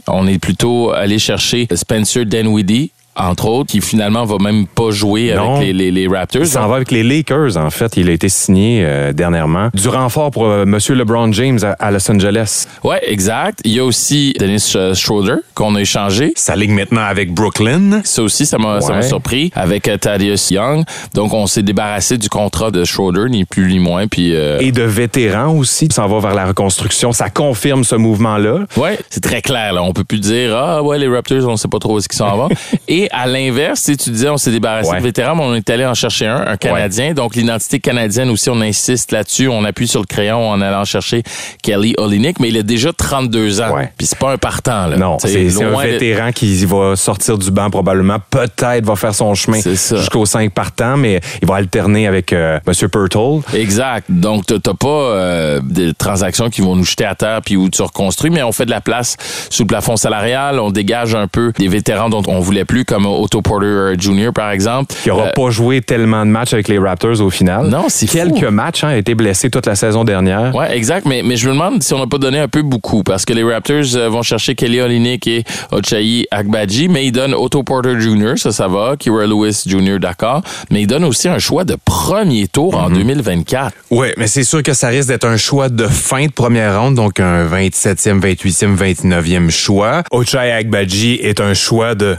On 0.07 0.27
est 0.27 0.39
plutôt 0.39 0.91
allé 0.91 1.19
chercher 1.19 1.67
Spencer 1.73 2.25
Dinwiddie, 2.25 2.91
entre 3.17 3.47
autres, 3.47 3.69
qui 3.71 3.81
finalement 3.81 4.25
va 4.25 4.37
même 4.39 4.67
pas 4.67 4.91
jouer 4.91 5.33
Non. 5.35 5.55
avec 5.55 5.67
les, 5.67 5.73
les, 5.73 5.91
les 5.91 6.07
Raptors. 6.07 6.41
Il 6.41 6.47
s'en 6.47 6.67
va 6.67 6.75
avec 6.77 6.91
les 6.91 7.03
Lakers, 7.03 7.57
en 7.57 7.69
fait. 7.69 7.97
Il 7.97 8.09
a 8.09 8.11
été 8.13 8.29
signé 8.29 8.83
euh, 8.85 9.13
dernièrement. 9.13 9.69
Du 9.73 9.87
renfort 9.89 10.31
pour 10.31 10.45
euh, 10.45 10.65
Monsieur 10.65 10.95
LeBron 10.95 11.31
James 11.33 11.59
à, 11.63 11.71
à 11.85 11.91
Los 11.91 12.09
Angeles. 12.11 12.65
Ouais, 12.83 12.99
exact. 13.07 13.59
Il 13.63 13.73
y 13.73 13.79
a 13.79 13.85
aussi 13.85 14.33
Dennis 14.39 14.73
euh, 14.75 14.93
Schroeder 14.93 15.35
qu'on 15.55 15.75
a 15.75 15.81
échangé. 15.81 16.31
Ça 16.35 16.55
ligue 16.55 16.71
maintenant 16.71 17.01
avec 17.03 17.33
Brooklyn. 17.33 18.01
Ça 18.03 18.21
aussi, 18.23 18.45
ça 18.45 18.57
m'a 18.57 18.81
ça 18.81 18.93
Ouais. 18.93 19.01
surpris 19.01 19.51
avec 19.55 19.87
euh, 19.87 19.97
Thaddeus 19.97 20.51
Young. 20.51 20.83
Donc, 21.13 21.33
on 21.33 21.47
s'est 21.47 21.63
débarrassé 21.63 22.17
du 22.17 22.29
contrat 22.29 22.71
de 22.71 22.83
Schroeder, 22.83 23.29
ni 23.29 23.45
plus 23.45 23.67
ni 23.71 23.79
moins. 23.79 24.07
Puis, 24.07 24.35
euh, 24.35 24.59
Et 24.59 24.71
de 24.71 24.83
vétérans 24.83 25.53
aussi. 25.55 25.87
S'en 25.91 26.07
va 26.07 26.19
vers 26.19 26.35
la 26.35 26.45
reconstruction. 26.45 27.11
Ça 27.11 27.29
confirme 27.29 27.83
ce 27.83 27.95
mouvement-là. 27.95 28.65
Ouais, 28.77 28.97
c'est 29.09 29.21
très 29.23 29.41
clair. 29.41 29.73
Là. 29.73 29.83
On 29.83 29.93
peut 29.93 30.03
plus 30.03 30.19
dire 30.19 30.55
ah 30.55 30.83
ouais 30.83 30.97
les 30.99 31.07
Raptors, 31.07 31.47
on 31.47 31.57
sait 31.57 31.67
pas 31.67 31.79
trop 31.79 31.95
où 31.95 31.97
est-ce 31.97 32.07
qu'ils 32.09 32.17
s'en 32.17 32.35
vont. 32.37 32.49
Et 32.87 33.06
à 33.11 33.27
l'inverse, 33.27 33.81
si 33.81 33.97
tu 33.97 34.09
disais 34.11 34.29
on 34.29 34.37
s'est 34.37 34.51
débarrassé 34.51 34.89
Ouais. 34.89 34.97
de 34.99 35.03
vétérans, 35.03 35.35
mais 35.35 35.43
on 35.43 35.53
est 35.55 35.69
allé 35.69 35.85
en 35.85 35.93
chercher 35.93 36.27
un, 36.27 36.45
un 36.47 36.57
Canadien. 36.57 37.13
Donc 37.13 37.35
l'identité 37.35 37.79
canadienne 37.79 38.29
aussi, 38.29 38.49
on 38.49 38.61
insiste 38.61 39.11
là-dessus. 39.11 39.47
On 39.47 39.63
appuie 39.65 39.87
sur 39.87 39.99
le 39.99 40.05
crayon 40.05 40.49
en 40.49 40.61
allant 40.61 40.85
chercher 40.85 41.23
Kelly 41.63 41.93
Olynyk, 41.97 42.39
mais 42.39 42.49
il 42.49 42.57
a 42.57 42.63
déjà 42.63 42.91
32 42.93 43.61
ans. 43.61 43.73
Ouais. 43.75 43.91
Puis 43.97 44.07
c'est 44.07 44.17
pas 44.19 44.31
un 44.31 44.37
partant. 44.37 44.87
Là. 44.87 44.97
Non, 44.97 45.17
c'est 45.19 45.35
un 45.47 45.71
de- 45.71 45.81
vétéran 45.91 46.31
qui 46.31 46.63
va 46.65 46.95
sortir 46.95 47.37
du 47.37 47.51
banc 47.51 47.69
probablement. 47.69 48.17
Peut-être 48.29 48.85
va 48.85 48.95
faire 48.95 49.13
son 49.15 49.33
chemin 49.35 49.59
jusqu'aux 49.61 50.25
cinq 50.25 50.51
partants, 50.53 50.97
mais 50.97 51.19
il 51.41 51.47
va 51.47 51.55
alterner 51.55 52.07
avec 52.07 52.33
euh, 52.33 52.59
Monsieur 52.67 52.87
Pirtle. 52.87 53.41
Exact. 53.53 54.05
Donc, 54.09 54.45
t'as 54.45 54.59
t'as 54.59 54.73
pas 54.73 54.87
euh, 54.87 55.59
des 55.63 55.93
transactions 55.93 56.49
qui 56.49 56.61
vont 56.61 56.75
nous 56.75 56.85
jeter 56.85 57.05
à 57.05 57.15
terre 57.15 57.41
puis 57.43 57.55
où 57.57 57.69
tu 57.69 57.81
reconstruis, 57.81 58.29
mais 58.29 58.43
on 58.43 58.51
fait 58.51 58.65
de 58.65 58.71
la 58.71 58.81
place 58.81 59.15
sous 59.49 59.63
le 59.63 59.67
plafond 59.67 59.95
salarial. 59.97 60.59
On 60.59 60.71
dégage 60.71 61.15
un 61.15 61.27
peu 61.27 61.51
des 61.57 61.67
vétérans 61.67 62.09
dont 62.09 62.23
on 62.27 62.39
voulait 62.39 62.65
plus, 62.65 62.85
comme 62.85 62.96
Otto 63.05 63.41
Porter 63.41 63.65
euh, 63.67 63.95
Jr., 63.97 64.29
par 64.33 64.51
exemple. 64.51 64.93
qui 65.01 65.09
n'aura 65.09 65.27
Euh, 65.27 65.31
pas 65.33 65.49
joué 65.49 65.81
tellement 65.81 66.25
de 66.25 66.31
matchs 66.31 66.53
avec 66.53 66.67
les 66.67 66.79
Raptors 66.79 67.21
au 67.21 67.29
final. 67.29 67.67
Non, 67.67 67.85
c'est 67.89 68.07
fou. 68.07 68.17
Quelques 68.17 68.43
matchs, 68.45 68.83
hein, 68.83 68.89
a 68.89 68.97
été 68.97 69.15
blessé 69.15 69.49
toute 69.49 69.65
la 69.65 69.75
saison 69.75 70.03
dernière. 70.03 70.53
Ouais, 70.55 70.75
exact. 70.75 71.05
Mais, 71.05 71.21
mais 71.23 71.35
je 71.37 71.47
me 71.47 71.53
demande 71.53 71.81
si 71.83 71.93
on 71.93 71.99
n'a 71.99 72.07
pas 72.07 72.17
donné 72.17 72.39
un 72.39 72.47
peu 72.47 72.61
beaucoup 72.61 73.03
parce 73.03 73.25
que 73.25 73.33
les 73.33 73.43
Raptors 73.43 73.95
euh, 73.95 74.09
vont 74.09 74.21
chercher 74.23 74.55
Kelly 74.55 74.81
Olynyk 74.81 75.27
et 75.27 75.43
Ochai 75.71 76.25
Agbaji, 76.31 76.87
mais 76.89 77.05
ils 77.05 77.11
donnent 77.11 77.33
Otto 77.33 77.63
Porter 77.63 77.99
Jr., 77.99 78.33
ça, 78.37 78.51
ça 78.51 78.67
va. 78.67 78.95
Kira 78.97 79.25
Lewis 79.25 79.63
Jr., 79.65 79.99
d'accord. 79.99 80.41
Mais 80.71 80.81
ils 80.81 80.87
donnent 80.87 81.03
aussi 81.05 81.27
un 81.27 81.39
choix 81.39 81.63
de 81.63 81.75
premier 81.85 82.47
tour 82.47 82.75
en 82.75 82.89
2024. 82.89 83.71
Oui, 83.91 84.07
mais 84.17 84.27
c'est 84.27 84.43
sûr 84.43 84.63
que 84.63 84.73
ça 84.73 84.87
risque 84.87 85.07
d'être 85.09 85.25
un 85.25 85.37
choix 85.37 85.69
de 85.69 85.87
fin 85.87 86.25
de 86.25 86.31
première 86.31 86.79
ronde, 86.81 86.95
donc 86.95 87.19
un 87.19 87.45
27e, 87.47 88.19
28e, 88.19 88.75
29e 88.75 89.49
choix. 89.49 90.03
Ochai 90.11 90.51
Agbaji 90.51 91.15
est 91.21 91.39
un 91.41 91.53
choix 91.53 91.95
de 91.95 92.15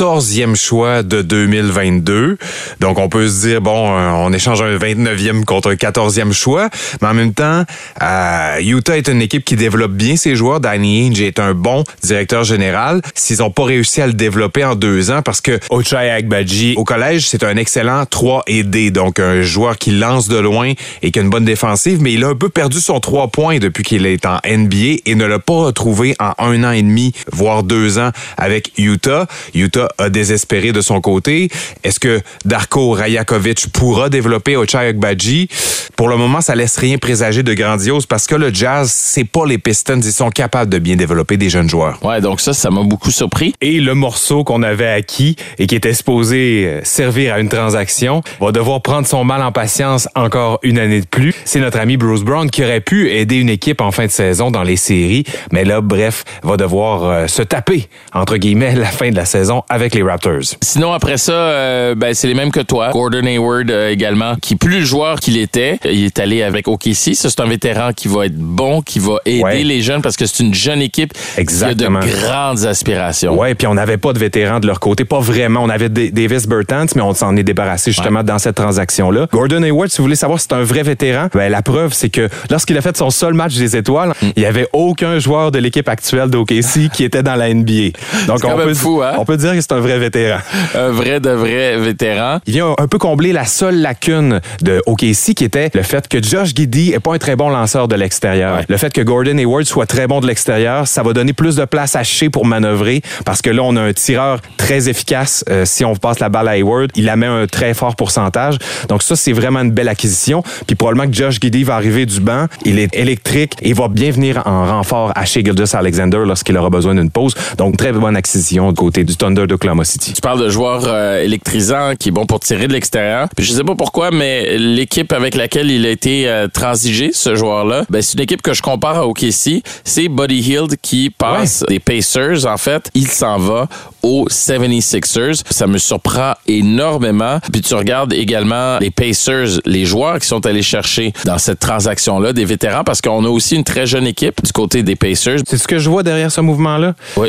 14e 0.00 0.56
choix 0.56 1.02
de 1.02 1.20
2022. 1.20 2.38
Donc 2.80 2.98
on 2.98 3.10
peut 3.10 3.28
se 3.28 3.46
dire, 3.46 3.60
bon, 3.60 3.94
euh, 3.94 4.10
on 4.14 4.32
échange 4.32 4.62
un 4.62 4.78
29e 4.78 5.44
contre 5.44 5.72
un 5.72 5.74
14e 5.74 6.32
choix, 6.32 6.70
mais 7.02 7.08
en 7.08 7.12
même 7.12 7.34
temps, 7.34 7.64
euh, 8.02 8.60
Utah 8.62 8.96
est 8.96 9.08
une 9.08 9.20
équipe 9.20 9.44
qui 9.44 9.56
développe 9.56 9.92
bien 9.92 10.16
ses 10.16 10.36
joueurs. 10.36 10.58
Danny 10.58 11.06
Ainge 11.06 11.20
est 11.20 11.38
un 11.38 11.52
bon 11.52 11.84
directeur 12.02 12.44
général. 12.44 13.02
S'ils 13.14 13.40
n'ont 13.40 13.50
pas 13.50 13.64
réussi 13.64 14.00
à 14.00 14.06
le 14.06 14.14
développer 14.14 14.64
en 14.64 14.74
deux 14.74 15.10
ans, 15.10 15.20
parce 15.20 15.42
que 15.42 15.60
Ochai 15.68 16.08
Agbaji, 16.08 16.76
au 16.78 16.84
collège, 16.84 17.28
c'est 17.28 17.44
un 17.44 17.58
excellent 17.58 18.06
3 18.06 18.44
et 18.46 18.62
D, 18.62 18.90
donc 18.90 19.20
un 19.20 19.42
joueur 19.42 19.76
qui 19.76 19.90
lance 19.90 20.28
de 20.28 20.38
loin 20.38 20.72
et 21.02 21.10
qui 21.10 21.18
a 21.18 21.22
une 21.22 21.28
bonne 21.28 21.44
défensive, 21.44 22.00
mais 22.00 22.14
il 22.14 22.24
a 22.24 22.28
un 22.28 22.36
peu 22.36 22.48
perdu 22.48 22.80
son 22.80 23.00
3 23.00 23.28
points 23.28 23.58
depuis 23.58 23.84
qu'il 23.84 24.06
est 24.06 24.24
en 24.24 24.38
NBA 24.48 25.02
et 25.04 25.14
ne 25.14 25.26
l'a 25.26 25.40
pas 25.40 25.52
retrouvé 25.52 26.16
en 26.18 26.32
un 26.38 26.64
an 26.64 26.72
et 26.72 26.82
demi, 26.82 27.12
voire 27.30 27.64
deux 27.64 27.98
ans 27.98 28.12
avec 28.38 28.72
Utah. 28.78 29.26
Utah 29.54 29.89
a 29.98 30.08
désespéré 30.08 30.72
de 30.72 30.80
son 30.80 31.00
côté. 31.00 31.48
Est-ce 31.84 32.00
que 32.00 32.20
Darko 32.44 32.92
Rajakovic 32.92 33.72
pourra 33.72 34.08
développer 34.08 34.56
Ochai 34.56 34.78
Agbaji? 34.78 35.48
Pour 35.96 36.08
le 36.08 36.16
moment, 36.16 36.40
ça 36.40 36.54
laisse 36.54 36.76
rien 36.78 36.98
présager 36.98 37.42
de 37.42 37.52
grandiose 37.54 38.06
parce 38.06 38.26
que 38.26 38.34
le 38.34 38.52
Jazz, 38.52 38.90
c'est 38.90 39.24
pas 39.24 39.44
les 39.46 39.58
Pistons. 39.58 40.00
Ils 40.00 40.12
sont 40.12 40.30
capables 40.30 40.70
de 40.70 40.78
bien 40.78 40.96
développer 40.96 41.36
des 41.36 41.50
jeunes 41.50 41.68
joueurs. 41.68 41.98
Ouais, 42.02 42.20
donc 42.20 42.40
ça, 42.40 42.52
ça 42.52 42.70
m'a 42.70 42.82
beaucoup 42.82 43.10
surpris. 43.10 43.54
Et 43.60 43.80
le 43.80 43.94
morceau 43.94 44.44
qu'on 44.44 44.62
avait 44.62 44.88
acquis 44.88 45.36
et 45.58 45.66
qui 45.66 45.74
était 45.74 45.92
supposé 45.92 46.64
euh, 46.66 46.80
servir 46.84 47.34
à 47.34 47.40
une 47.40 47.48
transaction 47.48 48.22
va 48.40 48.52
devoir 48.52 48.80
prendre 48.80 49.06
son 49.06 49.24
mal 49.24 49.42
en 49.42 49.52
patience 49.52 50.08
encore 50.14 50.58
une 50.62 50.78
année 50.78 51.00
de 51.00 51.06
plus. 51.06 51.34
C'est 51.44 51.60
notre 51.60 51.78
ami 51.78 51.96
Bruce 51.96 52.22
Brown 52.22 52.50
qui 52.50 52.62
aurait 52.64 52.80
pu 52.80 53.10
aider 53.10 53.36
une 53.36 53.48
équipe 53.48 53.80
en 53.80 53.90
fin 53.90 54.06
de 54.06 54.10
saison 54.10 54.50
dans 54.50 54.62
les 54.62 54.76
séries, 54.76 55.24
mais 55.52 55.64
là, 55.64 55.80
bref, 55.80 56.24
va 56.42 56.56
devoir 56.56 57.04
euh, 57.04 57.26
se 57.26 57.42
taper, 57.42 57.88
entre 58.14 58.36
guillemets, 58.36 58.74
la 58.74 58.86
fin 58.86 59.10
de 59.10 59.16
la 59.16 59.24
saison 59.24 59.62
avec 59.68 59.79
les 59.88 60.02
Raptors. 60.02 60.56
Sinon, 60.60 60.92
après 60.92 61.16
ça, 61.16 61.32
euh, 61.32 61.94
ben, 61.94 62.14
c'est 62.14 62.28
les 62.28 62.34
mêmes 62.34 62.50
que 62.52 62.60
toi. 62.60 62.90
Gordon 62.92 63.24
Hayward 63.24 63.70
euh, 63.70 63.90
également, 63.90 64.34
qui 64.40 64.56
plus 64.56 64.80
le 64.80 64.84
joueur 64.84 65.18
qu'il 65.20 65.36
était. 65.38 65.78
Il 65.84 66.04
est 66.04 66.18
allé 66.18 66.42
avec 66.42 66.68
OKC. 66.68 67.14
Ça, 67.14 67.28
c'est 67.30 67.40
un 67.40 67.46
vétéran 67.46 67.90
qui 67.94 68.08
va 68.08 68.26
être 68.26 68.36
bon, 68.36 68.82
qui 68.82 68.98
va 68.98 69.16
aider 69.26 69.40
Ouais. 69.42 69.62
les 69.62 69.80
jeunes 69.82 70.02
parce 70.02 70.16
que 70.16 70.26
c'est 70.26 70.42
une 70.42 70.54
jeune 70.54 70.82
équipe 70.82 71.12
Exactement. 71.38 72.00
qui 72.00 72.08
a 72.08 72.12
de 72.12 72.20
grandes 72.22 72.64
aspirations. 72.66 73.38
Ouais, 73.38 73.54
puis 73.54 73.66
on 73.66 73.74
n'avait 73.74 73.96
pas 73.96 74.12
de 74.12 74.18
vétérans 74.18 74.60
de 74.60 74.66
leur 74.66 74.80
côté, 74.80 75.04
pas 75.04 75.20
vraiment. 75.20 75.60
On 75.62 75.68
avait 75.70 75.88
Davis 75.88 76.46
Bertans, 76.46 76.86
mais 76.94 77.02
on 77.02 77.14
s'en 77.14 77.36
est 77.36 77.42
débarrassé 77.42 77.90
justement 77.92 78.22
dans 78.22 78.38
cette 78.38 78.56
transaction-là. 78.56 79.26
Gordon 79.32 79.62
Hayward, 79.62 79.88
si 79.90 79.98
vous 79.98 80.04
voulez 80.04 80.16
savoir 80.16 80.38
si 80.40 80.46
c'est 80.48 80.54
un 80.56 80.62
vrai 80.62 80.82
vétéran, 80.82 81.28
ben, 81.32 81.50
la 81.50 81.62
preuve, 81.62 81.92
c'est 81.94 82.10
que 82.10 82.28
lorsqu'il 82.50 82.76
a 82.76 82.80
fait 82.82 82.96
son 82.96 83.10
seul 83.10 83.34
match 83.34 83.54
des 83.56 83.76
étoiles, 83.76 84.10
Mm. 84.22 84.26
il 84.36 84.42
y 84.42 84.46
avait 84.46 84.68
aucun 84.72 85.18
joueur 85.18 85.50
de 85.50 85.58
l'équipe 85.58 85.88
actuelle 85.88 86.28
d'OKC 86.30 86.88
qui 86.92 87.04
était 87.04 87.22
dans 87.22 87.34
la 87.36 87.52
NBA. 87.52 87.90
Donc 88.26 88.40
on 88.44 88.56
peut, 88.56 88.74
fou, 88.74 89.02
hein? 89.02 89.12
on 89.18 89.24
peut 89.24 89.36
dire 89.36 89.52
que 89.52 89.60
c'est 89.70 89.76
un 89.76 89.80
vrai 89.80 90.00
vétéran. 90.00 90.38
Un 90.74 90.90
vrai 90.90 91.20
de 91.20 91.30
vrai 91.30 91.76
vétéran. 91.78 92.40
Il 92.46 92.54
vient 92.54 92.74
un 92.76 92.88
peu 92.88 92.98
combler 92.98 93.32
la 93.32 93.44
seule 93.44 93.80
lacune 93.80 94.40
de 94.62 94.82
OKC 94.84 95.34
qui 95.36 95.44
était 95.44 95.70
le 95.72 95.82
fait 95.82 96.08
que 96.08 96.20
Josh 96.20 96.52
Giddy 96.56 96.92
est 96.92 96.98
pas 96.98 97.14
un 97.14 97.18
très 97.18 97.36
bon 97.36 97.50
lanceur 97.50 97.86
de 97.86 97.94
l'extérieur. 97.94 98.62
Le 98.68 98.76
fait 98.76 98.92
que 98.92 99.00
Gordon 99.00 99.38
Hayward 99.38 99.64
soit 99.66 99.86
très 99.86 100.08
bon 100.08 100.20
de 100.20 100.26
l'extérieur, 100.26 100.88
ça 100.88 101.04
va 101.04 101.12
donner 101.12 101.32
plus 101.32 101.54
de 101.54 101.64
place 101.66 101.94
à 101.94 102.02
Shea 102.02 102.30
pour 102.30 102.46
manœuvrer 102.46 103.00
parce 103.24 103.42
que 103.42 103.50
là 103.50 103.62
on 103.62 103.76
a 103.76 103.80
un 103.80 103.92
tireur 103.92 104.40
très 104.56 104.88
efficace. 104.88 105.44
Euh, 105.48 105.64
si 105.64 105.84
on 105.84 105.94
passe 105.94 106.18
la 106.18 106.30
balle 106.30 106.48
à 106.48 106.56
Hayward, 106.56 106.90
il 106.96 107.04
la 107.04 107.14
met 107.14 107.26
un 107.26 107.46
très 107.46 107.72
fort 107.72 107.94
pourcentage. 107.94 108.56
Donc 108.88 109.04
ça 109.04 109.14
c'est 109.14 109.32
vraiment 109.32 109.60
une 109.60 109.70
belle 109.70 109.88
acquisition. 109.88 110.42
Puis 110.66 110.74
probablement 110.74 111.08
que 111.08 111.16
Josh 111.16 111.38
Giddy 111.40 111.62
va 111.62 111.76
arriver 111.76 112.06
du 112.06 112.18
banc, 112.18 112.46
il 112.64 112.80
est 112.80 112.92
électrique 112.96 113.54
et 113.62 113.72
va 113.72 113.86
bien 113.86 114.10
venir 114.10 114.42
en 114.46 114.66
renfort 114.66 115.12
à 115.14 115.24
Shea 115.26 115.44
Gildas 115.44 115.76
Alexander 115.78 116.22
lorsqu'il 116.26 116.56
aura 116.56 116.70
besoin 116.70 116.96
d'une 116.96 117.10
pause. 117.10 117.36
Donc 117.56 117.76
très 117.76 117.92
bonne 117.92 118.16
acquisition 118.16 118.72
du 118.72 118.74
côté 118.74 119.04
du 119.04 119.14
Thunder 119.14 119.46
City. 119.84 120.12
Tu 120.12 120.20
parles 120.20 120.40
de 120.40 120.48
joueur 120.48 120.82
euh, 120.86 121.22
électrisant 121.22 121.94
qui 121.98 122.08
est 122.08 122.12
bon 122.12 122.26
pour 122.26 122.40
tirer 122.40 122.66
de 122.66 122.72
l'extérieur. 122.72 123.28
Puis 123.36 123.44
je 123.44 123.52
sais 123.52 123.64
pas 123.64 123.74
pourquoi, 123.74 124.10
mais 124.10 124.58
l'équipe 124.58 125.12
avec 125.12 125.34
laquelle 125.34 125.70
il 125.70 125.86
a 125.86 125.90
été 125.90 126.28
euh, 126.28 126.48
transigé, 126.48 127.10
ce 127.12 127.34
joueur-là, 127.34 127.84
ben 127.90 128.02
c'est 128.02 128.14
une 128.14 128.24
équipe 128.24 128.42
que 128.42 128.54
je 128.54 128.62
compare 128.62 128.96
à 128.96 129.06
OKC. 129.06 129.62
C'est 129.84 130.08
Buddy 130.08 130.40
Hield 130.40 130.76
qui 130.80 131.10
passe 131.10 131.64
des 131.68 131.78
Pacers. 131.78 132.46
En 132.46 132.56
fait, 132.56 132.90
il 132.94 133.08
s'en 133.08 133.38
va 133.38 133.68
aux 134.02 134.26
76ers. 134.28 135.42
Ça 135.50 135.66
me 135.66 135.78
surprend 135.78 136.34
énormément. 136.46 137.38
Puis 137.52 137.60
tu 137.60 137.74
regardes 137.74 138.12
également 138.12 138.78
les 138.78 138.90
Pacers, 138.90 139.60
les 139.66 139.84
joueurs 139.84 140.18
qui 140.18 140.26
sont 140.26 140.44
allés 140.46 140.62
chercher 140.62 141.12
dans 141.24 141.38
cette 141.38 141.60
transaction-là, 141.60 142.32
des 142.32 142.44
vétérans, 142.44 142.84
parce 142.84 143.00
qu'on 143.00 143.24
a 143.24 143.28
aussi 143.28 143.56
une 143.56 143.64
très 143.64 143.86
jeune 143.86 144.06
équipe 144.06 144.42
du 144.42 144.52
côté 144.52 144.82
des 144.82 144.96
Pacers. 144.96 145.40
C'est 145.46 145.58
ce 145.58 145.68
que 145.68 145.78
je 145.78 145.90
vois 145.90 146.02
derrière 146.02 146.32
ce 146.32 146.40
mouvement-là? 146.40 146.94
Oui. 147.16 147.28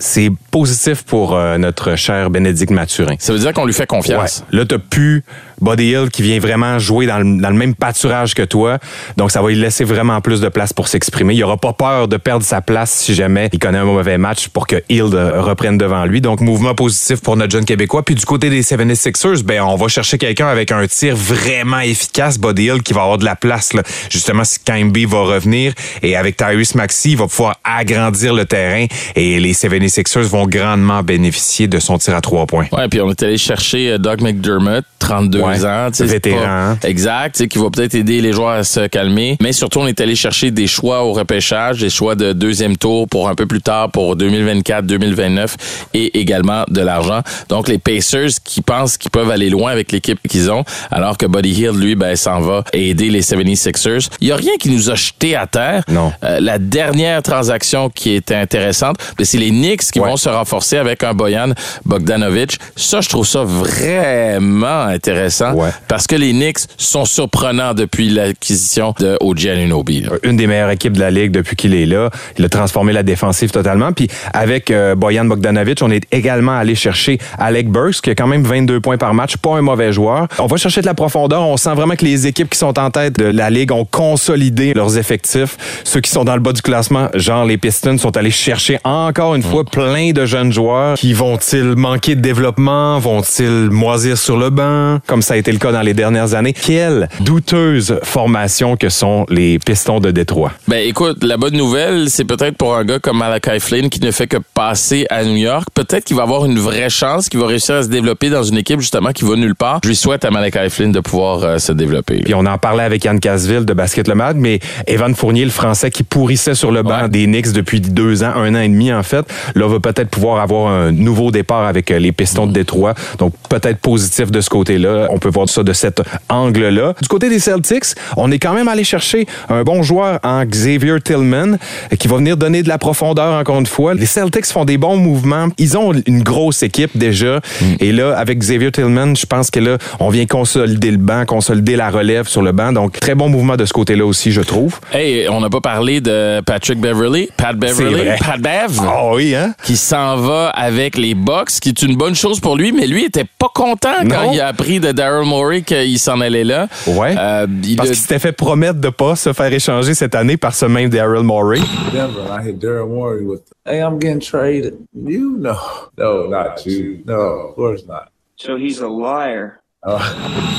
C'est 0.00 0.30
positif 0.50 1.04
pour 1.04 1.36
euh, 1.36 1.58
notre 1.58 1.94
cher 1.94 2.30
Bénédicte 2.30 2.72
Mathurin. 2.72 3.14
Ça 3.18 3.32
veut 3.32 3.38
dire 3.38 3.52
qu'on 3.52 3.66
lui 3.66 3.72
fait 3.72 3.86
confiance. 3.86 4.44
Ouais. 4.50 4.58
Là, 4.58 4.64
t'as 4.64 4.78
plus 4.78 5.22
Body 5.60 5.90
Hill 5.90 6.08
qui 6.10 6.22
vient 6.22 6.38
vraiment 6.38 6.78
jouer 6.78 7.06
dans 7.06 7.18
le, 7.18 7.40
dans 7.40 7.50
le, 7.50 7.56
même 7.56 7.74
pâturage 7.74 8.34
que 8.34 8.42
toi. 8.42 8.78
Donc, 9.16 9.30
ça 9.30 9.42
va 9.42 9.48
lui 9.48 9.56
laisser 9.56 9.84
vraiment 9.84 10.20
plus 10.20 10.40
de 10.40 10.48
place 10.48 10.72
pour 10.72 10.88
s'exprimer. 10.88 11.34
Il 11.34 11.44
aura 11.44 11.56
pas 11.56 11.72
peur 11.72 12.08
de 12.08 12.16
perdre 12.16 12.44
sa 12.44 12.60
place 12.60 12.90
si 12.90 13.14
jamais 13.14 13.48
il 13.52 13.58
connaît 13.58 13.78
un 13.78 13.84
mauvais 13.84 14.18
match 14.18 14.48
pour 14.48 14.66
que 14.66 14.76
Hill 14.88 15.10
euh, 15.12 15.42
reprenne 15.42 15.78
devant 15.78 16.04
lui. 16.04 16.20
Donc, 16.20 16.40
mouvement 16.40 16.74
positif 16.74 17.20
pour 17.20 17.36
notre 17.36 17.52
jeune 17.52 17.64
Québécois. 17.64 18.02
Puis 18.02 18.14
du 18.14 18.24
côté 18.24 18.50
des 18.50 18.62
76ers, 18.62 19.42
ben, 19.42 19.62
on 19.62 19.76
va 19.76 19.88
chercher 19.88 20.18
quelqu'un 20.18 20.48
avec 20.48 20.72
un 20.72 20.86
tir 20.86 21.14
vraiment 21.16 21.80
efficace, 21.80 22.38
Body 22.38 22.64
Hill, 22.64 22.82
qui 22.82 22.92
va 22.92 23.02
avoir 23.02 23.18
de 23.18 23.24
la 23.24 23.36
place. 23.36 23.72
Là. 23.72 23.82
Justement, 24.10 24.44
si 24.44 24.58
Kimby 24.60 25.04
va 25.04 25.22
revenir 25.22 25.72
et 26.02 26.16
avec 26.16 26.36
Tyrese 26.36 26.74
Maxey, 26.74 27.10
il 27.10 27.16
va 27.16 27.26
pouvoir 27.26 27.56
agrandir 27.64 28.34
le 28.34 28.44
terrain 28.44 28.86
et 29.16 29.40
les 29.40 29.52
76ers 29.52 30.20
vont 30.20 30.46
grandement 30.46 31.02
bénéficier 31.02 31.68
de 31.68 31.78
son 31.78 31.98
tir 31.98 32.14
à 32.14 32.20
trois 32.20 32.46
points. 32.46 32.66
Ouais, 32.72 32.88
puis 32.88 33.00
on 33.00 33.10
est 33.10 33.22
allé 33.22 33.38
chercher 33.38 33.98
Doug 33.98 34.22
McDermott, 34.22 34.84
32 34.98 35.40
ouais, 35.40 35.49
ans. 35.64 35.88
Vétéran. 35.98 36.76
Pas, 36.80 36.88
exact, 36.88 37.46
qui 37.46 37.58
va 37.58 37.70
peut-être 37.70 37.94
aider 37.94 38.20
les 38.20 38.32
joueurs 38.32 38.50
à 38.50 38.64
se 38.64 38.86
calmer. 38.86 39.36
Mais 39.40 39.52
surtout, 39.52 39.80
on 39.80 39.86
est 39.86 40.00
allé 40.00 40.14
chercher 40.14 40.50
des 40.50 40.66
choix 40.66 41.02
au 41.04 41.12
repêchage, 41.12 41.80
des 41.80 41.90
choix 41.90 42.14
de 42.14 42.32
deuxième 42.32 42.76
tour 42.76 43.08
pour 43.08 43.28
un 43.28 43.34
peu 43.34 43.46
plus 43.46 43.62
tard, 43.62 43.90
pour 43.90 44.16
2024, 44.16 44.86
2029 44.86 45.56
et 45.94 46.18
également 46.18 46.64
de 46.68 46.80
l'argent. 46.80 47.20
Donc, 47.48 47.68
les 47.68 47.78
Pacers 47.78 48.30
qui 48.44 48.60
pensent 48.60 48.96
qu'ils 48.96 49.10
peuvent 49.10 49.30
aller 49.30 49.50
loin 49.50 49.70
avec 49.70 49.92
l'équipe 49.92 50.18
qu'ils 50.28 50.50
ont, 50.50 50.64
alors 50.90 51.18
que 51.18 51.26
Buddy 51.26 51.50
Hill, 51.50 51.70
lui, 51.70 51.94
ben, 51.94 52.16
s'en 52.16 52.40
va 52.40 52.64
aider 52.72 53.10
les 53.10 53.22
76ers. 53.22 54.08
Il 54.20 54.28
y 54.28 54.32
a 54.32 54.36
rien 54.36 54.52
qui 54.58 54.70
nous 54.70 54.90
a 54.90 54.94
jeté 54.94 55.36
à 55.36 55.46
terre. 55.46 55.82
Non. 55.88 56.12
Euh, 56.24 56.40
la 56.40 56.58
dernière 56.58 57.22
transaction 57.22 57.90
qui 57.90 58.12
était 58.14 58.34
intéressante, 58.34 58.96
ben, 59.16 59.24
c'est 59.24 59.38
les 59.38 59.50
Knicks 59.50 59.90
qui 59.90 60.00
ouais. 60.00 60.08
vont 60.08 60.16
se 60.16 60.28
renforcer 60.28 60.76
avec 60.76 61.02
un 61.02 61.14
Boyan 61.14 61.52
Bogdanovic. 61.84 62.58
Ça, 62.76 63.00
je 63.00 63.08
trouve 63.08 63.26
ça 63.26 63.42
vraiment 63.44 64.82
intéressant 64.82 65.39
ouais. 65.40 65.70
parce 65.88 66.06
que 66.06 66.16
les 66.16 66.32
Knicks 66.32 66.60
sont 66.76 67.04
surprenants 67.04 67.74
depuis 67.74 68.10
l'acquisition 68.10 68.94
de 68.98 69.16
OG 69.20 69.46
Anunoby. 69.46 70.02
Là. 70.02 70.10
Une 70.22 70.36
des 70.36 70.46
meilleures 70.46 70.70
équipes 70.70 70.94
de 70.94 71.00
la 71.00 71.10
ligue 71.10 71.30
depuis 71.30 71.56
qu'il 71.56 71.74
est 71.74 71.86
là. 71.86 72.10
Il 72.38 72.44
a 72.44 72.48
transformé 72.48 72.92
la 72.92 73.02
défensive 73.02 73.50
totalement. 73.50 73.92
Puis 73.92 74.08
avec 74.32 74.70
euh, 74.70 74.94
Boyan 74.94 75.24
Bogdanovic, 75.24 75.80
on 75.82 75.90
est 75.90 76.04
également 76.12 76.56
allé 76.56 76.74
chercher 76.74 77.18
Alec 77.38 77.68
Burks, 77.70 78.00
qui 78.02 78.10
a 78.10 78.14
quand 78.14 78.26
même 78.26 78.42
22 78.42 78.80
points 78.80 78.98
par 78.98 79.14
match, 79.14 79.36
pas 79.36 79.56
un 79.56 79.62
mauvais 79.62 79.92
joueur. 79.92 80.28
On 80.38 80.46
va 80.46 80.56
chercher 80.56 80.80
de 80.80 80.86
la 80.86 80.94
profondeur. 80.94 81.42
On 81.42 81.56
sent 81.56 81.74
vraiment 81.74 81.94
que 81.94 82.04
les 82.04 82.26
équipes 82.26 82.50
qui 82.50 82.58
sont 82.58 82.78
en 82.78 82.90
tête 82.90 83.18
de 83.18 83.24
la 83.24 83.50
ligue 83.50 83.72
ont 83.72 83.84
consolidé 83.84 84.74
leurs 84.74 84.98
effectifs. 84.98 85.56
Ceux 85.84 86.00
qui 86.00 86.10
sont 86.10 86.24
dans 86.24 86.34
le 86.34 86.40
bas 86.40 86.52
du 86.52 86.62
classement, 86.62 87.08
genre 87.14 87.44
les 87.44 87.58
Pistons, 87.58 87.98
sont 87.98 88.16
allés 88.16 88.30
chercher 88.30 88.78
encore 88.84 89.34
une 89.34 89.42
fois 89.42 89.64
plein 89.64 90.12
de 90.12 90.26
jeunes 90.26 90.52
joueurs. 90.52 90.96
Qui 90.96 91.12
vont-ils 91.12 91.76
manquer 91.76 92.14
de 92.14 92.20
développement? 92.20 92.98
Vont-ils 92.98 93.70
moisir 93.70 94.18
sur 94.18 94.36
le 94.36 94.50
banc? 94.50 94.98
Comme 95.06 95.19
ça 95.22 95.34
a 95.34 95.36
été 95.36 95.52
le 95.52 95.58
cas 95.58 95.72
dans 95.72 95.82
les 95.82 95.94
dernières 95.94 96.34
années. 96.34 96.52
Quelle 96.52 97.08
douteuse 97.20 97.98
formation 98.02 98.76
que 98.76 98.88
sont 98.88 99.26
les 99.28 99.58
Pistons 99.58 100.00
de 100.00 100.10
Détroit. 100.10 100.52
Ben 100.68 100.86
écoute, 100.86 101.22
la 101.22 101.36
bonne 101.36 101.56
nouvelle, 101.56 102.10
c'est 102.10 102.24
peut-être 102.24 102.56
pour 102.56 102.74
un 102.76 102.84
gars 102.84 102.98
comme 102.98 103.18
Malachi 103.18 103.60
Flynn 103.60 103.88
qui 103.88 104.00
ne 104.00 104.10
fait 104.10 104.26
que 104.26 104.38
passer 104.54 105.06
à 105.10 105.24
New 105.24 105.36
York, 105.36 105.68
peut-être 105.74 106.04
qu'il 106.04 106.16
va 106.16 106.22
avoir 106.22 106.44
une 106.44 106.58
vraie 106.58 106.90
chance, 106.90 107.28
qu'il 107.28 107.40
va 107.40 107.46
réussir 107.46 107.76
à 107.76 107.82
se 107.82 107.88
développer 107.88 108.30
dans 108.30 108.42
une 108.42 108.58
équipe 108.58 108.80
justement 108.80 109.12
qui 109.12 109.24
va 109.24 109.36
nulle 109.36 109.54
part. 109.54 109.80
Je 109.84 109.88
lui 109.88 109.96
souhaite 109.96 110.24
à 110.24 110.30
Malachi 110.30 110.70
Flynn 110.70 110.92
de 110.92 111.00
pouvoir 111.00 111.42
euh, 111.42 111.58
se 111.58 111.72
développer. 111.72 112.20
Puis 112.20 112.34
on 112.34 112.46
en 112.46 112.58
parlait 112.58 112.82
avec 112.82 113.04
Yann 113.04 113.20
Casville 113.20 113.64
de 113.64 113.72
Basket 113.72 114.08
Le 114.08 114.14
Mag, 114.14 114.36
mais 114.36 114.60
Evan 114.86 115.14
Fournier, 115.14 115.44
le 115.44 115.50
Français 115.50 115.90
qui 115.90 116.02
pourrissait 116.02 116.54
sur 116.54 116.72
le 116.72 116.82
banc 116.82 117.02
ouais. 117.02 117.08
des 117.08 117.26
Knicks 117.26 117.52
depuis 117.52 117.80
deux 117.80 118.22
ans, 118.22 118.32
un 118.34 118.54
an 118.54 118.60
et 118.60 118.68
demi 118.68 118.92
en 118.92 119.02
fait, 119.02 119.24
là 119.54 119.68
va 119.68 119.78
peut-être 119.78 120.08
pouvoir 120.08 120.40
avoir 120.40 120.72
un 120.72 120.90
nouveau 120.90 121.30
départ 121.30 121.66
avec 121.66 121.90
euh, 121.90 121.98
les 121.98 122.12
Pistons 122.12 122.46
de 122.46 122.52
Détroit. 122.52 122.94
Donc 123.18 123.34
peut-être 123.48 123.78
positif 123.78 124.30
de 124.30 124.40
ce 124.40 124.50
côté-là. 124.50 125.08
On 125.10 125.18
peut 125.18 125.30
voir 125.30 125.48
ça 125.48 125.62
de 125.62 125.72
cet 125.72 126.02
angle-là. 126.28 126.94
Du 127.00 127.08
côté 127.08 127.28
des 127.28 127.38
Celtics, 127.38 127.94
on 128.16 128.30
est 128.30 128.38
quand 128.38 128.54
même 128.54 128.68
allé 128.68 128.84
chercher 128.84 129.26
un 129.48 129.62
bon 129.62 129.82
joueur 129.82 130.18
en 130.22 130.44
Xavier 130.44 131.00
Tillman 131.00 131.56
qui 131.98 132.08
va 132.08 132.16
venir 132.16 132.36
donner 132.36 132.62
de 132.62 132.68
la 132.68 132.78
profondeur 132.78 133.38
encore 133.38 133.58
une 133.58 133.66
fois. 133.66 133.94
Les 133.94 134.06
Celtics 134.06 134.46
font 134.46 134.64
des 134.64 134.78
bons 134.78 134.96
mouvements. 134.96 135.48
Ils 135.58 135.76
ont 135.76 135.92
une 136.06 136.22
grosse 136.22 136.62
équipe 136.62 136.96
déjà. 136.96 137.36
Mm. 137.60 137.64
Et 137.80 137.92
là, 137.92 138.16
avec 138.16 138.38
Xavier 138.38 138.70
Tillman, 138.70 139.14
je 139.14 139.26
pense 139.26 139.50
que 139.50 139.60
là, 139.60 139.78
on 139.98 140.08
vient 140.08 140.26
consolider 140.26 140.90
le 140.90 140.96
banc, 140.96 141.24
consolider 141.26 141.76
la 141.76 141.90
relève 141.90 142.28
sur 142.28 142.42
le 142.42 142.52
banc. 142.52 142.72
Donc, 142.72 142.98
très 143.00 143.14
bon 143.14 143.28
mouvement 143.28 143.56
de 143.56 143.64
ce 143.64 143.72
côté-là 143.72 144.04
aussi, 144.04 144.32
je 144.32 144.40
trouve. 144.40 144.78
Hey, 144.92 145.28
on 145.28 145.40
n'a 145.40 145.50
pas 145.50 145.60
parlé 145.60 146.00
de 146.00 146.40
Patrick 146.40 146.80
Beverly, 146.80 147.28
Pat 147.36 147.56
Beverly, 147.56 148.10
Pat 148.18 148.40
Bev. 148.40 148.80
Oh 148.80 149.12
oui, 149.14 149.34
hein? 149.34 149.54
Qui 149.64 149.76
s'en 149.76 150.16
va 150.16 150.48
avec 150.50 150.96
les 150.96 151.14
Bucks, 151.14 151.50
qui 151.60 151.70
est 151.70 151.82
une 151.82 151.96
bonne 151.96 152.14
chose 152.14 152.40
pour 152.40 152.56
lui, 152.56 152.72
mais 152.72 152.86
lui 152.86 153.04
était 153.04 153.26
pas 153.38 153.50
content 153.54 154.04
non. 154.04 154.10
quand 154.10 154.32
il 154.32 154.40
a 154.40 154.48
appris 154.48 154.80
de 154.80 154.92
Daryl 155.00 155.26
Morey 155.26 155.62
qu'il 155.62 155.98
s'en 155.98 156.20
allait 156.20 156.44
là. 156.44 156.68
Ouais. 156.86 157.14
Euh, 157.18 157.46
il 157.64 157.76
Parce 157.76 157.88
a... 157.88 157.92
qu'il 157.92 158.02
s'était 158.02 158.18
fait 158.18 158.32
promettre 158.32 158.80
de 158.80 158.90
pas 158.90 159.16
se 159.16 159.32
faire 159.32 159.50
échanger 159.50 159.94
cette 159.94 160.14
année 160.14 160.36
par 160.36 160.54
ce 160.54 160.66
même 160.66 160.90
Daryl 160.90 161.22
Morey. 161.22 161.60
Denver, 161.90 162.28
I 162.30 162.46
hit 162.46 162.58
Daryl 162.58 162.86
Morey 162.86 163.22
with, 163.22 163.40
hey, 163.64 163.80
I'm 163.80 163.98
getting 163.98 164.20
traded. 164.20 164.74
You? 164.94 165.38
No. 165.38 165.54
No, 165.96 166.28
not 166.28 166.66
you. 166.66 166.98
No, 167.06 167.48
of 167.48 167.54
course 167.54 167.86
not. 167.88 168.10
So 168.36 168.56
he's 168.56 168.82
a 168.82 168.88
liar. 168.88 169.60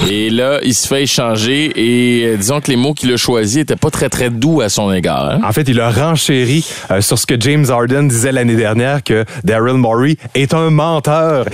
Et 0.10 0.32
là, 0.32 0.60
il 0.64 0.74
se 0.74 0.88
fait 0.88 1.04
échanger 1.04 1.72
et 1.76 2.26
euh, 2.26 2.38
disons 2.38 2.60
que 2.60 2.72
les 2.72 2.76
mots 2.76 2.96
qu'il 2.96 3.14
a 3.14 3.18
choisis 3.18 3.58
étaient 3.58 3.76
pas 3.76 3.92
très 3.92 4.10
très 4.10 4.32
doux 4.32 4.62
à 4.62 4.70
son 4.70 4.92
égard. 4.92 5.30
Hein? 5.30 5.42
En 5.48 5.52
fait, 5.52 5.68
il 5.68 5.80
a 5.80 5.92
renchéri 5.92 6.68
euh, 6.90 7.02
sur 7.02 7.20
ce 7.20 7.28
que 7.28 7.40
James 7.40 7.66
Harden 7.70 8.08
disait 8.08 8.32
l'année 8.32 8.56
dernière 8.56 9.04
que 9.04 9.24
Daryl 9.44 9.76
Morey 9.76 10.16
est 10.34 10.56
un 10.56 10.72
menteur. 10.72 11.46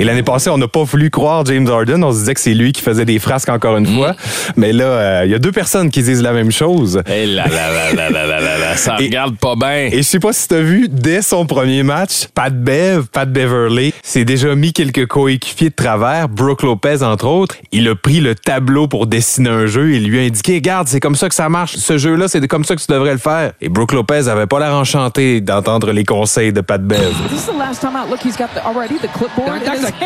Et 0.00 0.04
l'année 0.04 0.22
passée, 0.22 0.48
on 0.48 0.56
n'a 0.56 0.66
pas 0.66 0.82
voulu 0.82 1.10
croire 1.10 1.44
James 1.44 1.68
Harden. 1.68 2.02
On 2.02 2.10
se 2.10 2.20
disait 2.20 2.32
que 2.32 2.40
c'est 2.40 2.54
lui 2.54 2.72
qui 2.72 2.80
faisait 2.80 3.04
des 3.04 3.18
frasques 3.18 3.50
encore 3.50 3.76
une 3.76 3.86
mmh. 3.86 3.96
fois. 3.96 4.16
Mais 4.56 4.72
là, 4.72 5.24
il 5.24 5.28
euh, 5.28 5.32
y 5.32 5.34
a 5.34 5.38
deux 5.38 5.52
personnes 5.52 5.90
qui 5.90 6.02
disent 6.02 6.22
la 6.22 6.32
même 6.32 6.50
chose. 6.50 7.02
Et 7.06 7.26
là, 7.26 7.44
là, 7.46 7.70
là, 7.70 7.92
là, 7.92 8.08
là, 8.08 8.26
là, 8.26 8.40
là, 8.40 8.58
là 8.58 8.76
ça 8.76 8.96
et, 8.98 9.04
regarde 9.04 9.36
pas 9.36 9.56
bien. 9.56 9.90
Et 9.92 9.98
je 9.98 10.02
sais 10.02 10.18
pas 10.18 10.32
si 10.32 10.48
tu 10.48 10.54
as 10.54 10.62
vu, 10.62 10.88
dès 10.88 11.20
son 11.20 11.44
premier 11.44 11.82
match, 11.82 12.28
Pat 12.34 12.50
Bev, 12.50 13.08
Pat 13.12 13.30
Beverly, 13.30 13.92
s'est 14.02 14.24
déjà 14.24 14.54
mis 14.54 14.72
quelques 14.72 15.04
coéquipiers 15.04 15.68
de 15.68 15.74
travers. 15.74 16.30
Brooke 16.30 16.62
Lopez, 16.62 17.02
entre 17.02 17.26
autres. 17.26 17.56
Il 17.70 17.86
a 17.86 17.94
pris 17.94 18.20
le 18.20 18.34
tableau 18.34 18.88
pour 18.88 19.06
dessiner 19.06 19.50
un 19.50 19.66
jeu 19.66 19.92
et 19.92 20.00
lui 20.00 20.18
a 20.18 20.22
indiqué, 20.22 20.54
regarde, 20.54 20.88
c'est 20.88 21.00
comme 21.00 21.14
ça 21.14 21.28
que 21.28 21.34
ça 21.34 21.50
marche. 21.50 21.76
Ce 21.76 21.98
jeu-là, 21.98 22.26
c'est 22.26 22.40
comme 22.48 22.64
ça 22.64 22.74
que 22.74 22.80
tu 22.80 22.90
devrais 22.90 23.12
le 23.12 23.18
faire. 23.18 23.52
Et 23.60 23.68
Brooke 23.68 23.92
Lopez 23.92 24.28
avait 24.28 24.46
pas 24.46 24.60
l'air 24.60 24.72
enchanté 24.72 25.42
d'entendre 25.42 25.92
les 25.92 26.04
conseils 26.04 26.54
de 26.54 26.62
Pat 26.62 26.82
Bev. 26.82 27.12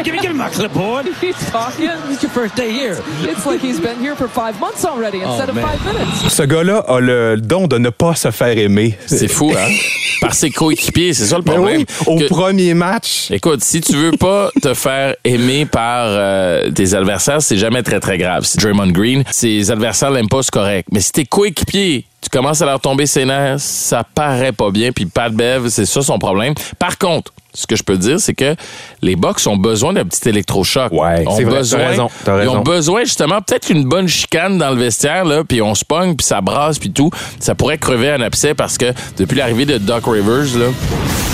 Give 0.02 0.14
me, 0.14 0.20
give 0.20 0.32
me 0.32 0.38
my 0.38 0.48
clipboard. 0.50 1.06
He's 1.20 1.36
talking. 1.50 1.90
It's 2.10 2.22
your 2.22 2.30
first 2.30 2.54
day 2.56 2.72
here. 2.72 2.96
It's 3.22 3.46
like 3.46 3.60
he's 3.60 3.80
been 3.80 3.98
here 3.98 4.16
for 4.16 4.28
five 4.28 4.58
months 4.60 4.84
already 4.84 5.20
instead 5.20 5.48
oh, 5.48 5.52
of 5.52 5.58
five 5.58 5.84
minutes. 5.84 6.30
Ce 6.30 6.42
gars-là 6.42 6.78
a 6.88 7.00
le 7.00 7.36
don 7.36 7.66
de 7.66 7.78
ne 7.78 7.90
pas 7.90 8.14
se 8.14 8.30
faire 8.30 8.56
aimer. 8.58 8.96
C'est 9.06 9.28
fou, 9.28 9.52
hein? 9.56 9.68
Par 10.20 10.34
ses 10.34 10.50
coéquipiers, 10.50 11.12
c'est 11.12 11.26
ça 11.26 11.36
le 11.36 11.42
problème. 11.42 11.84
Oui, 12.06 12.14
au 12.14 12.18
que... 12.18 12.24
premier 12.26 12.74
match. 12.74 13.30
Écoute, 13.30 13.62
si 13.62 13.80
tu 13.80 13.94
veux 13.94 14.12
pas 14.12 14.50
te 14.62 14.72
faire 14.72 15.16
aimer 15.24 15.66
par 15.66 16.06
euh, 16.08 16.70
tes 16.70 16.94
adversaires, 16.94 17.42
c'est 17.42 17.56
jamais 17.56 17.82
très 17.82 18.00
très 18.00 18.16
grave. 18.16 18.44
Si 18.44 18.56
Draymond 18.58 18.90
Green, 18.90 19.22
ses 19.30 19.70
adversaires 19.70 20.10
l'aiment 20.10 20.28
pas, 20.28 20.42
c'est 20.42 20.50
correct. 20.50 20.88
Mais 20.92 21.00
si 21.00 21.12
tes 21.12 21.24
coéquipiers 21.24 22.06
tu 22.24 22.30
commences 22.30 22.62
à 22.62 22.66
leur 22.66 22.80
tomber 22.80 23.04
ses 23.04 23.26
nerfs, 23.26 23.60
ça 23.60 24.02
paraît 24.02 24.52
pas 24.52 24.70
bien. 24.70 24.92
Puis 24.92 25.04
Pat 25.06 25.32
Bev, 25.32 25.68
c'est 25.68 25.84
ça 25.84 26.00
son 26.00 26.18
problème. 26.18 26.54
Par 26.78 26.96
contre, 26.96 27.32
ce 27.52 27.66
que 27.66 27.76
je 27.76 27.82
peux 27.82 27.98
dire, 27.98 28.18
c'est 28.18 28.34
que 28.34 28.56
les 29.02 29.14
Bucks 29.14 29.46
ont 29.46 29.58
besoin 29.58 29.92
d'un 29.92 30.04
petit 30.04 30.28
électrochoc. 30.28 30.90
Ouais, 30.92 31.24
c'est 31.36 31.44
vrai, 31.44 31.58
besoin, 31.58 31.78
t'as 31.78 31.88
raison, 31.88 32.10
t'as 32.24 32.34
raison. 32.36 32.52
Ils 32.52 32.56
ont 32.56 32.62
besoin 32.62 33.04
justement 33.04 33.40
peut-être 33.42 33.70
une 33.70 33.84
bonne 33.84 34.08
chicane 34.08 34.58
dans 34.58 34.70
le 34.70 34.76
vestiaire 34.76 35.24
là, 35.24 35.44
puis 35.44 35.60
on 35.62 35.74
se 35.74 35.84
pogne, 35.84 36.16
puis 36.16 36.26
ça 36.26 36.40
brasse, 36.40 36.78
puis 36.78 36.90
tout. 36.90 37.10
Ça 37.38 37.54
pourrait 37.54 37.78
crever 37.78 38.10
un 38.10 38.22
abcès 38.22 38.54
parce 38.54 38.78
que 38.78 38.86
depuis 39.18 39.36
l'arrivée 39.36 39.66
de 39.66 39.78
Doc 39.78 40.04
Rivers 40.06 40.58
là 40.58 41.33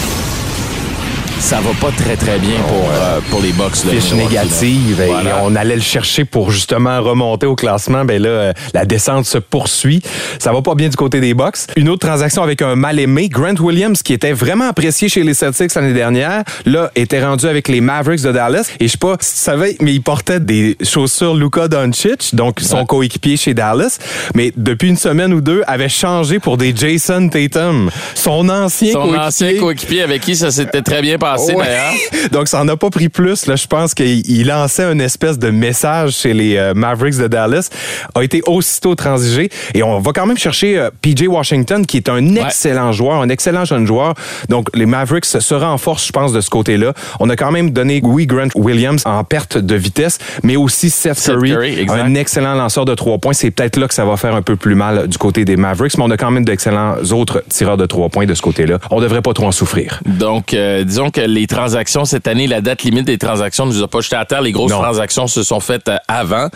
ça 1.41 1.59
va 1.61 1.71
pas 1.81 1.91
très 1.97 2.17
très 2.17 2.39
bien 2.39 2.61
pour 2.69 2.91
euh, 2.93 3.21
pour 3.31 3.41
les 3.41 3.51
là. 3.53 3.71
Fiche 3.71 4.13
négative 4.13 5.01
et 5.01 5.07
voilà. 5.07 5.41
on 5.43 5.57
allait 5.57 5.75
le 5.75 5.81
chercher 5.81 6.25
pour 6.25 6.51
justement 6.51 7.01
remonter 7.01 7.47
au 7.47 7.57
classement. 7.57 8.05
Ben 8.05 8.23
là, 8.23 8.29
euh, 8.29 8.53
la 8.75 8.85
descente 8.85 9.25
se 9.25 9.39
poursuit. 9.39 10.03
Ça 10.39 10.53
va 10.53 10.61
pas 10.61 10.75
bien 10.75 10.89
du 10.89 10.97
côté 10.97 11.21
des 11.21 11.33
Bucks. 11.33 11.57
Une 11.77 11.89
autre 11.89 12.07
transaction 12.07 12.43
avec 12.43 12.61
un 12.63 12.77
mal 12.77 13.01
aimé, 13.01 13.29
Grant 13.29 13.55
Williams, 13.59 14.03
qui 14.03 14.13
était 14.13 14.33
vraiment 14.33 14.69
apprécié 14.69 15.09
chez 15.09 15.23
les 15.23 15.33
Celtics 15.33 15.75
l'année 15.75 15.95
dernière, 15.95 16.45
là 16.67 16.91
était 16.95 17.25
rendu 17.25 17.47
avec 17.47 17.69
les 17.69 17.81
Mavericks 17.81 18.23
de 18.23 18.33
Dallas. 18.33 18.71
Et 18.79 18.87
je 18.87 18.93
sais 18.93 18.99
pas 18.99 19.17
si 19.21 19.33
tu 19.33 19.41
savais, 19.41 19.77
mais 19.81 19.95
il 19.95 20.03
portait 20.03 20.41
des 20.41 20.77
chaussures 20.83 21.35
Luka 21.35 21.69
Doncic, 21.69 22.35
donc 22.35 22.61
son 22.61 22.81
ouais. 22.81 22.87
coéquipier 22.87 23.39
chez 23.39 23.55
Dallas. 23.55 23.99
Mais 24.35 24.53
depuis 24.57 24.91
une 24.91 24.99
semaine 24.99 25.33
ou 25.33 25.41
deux, 25.41 25.63
avait 25.67 25.89
changé 25.89 26.39
pour 26.39 26.59
des 26.59 26.77
Jason 26.77 27.29
Tatum, 27.29 27.91
son 28.15 28.49
ancien 28.51 28.93
son 28.93 29.01
coéquipier. 29.01 29.27
ancien 29.27 29.55
coéquipier 29.59 30.03
avec 30.03 30.21
qui 30.21 30.37
ça 30.37 30.51
s'était 30.51 30.83
très 30.83 31.01
bien 31.01 31.17
passé 31.17 31.30
passé, 31.33 31.55
Ouais. 31.55 31.65
d'ailleurs. 31.65 31.93
Donc, 32.33 32.49
ça 32.49 32.61
en 32.61 32.69
a 32.69 32.77
pas 32.77 32.91
pris 32.91 33.09
plus. 33.09 33.47
Là, 33.47 33.57
je 33.57 33.67
pense 33.67 33.95
qu'il 33.95 34.29
il 34.31 34.47
lançait 34.47 34.85
une 34.85 35.01
espèce 35.01 35.39
de 35.39 35.51
message 35.51 36.13
chez 36.13 36.33
les 36.35 36.57
euh, 36.57 36.75
Mavericks 36.75 37.17
de 37.19 37.29
Dallas. 37.29 37.69
A 38.15 38.23
été 38.23 38.43
aussitôt 38.47 38.95
transigé. 38.95 39.51
Et 39.75 39.83
on 39.83 39.99
va 40.01 40.13
quand 40.13 40.27
même 40.27 40.39
chercher 40.39 40.79
euh, 40.79 40.91
PJ 41.03 41.27
Washington, 41.29 41.85
qui 41.87 41.97
est 41.97 42.09
un 42.09 42.37
excellent 42.37 42.93
joueur, 42.93 43.21
un 43.23 43.29
excellent 43.29 43.65
jeune 43.65 43.87
joueur. 43.87 44.15
Donc, 44.49 44.69
les 44.75 44.87
Mavericks 44.87 45.25
se 45.27 45.55
renforcent, 45.55 46.07
je 46.07 46.13
pense, 46.13 46.33
de 46.33 46.41
ce 46.41 46.51
côté-là. 46.51 46.93
On 47.21 47.29
a 47.31 47.37
quand 47.37 47.51
même 47.53 47.71
donné 47.71 48.01
oui 48.03 48.27
Grant 48.27 48.49
Williams 48.55 49.03
en 49.07 49.25
perte 49.25 49.59
de 49.59 49.75
vitesse, 49.75 50.19
mais 50.43 50.57
aussi 50.57 50.91
Seth, 50.91 51.19
Seth 51.19 51.35
Curry, 51.35 51.51
Curry, 51.51 51.81
exact. 51.81 52.01
un 52.03 52.15
excellent 52.15 52.55
lanceur 52.55 52.85
de 52.85 52.95
trois 52.95 53.19
points. 53.19 53.33
C'est 53.33 53.51
peut-être 53.51 53.77
là 53.77 53.89
que 53.89 53.95
ça 53.95 54.05
va 54.05 54.17
faire 54.17 54.35
un 54.35 54.43
peu 54.43 54.57
plus 54.57 54.75
mal 54.75 55.09
du 55.09 55.19
côté 55.19 55.45
des 55.45 55.57
Mavericks, 55.57 55.97
mais 55.99 56.05
on 56.05 56.11
a 56.11 56.17
quand 56.17 56.31
même 56.31 56.45
d'excellents 56.45 56.97
autres 57.13 57.43
tireurs 57.49 57.77
de 57.77 57.87
trois 57.87 58.09
points 58.09 58.27
de 58.27 58.35
ce 58.35 58.43
côté-là. 58.43 58.79
On 58.91 59.01
devrait 59.01 59.23
pas 59.23 59.33
trop 59.33 59.47
en 59.47 59.53
souffrir. 59.53 60.01
Donc, 60.07 60.55
euh, 60.55 60.85
disons 60.85 61.11
que 61.11 61.20
les 61.27 61.47
transactions 61.47 62.05
cette 62.05 62.27
année, 62.29 62.47
la 62.47 62.61
date 62.61 62.83
limite 62.83 63.07
des 63.07 63.19
transactions 63.19 63.67
ne 63.67 63.73
nous 63.73 63.83
a 63.83 63.89
pas 63.89 64.01
jeté 64.01 64.17
à 64.17 64.25
terre. 64.25 64.43
Les 64.43 64.53
grosses 64.53 64.71
Non. 64.71 64.81
transactions 64.81 65.27
se 65.27 65.43
sont 65.43 65.61
faites 65.61 65.89
euh, 65.89 65.97
avant, 66.09 66.49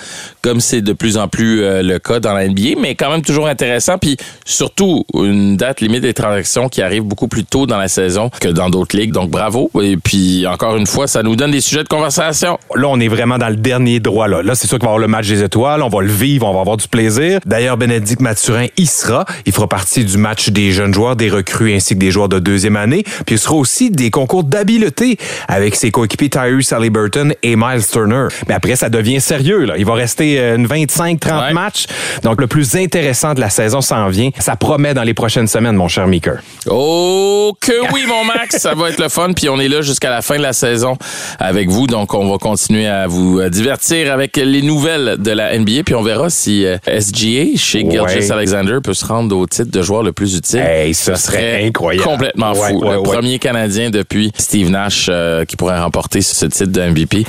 comme 0.42 0.60
c'est 0.60 0.80
de 0.80 0.92
plus 0.92 1.16
en 1.16 1.28
plus 1.28 1.62
euh, 1.62 1.82
le 1.82 1.98
cas 1.98 2.20
dans 2.20 2.32
la 2.32 2.48
NBA, 2.48 2.80
mais 2.80 2.94
quand 2.94 3.10
même 3.10 3.22
toujours 3.22 3.46
intéressant. 3.48 3.98
Puis 3.98 4.16
surtout, 4.44 5.04
une 5.14 5.56
date 5.56 5.80
limite 5.80 6.02
des 6.02 6.14
transactions 6.14 6.68
qui 6.68 6.82
arrive 6.82 7.02
beaucoup 7.02 7.28
plus 7.28 7.44
tôt 7.44 7.66
dans 7.66 7.78
la 7.78 7.88
saison 7.88 8.30
que 8.40 8.48
dans 8.48 8.70
d'autres 8.70 8.96
ligues. 8.96 9.12
Donc, 9.12 9.30
bravo. 9.30 9.70
Et 9.82 9.96
puis, 9.96 10.46
encore 10.46 10.76
une 10.76 10.86
fois, 10.86 11.06
ça 11.06 11.22
nous 11.22 11.36
donne 11.36 11.50
des 11.50 11.60
sujets 11.60 11.82
de 11.82 11.88
conversation. 11.88 12.58
Là, 12.74 12.88
on 12.88 13.00
est 13.00 13.08
vraiment 13.08 13.38
dans 13.38 13.48
le 13.48 13.56
dernier 13.56 14.00
droit. 14.00 14.28
Là, 14.28 14.42
là 14.42 14.54
c'est 14.54 14.66
sûr 14.66 14.78
qu'il 14.78 14.86
va 14.86 14.90
avoir 14.90 15.00
le 15.00 15.08
match 15.08 15.28
des 15.28 15.42
étoiles. 15.42 15.82
On 15.82 15.88
va 15.88 16.02
le 16.02 16.12
vivre, 16.12 16.46
on 16.46 16.54
va 16.54 16.60
avoir 16.60 16.76
du 16.76 16.88
plaisir. 16.88 17.40
D'ailleurs, 17.46 17.76
Bénédicte 17.76 18.20
Mathurin 18.20 18.66
y 18.76 18.86
sera. 18.86 19.24
Il 19.46 19.52
fera 19.52 19.68
partie 19.68 20.04
du 20.04 20.18
match 20.18 20.50
des 20.50 20.72
jeunes 20.72 20.94
joueurs, 20.94 21.16
des 21.16 21.30
recrues 21.30 21.74
ainsi 21.74 21.94
que 21.94 22.00
des 22.00 22.10
joueurs 22.10 22.28
de 22.28 22.38
deuxième 22.38 22.76
année. 22.76 23.04
Puis 23.26 23.36
il 23.36 23.38
sera 23.38 23.54
aussi 23.54 23.90
des 23.90 24.10
concours 24.10 24.44
d'habileté 24.54 25.18
avec 25.48 25.74
ses 25.74 25.90
coéquipiers 25.90 26.30
Tyrese 26.30 26.72
Halliburton 26.72 27.34
et 27.42 27.56
Miles 27.56 27.84
Turner. 27.90 28.28
Mais 28.48 28.54
après, 28.54 28.76
ça 28.76 28.88
devient 28.88 29.20
sérieux. 29.20 29.64
Là. 29.64 29.74
Il 29.76 29.84
va 29.84 29.94
rester 29.94 30.38
euh, 30.38 30.56
une 30.56 30.66
25-30 30.66 31.52
matchs. 31.52 31.86
Donc, 32.22 32.40
le 32.40 32.46
plus 32.46 32.76
intéressant 32.76 33.34
de 33.34 33.40
la 33.40 33.50
saison 33.50 33.80
s'en 33.80 34.08
vient. 34.08 34.30
Ça 34.38 34.56
promet 34.56 34.94
dans 34.94 35.02
les 35.02 35.14
prochaines 35.14 35.48
semaines, 35.48 35.74
mon 35.76 35.88
cher 35.88 36.06
Meeker. 36.06 36.38
Oh 36.68 37.52
que 37.60 37.92
oui, 37.92 38.04
mon 38.06 38.24
Max, 38.24 38.56
ça 38.58 38.74
va 38.74 38.90
être 38.90 39.00
le 39.00 39.08
fun. 39.08 39.32
Puis 39.34 39.48
on 39.48 39.58
est 39.58 39.68
là 39.68 39.82
jusqu'à 39.82 40.10
la 40.10 40.22
fin 40.22 40.36
de 40.36 40.42
la 40.42 40.52
saison 40.52 40.96
avec 41.38 41.68
vous. 41.68 41.86
Donc 41.86 42.14
on 42.14 42.30
va 42.30 42.38
continuer 42.38 42.86
à 42.86 43.06
vous 43.06 43.42
divertir 43.48 44.12
avec 44.12 44.36
les 44.36 44.62
nouvelles 44.62 45.16
de 45.18 45.30
la 45.30 45.58
NBA. 45.58 45.82
Puis 45.84 45.94
on 45.94 46.02
verra 46.02 46.30
si 46.30 46.64
euh, 46.64 46.76
SGA 46.86 47.56
chez 47.56 47.84
Ouais. 47.84 48.30
Alexander 48.32 48.78
peut 48.82 48.94
se 48.94 49.04
rendre 49.04 49.36
au 49.36 49.46
titre 49.46 49.70
de 49.70 49.82
joueur 49.82 50.02
le 50.02 50.12
plus 50.12 50.36
utile. 50.36 50.60
Hey, 50.60 50.94
ce 50.94 51.14
serait 51.14 51.64
incroyable. 51.66 52.04
Complètement 52.04 52.52
Ouais, 52.52 52.70
fou. 52.70 52.80
ouais, 52.84 52.90
le 52.92 52.96
ouais. 52.98 53.02
premier 53.02 53.38
Canadien 53.38 53.90
depuis 53.90 54.32
Steve 54.44 54.70
Nash 54.70 55.06
euh, 55.08 55.46
qui 55.46 55.56
pourrait 55.56 55.80
remporter 55.80 56.20
ce 56.20 56.44
titre 56.44 56.70
de 56.70 56.82
MVP. 56.82 57.24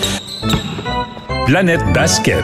Planète 1.45 1.82
Basket. 1.93 2.43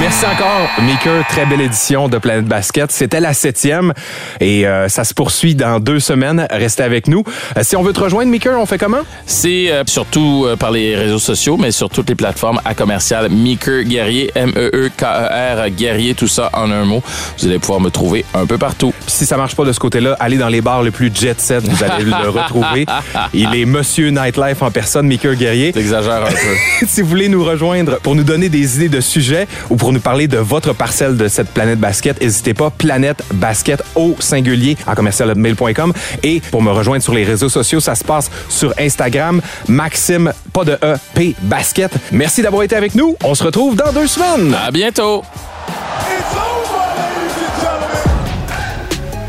Merci 0.00 0.24
encore, 0.26 0.68
Maker. 0.82 1.26
Très 1.28 1.46
belle 1.46 1.60
édition 1.60 2.08
de 2.08 2.18
Planète 2.18 2.46
Basket. 2.46 2.90
C'était 2.90 3.20
la 3.20 3.32
septième 3.34 3.92
et 4.40 4.66
euh, 4.66 4.88
ça 4.88 5.04
se 5.04 5.14
poursuit 5.14 5.54
dans 5.54 5.80
deux 5.80 6.00
semaines. 6.00 6.46
Restez 6.50 6.82
avec 6.82 7.08
nous. 7.08 7.22
Euh, 7.56 7.60
si 7.62 7.76
on 7.76 7.82
veut 7.82 7.92
te 7.92 8.00
rejoindre, 8.00 8.30
Maker, 8.30 8.58
on 8.58 8.66
fait 8.66 8.78
comment? 8.78 9.02
C'est 9.26 9.70
euh, 9.70 9.82
surtout 9.86 10.46
par 10.58 10.70
les 10.70 10.96
réseaux 10.96 11.18
sociaux, 11.18 11.56
mais 11.56 11.70
sur 11.70 11.90
toutes 11.90 12.08
les 12.08 12.14
plateformes 12.14 12.60
à 12.64 12.74
commercial 12.74 13.28
Meeker 13.30 13.84
Guerrier, 13.84 14.30
M-E-E-K-E-R, 14.34 15.70
Guerrier, 15.70 16.14
tout 16.14 16.28
ça 16.28 16.50
en 16.52 16.70
un 16.70 16.84
mot. 16.84 17.02
Vous 17.38 17.46
allez 17.46 17.58
pouvoir 17.58 17.80
me 17.80 17.90
trouver 17.90 18.24
un 18.34 18.46
peu 18.46 18.58
partout. 18.58 18.92
Puis 19.06 19.14
si 19.14 19.26
ça 19.26 19.36
marche 19.36 19.54
pas 19.54 19.64
de 19.64 19.72
ce 19.72 19.80
côté-là, 19.80 20.16
allez 20.20 20.38
dans 20.38 20.48
les 20.48 20.60
bars 20.60 20.82
les 20.82 20.90
plus 20.90 21.10
jet 21.14 21.40
set, 21.40 21.66
vous 21.66 21.84
allez 21.84 22.04
le 22.04 22.28
retrouver. 22.28 22.86
Il 23.34 23.54
est 23.54 23.64
Monsieur 23.64 24.10
Nightlife 24.10 24.62
en 24.62 24.70
personne, 24.70 25.06
Maker 25.06 25.34
Guerrier. 25.34 25.72
T'exagères 25.72 26.24
un 26.24 26.30
peu. 26.30 26.86
si 26.86 27.02
vous 27.02 27.08
voulez 27.08 27.28
nous 27.28 27.44
rejoindre 27.44 27.98
pour 28.00 28.14
nous 28.14 28.24
donner 28.24 28.48
des 28.48 28.76
idées 28.76 28.88
de 28.88 29.00
sujets 29.00 29.46
ou 29.74 29.76
pour 29.76 29.92
nous 29.92 29.98
parler 29.98 30.28
de 30.28 30.38
votre 30.38 30.72
parcelle 30.72 31.16
de 31.16 31.26
cette 31.26 31.48
planète 31.48 31.80
basket, 31.80 32.20
n'hésitez 32.20 32.54
pas, 32.54 32.70
planète 32.70 33.24
basket 33.34 33.82
au 33.96 34.14
singulier 34.20 34.76
à 34.86 34.94
commercialmail.com. 34.94 35.92
Et 36.22 36.40
pour 36.52 36.62
me 36.62 36.70
rejoindre 36.70 37.02
sur 37.02 37.12
les 37.12 37.24
réseaux 37.24 37.48
sociaux, 37.48 37.80
ça 37.80 37.96
se 37.96 38.04
passe 38.04 38.30
sur 38.48 38.72
Instagram, 38.78 39.40
Maxime, 39.66 40.32
pas 40.52 40.64
de 40.64 40.78
E, 40.80 40.94
P, 41.14 41.34
basket. 41.42 41.90
Merci 42.12 42.40
d'avoir 42.40 42.62
été 42.62 42.76
avec 42.76 42.94
nous. 42.94 43.16
On 43.24 43.34
se 43.34 43.42
retrouve 43.42 43.74
dans 43.74 43.92
deux 43.92 44.06
semaines. 44.06 44.54
À 44.54 44.70
bientôt. 44.70 45.24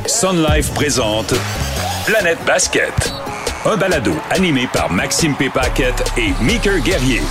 Sun 0.05 0.45
Life 0.47 0.71
présente 0.75 1.33
Planète 2.05 2.37
Basket. 2.45 3.13
Un 3.65 3.77
balado 3.77 4.13
animé 4.29 4.69
par 4.71 4.91
Maxime 4.91 5.33
P. 5.33 5.49
Paquette 5.49 6.03
et 6.17 6.33
Meeker 6.43 6.81
Guerrier. 6.81 7.21